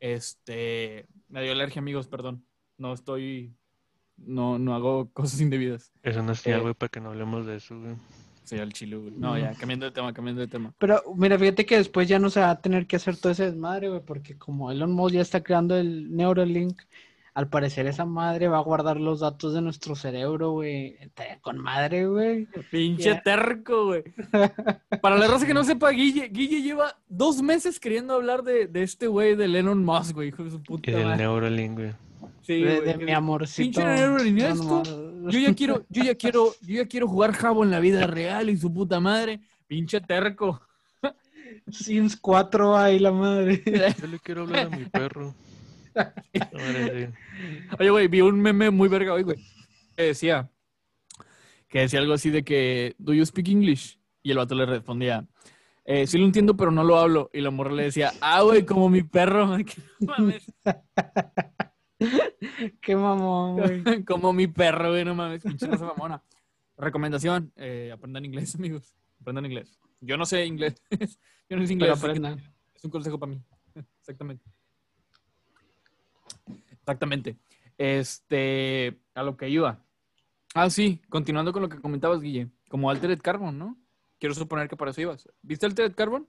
este, 0.00 1.06
me 1.28 1.42
dio 1.42 1.52
alergia, 1.52 1.80
amigos, 1.80 2.08
perdón. 2.08 2.46
No 2.78 2.94
estoy, 2.94 3.54
no, 4.26 4.58
no 4.58 4.74
hago 4.74 5.08
cosas 5.12 5.40
indebidas. 5.40 5.92
Eso 6.02 6.22
no 6.22 6.32
es 6.32 6.46
Eh, 6.46 6.58
güey, 6.58 6.74
para 6.74 6.90
que 6.90 7.00
no 7.00 7.10
hablemos 7.10 7.46
de 7.46 7.56
eso, 7.56 7.78
güey. 7.78 7.94
Sí, 8.44 8.58
al 8.58 8.72
chile, 8.72 8.96
güey. 8.96 9.12
No, 9.14 9.36
ya, 9.36 9.52
cambiando 9.52 9.84
de 9.84 9.92
tema, 9.92 10.14
cambiando 10.14 10.40
de 10.40 10.48
tema. 10.48 10.72
Pero 10.78 11.02
mira, 11.16 11.38
fíjate 11.38 11.66
que 11.66 11.76
después 11.76 12.08
ya 12.08 12.18
no 12.18 12.30
se 12.30 12.40
va 12.40 12.50
a 12.50 12.60
tener 12.60 12.86
que 12.86 12.96
hacer 12.96 13.16
todo 13.18 13.30
ese 13.30 13.44
desmadre, 13.44 13.90
güey, 13.90 14.00
porque 14.00 14.38
como 14.38 14.70
Elon 14.72 14.92
Musk 14.92 15.16
ya 15.16 15.20
está 15.20 15.42
creando 15.42 15.76
el 15.76 16.16
Neuralink, 16.16 16.80
al 17.34 17.48
parecer 17.48 17.86
esa 17.86 18.06
madre 18.06 18.48
va 18.48 18.56
a 18.56 18.62
guardar 18.62 18.98
los 18.98 19.20
datos 19.20 19.52
de 19.52 19.60
nuestro 19.60 19.94
cerebro, 19.94 20.52
güey. 20.52 20.96
Estaría 20.98 21.38
con 21.40 21.58
madre, 21.58 22.06
güey. 22.06 22.48
Pinche 22.70 23.20
terco, 23.22 23.84
güey. 23.86 24.02
Para 25.02 25.18
la 25.18 25.28
raza 25.28 25.46
que 25.46 25.54
no 25.54 25.62
sepa, 25.62 25.90
Guille, 25.90 26.30
Guille 26.30 26.62
lleva 26.62 26.96
dos 27.06 27.42
meses 27.42 27.78
queriendo 27.78 28.14
hablar 28.14 28.42
de, 28.42 28.66
de 28.66 28.82
este 28.82 29.08
güey 29.08 29.36
de 29.36 29.46
Lennon 29.46 29.84
Musk, 29.84 30.14
güey, 30.14 30.28
hijo 30.28 30.42
de 30.42 30.50
su 30.50 30.62
puta 30.62 30.90
Y 30.90 30.94
del. 30.94 31.16
Neuralink, 31.16 31.78
güey. 31.78 31.92
Sí, 32.48 32.62
de, 32.62 32.96
mi 32.96 33.12
amorcito. 33.12 33.82
Pinche. 33.82 34.82
Yo 35.30 35.38
ya 35.38 35.54
quiero, 35.54 35.84
yo 35.90 36.02
ya 36.02 36.14
quiero, 36.14 36.54
yo 36.62 36.76
ya 36.76 36.86
quiero 36.86 37.06
jugar 37.06 37.32
jabo 37.32 37.62
en 37.62 37.70
la 37.70 37.78
vida 37.78 38.06
real 38.06 38.48
y 38.48 38.56
su 38.56 38.72
puta 38.72 39.00
madre. 39.00 39.40
Pinche 39.66 40.00
terco. 40.00 40.58
Sims 41.70 42.16
4 42.16 42.74
ahí 42.74 43.00
la 43.00 43.12
madre. 43.12 43.62
Yo 44.00 44.06
le 44.06 44.18
quiero 44.20 44.42
hablar 44.42 44.68
a 44.72 44.76
mi 44.76 44.86
perro. 44.86 45.34
Madre, 45.94 47.06
sí. 47.06 47.66
Oye, 47.78 47.90
güey, 47.90 48.08
vi 48.08 48.22
un 48.22 48.40
meme 48.40 48.70
muy 48.70 48.88
verga 48.88 49.12
hoy, 49.12 49.24
güey. 49.24 49.36
Que 49.94 50.04
decía, 50.04 50.50
que 51.68 51.80
decía 51.80 52.00
algo 52.00 52.14
así 52.14 52.30
de 52.30 52.44
que, 52.44 52.94
¿do 52.96 53.12
you 53.12 53.26
speak 53.26 53.48
English? 53.48 54.00
Y 54.22 54.30
el 54.30 54.38
vato 54.38 54.54
le 54.54 54.64
respondía, 54.64 55.26
eh, 55.84 56.06
sí 56.06 56.16
lo 56.16 56.24
entiendo, 56.24 56.56
pero 56.56 56.70
no 56.70 56.82
lo 56.82 56.98
hablo. 56.98 57.28
Y 57.34 57.42
la 57.42 57.50
morra 57.50 57.74
le 57.74 57.82
decía, 57.82 58.10
ah, 58.22 58.40
güey, 58.40 58.64
como 58.64 58.88
mi 58.88 59.02
perro. 59.02 59.54
Qué 62.80 62.96
mamón, 62.96 63.56
güey. 63.56 63.82
como 64.04 64.32
mi 64.32 64.46
perro, 64.46 64.90
güey, 64.90 65.04
no 65.04 65.14
mames, 65.14 65.42
pinche 65.42 65.66
raza 65.66 65.84
mamona. 65.84 66.22
Recomendación, 66.76 67.52
eh, 67.56 67.90
aprendan 67.92 68.24
inglés, 68.24 68.54
amigos. 68.54 68.94
Aprendan 69.20 69.46
inglés. 69.46 69.78
Yo 70.00 70.16
no 70.16 70.24
sé 70.26 70.46
inglés. 70.46 70.82
Yo 71.48 71.56
no 71.56 71.66
sé 71.66 71.74
Pero 71.76 71.92
inglés. 71.92 71.98
aprendan. 71.98 72.38
Es 72.74 72.84
un 72.84 72.90
consejo 72.90 73.18
para 73.18 73.32
mí. 73.32 73.42
Exactamente. 74.00 74.44
Exactamente. 76.70 77.36
Este, 77.76 79.00
a 79.14 79.22
lo 79.22 79.36
que 79.36 79.48
iba. 79.48 79.84
Ah, 80.54 80.70
sí, 80.70 81.00
continuando 81.08 81.52
con 81.52 81.62
lo 81.62 81.68
que 81.68 81.80
comentabas, 81.80 82.20
Guille. 82.20 82.48
Como 82.68 82.90
Altered 82.90 83.20
Carbon, 83.20 83.58
¿no? 83.58 83.76
Quiero 84.18 84.34
suponer 84.34 84.68
que 84.68 84.76
para 84.76 84.90
eso 84.90 85.00
ibas. 85.00 85.28
¿Viste 85.42 85.66
Altered 85.66 85.94
Carbon? 85.94 86.28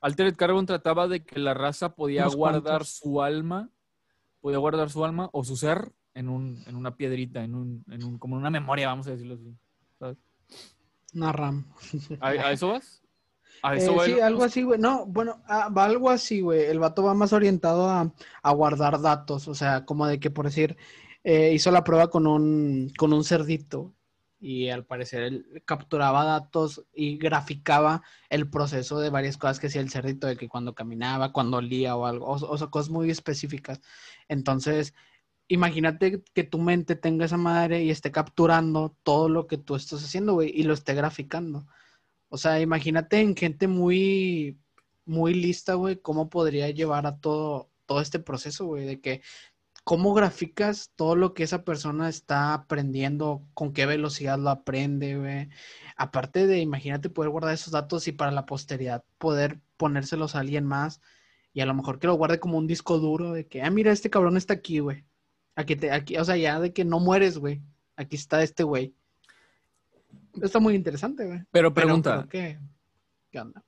Altered 0.00 0.36
Carbon 0.36 0.66
trataba 0.66 1.08
de 1.08 1.24
que 1.24 1.38
la 1.38 1.54
raza 1.54 1.94
podía 1.94 2.26
guardar 2.26 2.62
cuantos. 2.62 2.96
su 2.96 3.22
alma, 3.22 3.70
podía 4.44 4.58
guardar 4.58 4.90
su 4.90 5.02
alma 5.02 5.30
o 5.32 5.42
su 5.42 5.56
ser 5.56 5.90
en, 6.12 6.28
un, 6.28 6.62
en 6.66 6.76
una 6.76 6.94
piedrita, 6.98 7.42
en 7.42 7.54
un, 7.54 7.82
en 7.90 8.04
un, 8.04 8.18
como 8.18 8.34
en 8.36 8.40
una 8.40 8.50
memoria, 8.50 8.88
vamos 8.88 9.06
a 9.06 9.12
decirlo 9.12 9.36
así. 9.36 9.56
Una 11.14 11.32
RAM. 11.32 11.64
¿A, 12.20 12.28
a 12.28 12.52
eso 12.52 12.68
vas? 12.68 13.02
¿A 13.62 13.74
Eh, 13.74 13.78
eso 13.78 13.94
va 13.96 14.04
sí, 14.04 14.10
el- 14.12 14.22
algo 14.22 14.44
así, 14.44 14.62
güey. 14.62 14.78
No, 14.78 15.06
bueno, 15.06 15.40
va 15.48 15.84
algo 15.86 16.10
así, 16.10 16.42
güey. 16.42 16.60
El 16.64 16.78
vato 16.78 17.02
va 17.02 17.14
más 17.14 17.32
orientado 17.32 17.88
a, 17.88 18.12
a 18.42 18.52
guardar 18.52 19.00
datos. 19.00 19.48
O 19.48 19.54
sea, 19.54 19.86
como 19.86 20.06
de 20.06 20.20
que, 20.20 20.30
por 20.30 20.44
decir, 20.44 20.76
eh, 21.22 21.52
hizo 21.54 21.70
la 21.70 21.82
prueba 21.82 22.10
con 22.10 22.26
un, 22.26 22.92
con 22.98 23.14
un 23.14 23.24
cerdito. 23.24 23.94
Y 24.44 24.68
al 24.68 24.84
parecer 24.84 25.22
él 25.22 25.62
capturaba 25.64 26.22
datos 26.22 26.84
y 26.92 27.16
graficaba 27.16 28.02
el 28.28 28.50
proceso 28.50 29.00
de 29.00 29.08
varias 29.08 29.38
cosas 29.38 29.58
que 29.58 29.68
hacía 29.68 29.80
el 29.80 29.88
cerdito, 29.88 30.26
de 30.26 30.36
que 30.36 30.50
cuando 30.50 30.74
caminaba, 30.74 31.32
cuando 31.32 31.56
olía 31.56 31.96
o 31.96 32.04
algo. 32.04 32.26
O, 32.26 32.70
cosas 32.70 32.90
muy 32.90 33.10
específicas. 33.10 33.80
Entonces, 34.28 34.92
imagínate 35.48 36.22
que 36.34 36.44
tu 36.44 36.58
mente 36.58 36.94
tenga 36.94 37.24
esa 37.24 37.38
madre 37.38 37.84
y 37.84 37.90
esté 37.90 38.12
capturando 38.12 38.94
todo 39.02 39.30
lo 39.30 39.46
que 39.46 39.56
tú 39.56 39.76
estás 39.76 40.04
haciendo, 40.04 40.34
güey, 40.34 40.52
y 40.54 40.64
lo 40.64 40.74
esté 40.74 40.92
graficando. 40.92 41.66
O 42.28 42.36
sea, 42.36 42.60
imagínate 42.60 43.20
en 43.20 43.34
gente 43.36 43.66
muy, 43.66 44.60
muy 45.06 45.32
lista, 45.32 45.72
güey, 45.72 45.96
cómo 46.02 46.28
podría 46.28 46.68
llevar 46.68 47.06
a 47.06 47.18
todo, 47.18 47.70
todo 47.86 48.02
este 48.02 48.18
proceso, 48.18 48.66
güey, 48.66 48.84
de 48.84 49.00
que 49.00 49.22
cómo 49.84 50.14
graficas 50.14 50.90
todo 50.96 51.14
lo 51.14 51.34
que 51.34 51.42
esa 51.42 51.62
persona 51.62 52.08
está 52.08 52.54
aprendiendo, 52.54 53.42
con 53.52 53.72
qué 53.74 53.84
velocidad 53.84 54.38
lo 54.38 54.48
aprende, 54.50 55.16
güey. 55.16 55.48
Aparte 55.96 56.46
de, 56.46 56.58
imagínate 56.60 57.10
poder 57.10 57.30
guardar 57.30 57.52
esos 57.52 57.70
datos 57.72 58.08
y 58.08 58.12
para 58.12 58.32
la 58.32 58.46
posteridad 58.46 59.04
poder 59.18 59.60
ponérselos 59.76 60.34
a 60.34 60.40
alguien 60.40 60.64
más 60.64 61.00
y 61.52 61.60
a 61.60 61.66
lo 61.66 61.74
mejor 61.74 61.98
que 61.98 62.06
lo 62.06 62.14
guarde 62.14 62.40
como 62.40 62.58
un 62.58 62.66
disco 62.66 62.98
duro 62.98 63.32
de 63.32 63.46
que, 63.46 63.62
ah, 63.62 63.70
mira, 63.70 63.92
este 63.92 64.10
cabrón 64.10 64.36
está 64.36 64.54
aquí, 64.54 64.78
güey. 64.80 65.04
Aquí, 65.54 65.76
te, 65.76 65.92
aquí, 65.92 66.16
o 66.16 66.24
sea, 66.24 66.36
ya 66.36 66.58
de 66.58 66.72
que 66.72 66.84
no 66.84 66.98
mueres, 66.98 67.38
güey. 67.38 67.62
Aquí 67.96 68.16
está 68.16 68.42
este 68.42 68.64
güey. 68.64 68.94
Está 70.42 70.58
muy 70.58 70.74
interesante, 70.74 71.26
güey. 71.26 71.38
Pero 71.50 71.72
Pero 71.72 71.86
pregunta, 71.86 72.26
que- 72.28 72.58
¿Qué 73.30 73.40
onda? 73.40 73.62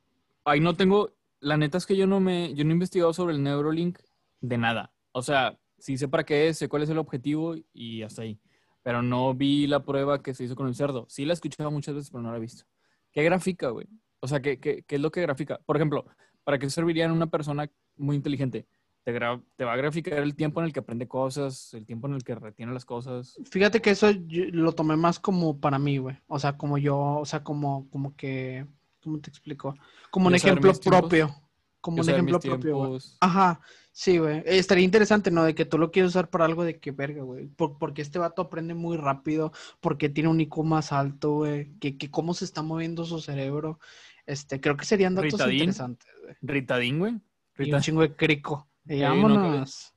Ahí 0.45 0.61
no 0.61 0.75
tengo, 0.77 1.12
la 1.41 1.57
neta 1.57 1.79
es 1.79 1.87
que 1.87 1.97
yo 1.97 2.07
no 2.07 2.21
me, 2.21 2.55
yo 2.55 2.64
no 2.64 2.71
he 2.71 2.73
investigado 2.73 3.12
sobre 3.12 3.35
el 3.35 3.43
Neurolink 3.43 3.99
de 4.41 4.59
nada. 4.59 4.93
O 5.12 5.23
sea, 5.23 5.59
sí 5.79 5.97
sé 5.99 6.09
para 6.09 6.24
qué 6.24 6.49
es, 6.49 6.59
sé 6.59 6.68
cuál 6.68 6.83
es 6.83 6.91
el 6.91 6.99
objetivo 6.99 7.55
y 7.72 8.03
hasta 8.03 8.22
ahí. 8.22 8.39
Pero 8.83 9.03
no 9.03 9.35
vi 9.35 9.66
la 9.66 9.85
prueba 9.85 10.22
que 10.22 10.35
se 10.35 10.45
hizo 10.45 10.55
con 10.57 10.68
el 10.68 10.74
cerdo. 10.74 11.07
Sí 11.09 11.24
la 11.24 11.33
he 11.33 11.35
escuchado 11.35 11.70
muchas 11.70 11.95
veces, 11.95 12.11
pero 12.11 12.22
no 12.22 12.31
la 12.31 12.37
he 12.37 12.41
visto. 12.41 12.64
¿Qué 13.12 13.22
grafica, 13.24 13.70
güey? 13.70 13.87
O 14.20 14.29
sea, 14.29 14.41
¿qué, 14.41 14.59
qué, 14.61 14.83
qué 14.87 14.95
es 14.97 15.01
lo 15.01 15.11
que 15.11 15.22
grafica? 15.22 15.59
Por 15.66 15.77
ejemplo, 15.77 16.07
¿para 16.45 16.59
qué 16.59 16.70
serviría 16.70 17.05
en 17.05 17.11
una 17.12 17.27
persona 17.27 17.68
muy 17.97 18.16
inteligente? 18.16 18.66
Te, 19.05 19.14
gra- 19.14 19.43
te 19.57 19.64
va 19.64 19.72
a 19.74 19.77
graficar 19.77 20.18
el 20.18 20.35
tiempo 20.35 20.61
en 20.61 20.66
el 20.66 20.72
que 20.72 20.81
aprende 20.81 21.07
cosas, 21.07 21.72
el 21.74 21.87
tiempo 21.87 22.09
en 22.09 22.14
el 22.14 22.24
que 22.24 22.35
retiene 22.35 22.72
las 22.72 22.85
cosas. 22.85 23.37
Fíjate 23.51 23.81
que 23.81 23.91
eso 23.91 24.09
lo 24.29 24.72
tomé 24.72 24.97
más 24.97 25.18
como 25.20 25.61
para 25.61 25.79
mí, 25.79 25.99
güey. 25.99 26.16
O 26.27 26.39
sea, 26.39 26.57
como 26.57 26.77
yo, 26.79 26.99
o 26.99 27.24
sea, 27.24 27.43
como, 27.45 27.89
como 27.91 28.16
que, 28.16 28.66
¿cómo 29.03 29.20
te 29.20 29.31
explico? 29.31 29.74
Como 30.11 30.27
un 30.29 30.33
ejemplo 30.55 30.70
mis 30.70 30.81
tiempos. 30.81 31.11
Como 31.87 32.03
un 32.03 32.09
ejemplo 32.11 32.41
propio, 32.41 32.76
güey. 32.76 33.01
Ajá, 33.20 33.61
sí, 33.93 34.18
güey. 34.18 34.39
Eh, 34.39 34.59
Estaría 34.59 34.84
interesante, 34.84 35.30
¿no? 35.30 35.45
De 35.45 35.55
que 35.55 35.64
tú 35.64 35.78
lo 35.78 35.91
quieres 35.91 36.11
usar 36.11 36.28
para 36.30 36.45
algo 36.45 36.64
de 36.64 36.78
que 36.80 36.91
verga, 36.91 37.22
güey. 37.22 37.47
Por- 37.47 37.78
porque 37.78 38.03
este 38.03 38.18
vato 38.18 38.43
aprende 38.43 38.74
muy 38.74 38.97
rápido, 38.97 39.53
porque 39.80 40.09
tiene 40.09 40.28
un 40.28 40.41
IQ 40.41 40.64
más 40.64 40.93
alto, 40.93 41.32
güey. 41.32 41.72
Que, 41.78 41.97
que 41.97 42.11
cómo 42.11 42.34
se 42.34 42.45
está 42.45 42.62
moviendo 42.62 43.05
su 43.05 43.20
cerebro. 43.20 43.78
Este, 44.26 44.61
creo 44.61 44.76
que 44.76 44.84
serían 44.84 45.14
datos 45.14 45.32
Ritadín. 45.32 45.55
interesantes, 45.59 46.09
güey. 46.22 46.34
Ritadín, 46.43 46.99
güey. 46.99 47.14
Ritadín. 47.55 47.82
chingo 47.82 48.01
de 48.03 48.14
crico. 48.16 48.68
Y 48.89 49.03
vámonos. 49.03 49.93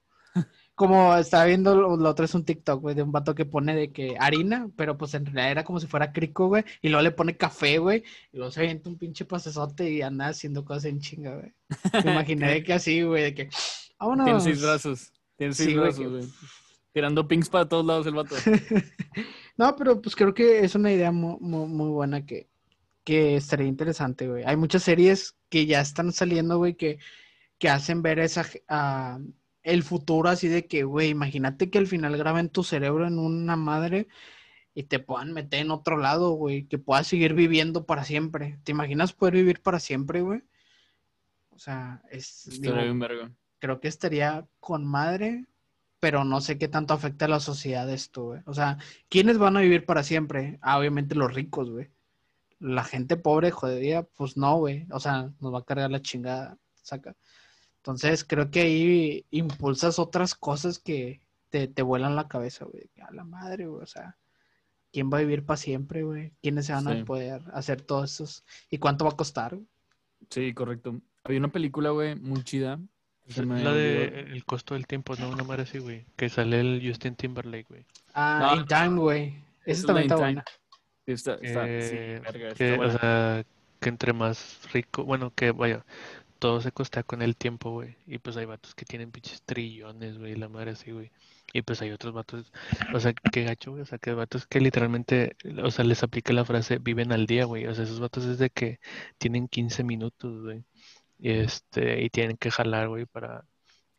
Como 0.79 1.13
estaba 1.17 1.43
viendo 1.43 1.75
lo, 1.75 2.09
otro 2.09 2.23
es 2.23 2.33
un 2.33 2.45
TikTok, 2.45 2.79
güey, 2.81 2.95
de 2.95 3.03
un 3.03 3.11
vato 3.11 3.35
que 3.35 3.43
pone 3.43 3.75
de 3.75 3.91
que 3.91 4.15
harina, 4.17 4.69
pero 4.77 4.97
pues 4.97 5.13
en 5.13 5.25
realidad 5.25 5.51
era 5.51 5.63
como 5.65 5.77
si 5.81 5.87
fuera 5.87 6.13
crico, 6.13 6.47
güey, 6.47 6.63
y 6.81 6.87
luego 6.87 7.03
le 7.03 7.11
pone 7.11 7.35
café, 7.35 7.79
güey, 7.79 8.01
y 8.31 8.37
luego 8.37 8.49
se 8.49 8.61
avienta 8.61 8.89
un 8.89 8.97
pinche 8.97 9.25
pasesote 9.25 9.91
y 9.91 10.01
anda 10.01 10.27
haciendo 10.29 10.63
cosas 10.63 10.85
en 10.85 11.01
chinga, 11.01 11.35
güey. 11.35 11.53
Me 12.05 12.11
imaginé 12.13 12.49
de 12.49 12.63
que 12.63 12.71
así, 12.71 13.01
güey, 13.01 13.23
de 13.23 13.33
que 13.33 13.49
vámonos. 13.99 14.23
Tiene 14.25 14.39
seis 14.39 14.61
brazos. 14.61 15.11
Tiene 15.35 15.53
seis 15.53 15.67
Sí, 15.69 15.75
güey, 15.75 15.87
brazos, 15.89 16.01
que- 16.01 16.07
güey. 16.09 16.23
Tirando 16.93 17.27
pings 17.27 17.49
para 17.49 17.67
todos 17.67 17.85
lados 17.85 18.07
el 18.07 18.13
vato. 18.13 18.35
No, 19.57 19.75
pero 19.75 20.01
pues 20.01 20.15
creo 20.15 20.33
que 20.33 20.59
es 20.63 20.73
una 20.75 20.89
idea 20.93 21.11
mu- 21.11 21.37
mu- 21.41 21.67
muy, 21.67 21.89
buena 21.89 22.25
que, 22.25 22.47
que 23.03 23.35
estaría 23.35 23.67
interesante, 23.67 24.25
güey. 24.29 24.45
Hay 24.45 24.55
muchas 24.55 24.83
series 24.83 25.35
que 25.49 25.65
ya 25.65 25.81
están 25.81 26.13
saliendo, 26.13 26.57
güey, 26.57 26.75
que, 26.75 26.97
que 27.57 27.67
hacen 27.69 28.01
ver 28.01 28.19
esa, 28.19 28.45
ah, 28.69 29.19
el 29.63 29.83
futuro 29.83 30.29
así 30.29 30.47
de 30.47 30.67
que, 30.67 30.83
güey, 30.83 31.09
imagínate 31.09 31.69
que 31.69 31.77
al 31.77 31.87
final 31.87 32.17
graben 32.17 32.49
tu 32.49 32.63
cerebro 32.63 33.07
en 33.07 33.19
una 33.19 33.55
madre 33.55 34.07
y 34.73 34.83
te 34.83 34.99
puedan 34.99 35.33
meter 35.33 35.61
en 35.61 35.71
otro 35.71 35.97
lado, 35.97 36.31
güey, 36.31 36.65
que 36.65 36.77
puedas 36.77 37.07
seguir 37.07 37.33
viviendo 37.33 37.85
para 37.85 38.03
siempre. 38.03 38.59
¿Te 38.63 38.71
imaginas 38.71 39.13
poder 39.13 39.35
vivir 39.35 39.61
para 39.61 39.79
siempre, 39.79 40.21
güey? 40.21 40.41
O 41.49 41.59
sea, 41.59 42.01
es, 42.11 42.45
digo, 42.45 42.73
Estaría 42.73 42.83
bien 42.83 42.99
verga. 42.99 43.31
creo 43.59 43.79
que 43.79 43.87
estaría 43.89 44.47
con 44.59 44.85
madre 44.85 45.45
pero 45.99 46.23
no 46.23 46.41
sé 46.41 46.57
qué 46.57 46.67
tanto 46.67 46.93
afecta 46.93 47.25
a 47.25 47.27
la 47.27 47.39
sociedad 47.39 47.89
esto, 47.89 48.23
güey. 48.23 48.41
O 48.45 48.53
sea, 48.53 48.77
¿quiénes 49.09 49.37
van 49.37 49.57
a 49.57 49.61
vivir 49.61 49.85
para 49.85 50.03
siempre? 50.03 50.57
Ah, 50.61 50.79
obviamente 50.79 51.15
los 51.15 51.33
ricos, 51.33 51.69
güey. 51.69 51.89
La 52.59 52.83
gente 52.83 53.17
pobre, 53.17 53.51
jodida, 53.51 54.03
pues 54.03 54.37
no, 54.37 54.57
güey. 54.57 54.87
O 54.91 54.99
sea, 54.99 55.31
nos 55.39 55.53
va 55.53 55.59
a 55.59 55.65
cargar 55.65 55.91
la 55.91 56.01
chingada, 56.01 56.57
saca. 56.81 57.15
Entonces, 57.79 58.23
creo 58.23 58.51
que 58.51 58.61
ahí 58.61 59.25
impulsas 59.31 59.99
otras 59.99 60.35
cosas 60.35 60.79
que 60.79 61.21
te, 61.49 61.67
te 61.67 61.81
vuelan 61.81 62.15
la 62.15 62.27
cabeza, 62.27 62.65
güey. 62.65 62.89
A 63.01 63.11
la 63.13 63.23
madre, 63.23 63.67
güey. 63.67 63.81
O 63.81 63.85
sea, 63.87 64.17
¿quién 64.91 65.09
va 65.11 65.17
a 65.17 65.21
vivir 65.21 65.45
para 65.45 65.57
siempre, 65.57 66.03
güey? 66.03 66.33
¿Quiénes 66.41 66.65
se 66.65 66.73
van 66.73 66.85
Sí. 66.85 66.99
a 66.99 67.05
poder 67.05 67.41
hacer 67.53 67.81
todos 67.81 68.11
esos? 68.13 68.43
¿Y 68.69 68.77
cuánto 68.77 69.05
va 69.05 69.11
a 69.11 69.15
costar? 69.17 69.55
güey? 69.55 69.67
Sí, 70.29 70.53
correcto. 70.53 70.99
Había 71.23 71.39
una 71.39 71.47
película, 71.51 71.89
güey, 71.91 72.15
muy 72.15 72.43
chida. 72.43 72.79
La 73.35 73.43
de 73.73 74.07
olvidó. 74.07 74.33
El 74.33 74.45
costo 74.45 74.73
del 74.73 74.87
tiempo, 74.87 75.15
¿no? 75.17 75.29
Una 75.29 75.43
madre 75.43 75.63
así, 75.63 75.77
güey. 75.77 76.05
Que 76.15 76.29
sale 76.29 76.59
el 76.59 76.81
Justin 76.85 77.15
Timberlake, 77.15 77.67
güey. 77.69 77.85
Ah, 78.13 78.53
No. 78.55 78.61
In 78.61 78.67
Time, 78.67 78.99
güey. 78.99 79.27
Esa 79.65 79.71
Esa 79.71 79.71
es 79.81 79.85
también 79.85 80.05
está 80.05 80.15
buena. 80.17 80.43
Sí, 81.05 81.11
está, 81.13 81.33
está, 81.35 81.63
sí, 81.65 81.95
Eh, 81.95 82.21
verga, 82.23 82.47
está 82.49 82.55
que, 82.55 82.73
o 82.79 82.91
sea, 82.91 83.43
que 83.79 83.89
entre 83.89 84.13
más 84.13 84.59
rico, 84.73 85.03
bueno, 85.05 85.31
que 85.35 85.51
vaya, 85.51 85.85
todo 86.39 86.61
se 86.61 86.71
costea 86.71 87.03
con 87.03 87.21
el 87.21 87.35
tiempo, 87.35 87.71
güey. 87.71 87.95
Y 88.07 88.19
pues 88.19 88.37
hay 88.37 88.45
vatos 88.45 88.75
que 88.75 88.85
tienen 88.85 89.11
pinches 89.11 89.43
trillones, 89.43 90.17
güey, 90.17 90.35
la 90.35 90.49
madre 90.49 90.71
así, 90.71 90.91
güey. 90.91 91.11
Y 91.53 91.61
pues 91.63 91.81
hay 91.81 91.91
otros 91.91 92.13
vatos, 92.13 92.51
o 92.93 92.99
sea, 92.99 93.13
qué 93.13 93.43
gacho, 93.43 93.71
güey. 93.71 93.83
O 93.83 93.85
sea, 93.85 93.97
que 93.97 94.13
vatos 94.13 94.47
que 94.47 94.59
literalmente, 94.61 95.35
o 95.63 95.71
sea, 95.71 95.85
les 95.85 96.03
aplica 96.03 96.33
la 96.33 96.45
frase 96.45 96.79
viven 96.79 97.11
al 97.11 97.25
día, 97.27 97.45
güey. 97.45 97.67
O 97.67 97.75
sea, 97.75 97.83
esos 97.85 97.99
vatos 97.99 98.25
es 98.25 98.39
de 98.39 98.49
que 98.49 98.79
tienen 99.17 99.47
15 99.47 99.83
minutos, 99.83 100.43
güey. 100.43 100.63
Y 101.19 101.31
este, 101.31 102.03
y 102.03 102.09
tienen 102.09 102.37
que 102.37 102.51
jalar, 102.51 102.89
güey, 102.89 103.05
para, 103.05 103.45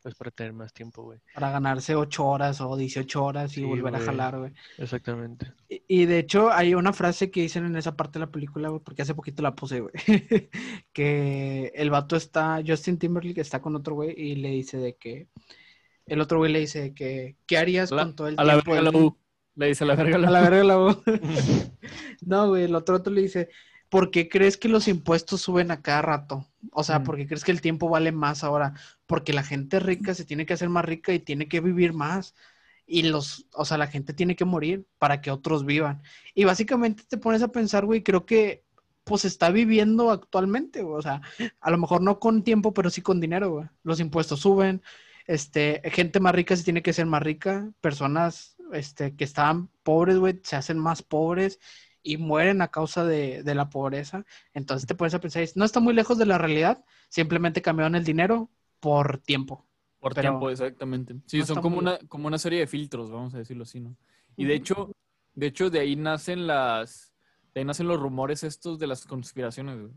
pues 0.01 0.15
para 0.15 0.31
tener 0.31 0.53
más 0.53 0.73
tiempo, 0.73 1.03
güey. 1.03 1.19
Para 1.33 1.51
ganarse 1.51 1.95
8 1.95 2.25
horas 2.25 2.59
o 2.61 2.75
18 2.75 3.23
horas 3.23 3.51
y 3.51 3.61
Sí, 3.61 3.63
volver 3.63 3.95
a 3.95 3.99
jalar, 3.99 4.37
güey. 4.39 4.51
Exactamente. 4.77 5.53
Y, 5.69 5.83
y 5.87 6.05
de 6.05 6.19
hecho, 6.19 6.51
hay 6.51 6.73
una 6.73 6.91
frase 6.93 7.29
que 7.31 7.41
dicen 7.41 7.65
en 7.65 7.75
esa 7.75 7.95
parte 7.95 8.19
de 8.19 8.25
la 8.25 8.31
película, 8.31 8.69
güey, 8.69 8.81
porque 8.83 9.03
hace 9.03 9.13
poquito 9.15 9.43
la 9.43 9.55
puse, 9.55 9.79
güey. 9.81 9.93
que 10.93 11.71
el 11.75 11.89
vato 11.89 12.15
está, 12.15 12.61
Justin 12.65 12.97
Timberlake 12.97 13.41
está 13.41 13.61
con 13.61 13.75
otro 13.75 13.95
güey 13.95 14.13
y 14.17 14.35
le 14.35 14.49
dice 14.49 14.77
de 14.77 14.95
que. 14.95 15.27
El 16.07 16.19
otro 16.19 16.39
güey 16.39 16.51
le 16.51 16.59
dice 16.59 16.81
de 16.81 16.93
que. 16.93 17.37
¿Qué 17.45 17.57
harías 17.57 17.91
la- 17.91 18.03
con 18.03 18.15
todo 18.15 18.27
el 18.27 18.35
A 18.39 18.43
la 18.43 18.53
tiempo? 18.53 18.71
verga 18.71 18.91
la 18.91 18.97
U. 18.97 19.17
Le 19.55 19.67
dice 19.67 19.83
a 19.83 19.87
la 19.87 19.95
verga 19.95 20.17
la 20.17 20.27
A 20.27 20.31
la 20.31 20.39
U. 20.39 20.43
verga 20.43 20.63
la 20.63 20.79
U. 20.79 21.03
No, 22.25 22.49
güey, 22.49 22.63
el 22.65 22.75
otro 22.75 22.95
otro 22.97 23.11
le 23.13 23.21
dice, 23.21 23.49
¿por 23.91 24.11
qué 24.11 24.29
crees 24.29 24.57
que 24.57 24.69
los 24.69 24.89
impuestos 24.89 25.41
suben 25.43 25.71
a 25.71 25.83
cada 25.83 26.03
rato? 26.03 26.47
O 26.73 26.83
sea, 26.85 26.99
Mm. 26.99 27.03
¿por 27.03 27.17
qué 27.17 27.27
crees 27.27 27.45
que 27.45 27.51
el 27.53 27.61
tiempo 27.61 27.89
vale 27.89 28.13
más 28.13 28.43
ahora? 28.45 28.75
Porque 29.07 29.33
la 29.33 29.43
gente 29.43 29.79
rica 29.81 30.15
se 30.15 30.25
tiene 30.25 30.47
que 30.47 30.53
hacer 30.55 30.69
más 30.69 30.85
rica 30.85 31.13
y 31.13 31.19
tiene 31.21 31.49
que 31.49 31.61
vivir 31.61 31.93
más. 31.93 32.35
Y 32.87 33.03
los, 33.03 33.47
o 33.53 33.65
sea, 33.65 33.77
la 33.77 33.87
gente 33.87 34.13
tiene 34.13 34.35
que 34.37 34.45
morir 34.45 34.87
para 34.99 35.21
que 35.21 35.31
otros 35.31 35.65
vivan. 35.65 36.03
Y 36.35 36.45
básicamente 36.45 37.03
te 37.09 37.17
pones 37.17 37.43
a 37.43 37.49
pensar, 37.51 37.85
güey, 37.85 38.03
creo 38.03 38.25
que 38.25 38.65
pues 39.03 39.25
está 39.25 39.49
viviendo 39.51 40.11
actualmente, 40.11 40.83
güey. 40.83 40.97
O 40.97 41.01
sea, 41.01 41.21
a 41.59 41.71
lo 41.71 41.77
mejor 41.77 42.01
no 42.01 42.19
con 42.19 42.43
tiempo, 42.43 42.73
pero 42.73 42.89
sí 42.89 43.01
con 43.01 43.19
dinero, 43.21 43.51
güey. 43.51 43.67
Los 43.83 43.99
impuestos 43.99 44.41
suben, 44.41 44.81
este, 45.27 45.81
gente 45.91 46.19
más 46.19 46.35
rica 46.35 46.55
se 46.55 46.63
tiene 46.63 46.81
que 46.83 46.93
ser 46.93 47.05
más 47.07 47.23
rica, 47.23 47.71
personas, 47.81 48.57
este, 48.73 49.15
que 49.15 49.23
estaban 49.25 49.69
pobres, 49.83 50.17
güey, 50.17 50.39
se 50.43 50.55
hacen 50.55 50.79
más 50.79 51.01
pobres 51.03 51.59
y 52.03 52.17
mueren 52.17 52.61
a 52.61 52.69
causa 52.69 53.03
de, 53.05 53.43
de 53.43 53.55
la 53.55 53.69
pobreza. 53.69 54.25
Entonces 54.53 54.87
te 54.87 54.95
pones 54.95 55.13
a 55.13 55.19
pensar, 55.19 55.43
no 55.55 55.65
está 55.65 55.79
muy 55.79 55.93
lejos 55.93 56.17
de 56.17 56.25
la 56.25 56.37
realidad, 56.37 56.83
simplemente 57.09 57.61
cambiaron 57.61 57.95
el 57.95 58.03
dinero 58.03 58.49
por 58.79 59.19
tiempo. 59.19 59.65
Por 59.99 60.13
Pero- 60.15 60.29
tiempo, 60.29 60.49
exactamente. 60.49 61.15
Sí, 61.27 61.39
no 61.39 61.45
son 61.45 61.61
como 61.61 61.77
una, 61.77 61.99
como 62.07 62.27
una 62.27 62.37
serie 62.39 62.59
de 62.59 62.67
filtros, 62.67 63.11
vamos 63.11 63.33
a 63.35 63.37
decirlo 63.37 63.63
así, 63.63 63.79
¿no? 63.79 63.95
Y 64.35 64.45
de 64.45 64.55
hecho, 64.55 64.91
de 65.35 65.47
hecho, 65.47 65.69
de 65.69 65.79
ahí 65.79 65.95
nacen 65.95 66.47
las, 66.47 67.13
de 67.53 67.61
ahí 67.61 67.65
nacen 67.65 67.87
los 67.87 67.99
rumores 67.99 68.43
estos 68.43 68.79
de 68.79 68.87
las 68.87 69.05
conspiraciones, 69.05 69.79
güey, 69.79 69.93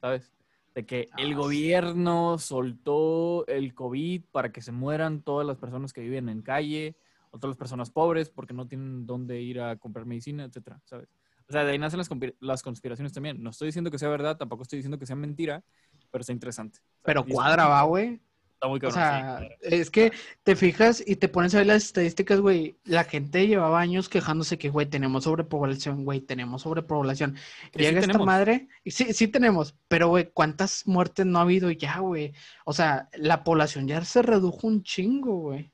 ¿sabes? 0.00 0.32
De 0.74 0.84
que 0.84 1.08
Ah, 1.12 1.16
el 1.22 1.34
gobierno 1.34 2.36
soltó 2.38 3.46
el 3.46 3.72
COVID 3.74 4.24
para 4.30 4.52
que 4.52 4.60
se 4.60 4.72
mueran 4.72 5.22
todas 5.22 5.46
las 5.46 5.56
personas 5.56 5.94
que 5.94 6.02
viven 6.02 6.28
en 6.28 6.42
calle, 6.42 6.96
o 7.30 7.38
todas 7.38 7.52
las 7.52 7.58
personas 7.58 7.90
pobres 7.90 8.28
porque 8.28 8.52
no 8.54 8.66
tienen 8.68 9.06
dónde 9.06 9.40
ir 9.40 9.60
a 9.60 9.76
comprar 9.76 10.04
medicina, 10.06 10.44
etcétera, 10.44 10.80
¿sabes? 10.84 11.08
O 11.48 11.52
sea, 11.52 11.64
de 11.64 11.72
ahí 11.72 11.78
nacen 11.78 11.98
las, 11.98 12.08
las 12.40 12.62
conspiraciones 12.62 13.12
también. 13.12 13.42
No 13.42 13.50
estoy 13.50 13.66
diciendo 13.66 13.90
que 13.90 13.98
sea 13.98 14.08
verdad, 14.08 14.36
tampoco 14.36 14.62
estoy 14.62 14.78
diciendo 14.78 14.98
que 14.98 15.06
sea 15.06 15.16
mentira, 15.16 15.62
pero 16.10 16.20
está 16.22 16.32
interesante. 16.32 16.80
Pero 17.02 17.24
cuadra, 17.24 17.66
va, 17.68 17.82
güey. 17.82 18.20
Está 18.54 18.68
muy 18.68 18.78
O 18.78 18.80
cabrón, 18.90 18.92
sí, 18.92 18.98
sea, 18.98 19.48
es 19.78 19.90
que 19.90 20.12
te 20.42 20.56
fijas 20.56 21.04
y 21.06 21.16
te 21.16 21.28
pones 21.28 21.54
a 21.54 21.58
ver 21.58 21.66
las 21.66 21.84
estadísticas, 21.84 22.40
güey. 22.40 22.76
La 22.84 23.04
gente 23.04 23.46
llevaba 23.46 23.78
años 23.78 24.08
quejándose 24.08 24.56
que, 24.56 24.70
güey, 24.70 24.86
tenemos 24.86 25.24
sobrepoblación, 25.24 26.06
güey, 26.06 26.22
tenemos 26.22 26.62
sobrepoblación. 26.62 27.34
Que 27.70 27.78
sí 27.80 27.84
Llega 27.84 28.00
esta 28.00 28.12
tenemos. 28.12 28.26
madre, 28.26 28.68
y 28.82 28.92
sí, 28.92 29.12
sí 29.12 29.28
tenemos, 29.28 29.74
pero, 29.88 30.08
güey, 30.08 30.30
¿cuántas 30.32 30.86
muertes 30.86 31.26
no 31.26 31.38
ha 31.38 31.42
habido 31.42 31.70
ya, 31.70 31.98
güey? 31.98 32.32
O 32.64 32.72
sea, 32.72 33.10
la 33.12 33.44
población 33.44 33.86
ya 33.88 34.02
se 34.06 34.22
redujo 34.22 34.66
un 34.66 34.82
chingo, 34.82 35.36
güey. 35.36 35.70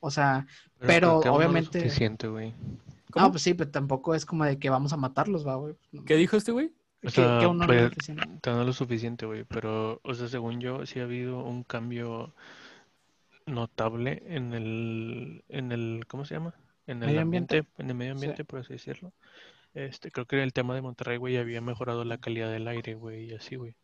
O 0.00 0.10
sea, 0.10 0.46
Pero, 0.80 1.20
no 1.24 1.32
obviamente- 1.32 1.78
suficiente, 1.80 2.26
güey. 2.26 2.52
¿Cómo? 3.16 3.26
no, 3.26 3.32
pues 3.32 3.42
sí, 3.42 3.54
pero 3.54 3.70
tampoco 3.70 4.14
es 4.14 4.26
como 4.26 4.44
de 4.44 4.58
que 4.58 4.68
vamos 4.68 4.92
a 4.92 4.98
matarlos, 4.98 5.46
va, 5.46 5.54
güey. 5.56 5.74
¿Qué 6.04 6.16
dijo 6.16 6.36
este 6.36 6.52
güey? 6.52 6.74
O 7.02 7.08
sea, 7.08 7.38
que 7.38 7.46
aún 7.46 7.56
no 7.56 7.66
lo 7.66 7.90
pues, 7.90 8.10
no 8.44 8.64
lo 8.64 8.72
suficiente, 8.74 9.24
güey, 9.24 9.44
pero, 9.44 10.00
o 10.02 10.12
sea, 10.12 10.28
según 10.28 10.60
yo, 10.60 10.84
sí 10.84 11.00
ha 11.00 11.04
habido 11.04 11.42
un 11.42 11.62
cambio 11.62 12.34
notable 13.46 14.22
en 14.26 14.52
el, 14.52 15.44
en 15.48 15.72
el, 15.72 16.04
¿cómo 16.06 16.26
se 16.26 16.34
llama? 16.34 16.54
En 16.86 17.02
el 17.02 17.08
Medio 17.08 17.22
ambiente. 17.22 17.58
ambiente, 17.58 17.82
en 17.82 17.88
el 17.88 17.96
medio 17.96 18.12
ambiente, 18.12 18.44
por 18.44 18.60
así 18.60 18.74
decirlo. 18.74 19.14
Este, 19.72 20.10
creo 20.10 20.26
que 20.26 20.42
el 20.42 20.52
tema 20.52 20.74
de 20.74 20.82
Monterrey, 20.82 21.16
güey, 21.16 21.38
había 21.38 21.62
mejorado 21.62 22.04
la 22.04 22.18
calidad 22.18 22.50
del 22.50 22.68
aire, 22.68 22.94
güey, 22.96 23.30
y 23.30 23.34
así, 23.34 23.56
güey. 23.56 23.76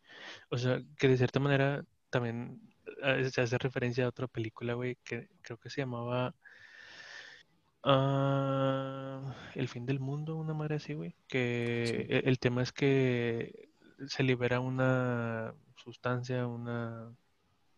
O 0.49 0.59
sea, 0.59 0.79
que 0.99 1.07
de 1.07 1.17
cierta 1.17 1.39
manera 1.39 1.85
también 2.11 2.61
eh, 3.01 3.29
se 3.31 3.41
hace 3.41 3.57
referencia 3.57 4.05
a 4.05 4.09
otra 4.09 4.27
película, 4.27 4.75
güey, 4.75 4.97
que 5.03 5.29
creo 5.41 5.57
que 5.57 5.71
se 5.71 5.81
llamaba 5.81 6.35
ah, 7.83 9.35
El 9.55 9.67
fin 9.67 9.85
del 9.85 9.99
mundo, 9.99 10.35
una 10.35 10.53
madre 10.53 10.75
así, 10.75 10.93
güey. 10.93 11.15
Que 11.27 11.83
Sí. 11.87 12.13
e- 12.13 12.23
el 12.29 12.39
tema 12.39 12.63
es 12.63 12.71
que 12.71 13.69
se 14.07 14.23
libera 14.23 14.59
una 14.59 15.53
sustancia, 15.75 16.47
una, 16.47 17.13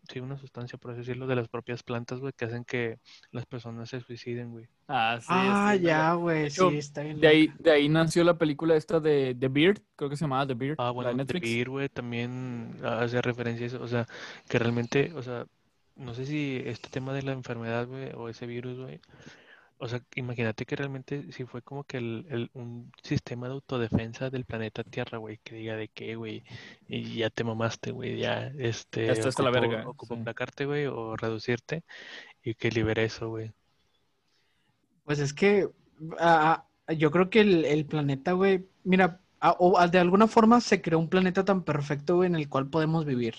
sí, 0.09 0.19
una 0.19 0.37
sustancia, 0.37 0.77
por 0.77 0.91
así 0.91 0.99
decirlo, 0.99 1.27
de 1.27 1.35
las 1.35 1.47
propias 1.49 1.83
plantas, 1.83 2.19
güey, 2.19 2.31
que 2.33 2.45
hacen 2.45 2.63
que 2.63 2.99
las 3.31 3.45
personas 3.45 3.89
se 3.89 3.99
suiciden, 3.99 4.51
güey. 4.51 4.67
Ah, 4.87 5.17
sí. 5.19 5.27
Ah, 5.29 5.73
sí, 5.75 5.81
ya, 5.83 6.13
güey, 6.13 6.49
sí, 6.49 6.77
está 6.77 7.01
bien. 7.03 7.19
De 7.19 7.27
ahí, 7.27 7.53
de 7.59 7.71
ahí 7.71 7.89
nació 7.89 8.23
la 8.23 8.37
película 8.37 8.75
esta 8.75 8.99
de 8.99 9.35
The 9.37 9.47
Beard, 9.49 9.81
creo 9.95 10.09
que 10.09 10.15
se 10.15 10.23
llamaba 10.25 10.47
The 10.47 10.53
Beard, 10.53 10.75
Ah, 10.79 10.85
la 10.85 10.91
bueno, 10.91 11.09
de 11.09 11.15
The 11.15 11.17
Netflix. 11.23 11.41
Beer, 11.43 11.69
güey, 11.69 11.89
también 11.89 12.77
hace 12.83 13.21
referencia 13.21 13.65
a 13.65 13.67
eso, 13.67 13.81
o 13.81 13.87
sea, 13.87 14.05
que 14.47 14.59
realmente, 14.59 15.11
o 15.13 15.21
sea, 15.21 15.45
no 15.95 16.13
sé 16.13 16.25
si 16.25 16.61
este 16.65 16.89
tema 16.89 17.13
de 17.13 17.23
la 17.23 17.31
enfermedad, 17.33 17.87
güey, 17.87 18.11
o 18.15 18.29
ese 18.29 18.45
virus, 18.45 18.77
güey, 18.79 18.99
o 19.77 19.87
sea, 19.87 20.01
imagínate 20.15 20.65
que 20.65 20.75
realmente 20.75 21.31
si 21.31 21.45
fue 21.45 21.61
como 21.61 21.83
que 21.83 21.97
el, 21.97 22.25
el- 22.29 22.51
un 22.53 22.91
sistema 23.03 23.47
de 23.47 23.53
autodefensa 23.53 24.29
del 24.29 24.45
planeta 24.45 24.83
Tierra, 24.83 25.17
güey, 25.17 25.39
que 25.43 25.55
diga 25.55 25.75
de 25.75 25.89
qué, 25.89 26.15
güey, 26.15 26.43
y 26.87 27.17
ya 27.17 27.29
te 27.29 27.43
mamaste, 27.43 27.91
güey, 27.91 28.17
ya, 28.17 28.47
este, 28.57 29.07
Ya 29.07 29.13
está 29.13 29.29
hasta 29.29 29.43
la 29.43 29.49
ocupo- 29.51 29.61
verga, 29.69 29.87
ocupo 29.89 30.15
sí. 30.15 30.21
aplacarte, 30.21 30.65
güey, 30.65 30.85
o 30.87 31.15
reducirte, 31.17 31.83
y 32.43 32.55
que 32.55 32.71
libere 32.71 33.05
eso, 33.05 33.29
güey. 33.29 33.51
Pues 35.03 35.19
es 35.19 35.33
que 35.33 35.69
ah, 36.19 36.65
ah, 36.87 36.93
yo 36.93 37.11
creo 37.11 37.29
que 37.29 37.41
el, 37.41 37.65
el 37.65 37.85
planeta, 37.85 38.33
güey, 38.33 38.65
mira, 38.83 39.21
ah, 39.39 39.55
o, 39.59 39.85
de 39.87 39.99
alguna 39.99 40.27
forma 40.27 40.61
se 40.61 40.81
creó 40.81 40.99
un 40.99 41.09
planeta 41.09 41.45
tan 41.45 41.63
perfecto, 41.63 42.15
güey, 42.15 42.27
en 42.27 42.35
el 42.35 42.49
cual 42.49 42.69
podemos 42.69 43.05
vivir. 43.05 43.35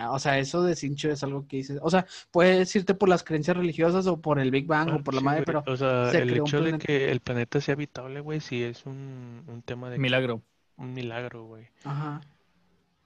Ah, 0.00 0.12
O 0.12 0.18
sea, 0.18 0.38
eso 0.38 0.62
de 0.62 0.74
Sincho 0.76 1.10
es 1.10 1.22
algo 1.22 1.46
que 1.46 1.58
dices. 1.58 1.78
O 1.82 1.90
sea, 1.90 2.06
puedes 2.30 2.74
irte 2.76 2.94
por 2.94 3.08
las 3.08 3.22
creencias 3.22 3.56
religiosas 3.56 4.06
o 4.06 4.20
por 4.20 4.38
el 4.40 4.50
Big 4.50 4.66
Bang 4.66 4.88
Ah, 4.90 4.96
o 4.96 5.02
por 5.04 5.14
la 5.14 5.20
sí, 5.20 5.24
madre, 5.24 5.44
güey, 5.44 5.46
pero 5.62 5.62
o 5.66 5.76
sea, 5.76 6.10
se 6.10 6.18
el 6.22 6.30
creó 6.30 6.44
hecho 6.44 6.56
de 6.58 6.62
planeta. 6.70 6.86
que 6.86 7.10
el 7.10 7.20
planeta 7.20 7.60
sea 7.60 7.74
habitable, 7.74 8.20
güey, 8.20 8.40
sí 8.40 8.62
es 8.62 8.86
un, 8.86 9.42
un 9.46 9.62
tema 9.62 9.90
de 9.90 9.96
que- 9.96 10.02
Milagro. 10.02 10.42
un 10.76 10.94
milagro, 10.94 11.44
güey. 11.44 11.68
Ajá. 11.84 12.20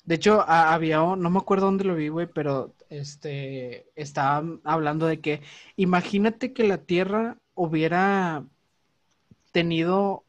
De 0.05 0.15
hecho, 0.17 0.43
a- 0.47 0.73
había, 0.75 0.99
no 0.99 1.31
me 1.31 1.39
acuerdo 1.39 1.67
dónde 1.67 1.85
lo 1.85 1.95
vi, 1.97 2.09
güey, 2.09 2.27
pero 2.27 2.75
este, 2.91 3.87
estaban 3.97 4.61
hablando 4.65 5.07
de 5.07 5.21
que 5.21 5.41
imagínate 5.77 6.53
que 6.53 6.65
la 6.65 6.79
Tierra 6.79 7.39
hubiera 7.55 8.45
tenido 9.53 10.25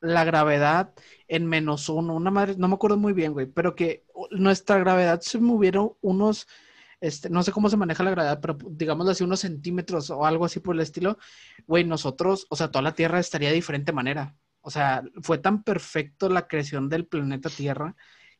la 0.00 0.24
gravedad 0.24 0.92
en 1.26 1.46
menos 1.46 1.88
uno, 1.88 2.14
una 2.14 2.30
madre, 2.30 2.54
no 2.56 2.68
me 2.68 2.74
acuerdo 2.74 2.96
muy 2.96 3.12
bien, 3.12 3.32
güey, 3.32 3.46
pero 3.46 3.74
que 3.74 4.04
nuestra 4.30 4.78
gravedad 4.78 5.20
se 5.20 5.38
moviera 5.38 5.82
unos, 6.00 6.46
este, 7.00 7.30
no 7.30 7.42
sé 7.42 7.52
cómo 7.52 7.68
se 7.70 7.76
maneja 7.76 8.02
la 8.04 8.10
gravedad, 8.10 8.40
pero 8.40 8.56
digámoslo 8.70 9.12
así, 9.12 9.24
unos 9.24 9.40
centímetros 9.40 10.10
o 10.10 10.24
algo 10.26 10.44
así 10.44 10.60
por 10.60 10.74
el 10.74 10.82
estilo, 10.82 11.18
güey, 11.66 11.84
nosotros, 11.84 12.46
o 12.50 12.56
sea, 12.56 12.70
toda 12.70 12.82
la 12.82 12.94
Tierra 12.94 13.18
estaría 13.20 13.48
de 13.50 13.54
diferente 13.56 13.92
manera. 13.92 14.36
O 14.60 14.70
sea, 14.70 15.02
fue 15.22 15.38
tan 15.38 15.62
perfecto 15.62 16.28
la 16.28 16.46
creación 16.48 16.88
del 16.88 17.06
planeta 17.06 17.48
Tierra 17.50 17.94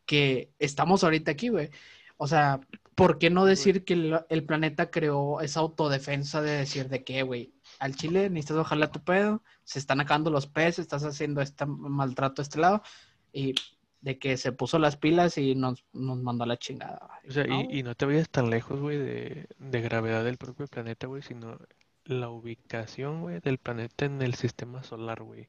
que 0.05 0.53
estamos 0.59 1.05
ahorita 1.05 1.31
aquí, 1.33 1.49
güey. 1.49 1.71
O 2.17 2.27
sea, 2.27 2.61
¿por 2.95 3.19
qué 3.19 3.31
no 3.31 3.45
decir 3.45 3.85
que 3.85 3.95
el, 3.95 4.21
el 4.29 4.45
planeta 4.45 4.91
creó 4.91 5.41
esa 5.41 5.61
autodefensa 5.61 6.43
de 6.43 6.51
decir 6.53 6.89
de 6.89 7.05
que, 7.05 7.23
güey, 7.23 7.55
al 7.79 7.97
chile 7.97 8.31
necesitas 8.31 8.59
bajarle 8.59 8.85
a 8.87 8.91
tu 8.93 9.03
pedo, 9.05 9.43
se 9.65 9.79
están 9.79 10.01
acabando 10.01 10.31
los 10.31 10.47
peces, 10.47 10.81
estás 10.81 11.05
haciendo 11.05 11.41
este 11.43 11.67
maltrato 11.67 12.43
a 12.43 12.45
este 12.45 12.59
lado, 12.61 12.83
y 13.33 13.55
de 14.01 14.19
que 14.19 14.37
se 14.37 14.53
puso 14.53 14.79
las 14.79 14.97
pilas 14.97 15.39
y 15.39 15.55
nos, 15.55 15.85
nos 15.93 16.19
mandó 16.23 16.45
a 16.45 16.47
la 16.47 16.59
chingada. 16.59 17.09
O 17.29 17.31
sea, 17.33 17.47
No, 17.47 17.65
y, 17.69 17.79
y 17.79 17.83
no 17.83 17.95
te 17.95 18.07
vayas 18.07 18.29
tan 18.31 18.51
lejos, 18.51 18.81
güey, 18.81 18.99
de, 18.99 19.49
de 19.59 19.81
gravedad 19.81 20.25
del 20.25 20.39
propio 20.39 20.67
planeta, 20.69 21.07
güey, 21.07 21.23
sino 21.23 21.59
la 22.05 22.31
ubicación, 22.31 23.21
güey, 23.23 23.41
del 23.41 23.59
planeta 23.59 24.05
en 24.07 24.23
el 24.23 24.35
sistema 24.35 24.83
solar, 24.83 25.23
güey. 25.23 25.49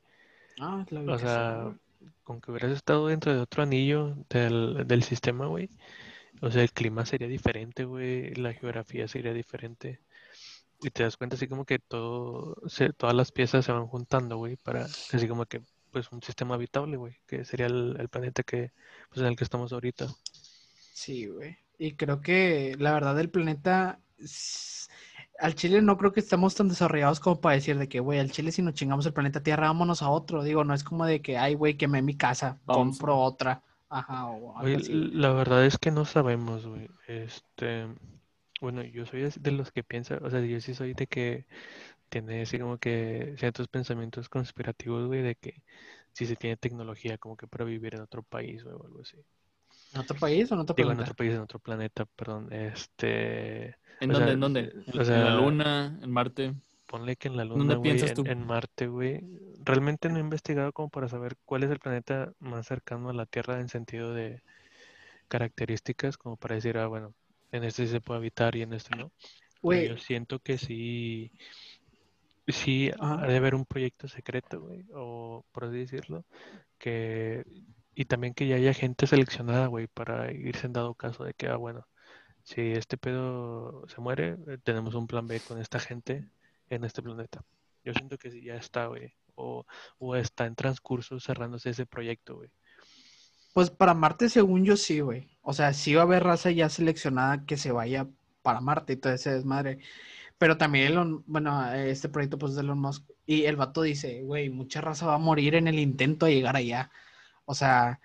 Ah, 0.60 0.86
la 0.92 1.02
O 1.06 1.18
ubicación, 1.18 1.18
sea, 1.18 1.64
güey. 1.64 1.80
con 2.24 2.42
que 2.42 2.52
hubieras 2.52 2.72
estado 2.72 3.08
dentro 3.08 3.34
de 3.34 3.40
otro 3.42 3.64
anillo 3.64 4.16
del, 4.30 4.86
del 4.88 5.04
sistema, 5.04 5.48
güey. 5.48 5.70
O 6.42 6.52
sea, 6.52 6.64
el 6.64 6.72
clima 6.74 7.06
sería 7.06 7.28
diferente, 7.28 7.86
güey, 7.86 8.36
la 8.36 8.54
geografía 8.54 9.08
sería 9.08 9.34
diferente. 9.34 10.02
Y 10.82 10.92
te 10.92 11.04
das 11.04 11.18
cuenta 11.18 11.36
así 11.36 11.48
como 11.48 11.66
que 11.66 11.80
todo, 11.80 12.56
se- 12.68 12.94
todas 12.94 13.16
las 13.16 13.32
piezas 13.32 13.66
se 13.66 13.72
van 13.72 13.88
juntando, 13.88 14.38
güey, 14.38 14.56
para 14.58 14.86
así 14.86 15.28
como 15.28 15.46
que, 15.46 15.62
pues, 15.92 16.12
un 16.12 16.22
sistema 16.24 16.56
habitable, 16.56 16.98
güey, 16.98 17.18
que 17.28 17.44
sería 17.46 17.66
el, 17.68 17.98
el 18.00 18.10
planeta 18.10 18.44
que, 18.44 18.72
pues, 19.10 19.22
en 19.22 19.28
el 19.28 19.36
que 19.36 19.44
estamos 19.44 19.74
ahorita. 19.74 20.08
Sí, 20.94 21.28
güey. 21.28 21.58
Y 21.78 21.96
creo 21.96 22.22
que 22.22 22.76
la 22.80 22.94
verdad 22.94 23.16
del 23.16 23.30
planeta, 23.30 24.00
al 25.40 25.56
Chile 25.56 25.82
no 25.82 25.98
creo 25.98 26.12
que 26.12 26.20
estemos 26.20 26.56
tan 26.56 26.68
desarrollados 26.70 27.20
como 27.20 27.40
para 27.42 27.56
decir 27.56 27.78
de 27.78 27.88
que, 27.88 28.00
güey, 28.00 28.20
al 28.20 28.32
Chile 28.32 28.52
si 28.52 28.62
nos 28.62 28.74
chingamos 28.74 29.06
el 29.06 29.14
planeta 29.14 29.42
Tierra, 29.44 29.68
vámonos 29.68 30.02
a 30.02 30.10
otro. 30.10 30.44
Digo, 30.44 30.64
no 30.64 30.74
es 30.74 30.84
como 30.84 31.06
de 31.06 31.22
que, 31.22 31.38
ay, 31.38 31.56
güey, 31.56 31.78
quemé 31.78 32.02
mi 32.02 32.16
casa, 32.18 32.60
Vamos. 32.66 32.98
compro 33.00 33.18
otra. 33.18 33.64
Ajá, 33.90 34.28
o 34.28 34.58
algo 34.58 34.78
así. 34.78 35.02
la 35.14 35.32
verdad 35.34 35.66
es 35.66 35.78
que 35.78 35.92
no 35.92 36.06
sabemos, 36.06 36.66
güey. 36.68 36.88
Este, 37.08 37.88
bueno, 38.62 38.84
yo 38.84 39.06
soy 39.06 39.22
de 39.40 39.52
los 39.52 39.72
que 39.72 39.84
piensa, 39.84 40.20
o 40.22 40.30
sea, 40.30 40.42
yo 40.42 40.60
sí 40.62 40.74
soy 40.76 40.94
de 40.94 41.08
que 41.08 41.46
tiene 42.10 42.44
así 42.44 42.60
como 42.60 42.78
que 42.80 43.36
ciertos 43.40 43.68
pensamientos 43.70 44.30
conspirativos, 44.30 45.08
güey, 45.08 45.22
de 45.24 45.36
que 45.36 45.64
si 46.14 46.26
se 46.28 46.36
tiene 46.38 46.58
tecnología 46.58 47.18
como 47.20 47.38
que 47.38 47.48
para 47.48 47.66
vivir 47.66 47.96
en 47.96 48.02
otro 48.02 48.24
país 48.24 48.66
o 48.66 48.70
algo 48.72 49.02
así. 49.02 49.18
¿En 49.94 50.00
otro 50.02 50.18
país 50.18 50.52
o 50.52 50.56
en 50.56 50.62
otro 50.62 50.76
Digo, 50.76 50.92
en 50.92 51.00
planeta? 51.00 51.00
otro 51.00 51.16
país, 51.16 51.34
en 51.34 51.42
otro 51.42 51.60
planeta, 51.60 52.06
perdón. 52.06 52.52
Este, 52.54 53.76
¿En 54.00 54.12
dónde? 54.12 54.32
sea, 54.32 54.34
¿En 54.34 54.40
dónde? 54.40 54.74
¿En, 54.88 55.04
en 55.10 55.24
la 55.24 55.30
Luna? 55.30 56.00
¿En 56.02 56.12
Marte? 56.12 56.56
ponle 56.86 57.16
que 57.16 57.28
en 57.28 57.38
la 57.38 57.46
¿Dónde 57.54 57.78
Luna, 57.78 57.78
piensas 57.78 58.12
en, 58.12 58.14
tú? 58.14 58.32
en 58.32 58.46
Marte, 58.46 58.88
güey. 58.88 59.22
Realmente 59.64 60.10
no 60.10 60.18
he 60.18 60.22
investigado 60.22 60.74
como 60.74 60.90
para 60.90 61.08
saber 61.10 61.38
cuál 61.46 61.64
es 61.64 61.72
el 61.72 61.80
planeta 61.80 62.34
más 62.40 62.68
cercano 62.68 63.10
a 63.10 63.14
la 63.14 63.26
Tierra 63.26 63.60
en 63.60 63.70
sentido 63.70 64.14
de 64.14 64.42
características, 65.30 66.18
como 66.18 66.38
para 66.38 66.56
decir, 66.56 66.78
ah, 66.78 66.88
bueno, 66.88 67.16
en 67.52 67.64
este 67.64 67.86
sí 67.86 67.92
se 67.92 68.02
puede 68.02 68.20
habitar 68.20 68.56
y 68.56 68.62
en 68.64 68.74
este 68.74 68.96
no. 68.96 69.12
Güey, 69.62 69.90
yo 69.90 69.98
siento 69.98 70.40
que 70.40 70.58
sí, 70.58 71.32
sí 72.48 72.92
ha 73.00 73.28
de 73.28 73.38
haber 73.38 73.56
un 73.56 73.66
proyecto 73.66 74.08
secreto, 74.08 74.62
güey, 74.62 74.86
o 74.94 75.46
por 75.52 75.66
así 75.66 75.78
decirlo, 75.78 76.26
que, 76.78 77.46
y 77.96 78.06
también 78.06 78.34
que 78.34 78.48
ya 78.48 78.56
haya 78.56 78.74
gente 78.74 79.08
seleccionada, 79.08 79.68
güey, 79.68 79.88
para 79.88 80.32
irse 80.32 80.68
en 80.68 80.74
dado 80.74 80.96
caso 80.96 81.24
de 81.24 81.34
que, 81.34 81.48
ah, 81.48 81.58
bueno, 81.58 81.88
si 82.44 82.62
este 82.62 82.98
pedo 82.98 83.86
se 83.90 84.02
muere, 84.02 84.38
eh, 84.48 84.58
tenemos 84.64 84.96
un 84.96 85.08
plan 85.08 85.28
B 85.28 85.40
con 85.42 85.60
esta 85.60 85.80
gente 85.80 86.30
en 86.70 86.84
este 86.86 87.02
planeta. 87.02 87.44
Yo 87.84 87.94
siento 87.94 88.18
que 88.18 88.32
sí, 88.32 88.42
ya 88.44 88.56
está, 88.56 88.88
güey, 88.88 89.14
o, 89.36 89.66
o 90.00 90.16
está 90.16 90.46
en 90.46 90.56
transcurso 90.56 91.20
cerrándose 91.20 91.72
ese 91.72 91.86
proyecto, 91.86 92.36
güey. 92.38 92.50
pues 93.54 93.70
para 93.70 93.94
Marte, 93.94 94.30
según 94.30 94.64
yo, 94.66 94.78
sí, 94.78 95.00
güey. 95.02 95.30
O 95.50 95.54
sea, 95.54 95.74
sí 95.74 95.94
va 95.96 96.02
a 96.02 96.06
haber 96.06 96.24
raza 96.24 96.52
ya 96.52 96.70
seleccionada 96.70 97.46
que 97.46 97.58
se 97.58 97.72
vaya 97.72 98.08
para 98.44 98.62
Marte 98.62 98.94
y 98.94 98.98
todo 98.98 99.14
ese 99.14 99.32
desmadre. 99.34 99.80
Pero 100.40 100.58
también, 100.58 100.88
Elon, 100.88 101.24
bueno, 101.28 101.72
este 101.74 102.10
proyecto 102.10 102.38
pues 102.40 102.56
de 102.56 102.62
Elon 102.62 102.80
Musk. 102.80 103.06
Y 103.26 103.46
el 103.46 103.56
vato 103.58 103.82
dice, 103.84 104.24
güey, 104.24 104.50
mucha 104.50 104.82
raza 104.82 105.08
va 105.08 105.16
a 105.16 105.18
morir 105.20 105.56
en 105.56 105.68
el 105.68 105.80
intento 105.80 106.26
de 106.28 106.36
llegar 106.36 106.56
allá. 106.58 106.92
O 107.46 107.56
sea, 107.56 108.02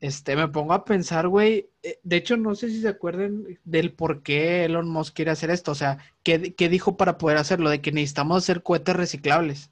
este, 0.00 0.36
me 0.36 0.48
pongo 0.48 0.72
a 0.74 0.84
pensar, 0.84 1.28
güey. 1.28 1.70
eh, 1.82 2.00
De 2.02 2.16
hecho, 2.16 2.36
no 2.36 2.54
sé 2.54 2.70
si 2.70 2.80
se 2.82 2.88
acuerdan 2.88 3.44
del 3.64 3.92
por 3.94 4.22
qué 4.22 4.64
Elon 4.64 4.88
Musk 4.88 5.14
quiere 5.16 5.30
hacer 5.32 5.50
esto. 5.50 5.72
O 5.72 5.74
sea, 5.74 5.98
¿qué, 6.22 6.54
qué 6.54 6.68
dijo 6.68 6.96
para 6.96 7.18
poder 7.18 7.38
hacerlo? 7.38 7.70
De 7.70 7.80
que 7.82 7.92
necesitamos 7.92 8.38
hacer 8.44 8.62
cohetes 8.62 8.96
reciclables. 8.96 9.70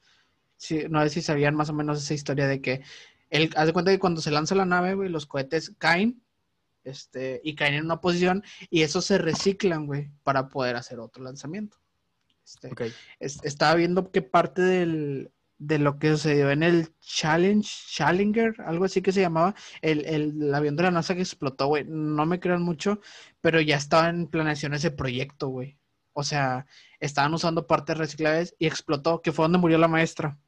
No 0.90 1.02
sé 1.02 1.10
si 1.10 1.23
sabían 1.23 1.55
más 1.55 1.70
o 1.70 1.74
menos 1.74 1.98
esa 2.02 2.15
historia 2.15 2.47
de 2.48 2.60
que 2.60 2.82
él, 3.31 3.51
haz 3.56 3.66
de 3.66 3.73
cuenta 3.73 3.90
que 3.93 3.98
cuando 3.98 4.20
se 4.20 4.31
lanza 4.31 4.55
la 4.55 4.65
nave, 4.66 4.94
güey, 4.94 5.09
los 5.09 5.27
cohetes 5.27 5.73
caen, 5.78 6.23
este, 6.89 7.40
y 7.44 7.55
caen 7.55 7.74
en 7.74 7.85
una 7.85 8.01
posición, 8.01 8.43
y 8.70 8.82
esos 8.82 9.05
se 9.05 9.19
reciclan, 9.19 9.86
güey, 9.86 10.10
para 10.23 10.48
poder 10.48 10.77
hacer 10.77 10.98
otro 11.01 11.23
lanzamiento. 11.24 11.77
Este, 12.44 12.70
es- 13.20 13.40
estaba 13.44 13.74
viendo 13.74 14.10
que 14.10 14.23
parte 14.23 14.62
del, 14.62 15.31
de 15.59 15.78
lo 15.78 15.98
que 15.98 16.10
sucedió 16.12 16.51
en 16.51 16.62
el 16.62 16.94
Challenge, 17.01 17.69
Challenger, 17.90 18.55
algo 18.65 18.85
así 18.85 19.02
que 19.02 19.12
se 19.12 19.20
llamaba, 19.20 19.55
el, 19.82 20.05
el 20.06 20.55
avión 20.55 20.77
de 20.77 20.85
la 20.85 20.90
NASA 20.90 21.15
que 21.15 21.20
explotó, 21.20 21.66
güey. 21.66 21.85
No 21.86 22.24
me 22.27 22.40
crean 22.40 22.62
mucho, 22.62 23.01
pero 23.40 23.60
ya 23.60 23.77
estaba 23.77 24.09
en 24.09 24.28
planeación 24.28 24.73
ese 24.73 24.90
proyecto, 24.90 25.48
güey. 25.48 25.77
O 26.12 26.23
sea, 26.24 26.66
estaban 27.01 27.35
usando 27.35 27.66
partes 27.66 27.98
reciclables 27.98 28.55
y 28.59 28.66
explotó, 28.66 29.20
que 29.20 29.31
fue 29.32 29.44
donde 29.44 29.59
murió 29.59 29.78
la 29.78 29.89
maestra. 29.89 30.39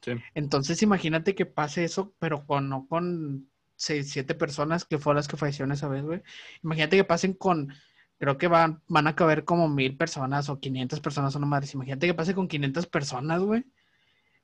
Sí. 0.00 0.12
Entonces, 0.34 0.82
imagínate 0.82 1.34
que 1.34 1.46
pase 1.46 1.84
eso, 1.84 2.14
pero 2.18 2.46
con, 2.46 2.68
no 2.68 2.86
con 2.88 3.50
seis, 3.84 4.10
siete 4.10 4.34
personas 4.34 4.84
que 4.84 4.98
fueron 4.98 5.16
las 5.16 5.28
que 5.28 5.36
fallecieron 5.36 5.72
esa 5.72 5.88
vez, 5.88 6.02
güey. 6.04 6.22
Imagínate 6.62 6.96
que 6.96 7.04
pasen 7.04 7.34
con, 7.34 7.72
creo 8.18 8.36
que 8.38 8.48
van, 8.48 8.82
van 8.88 9.06
a 9.06 9.14
caber 9.14 9.44
como 9.44 9.68
mil 9.68 9.96
personas 9.96 10.48
o 10.48 10.58
500 10.60 11.00
personas, 11.00 11.34
una 11.34 11.46
madre. 11.46 11.68
Imagínate 11.74 12.06
que 12.06 12.14
pase 12.14 12.34
con 12.34 12.48
500 12.48 12.86
personas, 12.86 13.40
güey. 13.42 13.64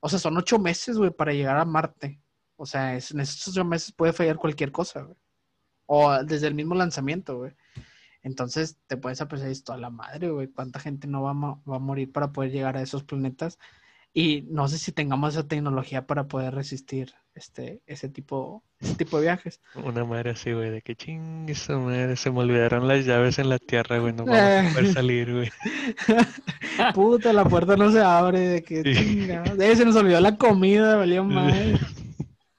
O 0.01 0.09
sea, 0.09 0.19
son 0.19 0.37
ocho 0.37 0.59
meses, 0.59 0.97
güey, 0.97 1.11
para 1.11 1.33
llegar 1.33 1.57
a 1.59 1.65
Marte. 1.65 2.21
O 2.57 2.67
sea, 2.67 2.97
es- 2.97 3.11
en 3.13 3.21
esos 3.21 3.49
ocho 3.49 3.65
meses 3.65 3.93
puede 3.93 4.13
fallar 4.13 4.37
cualquier 4.37 4.71
cosa, 4.73 5.03
güey. 5.03 5.17
O 5.87 6.23
desde 6.25 6.47
el 6.47 6.55
mismo 6.55 6.75
lanzamiento, 6.75 7.39
güey. 7.39 7.53
Entonces 8.23 8.79
te 8.87 8.97
puedes 8.97 9.21
apreciar 9.21 9.51
esto 9.51 9.73
a 9.73 9.79
la 9.79 9.91
madre, 9.91 10.31
güey. 10.31 10.49
¿Cuánta 10.49 10.79
gente 10.81 11.07
no 11.09 11.23
va 11.23 11.31
a, 11.31 11.35
mo- 11.35 11.63
va 11.69 11.77
a 11.77 11.79
morir 11.81 12.13
para 12.13 12.33
poder 12.33 12.51
llegar 12.53 12.77
a 12.77 12.83
esos 12.83 13.03
planetas? 13.03 13.59
Y 14.13 14.43
no 14.51 14.67
sé 14.67 14.79
si 14.79 14.91
tengamos 14.91 15.35
esa 15.35 15.47
tecnología 15.47 16.05
para 16.07 16.27
poder 16.27 16.53
resistir 16.55 17.13
este, 17.35 17.81
ese 17.87 18.09
tipo, 18.09 18.65
ese 18.81 18.97
tipo 18.97 19.19
de 19.19 19.23
viajes. 19.27 19.61
Una 19.77 20.05
madre 20.05 20.31
así, 20.31 20.53
güey, 20.53 20.71
de 20.71 20.83
que 20.83 20.97
chingue 20.97 21.53
esa 21.53 21.79
madre, 21.79 22.17
se 22.17 22.31
me 22.33 22.41
olvidaron 22.41 22.89
las 22.89 23.05
llaves 23.07 23.39
en 23.39 23.49
la 23.49 23.59
tierra, 23.61 23.99
güey, 23.99 24.13
no 24.13 24.25
vamos 24.25 24.41
a 24.41 24.73
poder 24.75 24.93
salir, 24.93 25.33
güey. 25.33 25.51
Puta, 26.95 27.33
la 27.33 27.45
puerta 27.45 27.77
no 27.77 27.93
se 27.93 28.01
abre, 28.01 28.41
de 28.41 28.63
que 28.65 28.83
Sí. 28.83 28.95
chingados. 28.95 29.59
Eh, 29.61 29.77
se 29.77 29.85
nos 29.85 29.95
olvidó 29.95 30.21
la 30.21 30.37
comida, 30.37 30.97
valió 30.97 31.23
madre. 31.23 31.79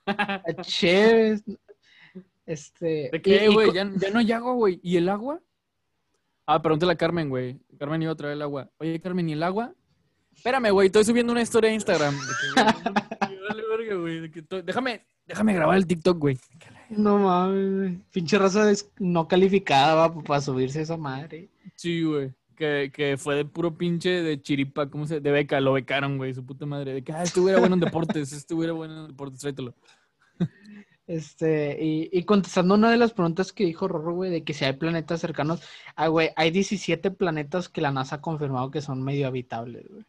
Chévere. 0.61 1.41
Este. 2.45 3.09
¿De 3.11 3.21
qué, 3.21 3.49
güey? 3.49 3.73
Ya, 3.73 3.89
ya 3.97 4.09
no 4.09 4.19
hay 4.19 4.31
agua, 4.31 4.53
güey. 4.53 4.79
¿Y 4.83 4.97
el 4.97 5.09
agua? 5.09 5.39
Ah, 6.45 6.61
pregúntale 6.61 6.93
a 6.93 6.97
Carmen, 6.97 7.29
güey. 7.29 7.59
Carmen 7.77 8.01
iba 8.01 8.11
a 8.11 8.15
traer 8.15 8.33
el 8.33 8.41
agua. 8.41 8.69
Oye, 8.77 8.99
Carmen, 8.99 9.29
¿y 9.29 9.33
el 9.33 9.43
agua? 9.43 9.73
Espérame, 10.41 10.71
güey, 10.71 10.87
estoy 10.87 11.03
subiendo 11.03 11.31
una 11.31 11.43
historia 11.43 11.69
a 11.69 11.73
Instagram. 11.73 12.17
Verga, 13.69 13.95
güey. 13.95 14.27
Déjame, 14.63 15.05
déjame 15.27 15.53
grabar 15.53 15.77
el 15.77 15.85
TikTok, 15.85 16.17
güey. 16.17 16.39
No 16.89 17.19
mames, 17.19 17.75
güey. 17.75 17.99
pinche 18.11 18.39
raza 18.39 18.71
no 18.97 19.27
calificada 19.27 20.11
para 20.11 20.41
subirse 20.41 20.79
a 20.79 20.81
esa 20.81 20.97
madre. 20.97 21.51
Sí, 21.75 22.01
güey. 22.01 22.33
Que, 22.55 22.91
que 22.91 23.17
fue 23.17 23.35
de 23.35 23.45
puro 23.45 23.77
pinche 23.77 24.23
de 24.23 24.41
chiripa, 24.41 24.89
¿cómo 24.89 25.05
se? 25.05 25.19
De 25.19 25.29
beca, 25.29 25.61
lo 25.61 25.73
becaron, 25.73 26.17
güey, 26.17 26.33
su 26.33 26.43
puta 26.43 26.65
madre. 26.65 26.95
De 26.95 27.03
que, 27.03 27.13
ah, 27.13 27.21
estuviera 27.21 27.59
bueno 27.59 27.75
en 27.75 27.81
deportes, 27.81 28.31
estuviera 28.33 28.73
bueno 28.73 29.01
en 29.01 29.07
deportes, 29.09 29.41
tráetelo. 29.41 29.75
Este, 31.05 31.77
y, 31.79 32.09
y 32.11 32.23
contestando 32.23 32.73
una 32.73 32.89
de 32.89 32.97
las 32.97 33.13
preguntas 33.13 33.53
que 33.53 33.65
dijo 33.65 33.87
Rorro, 33.87 34.15
güey, 34.15 34.31
de 34.31 34.43
que 34.43 34.55
si 34.55 34.65
hay 34.65 34.73
planetas 34.73 35.21
cercanos, 35.21 35.61
ah, 35.95 36.07
güey, 36.07 36.31
hay 36.35 36.49
17 36.49 37.11
planetas 37.11 37.69
que 37.69 37.81
la 37.81 37.91
NASA 37.91 38.15
ha 38.15 38.21
confirmado 38.21 38.71
que 38.71 38.81
son 38.81 39.03
medio 39.03 39.27
habitables, 39.27 39.87
güey. 39.87 40.03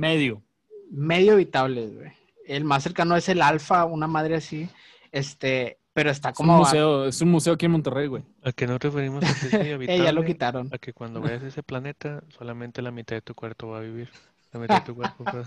Medio. 0.00 0.42
Medio 0.90 1.34
habitables, 1.34 1.94
güey. 1.94 2.10
El 2.46 2.64
más 2.64 2.82
cercano 2.82 3.14
es 3.16 3.28
el 3.28 3.42
Alfa, 3.42 3.84
una 3.84 4.06
madre 4.06 4.34
así, 4.36 4.68
este, 5.12 5.78
pero 5.92 6.10
está 6.10 6.30
Es 6.30 6.40
un 6.40 6.46
como... 6.46 6.58
museo, 6.58 7.04
es 7.04 7.20
un 7.20 7.30
museo 7.30 7.52
aquí 7.52 7.66
en 7.66 7.72
Monterrey, 7.72 8.06
güey. 8.08 8.22
¿A 8.42 8.50
qué 8.52 8.66
nos 8.66 8.80
referimos 8.80 9.22
a 9.22 9.26
que 9.26 9.46
es 9.46 9.52
Eh, 9.54 9.58
ya 9.68 9.76
lo 10.12 10.20
habitable? 10.20 10.24
quitaron. 10.24 10.68
A 10.72 10.78
que 10.78 10.92
cuando 10.92 11.20
veas 11.20 11.42
ese 11.42 11.62
planeta, 11.62 12.22
solamente 12.36 12.80
la 12.82 12.90
mitad 12.90 13.14
de 13.16 13.22
tu 13.22 13.34
cuerpo 13.34 13.68
va 13.68 13.78
a 13.78 13.82
vivir. 13.82 14.08
La 14.52 14.58
mitad 14.60 14.80
de 14.80 14.86
tu 14.86 14.94
cuerpo 14.96 15.22
va... 15.24 15.44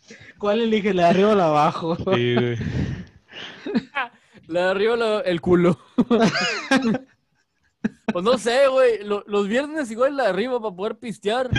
¿Cuál 0.38 0.60
elige, 0.62 0.94
la 0.94 1.04
de 1.04 1.08
arriba 1.10 1.32
o 1.32 1.34
la 1.34 1.44
de 1.44 1.50
abajo? 1.50 1.96
Sí, 2.14 2.34
güey. 2.34 2.56
La 4.46 4.60
de 4.64 4.70
arriba, 4.70 4.96
la- 4.96 5.20
el 5.20 5.42
culo. 5.42 5.78
pues 8.12 8.24
no 8.24 8.38
sé, 8.38 8.66
güey. 8.68 9.04
lo- 9.04 9.22
los 9.26 9.46
viernes 9.46 9.90
igual 9.90 10.16
la 10.16 10.22
de 10.24 10.28
arriba 10.30 10.58
para 10.60 10.74
poder 10.74 10.96
pistear. 10.96 11.50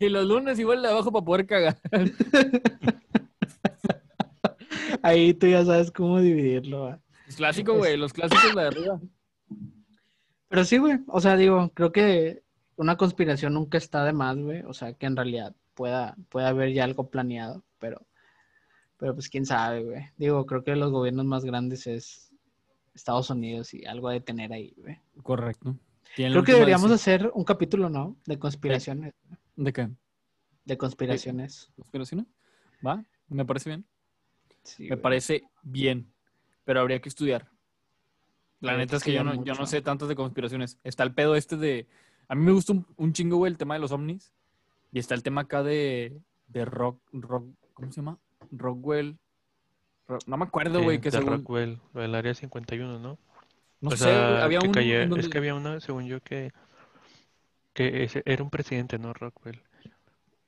Y 0.00 0.08
los 0.08 0.26
lunes 0.26 0.58
igual 0.58 0.82
la 0.82 0.88
de 0.88 0.94
abajo 0.94 1.12
para 1.12 1.24
poder 1.24 1.46
cagar. 1.46 1.78
Ahí 5.02 5.34
tú 5.34 5.46
ya 5.46 5.64
sabes 5.64 5.90
cómo 5.90 6.20
dividirlo, 6.20 6.84
va. 6.84 7.00
Es 7.28 7.36
clásico, 7.36 7.74
güey. 7.74 7.96
Los 7.96 8.12
clásicos 8.12 8.54
la 8.54 8.62
de 8.62 8.68
arriba. 8.68 9.00
Pero 10.48 10.64
sí, 10.64 10.78
güey. 10.78 11.00
O 11.06 11.20
sea, 11.20 11.36
digo, 11.36 11.70
creo 11.74 11.92
que 11.92 12.42
una 12.76 12.96
conspiración 12.96 13.54
nunca 13.54 13.78
está 13.78 14.04
de 14.04 14.12
más, 14.12 14.38
güey. 14.38 14.62
O 14.62 14.72
sea, 14.72 14.94
que 14.94 15.06
en 15.06 15.16
realidad 15.16 15.54
pueda, 15.74 16.16
pueda 16.30 16.48
haber 16.48 16.72
ya 16.72 16.84
algo 16.84 17.10
planeado, 17.10 17.62
pero, 17.78 18.06
pero 18.96 19.14
pues 19.14 19.28
quién 19.28 19.46
sabe, 19.46 19.84
güey. 19.84 20.10
Digo, 20.16 20.46
creo 20.46 20.64
que 20.64 20.74
los 20.76 20.90
gobiernos 20.90 21.26
más 21.26 21.44
grandes 21.44 21.86
es 21.86 22.32
Estados 22.94 23.30
Unidos 23.30 23.74
y 23.74 23.84
algo 23.84 24.08
de 24.08 24.20
tener 24.20 24.52
ahí, 24.52 24.74
güey. 24.78 24.98
Correcto. 25.22 25.76
Creo 26.16 26.42
que 26.42 26.54
deberíamos 26.54 26.90
hacer 26.90 27.30
un 27.34 27.44
capítulo, 27.44 27.88
¿no? 27.88 28.16
De 28.26 28.38
conspiraciones. 28.38 29.14
¿De 29.62 29.72
qué? 29.74 29.88
De 30.64 30.78
conspiraciones. 30.78 31.70
¿Conspiraciones? 31.76 32.26
¿Va? 32.86 33.04
Me 33.28 33.44
parece 33.44 33.68
bien. 33.70 33.84
Sí, 34.62 34.84
Me 34.84 34.88
güey. 34.90 35.02
parece 35.02 35.42
bien. 35.62 36.10
Pero 36.64 36.80
habría 36.80 37.00
que 37.00 37.08
estudiar. 37.10 37.48
La 38.60 38.76
neta 38.76 38.92
que 38.92 38.96
es 38.96 39.02
que 39.04 39.12
yo 39.12 39.24
no, 39.24 39.44
yo 39.44 39.54
no 39.54 39.66
sé 39.66 39.82
tantas 39.82 40.08
de 40.08 40.14
conspiraciones. 40.16 40.78
Está 40.84 41.02
el 41.02 41.12
pedo 41.14 41.34
este 41.36 41.56
de. 41.56 41.86
A 42.28 42.34
mí 42.34 42.44
me 42.44 42.52
gusta 42.52 42.72
un, 42.72 42.86
un 42.96 43.12
chingo, 43.12 43.36
güey, 43.36 43.50
el 43.52 43.58
tema 43.58 43.74
de 43.74 43.80
los 43.80 43.92
ovnis. 43.92 44.32
Y 44.92 44.98
está 44.98 45.14
el 45.14 45.22
tema 45.22 45.42
acá 45.42 45.62
de, 45.62 46.20
de 46.48 46.64
rock, 46.64 47.00
rock. 47.12 47.46
¿Cómo 47.74 47.92
se 47.92 48.00
llama? 48.00 48.18
Rockwell. 48.50 49.18
Ro- 50.08 50.18
no 50.26 50.36
me 50.36 50.44
acuerdo, 50.44 50.80
Eh, 50.80 50.84
güey, 50.84 51.00
que 51.00 51.10
de 51.10 51.18
según. 51.18 51.34
Rockwell, 51.34 51.78
del 51.94 52.14
área 52.14 52.34
51, 52.34 52.98
¿no? 52.98 53.18
No 53.80 53.88
o 53.88 53.92
sé, 53.92 54.04
sea, 54.04 54.42
había 54.44 54.58
que 54.58 54.70
cayó- 54.70 55.00
donde- 55.08 55.20
es 55.20 55.28
que 55.28 55.38
había 55.38 55.54
una, 55.54 55.80
según 55.80 56.06
yo, 56.06 56.20
que, 56.20 56.52
que 57.74 58.04
ese- 58.04 58.22
era 58.26 58.42
un 58.42 58.50
presidente, 58.50 58.98
¿no? 58.98 59.12
Rockwell. 59.12 59.62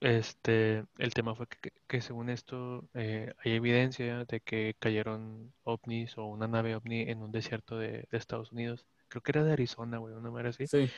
Este, 0.01 0.85
el 0.99 1.15
tema 1.15 1.35
fue 1.37 1.47
que, 1.87 2.01
según 2.01 2.29
esto 2.29 2.89
eh, 2.95 3.33
hay 3.45 3.53
evidencia 3.53 4.25
de 4.25 4.41
que 4.41 4.75
cayeron 4.81 5.53
ovnis 5.63 6.19
o 6.19 6.27
una 6.27 6.49
nave 6.49 6.75
ovni 6.75 7.03
en 7.03 7.23
un 7.23 7.31
desierto 7.31 7.79
de, 7.79 8.09
de 8.11 8.19
Estados 8.19 8.51
Unidos. 8.51 8.85
Creo 9.09 9.23
que 9.23 9.31
era 9.33 9.45
de 9.45 9.53
Arizona, 9.53 9.99
güey, 9.99 10.15
una 10.15 10.31
manera 10.31 10.51
así. 10.51 10.67
Sí. 10.67 10.91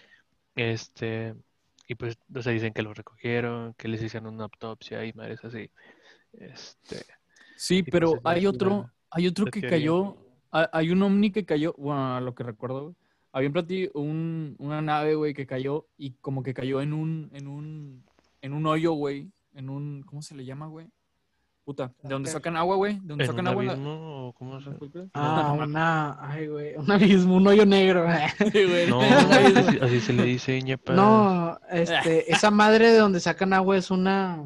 Este, 0.57 1.35
y 1.87 1.97
pues, 1.97 2.17
o 2.35 2.41
sea, 2.43 2.53
dicen 2.53 2.73
que 2.73 2.83
lo 2.83 2.95
recogieron, 2.95 3.75
que 3.75 3.89
les 3.89 4.03
hicieron 4.03 4.35
una 4.35 4.45
autopsia 4.45 5.05
y 5.05 5.13
madres 5.13 5.45
así. 5.45 5.71
Este, 6.33 7.05
Sí, 7.57 7.83
pero 7.83 8.21
pues 8.21 8.21
es 8.21 8.25
hay 8.25 8.47
otro, 8.47 8.91
hay 9.11 9.27
otro 9.27 9.45
que 9.47 9.61
teoría. 9.61 9.71
cayó, 9.71 10.17
ha- 10.51 10.71
hay 10.73 10.91
un 10.91 11.03
ovni 11.03 11.31
que 11.31 11.45
cayó, 11.45 11.75
bueno, 11.77 12.17
a 12.17 12.21
lo 12.21 12.35
que 12.35 12.43
recuerdo, 12.43 12.83
güey. 12.85 12.95
Había 13.37 13.49
un 13.49 13.55
plati- 13.55 13.91
un, 13.95 14.55
una 14.61 14.81
nave, 14.81 15.17
güey, 15.17 15.35
que 15.35 15.45
cayó 15.45 15.87
y 15.99 16.13
como 16.21 16.43
que 16.45 16.55
cayó 16.55 16.81
en 16.81 16.93
un, 16.93 17.31
en 17.35 17.49
un, 17.49 18.05
en 18.41 18.53
un 18.55 18.65
hoyo, 18.67 18.93
güey, 18.93 19.31
en 19.55 19.69
un, 19.69 20.03
¿cómo 20.07 20.23
se 20.23 20.37
le 20.37 20.45
llama, 20.45 20.69
güey? 20.69 20.87
Puta, 21.65 21.93
de 22.03 22.09
donde 22.11 22.31
sacan 22.31 22.57
agua, 22.57 22.77
güey, 22.77 22.95
de 23.01 23.07
donde 23.07 23.25
¿en 23.25 23.31
sacan 23.31 23.47
un 23.47 23.49
agua 23.49 23.63
en 23.63 23.67
la- 23.67 23.73
abismo 23.73 24.29
o 24.29 24.33
cómo 24.35 24.61
se...? 24.61 24.71
Ah, 25.15 25.57
una. 25.59 26.17
Ay, 26.21 26.47
güey. 26.47 26.77
Un 26.77 26.91
abismo, 26.91 27.37
un 27.37 27.47
hoyo 27.49 27.67
negro. 27.67 28.07
Sí, 28.53 28.65
güey. 28.65 28.89
No, 28.89 29.01
así, 29.61 29.79
así 29.81 30.01
se 30.01 30.13
le 30.13 30.23
dice, 30.25 30.61
ñepa. 30.63 30.93
No, 30.93 31.59
este, 31.71 32.31
esa 32.31 32.51
madre 32.53 32.93
de 32.93 32.99
donde 32.99 33.19
sacan 33.19 33.53
agua 33.53 33.77
es 33.77 33.91
una. 33.91 34.45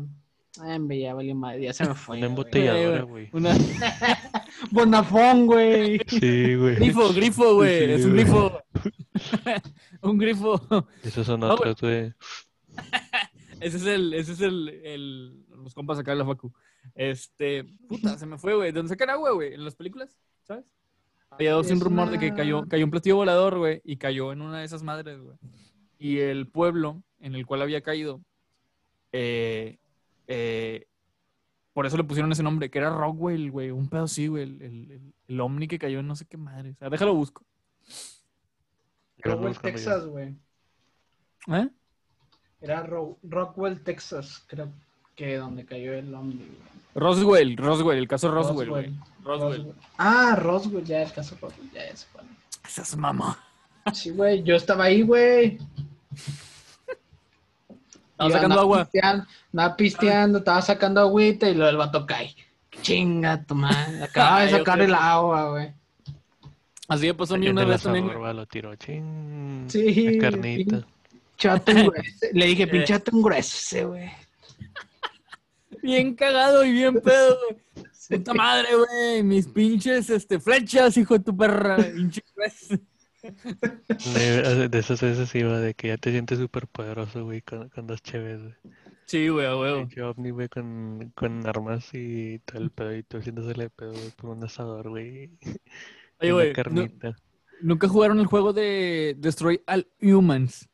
Ay, 0.61 1.01
ya 1.01 1.15
valió 1.15 1.35
madre, 1.35 1.63
ya 1.63 1.73
se 1.73 1.87
me 1.87 1.95
fue. 1.95 2.19
Una 2.19 2.27
embotelladora, 2.27 3.03
güey. 3.03 3.29
Una... 3.33 3.55
Bonafón, 4.71 5.47
güey. 5.47 6.01
Sí, 6.09 6.55
güey. 6.57 6.75
Grifo, 6.77 7.13
grifo, 7.13 7.55
güey, 7.55 7.87
Sí, 7.87 7.93
es 7.93 8.05
un 8.05 8.13
grifo. 8.15 8.63
un 10.03 10.19
grifo. 10.19 10.87
Esos 11.03 11.27
son 11.27 11.41
No, 11.41 11.55
otros, 11.55 11.81
güey. 11.81 12.13
Ese 13.61 13.77
es 13.77 13.87
el, 13.87 14.15
ese 14.15 14.33
es 14.33 14.41
el, 14.41 14.69
el, 14.69 15.47
los 15.49 15.75
compas 15.75 15.99
acá 15.99 16.13
de 16.13 16.19
la 16.19 16.25
facu. 16.25 16.53
Este, 16.95 17.65
puta, 17.89 18.19
se 18.19 18.27
me 18.27 18.39
fue, 18.39 18.55
güey. 18.55 18.73
¿De 18.73 18.79
dónde 18.79 18.91
sacan 18.91 19.11
agua, 19.11 19.33
güey? 19.33 19.55
En 19.55 19.65
las 19.65 19.75
películas, 19.75 20.19
¿sabes? 20.43 20.65
Había 21.31 21.53
dos 21.53 21.67
un 21.71 21.77
Es 21.77 21.81
rumor 21.83 22.11
de 22.11 22.19
que 22.19 22.35
cayó, 22.35 22.67
cayó 22.69 22.85
un 22.85 22.91
platillo 22.91 23.17
volador, 23.17 23.59
güey, 23.59 23.81
y 23.85 23.97
cayó 23.97 24.33
en 24.33 24.43
una 24.43 24.61
de 24.61 24.65
esas 24.65 24.83
madres, 24.83 25.21
güey. 25.21 25.37
Y 25.99 26.19
el 26.19 26.49
pueblo 26.49 27.03
en 27.21 27.35
el 27.35 27.45
cual 27.45 27.63
había 27.63 27.83
caído, 27.83 28.23
eh, 29.13 29.79
eh, 30.29 30.87
por 31.73 31.87
eso 31.87 31.97
le 31.97 32.05
pusieron 32.05 32.31
ese 32.33 32.43
nombre, 32.43 32.71
que 32.71 32.79
era 32.79 32.91
Rockwell, 32.91 33.51
güey. 33.51 33.71
Un 33.71 33.89
pedo 33.89 34.05
así, 34.05 34.27
güey. 34.29 34.45
El, 34.45 34.63
el, 34.63 34.91
el, 34.93 35.15
el 35.29 35.41
ovni 35.41 35.67
que 35.69 35.79
cayó 35.79 35.99
en 36.01 36.07
no 36.07 36.15
sé 36.17 36.25
qué 36.27 36.37
madre. 36.37 36.71
O 36.71 36.75
sea, 36.77 36.89
déjalo 36.91 37.15
busco. 37.15 37.45
Rockwell, 39.19 39.59
Texas, 39.59 40.07
güey. 40.07 40.35
¿Eh? 41.49 41.69
Era 42.61 42.83
Ro- 42.83 43.19
Rockwell, 43.23 43.81
Texas, 43.83 44.45
creo 44.47 44.71
que 45.15 45.37
donde 45.37 45.65
cayó 45.65 45.93
el 45.95 46.15
ovni. 46.15 46.37
güey. 46.37 46.69
Roswell, 46.95 47.57
Roswell, 47.57 47.99
el 47.99 48.09
caso 48.09 48.31
Roswell, 48.31 48.69
güey. 48.71 48.93
Roswell. 49.23 49.59
Roswell. 49.59 49.75
Ah, 49.99 50.37
Roswell, 50.37 50.85
ya 50.85 51.03
el 51.03 51.13
caso 51.13 51.37
Roswell, 51.41 51.71
ya 51.73 51.85
es 51.85 52.09
cuál. 52.13 52.27
Esas 52.67 52.97
mamá. 52.97 53.39
Sí, 53.95 54.11
güey, 54.11 54.43
yo 54.43 54.57
estaba 54.57 54.85
ahí, 54.85 55.03
güey. 55.03 55.59
Estaba 58.19 58.31
sacando 58.33 58.55
andaba 58.55 58.63
agua. 58.63 58.85
pisteando, 58.85 59.27
andaba 59.53 59.77
pisteando, 59.77 60.39
estaba 60.39 60.63
sacando 60.63 61.01
agüita 61.01 61.49
y 61.49 61.55
luego 61.55 61.71
el 61.71 61.77
vato 61.77 62.05
cae. 62.05 62.35
Chinga 62.83 63.45
tu 63.45 63.55
madre. 63.55 64.03
Acaba 64.03 64.43
de 64.43 64.51
sacar 64.51 64.81
el 64.81 64.93
agua, 64.93 65.51
güey. 65.51 65.73
Así 66.89 67.07
me 67.07 67.15
pasó 67.15 67.37
a 67.37 67.39
mí 67.39 67.49
una 67.49 67.65
vez 67.65 67.83
también. 67.83 68.09
lo 68.09 68.47
tiró, 68.47 68.75
ching. 68.75 69.69
Sí, 69.69 70.19
La 70.19 70.31
carnita. 70.31 70.87
Chato 71.37 71.73
grueso. 71.73 72.27
Le 72.33 72.47
dije, 72.47 72.63
Eh. 72.65 72.67
pinchato 72.67 73.13
grueso 73.15 73.57
ese, 73.57 73.85
güey. 73.85 74.11
Bien 75.81 76.15
cagado 76.17 76.65
y 76.65 76.73
bien 76.73 77.01
pedo, 77.01 77.39
güey. 77.49 77.85
Puta 78.09 78.35
madre, 78.35 78.69
güey. 78.75 79.23
Mis 79.23 79.47
pinches 79.47 80.11
este, 80.11 80.41
flechas, 80.41 80.97
hijo 80.97 81.15
de 81.19 81.25
tu 81.25 81.37
perra. 81.37 81.77
Pinche 81.95 82.23
juez. 82.35 82.69
De, 84.15 84.69
de 84.69 84.79
esas 84.79 85.01
veces 85.01 85.35
iba 85.35 85.59
de 85.59 85.75
que 85.75 85.89
ya 85.89 85.97
te 85.97 86.11
sientes 86.11 86.39
súper 86.39 86.67
poderoso, 86.67 87.25
güey, 87.25 87.43
con, 87.43 87.69
con 87.69 87.87
dos 87.87 88.03
chéves, 88.03 88.43
güey. 88.43 88.55
Sí, 89.07 89.29
güey. 89.29 89.47
Pinche 89.81 90.03
ovni, 90.03 90.31
güey, 90.31 90.49
con, 90.49 91.13
con 91.15 91.47
armas 91.47 91.89
y 91.95 92.41
todo 92.41 92.63
el 92.63 92.71
pedo, 92.71 92.95
y 92.95 93.03
tú 93.03 93.19
haciéndosele 93.19 93.71
pedo 93.71 93.93
güey, 93.93 94.11
por 94.11 94.31
un 94.31 94.45
asador, 94.45 94.91
güey. 94.91 95.31
Oye, 96.21 96.33
güey. 96.33 96.53
¿Nunca 97.61 97.89
jugaron 97.89 98.21
el 98.21 98.27
juego 98.27 98.53
de 98.53 99.17
Destroy 99.19 99.63
All 99.67 99.89
Humans? 100.01 100.69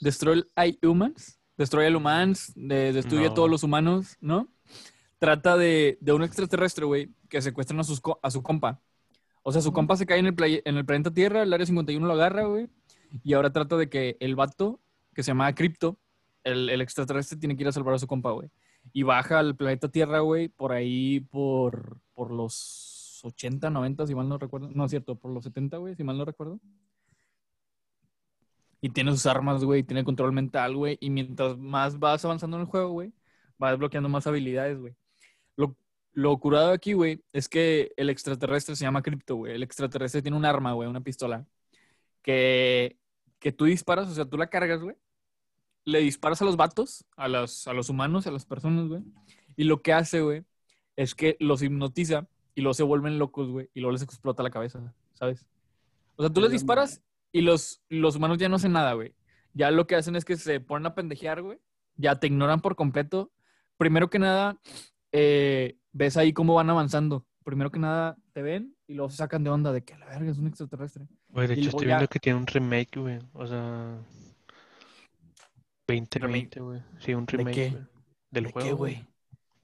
Destroy 0.00 0.44
All 0.56 0.78
Humans. 0.82 1.38
Destroy 1.56 1.86
All 1.86 1.96
Humans. 1.96 2.52
De, 2.56 2.92
destruye 2.92 3.26
a 3.26 3.34
todos 3.34 3.50
los 3.50 3.62
humanos, 3.62 4.16
¿no? 4.20 4.48
Trata 5.18 5.56
de, 5.56 5.98
de 6.00 6.12
un 6.12 6.22
extraterrestre, 6.22 6.84
güey, 6.84 7.12
que 7.28 7.42
secuestran 7.42 7.80
a, 7.80 7.84
sus, 7.84 8.00
a 8.22 8.30
su 8.30 8.42
compa. 8.42 8.80
O 9.48 9.52
sea, 9.52 9.62
su 9.62 9.72
compa 9.72 9.96
se 9.96 10.04
cae 10.04 10.18
en 10.18 10.26
el, 10.26 10.34
play- 10.34 10.60
en 10.66 10.76
el 10.76 10.84
planeta 10.84 11.10
Tierra, 11.10 11.42
el 11.42 11.50
Área 11.54 11.64
51 11.64 12.06
lo 12.06 12.12
agarra, 12.12 12.44
güey. 12.44 12.68
Y 13.24 13.32
ahora 13.32 13.50
trata 13.50 13.78
de 13.78 13.88
que 13.88 14.18
el 14.20 14.36
vato, 14.36 14.78
que 15.14 15.22
se 15.22 15.28
llama 15.30 15.54
Crypto, 15.54 15.98
el, 16.44 16.68
el 16.68 16.82
extraterrestre 16.82 17.38
tiene 17.38 17.56
que 17.56 17.62
ir 17.62 17.68
a 17.68 17.72
salvar 17.72 17.94
a 17.94 17.98
su 17.98 18.06
compa, 18.06 18.30
güey. 18.32 18.50
Y 18.92 19.04
baja 19.04 19.38
al 19.38 19.56
planeta 19.56 19.88
Tierra, 19.88 20.18
güey, 20.20 20.48
por 20.48 20.72
ahí, 20.72 21.20
por, 21.20 21.98
por 22.12 22.30
los 22.30 23.20
80, 23.24 23.70
90, 23.70 24.06
si 24.06 24.14
mal 24.14 24.28
no 24.28 24.36
recuerdo. 24.36 24.68
No 24.70 24.84
es 24.84 24.90
cierto, 24.90 25.14
por 25.16 25.32
los 25.32 25.44
70, 25.44 25.78
güey, 25.78 25.94
si 25.94 26.04
mal 26.04 26.18
no 26.18 26.26
recuerdo. 26.26 26.60
Y 28.82 28.90
tiene 28.90 29.12
sus 29.12 29.24
armas, 29.26 29.64
güey, 29.64 29.82
tiene 29.82 30.04
control 30.04 30.32
mental, 30.32 30.76
güey. 30.76 30.98
Y 31.00 31.08
mientras 31.10 31.56
más 31.56 31.98
vas 31.98 32.22
avanzando 32.24 32.58
en 32.58 32.62
el 32.64 32.68
juego, 32.68 32.90
güey, 32.90 33.12
vas 33.58 33.72
desbloqueando 33.72 34.10
más 34.10 34.26
habilidades, 34.26 34.78
güey. 34.78 34.94
Lo, 35.56 35.74
lo 36.12 36.36
curado 36.38 36.72
aquí, 36.72 36.92
güey, 36.92 37.22
es 37.32 37.48
que 37.48 37.92
el 37.96 38.10
extraterrestre 38.10 38.76
se 38.76 38.84
llama 38.84 39.02
Crypto, 39.02 39.36
güey. 39.36 39.54
El 39.54 39.62
extraterrestre 39.62 40.22
tiene 40.22 40.36
un 40.36 40.44
arma, 40.44 40.72
güey, 40.72 40.88
una 40.88 41.00
pistola. 41.00 41.46
Que, 42.22 42.98
que 43.38 43.52
tú 43.52 43.66
disparas, 43.66 44.08
o 44.08 44.14
sea, 44.14 44.24
tú 44.24 44.36
la 44.36 44.48
cargas, 44.48 44.80
güey. 44.80 44.96
Le 45.84 46.00
disparas 46.00 46.42
a 46.42 46.44
los 46.44 46.56
vatos, 46.56 47.04
a 47.16 47.28
los, 47.28 47.66
a 47.68 47.72
los 47.72 47.88
humanos, 47.88 48.26
a 48.26 48.30
las 48.30 48.44
personas, 48.44 48.88
güey. 48.88 49.02
Y 49.56 49.64
lo 49.64 49.82
que 49.82 49.92
hace, 49.92 50.20
güey, 50.20 50.44
es 50.96 51.14
que 51.14 51.36
los 51.40 51.62
hipnotiza 51.62 52.28
y 52.54 52.60
luego 52.60 52.74
se 52.74 52.82
vuelven 52.82 53.18
locos, 53.18 53.48
güey. 53.48 53.70
Y 53.72 53.80
luego 53.80 53.92
les 53.92 54.02
explota 54.02 54.42
la 54.42 54.50
cabeza, 54.50 54.92
¿sabes? 55.14 55.46
O 56.16 56.22
sea, 56.22 56.32
tú 56.32 56.40
les 56.40 56.50
disparas 56.50 57.00
y 57.30 57.42
los, 57.42 57.80
los 57.88 58.16
humanos 58.16 58.38
ya 58.38 58.48
no 58.48 58.56
hacen 58.56 58.72
nada, 58.72 58.94
güey. 58.94 59.14
Ya 59.54 59.70
lo 59.70 59.86
que 59.86 59.94
hacen 59.94 60.16
es 60.16 60.24
que 60.24 60.36
se 60.36 60.60
ponen 60.60 60.86
a 60.86 60.94
pendejear, 60.94 61.42
güey. 61.42 61.60
Ya 61.96 62.16
te 62.16 62.26
ignoran 62.26 62.60
por 62.60 62.74
completo. 62.74 63.30
Primero 63.76 64.10
que 64.10 64.18
nada, 64.18 64.60
eh, 65.12 65.76
ves 65.92 66.16
ahí 66.16 66.32
cómo 66.32 66.54
van 66.54 66.70
avanzando. 66.70 67.24
Primero 67.44 67.70
que 67.70 67.78
nada, 67.78 68.16
te 68.32 68.42
ven 68.42 68.74
y 68.86 68.94
luego 68.94 69.08
se 69.10 69.16
sacan 69.16 69.42
de 69.42 69.50
onda 69.50 69.72
de 69.72 69.82
que 69.82 69.96
la 69.96 70.06
verga 70.06 70.30
es 70.30 70.38
un 70.38 70.46
extraterrestre. 70.48 71.06
Güey, 71.30 71.48
de 71.48 71.54
y 71.54 71.60
hecho 71.60 71.70
estoy 71.70 71.86
ya- 71.86 71.96
viendo 71.96 72.08
que 72.08 72.18
tiene 72.20 72.38
un 72.38 72.46
remake, 72.46 73.00
güey. 73.00 73.18
O 73.32 73.46
sea, 73.46 73.98
2020, 75.86 76.60
güey. 76.60 76.82
Sí, 76.98 77.14
un 77.14 77.26
remake, 77.26 77.54
qué? 77.54 77.76
Del 78.30 78.44
¿De 78.44 78.52
juego, 78.52 78.68
qué, 78.68 78.74
güey? 78.74 79.06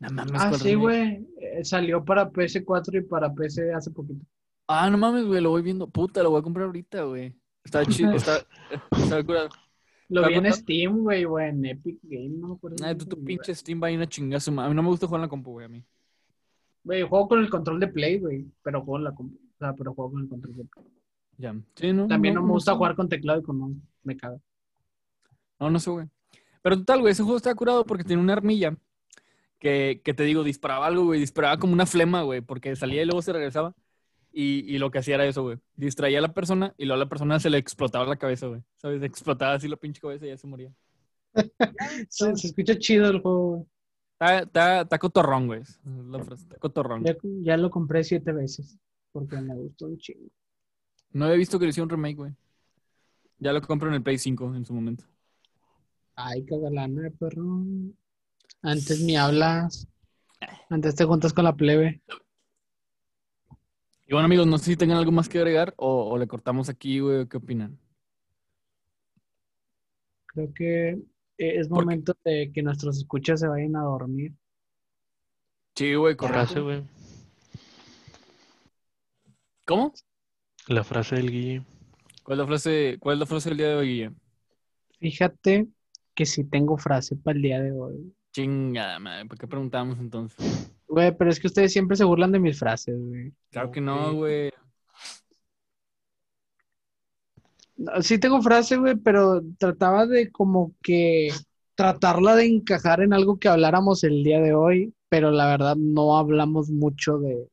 No 0.01 0.11
mames, 0.11 0.33
Ah, 0.43 0.49
¿cuál 0.49 0.61
sí, 0.61 0.75
güey. 0.75 1.27
Eh, 1.39 1.65
salió 1.65 2.05
para 2.05 2.31
PS4 2.31 2.99
y 2.99 3.03
para 3.03 3.33
PC 3.33 3.73
hace 3.73 3.91
poquito. 3.91 4.25
Ah, 4.67 4.89
no 4.89 4.97
mames, 4.97 5.25
güey, 5.27 5.43
lo 5.43 5.51
voy 5.51 5.63
viendo. 5.63 5.87
Puta, 5.89 6.23
lo 6.23 6.31
voy 6.31 6.41
a 6.41 6.43
comprar 6.43 6.67
ahorita, 6.67 7.03
güey. 7.05 7.35
Está 7.63 7.85
chido, 7.87 8.13
está, 8.13 8.39
está 8.97 9.23
curado. 9.23 9.51
Lo 10.09 10.23
¿Te 10.23 10.29
vi 10.29 10.35
en? 10.35 10.53
Steam, 10.53 11.03
güey, 11.03 11.25
o 11.25 11.39
en 11.39 11.65
Epic 11.65 11.99
Game, 12.03 12.29
no 12.29 12.49
me 12.49 12.55
acuerdo. 12.55 12.85
Ay, 12.85 12.95
tú, 12.95 13.07
tu 13.07 13.25
pinche 13.25 13.55
Steam 13.55 13.83
va 13.83 13.87
a 13.87 13.91
ir 13.91 13.97
una 13.97 14.07
chingazo. 14.07 14.51
A 14.61 14.69
mí 14.69 14.75
no 14.75 14.83
me 14.83 14.89
gusta 14.89 15.07
jugar 15.07 15.21
en 15.21 15.23
la 15.23 15.29
compu, 15.29 15.53
güey, 15.53 15.67
a 15.67 15.69
mí. 15.69 15.85
Güey, 16.85 17.03
juego 17.03 17.29
con 17.29 17.41
el 17.41 17.49
control 17.49 17.81
de 17.81 17.89
Play, 17.89 18.19
güey, 18.19 18.47
pero 18.63 18.83
juego 18.83 18.99
en 18.99 19.05
la 19.05 19.15
compu. 19.15 19.37
O 19.37 19.59
sea, 19.59 19.73
pero 19.73 19.95
juego 19.95 20.13
con 20.13 20.23
el 20.23 20.29
control 20.29 20.57
de 20.57 20.65
Play. 20.65 20.85
Ya. 21.39 21.57
Sí, 21.75 21.93
no, 21.93 22.07
También 22.07 22.35
no, 22.35 22.43
me 22.43 22.53
gusta 22.53 22.75
jugar 22.75 22.95
con 22.95 23.09
teclado 23.09 23.41
y 23.41 23.43
con 23.43 23.59
mouse. 23.59 23.77
Me 24.03 24.17
caga. 24.17 24.39
No, 25.59 25.71
no 25.71 25.79
sé, 25.79 25.91
güey. 25.91 26.07
Pero 26.63 26.77
total, 26.79 27.01
güey, 27.01 27.13
ese 27.13 27.23
juego 27.23 27.37
estaba 27.37 27.55
curado 27.55 27.85
porque 27.85 28.05
tiene 28.05 28.23
una 28.23 28.35
armilla 28.35 28.77
que, 29.59 30.01
que 30.05 30.15
te 30.15 30.23
digo, 30.25 30.45
disparaba 30.45 30.87
algo, 30.87 31.05
güey. 31.05 31.21
Disparaba 31.21 31.59
como 31.59 31.73
una 31.73 31.87
flema, 31.87 32.23
güey, 32.23 32.41
porque 32.41 32.77
salía 32.77 33.03
y 33.03 33.07
luego 33.07 33.23
se 33.23 33.33
regresaba. 33.33 33.75
Y, 34.37 34.65
y 34.75 34.79
lo 34.79 34.91
que 34.91 34.99
hacía 34.99 35.15
era 35.15 35.27
eso, 35.27 35.45
güey. 35.45 35.59
Distraía 35.77 36.19
a 36.19 36.23
la 36.23 36.35
persona 36.35 36.75
y 36.77 36.87
luego 36.87 37.01
a 37.01 37.05
la 37.05 37.09
persona 37.09 37.39
se 37.39 37.51
le 37.51 37.59
explotaba 37.59 38.05
la 38.05 38.17
cabeza, 38.17 38.49
güey. 38.49 38.63
¿Sabes? 38.77 39.01
Explotaba 39.05 39.55
así 39.55 39.69
la 39.69 39.77
pinche 39.77 40.01
cabeza 40.01 40.27
y 40.27 40.31
ya 40.31 40.37
se 40.37 40.49
moría. 40.49 40.73
Se, 42.09 42.37
se 42.37 42.47
escucha 42.49 42.77
chido 42.79 43.09
el 43.11 43.21
juego, 43.21 43.49
güey. 43.49 43.63
Está, 44.13 44.39
está, 44.41 44.81
está 44.83 44.99
cotorrón, 44.99 45.47
güey. 45.47 45.61
es 45.61 45.79
la 45.85 46.23
frase, 46.23 46.43
Está 46.45 46.57
cotorrón. 46.59 47.05
Ya, 47.05 47.17
ya 47.23 47.57
lo 47.57 47.71
compré 47.71 48.03
siete 48.03 48.33
veces. 48.33 48.77
Porque 49.13 49.37
me 49.41 49.55
gustó 49.55 49.87
un 49.87 49.99
chingo. 49.99 50.29
No 51.13 51.27
había 51.27 51.37
visto 51.37 51.59
que 51.59 51.67
le 51.67 51.71
hicieron 51.71 51.87
un 51.87 51.91
remake, 51.91 52.17
güey. 52.17 52.33
Ya 53.39 53.53
lo 53.53 53.63
compro 53.63 53.89
en 53.89 53.95
el 53.95 54.03
Play 54.03 54.19
5 54.19 54.57
en 54.57 54.65
su 54.65 54.75
momento. 54.75 55.05
Ay, 56.17 56.45
cagalana, 56.45 57.11
perro. 57.19 57.65
Antes 58.63 59.01
ni 59.01 59.17
hablas. 59.17 59.87
Antes 60.71 60.95
te 60.95 61.05
juntas 61.05 61.33
con 61.33 61.45
la 61.45 61.55
plebe. 61.55 62.03
Y 64.07 64.13
bueno, 64.13 64.27
amigos, 64.27 64.47
no 64.47 64.59
sé 64.59 64.67
si 64.67 64.77
tengan 64.77 64.99
algo 64.99 65.13
más 65.13 65.29
que 65.29 65.39
agregar 65.39 65.73
o, 65.77 66.11
o 66.11 66.19
le 66.19 66.27
cortamos 66.27 66.69
aquí, 66.69 67.01
güey. 67.01 67.27
¿Qué 67.27 67.39
opinan? 67.39 67.79
Creo 70.27 70.53
que 70.53 70.89
eh, 70.91 70.99
es 71.39 71.71
momento 71.71 72.15
de 72.25 72.51
que 72.53 72.63
nuestros 72.63 72.99
escuchas 72.99 73.41
se 73.41 73.49
vayan 73.49 73.77
a 73.77 73.83
dormir. 73.83 74.33
Sí, 75.75 75.95
güey, 75.95 76.15
Frase, 76.17 76.61
correcto. 76.61 76.65
güey. 76.65 76.83
¿Cómo? 79.65 79.93
La 80.69 80.85
frase 80.85 81.17
del 81.17 81.31
Guille. 81.31 81.65
¿Cuál 82.23 82.39
es 82.39 82.43
la 82.43 82.47
frase, 82.47 82.97
cuál 83.01 83.15
es 83.15 83.21
la 83.21 83.27
frase 83.27 83.49
del 83.51 83.59
día 83.59 83.69
de 83.69 83.75
hoy, 83.77 83.89
Guille? 83.89 84.11
Fíjate 85.01 85.69
que 86.15 86.27
sí 86.27 86.45
tengo 86.45 86.77
frase 86.77 87.17
para 87.17 87.37
el 87.37 87.43
día 87.43 87.61
de 87.61 87.73
hoy. 87.73 88.15
Chingada, 88.33 88.99
madre. 88.99 89.27
¿Por 89.27 89.39
qué 89.39 89.47
preguntamos 89.47 89.99
entonces? 89.99 90.74
Güey, 90.87 91.17
pero 91.17 91.31
es 91.31 91.41
que 91.41 91.47
ustedes 91.47 91.73
siempre 91.73 91.97
se 91.97 92.05
burlan 92.05 92.33
de 92.33 92.39
mis 92.41 92.59
frases, 92.59 92.97
güey. 92.99 93.33
Claro 93.51 93.71
que 93.71 93.81
no, 93.81 94.15
güey. 94.15 94.51
No, 97.77 98.03
Sí 98.03 98.19
tengo 98.19 98.41
frase, 98.43 98.77
güey, 98.77 98.97
pero 98.97 99.43
trataba 99.59 100.07
de 100.07 100.31
como 100.31 100.75
que 100.83 101.31
tratarla 101.75 102.37
de 102.37 102.47
encajar 102.47 103.01
en 103.01 103.13
algo 103.13 103.39
que 103.39 103.49
habláramos 103.49 104.05
el 104.05 104.23
día 104.23 104.41
de 104.41 104.55
hoy, 104.55 104.95
pero 105.09 105.31
la 105.31 105.47
verdad 105.47 105.77
no 105.77 106.17
hablamos 106.17 106.71
mucho 106.71 107.19
de, 107.19 107.49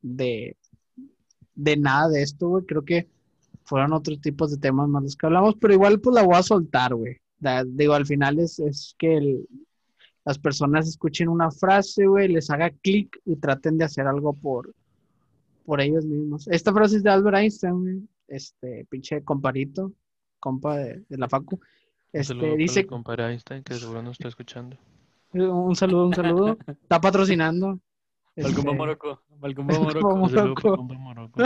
de, 0.00 0.56
de 1.54 1.76
nada 1.76 2.08
de 2.08 2.22
esto, 2.22 2.48
güey. 2.48 2.64
Creo 2.64 2.84
que 2.84 3.08
fueron 3.64 3.92
otros 3.92 4.20
tipos 4.20 4.50
de 4.50 4.58
temas 4.58 4.88
más 4.88 5.02
los 5.02 5.16
que 5.16 5.26
hablamos, 5.26 5.56
pero 5.60 5.74
igual 5.74 6.00
pues 6.00 6.14
la 6.14 6.22
voy 6.22 6.36
a 6.36 6.42
soltar, 6.42 6.94
güey. 6.94 7.16
Digo, 7.66 7.92
al 7.94 8.06
final 8.06 8.38
es, 8.38 8.58
es 8.60 8.94
que 8.98 9.16
el- 9.16 9.46
las 10.26 10.38
personas 10.40 10.88
escuchen 10.88 11.28
una 11.28 11.52
frase, 11.52 12.04
güey, 12.04 12.26
les 12.26 12.50
haga 12.50 12.70
clic 12.82 13.16
y 13.24 13.36
traten 13.36 13.78
de 13.78 13.84
hacer 13.84 14.08
algo 14.08 14.32
por, 14.32 14.74
por 15.64 15.80
ellos 15.80 16.04
mismos. 16.04 16.48
Esta 16.48 16.72
frase 16.72 16.96
es 16.96 17.04
de 17.04 17.10
Albert 17.10 17.36
Einstein, 17.36 17.80
güey. 17.80 18.00
Este, 18.26 18.84
pinche 18.90 19.22
comparito, 19.22 19.92
compa 20.40 20.78
de, 20.78 21.04
de 21.08 21.16
la 21.16 21.28
Facu. 21.28 21.54
Un 21.54 21.62
Este, 22.12 22.24
saludo 22.34 22.42
para 23.04 23.28
dice, 23.28 23.30
Einstein, 23.30 23.62
que 23.62 23.74
seguro 23.74 24.02
nos 24.02 24.14
está 24.14 24.26
escuchando. 24.26 24.76
un 25.32 25.76
saludo, 25.76 26.08
un 26.08 26.14
saludo. 26.14 26.58
Está 26.66 27.00
patrocinando. 27.00 27.78
Este, 28.34 28.62
Morocco. 28.74 29.22
Balcomba 29.38 29.78
Morocco. 29.78 30.74
Un 30.74 31.02
Morocco. 31.02 31.40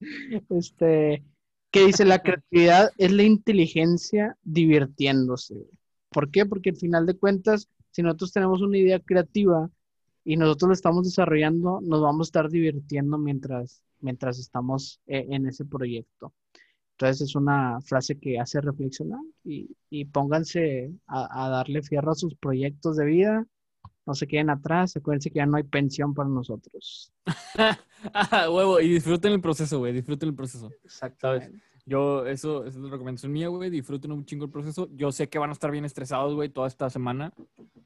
este, 0.48 1.22
que 1.70 1.84
dice, 1.84 2.06
la 2.06 2.20
creatividad 2.20 2.92
es 2.96 3.12
la 3.12 3.24
inteligencia 3.24 4.38
divirtiéndose. 4.42 5.52
güey. 5.52 5.68
¿Por 6.08 6.30
qué? 6.30 6.46
Porque 6.46 6.70
al 6.70 6.76
final 6.76 7.04
de 7.04 7.18
cuentas, 7.18 7.68
si 7.90 8.02
nosotros 8.02 8.32
tenemos 8.32 8.60
una 8.62 8.78
idea 8.78 9.00
creativa 9.00 9.70
y 10.24 10.36
nosotros 10.36 10.68
lo 10.68 10.74
estamos 10.74 11.04
desarrollando, 11.04 11.80
nos 11.82 12.00
vamos 12.00 12.26
a 12.26 12.28
estar 12.28 12.50
divirtiendo 12.50 13.18
mientras, 13.18 13.82
mientras 14.00 14.38
estamos 14.38 15.00
eh, 15.06 15.26
en 15.30 15.46
ese 15.46 15.64
proyecto. 15.64 16.32
Entonces 16.92 17.28
es 17.28 17.34
una 17.34 17.80
frase 17.80 18.18
que 18.18 18.38
hace 18.38 18.60
reflexionar 18.60 19.22
y, 19.42 19.74
y 19.88 20.04
pónganse 20.04 20.92
a, 21.06 21.46
a 21.46 21.48
darle 21.48 21.82
fierro 21.82 22.12
a 22.12 22.14
sus 22.14 22.34
proyectos 22.34 22.96
de 22.96 23.06
vida. 23.06 23.46
No 24.06 24.14
se 24.14 24.26
queden 24.26 24.50
atrás, 24.50 24.96
acuérdense 24.96 25.30
que 25.30 25.38
ya 25.38 25.46
no 25.46 25.56
hay 25.56 25.62
pensión 25.62 26.14
para 26.14 26.28
nosotros. 26.28 27.12
Ah, 28.02 28.48
huevo. 28.50 28.80
Y 28.80 28.88
disfruten 28.88 29.32
el 29.32 29.42
proceso, 29.42 29.78
güey. 29.78 29.92
Disfruten 29.92 30.30
el 30.30 30.34
proceso. 30.34 30.70
Exactamente. 30.84 31.62
Yo, 31.90 32.24
eso, 32.24 32.64
esa 32.64 32.78
es 32.78 32.84
la 32.84 32.88
recomendación 32.88 33.32
mía, 33.32 33.48
güey. 33.48 33.68
Disfruten 33.68 34.12
un 34.12 34.24
chingo 34.24 34.44
el 34.44 34.50
proceso. 34.52 34.88
Yo 34.92 35.10
sé 35.10 35.28
que 35.28 35.40
van 35.40 35.50
a 35.50 35.54
estar 35.54 35.72
bien 35.72 35.84
estresados, 35.84 36.36
güey, 36.36 36.48
toda 36.48 36.68
esta 36.68 36.88
semana. 36.88 37.32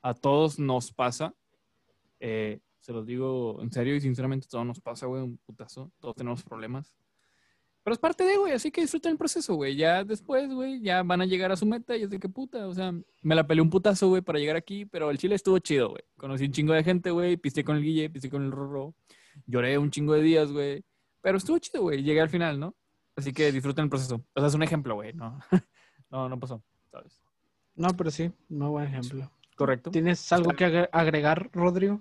A 0.02 0.12
todos 0.12 0.58
nos 0.58 0.92
pasa. 0.92 1.34
Eh, 2.20 2.60
se 2.80 2.92
los 2.92 3.06
digo 3.06 3.62
en 3.62 3.72
serio 3.72 3.96
y 3.96 4.02
sinceramente, 4.02 4.46
todo 4.46 4.62
nos 4.62 4.78
pasa, 4.78 5.06
güey, 5.06 5.22
un 5.22 5.38
putazo. 5.38 5.90
Todos 6.00 6.16
tenemos 6.16 6.42
problemas. 6.42 6.92
Pero 7.82 7.94
es 7.94 7.98
parte 7.98 8.24
de, 8.24 8.36
güey, 8.36 8.52
así 8.52 8.70
que 8.70 8.82
disfruten 8.82 9.12
el 9.12 9.16
proceso, 9.16 9.54
güey. 9.54 9.74
Ya 9.74 10.04
después, 10.04 10.52
güey, 10.52 10.82
ya 10.82 11.02
van 11.02 11.22
a 11.22 11.24
llegar 11.24 11.50
a 11.50 11.56
su 11.56 11.64
meta 11.64 11.96
y 11.96 12.02
es 12.02 12.10
de 12.10 12.18
qué 12.18 12.28
puta. 12.28 12.68
O 12.68 12.74
sea, 12.74 12.92
me 13.22 13.34
la 13.34 13.46
peleé 13.46 13.62
un 13.62 13.70
putazo, 13.70 14.10
güey, 14.10 14.20
para 14.20 14.38
llegar 14.38 14.56
aquí, 14.56 14.84
pero 14.84 15.08
el 15.08 15.16
chile 15.16 15.34
estuvo 15.34 15.58
chido, 15.60 15.88
güey. 15.88 16.02
Conocí 16.18 16.44
un 16.44 16.52
chingo 16.52 16.74
de 16.74 16.84
gente, 16.84 17.10
güey. 17.10 17.38
Pisté 17.38 17.64
con 17.64 17.76
el 17.76 17.82
Guille, 17.82 18.10
pisté 18.10 18.28
con 18.28 18.44
el 18.44 18.52
Rorro. 18.52 18.94
Lloré 19.46 19.78
un 19.78 19.90
chingo 19.90 20.12
de 20.12 20.20
días, 20.20 20.52
güey. 20.52 20.84
Pero 21.22 21.38
estuvo 21.38 21.58
chido, 21.58 21.80
güey. 21.80 22.02
Llegué 22.02 22.20
al 22.20 22.28
final, 22.28 22.60
¿no? 22.60 22.76
Así 23.16 23.32
que 23.32 23.52
disfruten 23.52 23.84
el 23.84 23.90
proceso. 23.90 24.16
O 24.34 24.40
sea, 24.40 24.48
es 24.48 24.54
un 24.54 24.62
ejemplo, 24.62 24.94
güey. 24.96 25.12
No, 25.12 25.38
no, 26.10 26.28
no 26.28 26.38
pasó, 26.38 26.62
¿sabes? 26.90 27.20
No, 27.76 27.88
pero 27.96 28.10
sí, 28.10 28.32
muy 28.48 28.68
buen 28.68 28.86
ejemplo. 28.86 29.30
Correcto. 29.56 29.90
¿Tienes 29.90 30.32
algo 30.32 30.50
que 30.52 30.66
agre- 30.66 30.88
agregar, 30.92 31.48
Rodrigo? 31.52 32.00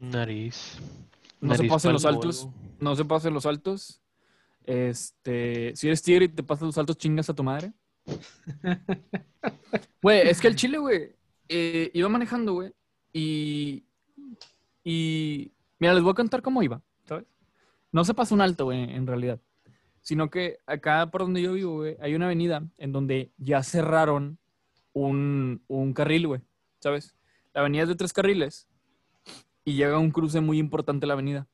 Nariz. 0.00 0.78
No 1.40 1.54
se 1.54 1.64
pasen 1.64 1.92
los 1.92 2.02
polvo. 2.04 2.52
No 2.80 2.96
se 2.96 3.04
pasen 3.04 3.34
los 3.34 3.44
saltos. 3.44 4.00
Este, 4.64 5.76
si 5.76 5.86
eres 5.88 6.02
tigre 6.02 6.24
y 6.24 6.28
te 6.28 6.42
pasas 6.42 6.62
los 6.62 6.74
saltos, 6.74 6.96
chingas 6.98 7.28
a 7.30 7.34
tu 7.34 7.44
madre. 7.44 7.72
Güey, 10.02 10.28
es 10.28 10.40
que 10.40 10.48
el 10.48 10.56
chile, 10.56 10.78
güey, 10.78 11.14
eh, 11.48 11.90
iba 11.94 12.08
manejando, 12.08 12.52
güey, 12.54 12.72
y, 13.12 13.84
y, 14.82 15.50
mira, 15.78 15.94
les 15.94 16.02
voy 16.02 16.12
a 16.12 16.14
contar 16.14 16.42
cómo 16.42 16.62
iba, 16.62 16.82
¿sabes? 17.06 17.24
No 17.90 18.04
se 18.04 18.12
pasa 18.14 18.34
un 18.34 18.42
alto, 18.42 18.66
güey, 18.66 18.82
en 18.82 19.06
realidad, 19.06 19.40
sino 20.04 20.30
que 20.30 20.58
acá 20.66 21.10
por 21.10 21.22
donde 21.22 21.42
yo 21.42 21.54
vivo, 21.54 21.76
güey, 21.78 21.96
hay 22.00 22.14
una 22.14 22.26
avenida 22.26 22.62
en 22.78 22.92
donde 22.92 23.32
ya 23.38 23.62
cerraron 23.62 24.38
un, 24.92 25.62
un 25.66 25.92
carril, 25.94 26.26
güey, 26.28 26.40
¿sabes? 26.78 27.16
La 27.54 27.62
avenida 27.62 27.82
es 27.84 27.88
de 27.88 27.94
tres 27.96 28.12
carriles 28.12 28.68
y 29.64 29.74
llega 29.74 29.98
un 29.98 30.10
cruce 30.10 30.40
muy 30.40 30.58
importante 30.58 31.06
a 31.06 31.08
la 31.08 31.14
avenida. 31.14 31.48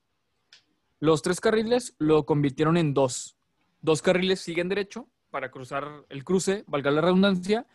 Los 0.99 1.23
tres 1.23 1.41
carriles 1.41 1.95
lo 1.99 2.27
convirtieron 2.27 2.77
en 2.77 2.93
dos. 2.93 3.37
Dos 3.81 4.03
carriles 4.03 4.41
siguen 4.41 4.69
derecho 4.69 5.09
para 5.31 5.51
cruzar 5.51 6.05
el 6.09 6.25
cruce, 6.25 6.65
valga 6.67 6.91
la 6.91 7.01
redundancia, 7.01 7.67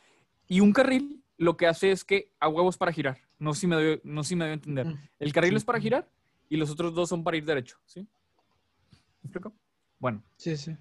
y 0.48 0.60
un 0.60 0.74
carril 0.74 1.24
lo 1.38 1.56
que 1.58 1.68
hace 1.68 1.92
es 1.92 2.04
que 2.04 2.32
a 2.40 2.50
huevos 2.50 2.78
para 2.78 2.92
girar. 2.92 3.18
No 3.40 3.54
sé 3.54 3.62
si 3.62 3.68
me 3.68 3.76
doy, 3.76 4.02
no 4.04 4.24
sé 4.24 4.30
si 4.30 4.36
me 4.36 4.44
doy 4.46 4.52
a 4.52 4.56
entender. 4.56 4.86
Mm, 4.88 5.00
El 5.20 5.34
carril 5.34 5.52
Sí. 5.52 5.56
es 5.58 5.64
para 5.66 5.80
girar 5.80 6.10
y 6.50 6.58
los 6.58 6.70
otros 6.70 6.94
dos 6.94 7.08
son 7.10 7.24
para 7.24 7.38
ir 7.38 7.46
derecho, 7.46 7.78
¿sí? 7.86 8.02
¿Me 8.02 9.30
explico? 9.30 9.54
Bueno, 10.00 10.24
Sí, 10.38 10.58
sí. 10.58 10.76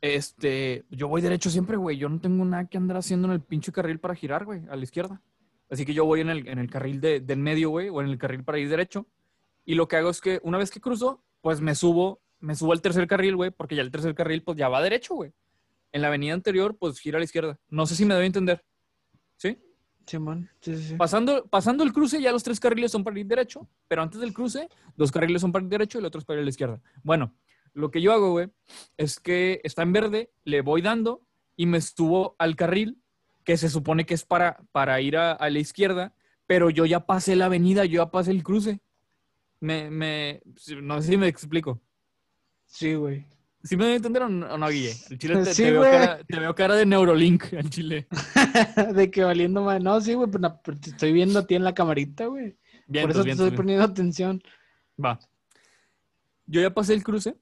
este, 0.00 0.84
yo 0.90 1.08
voy 1.08 1.20
derecho 1.20 1.50
siempre, 1.50 1.76
güey. 1.76 1.96
Yo 1.96 2.08
no 2.08 2.20
tengo 2.20 2.44
nada 2.44 2.66
que 2.66 2.78
andar 2.78 2.96
haciendo 2.96 3.28
en 3.28 3.34
el 3.34 3.40
pinche 3.40 3.72
carril 3.72 3.98
para 3.98 4.14
girar, 4.14 4.44
güey, 4.44 4.62
a 4.70 4.76
la 4.76 4.82
izquierda. 4.84 5.20
Así 5.70 5.84
que 5.84 5.94
yo 5.94 6.04
voy 6.04 6.20
en 6.20 6.30
el, 6.30 6.48
en 6.48 6.58
el 6.58 6.70
carril 6.70 7.00
de, 7.00 7.20
del 7.20 7.38
medio, 7.38 7.70
güey, 7.70 7.88
o 7.90 8.00
en 8.00 8.08
el 8.08 8.18
carril 8.18 8.42
para 8.42 8.58
ir 8.58 8.68
derecho. 8.68 9.06
Y 9.64 9.74
lo 9.74 9.86
que 9.86 9.96
hago 9.96 10.10
es 10.10 10.20
que 10.20 10.40
una 10.42 10.58
vez 10.58 10.70
que 10.70 10.80
cruzo, 10.80 11.22
pues 11.42 11.60
me 11.60 11.74
subo, 11.74 12.20
me 12.40 12.54
subo 12.54 12.72
al 12.72 12.80
tercer 12.82 13.06
carril, 13.06 13.36
güey, 13.36 13.50
porque 13.50 13.76
ya 13.76 13.82
el 13.82 13.90
tercer 13.90 14.14
carril, 14.14 14.42
pues 14.42 14.56
ya 14.58 14.68
va 14.68 14.82
derecho, 14.82 15.14
güey. 15.14 15.32
En 15.92 16.02
la 16.02 16.08
avenida 16.08 16.34
anterior, 16.34 16.76
pues 16.76 16.98
gira 16.98 17.18
a 17.18 17.20
la 17.20 17.24
izquierda. 17.24 17.58
No 17.68 17.86
sé 17.86 17.94
si 17.94 18.04
me 18.04 18.14
debo 18.14 18.24
entender. 18.26 18.64
¿Sí? 19.36 19.58
Simón, 20.06 20.48
sí, 20.60 20.76
sí, 20.76 20.82
sí. 20.88 20.94
Pasando, 20.96 21.46
pasando 21.46 21.84
el 21.84 21.92
cruce, 21.92 22.20
ya 22.20 22.32
los 22.32 22.42
tres 22.42 22.58
carriles 22.58 22.90
son 22.90 23.04
para 23.04 23.20
ir 23.20 23.26
derecho, 23.26 23.68
pero 23.86 24.02
antes 24.02 24.20
del 24.20 24.32
cruce, 24.34 24.68
dos 24.96 25.12
carriles 25.12 25.40
son 25.40 25.52
para 25.52 25.62
ir 25.64 25.68
derecho 25.70 25.98
y 25.98 26.00
el 26.00 26.06
otro 26.06 26.18
es 26.18 26.24
para 26.24 26.38
ir 26.38 26.42
a 26.42 26.44
la 26.44 26.50
izquierda. 26.50 26.80
Bueno, 27.04 27.32
lo 27.74 27.90
que 27.90 28.00
yo 28.00 28.12
hago, 28.12 28.32
güey, 28.32 28.48
es 28.96 29.20
que 29.20 29.60
está 29.64 29.82
en 29.82 29.92
verde, 29.92 30.30
le 30.44 30.62
voy 30.62 30.82
dando 30.82 31.22
y 31.56 31.66
me 31.66 31.80
subo 31.80 32.36
al 32.38 32.56
carril 32.56 33.02
que 33.44 33.56
se 33.56 33.68
supone 33.68 34.06
que 34.06 34.14
es 34.14 34.24
para, 34.24 34.58
para 34.72 35.00
ir 35.00 35.16
a, 35.16 35.32
a 35.32 35.50
la 35.50 35.58
izquierda, 35.58 36.14
pero 36.46 36.70
yo 36.70 36.86
ya 36.86 37.06
pasé 37.06 37.36
la 37.36 37.46
avenida, 37.46 37.84
yo 37.84 38.04
ya 38.04 38.10
pasé 38.10 38.30
el 38.30 38.42
cruce. 38.42 38.80
Me, 39.60 39.90
me, 39.90 40.42
no 40.82 41.00
sé 41.00 41.08
si 41.08 41.16
me 41.16 41.28
explico. 41.28 41.80
Sí, 42.66 42.94
güey. 42.94 43.26
¿Sí 43.62 43.76
me 43.76 43.94
entender 43.94 44.22
o 44.22 44.28
no, 44.28 44.68
Guille? 44.68 44.94
El 45.10 45.18
chile 45.18 45.42
te, 45.42 45.54
Sí, 45.54 45.64
te 45.64 45.72
veo 45.72 45.82
cara, 45.82 46.24
te 46.24 46.40
veo 46.40 46.54
cara 46.54 46.74
de 46.76 46.86
Neurolink 46.86 47.52
al 47.52 47.68
chile. 47.68 48.08
de 48.94 49.10
que 49.10 49.22
valiendo 49.22 49.62
más. 49.62 49.82
No, 49.82 50.00
sí, 50.00 50.14
güey, 50.14 50.30
pero, 50.30 50.40
no, 50.40 50.60
pero 50.62 50.78
te 50.78 50.90
estoy 50.90 51.12
viendo 51.12 51.40
a 51.40 51.46
ti 51.46 51.56
en 51.56 51.64
la 51.64 51.74
camarita, 51.74 52.26
güey. 52.26 52.56
Por 52.86 53.10
eso 53.10 53.22
te 53.22 53.32
estoy 53.32 53.50
poniendo 53.50 53.84
atención. 53.84 54.42
Va. 55.02 55.18
Yo 56.46 56.60
ya 56.62 56.72
pasé 56.72 56.94
el 56.94 57.04
cruce. 57.04 57.36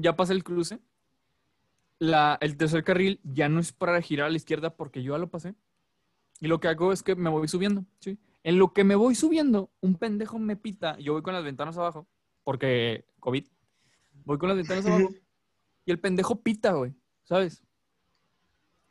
Ya 0.00 0.16
pasé 0.16 0.32
el 0.32 0.44
cruce. 0.44 0.80
La, 1.98 2.38
el 2.40 2.56
tercer 2.56 2.82
carril 2.82 3.20
ya 3.24 3.48
no 3.48 3.60
es 3.60 3.72
para 3.72 4.00
girar 4.00 4.26
a 4.26 4.30
la 4.30 4.36
izquierda 4.36 4.74
porque 4.74 5.02
yo 5.02 5.14
ya 5.14 5.18
lo 5.18 5.30
pasé. 5.30 5.54
Y 6.40 6.48
lo 6.48 6.60
que 6.60 6.68
hago 6.68 6.92
es 6.92 7.02
que 7.02 7.14
me 7.14 7.28
voy 7.28 7.46
subiendo, 7.48 7.84
¿sí? 8.00 8.18
En 8.42 8.58
lo 8.58 8.72
que 8.72 8.84
me 8.84 8.94
voy 8.94 9.14
subiendo, 9.14 9.70
un 9.80 9.96
pendejo 9.96 10.38
me 10.38 10.56
pita. 10.56 10.98
Yo 10.98 11.12
voy 11.12 11.22
con 11.22 11.34
las 11.34 11.44
ventanas 11.44 11.76
abajo 11.76 12.08
porque 12.42 13.04
COVID. 13.20 13.44
Voy 14.24 14.38
con 14.38 14.48
las 14.48 14.56
ventanas 14.56 14.86
abajo 14.86 15.10
y 15.84 15.90
el 15.90 16.00
pendejo 16.00 16.40
pita, 16.42 16.72
güey, 16.72 16.94
¿sabes? 17.24 17.62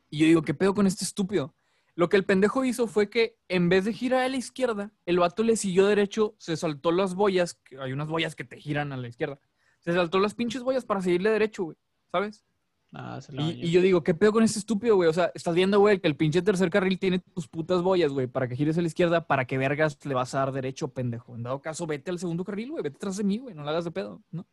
Y 0.09 0.19
yo 0.19 0.25
digo, 0.25 0.41
¿qué 0.41 0.53
pedo 0.53 0.73
con 0.73 0.87
este 0.87 1.03
estúpido? 1.03 1.53
Lo 1.95 2.09
que 2.09 2.17
el 2.17 2.25
pendejo 2.25 2.63
hizo 2.63 2.87
fue 2.87 3.09
que 3.09 3.37
en 3.47 3.69
vez 3.69 3.85
de 3.85 3.93
girar 3.93 4.21
a 4.21 4.29
la 4.29 4.37
izquierda, 4.37 4.91
el 5.05 5.19
vato 5.19 5.43
le 5.43 5.57
siguió 5.57 5.85
derecho, 5.85 6.35
se 6.37 6.55
saltó 6.55 6.91
las 6.91 7.13
boyas, 7.13 7.55
que 7.55 7.77
hay 7.77 7.91
unas 7.91 8.07
boyas 8.07 8.35
que 8.35 8.43
te 8.43 8.57
giran 8.57 8.91
a 8.91 8.97
la 8.97 9.07
izquierda. 9.07 9.39
Se 9.79 9.93
saltó 9.93 10.19
las 10.19 10.33
pinches 10.33 10.63
boyas 10.63 10.85
para 10.85 11.01
seguirle 11.01 11.29
derecho, 11.29 11.63
güey, 11.65 11.77
¿sabes? 12.11 12.43
Ah, 12.91 13.21
se 13.21 13.31
la 13.33 13.43
Y, 13.43 13.69
yo 13.69 13.81
digo, 13.81 14.03
¿qué 14.03 14.13
pedo 14.13 14.31
con 14.31 14.43
este 14.43 14.59
estúpido, 14.59 14.95
güey? 14.95 15.09
O 15.09 15.13
sea, 15.13 15.31
estás 15.35 15.53
viendo, 15.53 15.79
güey, 15.79 15.99
que 15.99 16.07
el 16.07 16.15
pinche 16.15 16.41
tercer 16.41 16.69
carril 16.69 16.97
tiene 16.97 17.19
tus 17.19 17.47
putas 17.47 17.81
boyas, 17.81 18.11
güey, 18.11 18.27
para 18.27 18.47
que 18.47 18.55
gires 18.55 18.77
a 18.77 18.81
la 18.81 18.87
izquierda, 18.87 19.27
para 19.27 19.45
que 19.45 19.57
vergas 19.57 20.03
le 20.05 20.13
vas 20.13 20.33
a 20.33 20.39
dar 20.39 20.51
derecho, 20.51 20.87
pendejo. 20.89 21.35
En 21.35 21.43
dado 21.43 21.61
caso, 21.61 21.85
vete 21.85 22.11
al 22.11 22.19
segundo 22.19 22.43
carril, 22.43 22.71
güey, 22.71 22.83
vete 22.83 22.97
atrás 22.97 23.17
de 23.17 23.23
mí, 23.23 23.37
güey, 23.37 23.55
no 23.55 23.63
la 23.63 23.71
hagas 23.71 23.85
de 23.85 23.91
pedo, 23.91 24.21
¿no? 24.31 24.45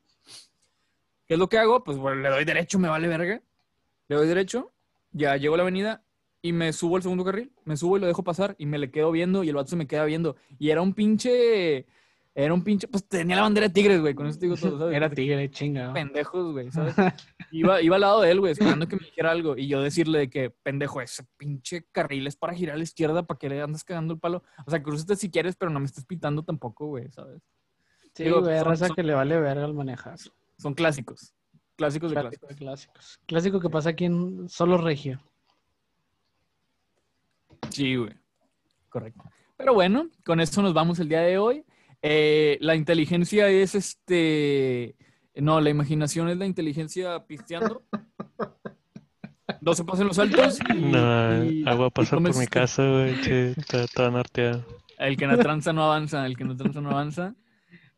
¿Qué 1.26 1.34
es 1.34 1.38
lo 1.40 1.48
que 1.48 1.58
hago? 1.58 1.82
Pues, 1.82 1.98
bueno, 1.98 2.20
le 2.20 2.28
doy 2.28 2.44
derecho, 2.44 2.78
me 2.78 2.88
vale 2.88 3.08
verga. 3.08 3.42
Le 4.08 4.16
doy 4.16 4.28
derecho, 4.28 4.72
ya 5.12 5.36
llego 5.36 5.54
a 5.54 5.56
la 5.56 5.62
avenida 5.64 6.04
y 6.42 6.52
me 6.52 6.72
subo 6.72 6.96
al 6.96 7.02
segundo 7.02 7.24
carril, 7.24 7.50
me 7.64 7.76
subo 7.76 7.96
y 7.96 8.00
lo 8.00 8.06
dejo 8.06 8.22
pasar 8.22 8.54
y 8.58 8.66
me 8.66 8.78
le 8.78 8.90
quedo 8.92 9.10
viendo 9.10 9.42
y 9.42 9.48
el 9.48 9.56
vato 9.56 9.70
se 9.70 9.76
me 9.76 9.88
queda 9.88 10.04
viendo. 10.04 10.36
Y 10.58 10.70
era 10.70 10.82
un 10.82 10.94
pinche, 10.94 11.86
era 12.38 12.52
un 12.52 12.62
pinche, 12.62 12.86
pues 12.86 13.08
tenía 13.08 13.34
la 13.36 13.42
bandera 13.42 13.66
de 13.68 13.72
tigres, 13.72 13.98
güey, 14.00 14.14
con 14.14 14.26
eso 14.26 14.38
te 14.38 14.44
digo 14.44 14.56
todo, 14.58 14.78
¿sabes? 14.78 14.94
Era 14.94 15.08
tigre, 15.08 15.50
chinga. 15.50 15.92
pendejos, 15.94 16.52
güey, 16.52 16.70
¿sabes? 16.70 16.94
Iba, 17.50 17.80
iba 17.80 17.94
al 17.94 18.00
lado 18.02 18.20
de 18.20 18.30
él, 18.30 18.40
güey, 18.40 18.52
esperando 18.52 18.86
que 18.86 18.96
me 18.96 19.06
dijera 19.06 19.30
algo. 19.30 19.56
Y 19.56 19.68
yo 19.68 19.80
decirle 19.80 20.18
de 20.18 20.28
que, 20.30 20.50
pendejo, 20.50 21.00
ese 21.00 21.24
pinche 21.38 21.86
carril 21.92 22.26
es 22.26 22.36
para 22.36 22.52
girar 22.54 22.74
a 22.74 22.78
la 22.78 22.82
izquierda, 22.84 23.22
¿para 23.26 23.38
que 23.38 23.48
le 23.48 23.62
andas 23.62 23.84
cagando 23.84 24.12
el 24.14 24.20
palo? 24.20 24.42
O 24.66 24.70
sea, 24.70 24.82
cruzate 24.82 25.16
si 25.16 25.30
quieres, 25.30 25.56
pero 25.56 25.70
no 25.70 25.80
me 25.80 25.86
estés 25.86 26.04
pitando 26.04 26.42
tampoco, 26.42 26.86
güey, 26.88 27.10
¿sabes? 27.10 27.40
Sí, 28.14 28.24
Digo, 28.24 28.42
güey, 28.42 28.58
son- 28.58 28.66
raza 28.66 28.86
son- 28.88 28.96
que 28.96 29.02
le 29.02 29.14
vale 29.14 29.40
verga 29.40 29.64
al 29.64 29.72
manejar. 29.74 30.18
Son 30.58 30.74
clásicos. 30.74 31.32
Clásicos 31.76 32.10
de 32.10 32.14
Clásico 32.20 32.46
clásicos. 32.46 32.48
de 32.48 32.54
clásicos. 32.56 33.20
Clásico 33.26 33.60
que 33.60 33.70
pasa 33.70 33.90
aquí 33.90 34.04
en 34.06 34.48
solo 34.48 34.76
Regio. 34.76 35.20
Sí, 37.70 37.96
güey. 37.96 38.12
Correcto. 38.88 39.22
Pero 39.56 39.74
bueno, 39.74 40.08
con 40.24 40.40
eso 40.40 40.62
nos 40.62 40.74
vamos 40.74 40.98
el 40.98 41.08
día 41.08 41.20
de 41.20 41.38
hoy. 41.38 41.64
Eh, 42.02 42.58
la 42.60 42.74
inteligencia 42.74 43.48
es 43.48 43.74
este. 43.74 44.96
No, 45.34 45.60
la 45.60 45.70
imaginación 45.70 46.28
es 46.28 46.36
la 46.38 46.46
inteligencia 46.46 47.24
pisteando. 47.26 47.82
No 49.60 49.74
se 49.74 49.84
pasen 49.84 50.06
los 50.06 50.18
altos. 50.18 50.58
y- 50.74 50.74
No, 50.82 51.44
y- 51.44 51.64
agua 51.66 51.90
pasa 51.90 52.12
por 52.16 52.22
mi 52.22 52.30
este- 52.30 52.46
casa, 52.48 52.88
güey. 52.88 53.20
Che, 53.22 53.50
está 53.52 53.86
toda 53.88 54.10
norteada. 54.10 54.64
El 54.98 55.16
que 55.16 55.26
no 55.26 55.36
tranza 55.38 55.72
no 55.72 55.84
avanza, 55.84 56.24
el 56.26 56.36
que 56.36 56.44
no 56.44 56.56
tranza 56.56 56.80
no 56.80 56.90
avanza. 56.90 57.34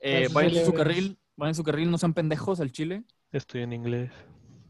Eh, 0.01 0.29
vayan 0.33 0.57
en 0.57 0.65
su 0.67 0.73
carril, 0.75 1.19
vayan 1.37 1.51
en 1.51 1.55
su 1.55 1.65
carril, 1.65 1.91
no 1.91 1.99
sean 1.99 2.15
pendejos 2.15 2.61
al 2.61 2.73
chile. 2.73 3.03
Estoy 3.33 3.63
en 3.63 3.73
inglés. 3.73 4.11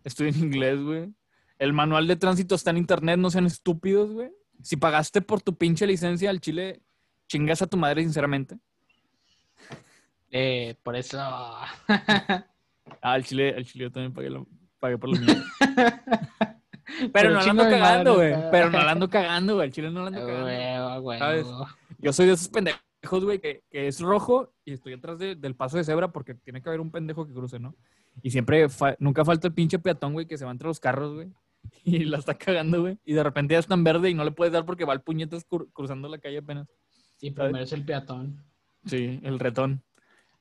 Estoy 0.05 0.29
en 0.29 0.39
inglés, 0.39 0.79
güey. 0.81 1.13
El 1.59 1.73
manual 1.73 2.07
de 2.07 2.17
tránsito 2.17 2.55
está 2.55 2.71
en 2.71 2.79
internet, 2.79 3.19
no 3.19 3.31
sean 3.31 3.47
estúpidos, 3.47 4.11
güey. 4.13 4.31
Si 4.63 4.77
pagaste 4.77 5.21
por 5.23 5.41
tu 5.41 5.57
pinche 5.57 5.87
licencia 5.87 6.31
al 6.31 6.41
chile, 6.41 6.81
chingas 7.29 7.63
a 7.63 7.67
tu 7.67 7.77
madre, 7.77 8.03
sinceramente. 8.03 8.59
Eh, 10.31 10.75
por 10.83 10.97
eso. 10.97 11.19
Ah, 13.03 13.13
al 13.13 13.23
chile, 13.25 13.55
al 13.55 13.65
chile 13.67 13.85
yo 13.85 13.93
también 13.93 14.13
pagué, 14.15 14.31
lo- 14.31 14.47
pagué 14.81 14.97
por 14.97 15.11
lo 15.11 15.17
mío. 15.21 15.35
Pero, 17.13 17.31
no 17.31 17.41
la 17.41 17.51
ando 17.51 17.63
cagando, 17.65 18.15
güey. 18.15 18.35
Pero 18.51 18.71
no 18.71 18.79
la 18.83 18.91
ando 18.93 19.09
cagando, 19.11 19.55
güey. 19.57 19.67
Al 19.67 19.73
chile 19.73 19.91
no 19.91 20.01
la 20.01 20.07
ando 20.09 20.21
cagando. 20.27 20.47
¿sabes? 21.19 21.47
Yo 21.99 22.13
soy 22.13 22.27
de 22.27 22.33
esos 22.33 22.49
pendejos, 22.49 23.25
güey, 23.25 23.41
que, 23.41 23.63
que 23.71 23.89
es 23.89 24.01
rojo 24.01 24.53
y 24.65 24.73
estoy 24.73 24.95
atrás 24.95 25.19
de- 25.19 25.35
del 25.37 25.55
paso 25.55 25.77
de 25.77 25.85
cebra 25.85 26.11
porque 26.13 26.35
tiene 26.35 26.63
que 26.63 26.69
haber 26.71 26.81
un 26.81 26.91
pendejo 26.91 27.27
que 27.27 27.35
cruce, 27.35 27.59
¿no? 27.59 27.75
Y 28.23 28.31
siempre, 28.31 28.69
fa- 28.71 28.97
nunca 28.99 29.25
falta 29.25 29.47
el 29.49 29.55
pinche 29.55 29.79
peatón, 29.79 30.15
güey, 30.15 30.27
que 30.27 30.39
se 30.39 30.45
va 30.47 30.51
entre 30.51 30.67
los 30.69 30.81
carros, 30.81 31.15
güey. 31.15 31.29
Y 31.85 32.05
la 32.07 32.17
está 32.19 32.35
cagando, 32.39 32.81
güey. 32.81 32.99
Y 33.05 33.13
de 33.13 33.23
repente 33.23 33.53
ya 33.53 33.59
está 33.61 33.75
en 33.75 33.85
verde 33.85 34.09
y 34.11 34.15
no 34.15 34.25
le 34.25 34.33
puedes 34.33 34.53
dar 34.53 34.65
porque 34.65 34.87
va 34.87 34.95
el 34.95 35.03
puñetas 35.03 35.47
cru- 35.47 35.69
cruzando 35.73 36.09
la 36.09 36.19
calle 36.19 36.39
apenas. 36.39 36.67
Sí, 37.19 37.31
primero 37.31 37.59
es 37.65 37.73
el 37.73 37.85
peatón. 37.85 38.43
Sí, 38.89 39.21
el 39.23 39.39
retón. 39.39 39.83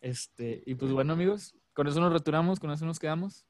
Este, 0.02 0.64
y 0.66 0.76
pues 0.76 0.92
bueno, 0.92 1.14
amigos, 1.14 1.56
con 1.74 1.88
eso 1.88 2.00
nos 2.00 2.14
returamos, 2.14 2.60
con 2.60 2.72
eso 2.72 2.86
nos 2.86 3.00
quedamos. 3.00 3.46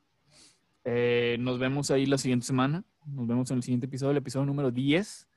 Eh, 0.83 1.37
nos 1.39 1.59
vemos 1.59 1.91
ahí 1.91 2.05
la 2.05 2.17
siguiente 2.17 2.45
semana. 2.45 2.83
Nos 3.05 3.27
vemos 3.27 3.51
en 3.51 3.57
el 3.57 3.63
siguiente 3.63 3.87
episodio, 3.87 4.11
el 4.11 4.17
episodio 4.17 4.45
número 4.45 4.71
10. 4.71 5.27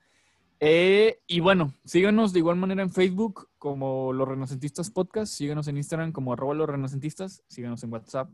Eh, 0.61 1.19
y 1.27 1.39
bueno, 1.39 1.73
síganos 1.83 2.33
de 2.33 2.39
igual 2.39 2.55
manera 2.55 2.83
en 2.83 2.89
Facebook 2.89 3.49
como 3.57 4.13
Los 4.13 4.27
Renacentistas 4.27 4.89
Podcast. 4.89 5.33
Síganos 5.33 5.67
en 5.67 5.77
Instagram 5.77 6.11
como 6.11 6.33
arroba 6.33 6.53
Los 6.53 6.69
Renacentistas. 6.69 7.43
Síganos 7.47 7.83
en 7.83 7.91
WhatsApp. 7.91 8.29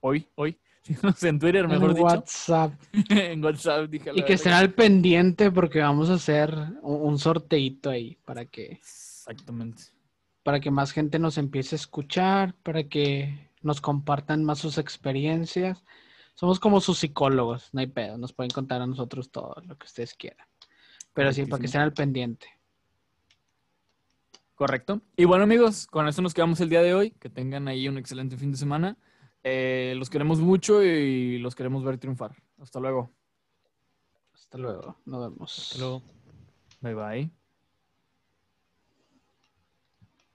Hoy, 0.00 0.28
hoy. 0.34 0.58
Síganos 0.82 1.22
en 1.24 1.38
Twitter, 1.38 1.68
mejor 1.68 1.90
en 1.90 1.96
dicho. 1.96 2.04
WhatsApp. 2.06 2.72
en 3.10 3.44
WhatsApp, 3.44 3.90
dije. 3.90 4.12
Y 4.14 4.22
que 4.22 4.34
estén 4.34 4.52
al 4.52 4.72
pendiente 4.72 5.50
porque 5.50 5.80
vamos 5.80 6.08
a 6.08 6.14
hacer 6.14 6.54
un, 6.82 7.00
un 7.02 7.18
sorteito 7.18 7.90
ahí 7.90 8.16
para 8.24 8.44
que, 8.46 8.72
Exactamente. 8.72 9.99
Para 10.50 10.58
que 10.58 10.72
más 10.72 10.90
gente 10.90 11.20
nos 11.20 11.38
empiece 11.38 11.76
a 11.76 11.78
escuchar, 11.78 12.56
para 12.64 12.82
que 12.88 13.52
nos 13.62 13.80
compartan 13.80 14.42
más 14.42 14.58
sus 14.58 14.78
experiencias. 14.78 15.84
Somos 16.34 16.58
como 16.58 16.80
sus 16.80 16.98
psicólogos, 16.98 17.72
no 17.72 17.78
hay 17.78 17.86
pedo, 17.86 18.18
nos 18.18 18.32
pueden 18.32 18.50
contar 18.50 18.82
a 18.82 18.86
nosotros 18.88 19.30
todo 19.30 19.54
lo 19.64 19.78
que 19.78 19.86
ustedes 19.86 20.12
quieran. 20.14 20.44
Pero 21.12 21.32
sí, 21.32 21.46
para 21.46 21.60
que 21.60 21.66
estén 21.66 21.82
al 21.82 21.92
pendiente. 21.92 22.48
Correcto. 24.56 25.02
Y 25.16 25.24
bueno, 25.24 25.44
amigos, 25.44 25.86
con 25.86 26.08
eso 26.08 26.20
nos 26.20 26.34
quedamos 26.34 26.60
el 26.60 26.68
día 26.68 26.82
de 26.82 26.94
hoy. 26.94 27.12
Que 27.12 27.30
tengan 27.30 27.68
ahí 27.68 27.86
un 27.86 27.96
excelente 27.96 28.36
fin 28.36 28.50
de 28.50 28.58
semana. 28.58 28.98
Eh, 29.44 29.94
los 29.98 30.10
queremos 30.10 30.40
mucho 30.40 30.82
y 30.82 31.38
los 31.38 31.54
queremos 31.54 31.84
ver 31.84 31.98
triunfar. 31.98 32.34
Hasta 32.58 32.80
luego. 32.80 33.12
Hasta 34.34 34.58
luego, 34.58 34.96
nos 35.04 35.30
vemos. 35.30 35.58
Hasta 35.60 35.78
luego. 35.78 36.02
Bye 36.80 36.94
bye. 36.94 37.39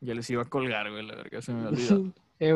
Ya 0.05 0.13
les 0.13 0.29
iba 0.29 0.43
a 0.43 0.45
colgar, 0.45 0.89
güey, 0.91 1.05
la 1.05 1.15
verga, 1.15 1.41
se 1.41 1.53
me 1.53 1.67
olvidó. 1.67 2.13
Eh, 2.37 2.51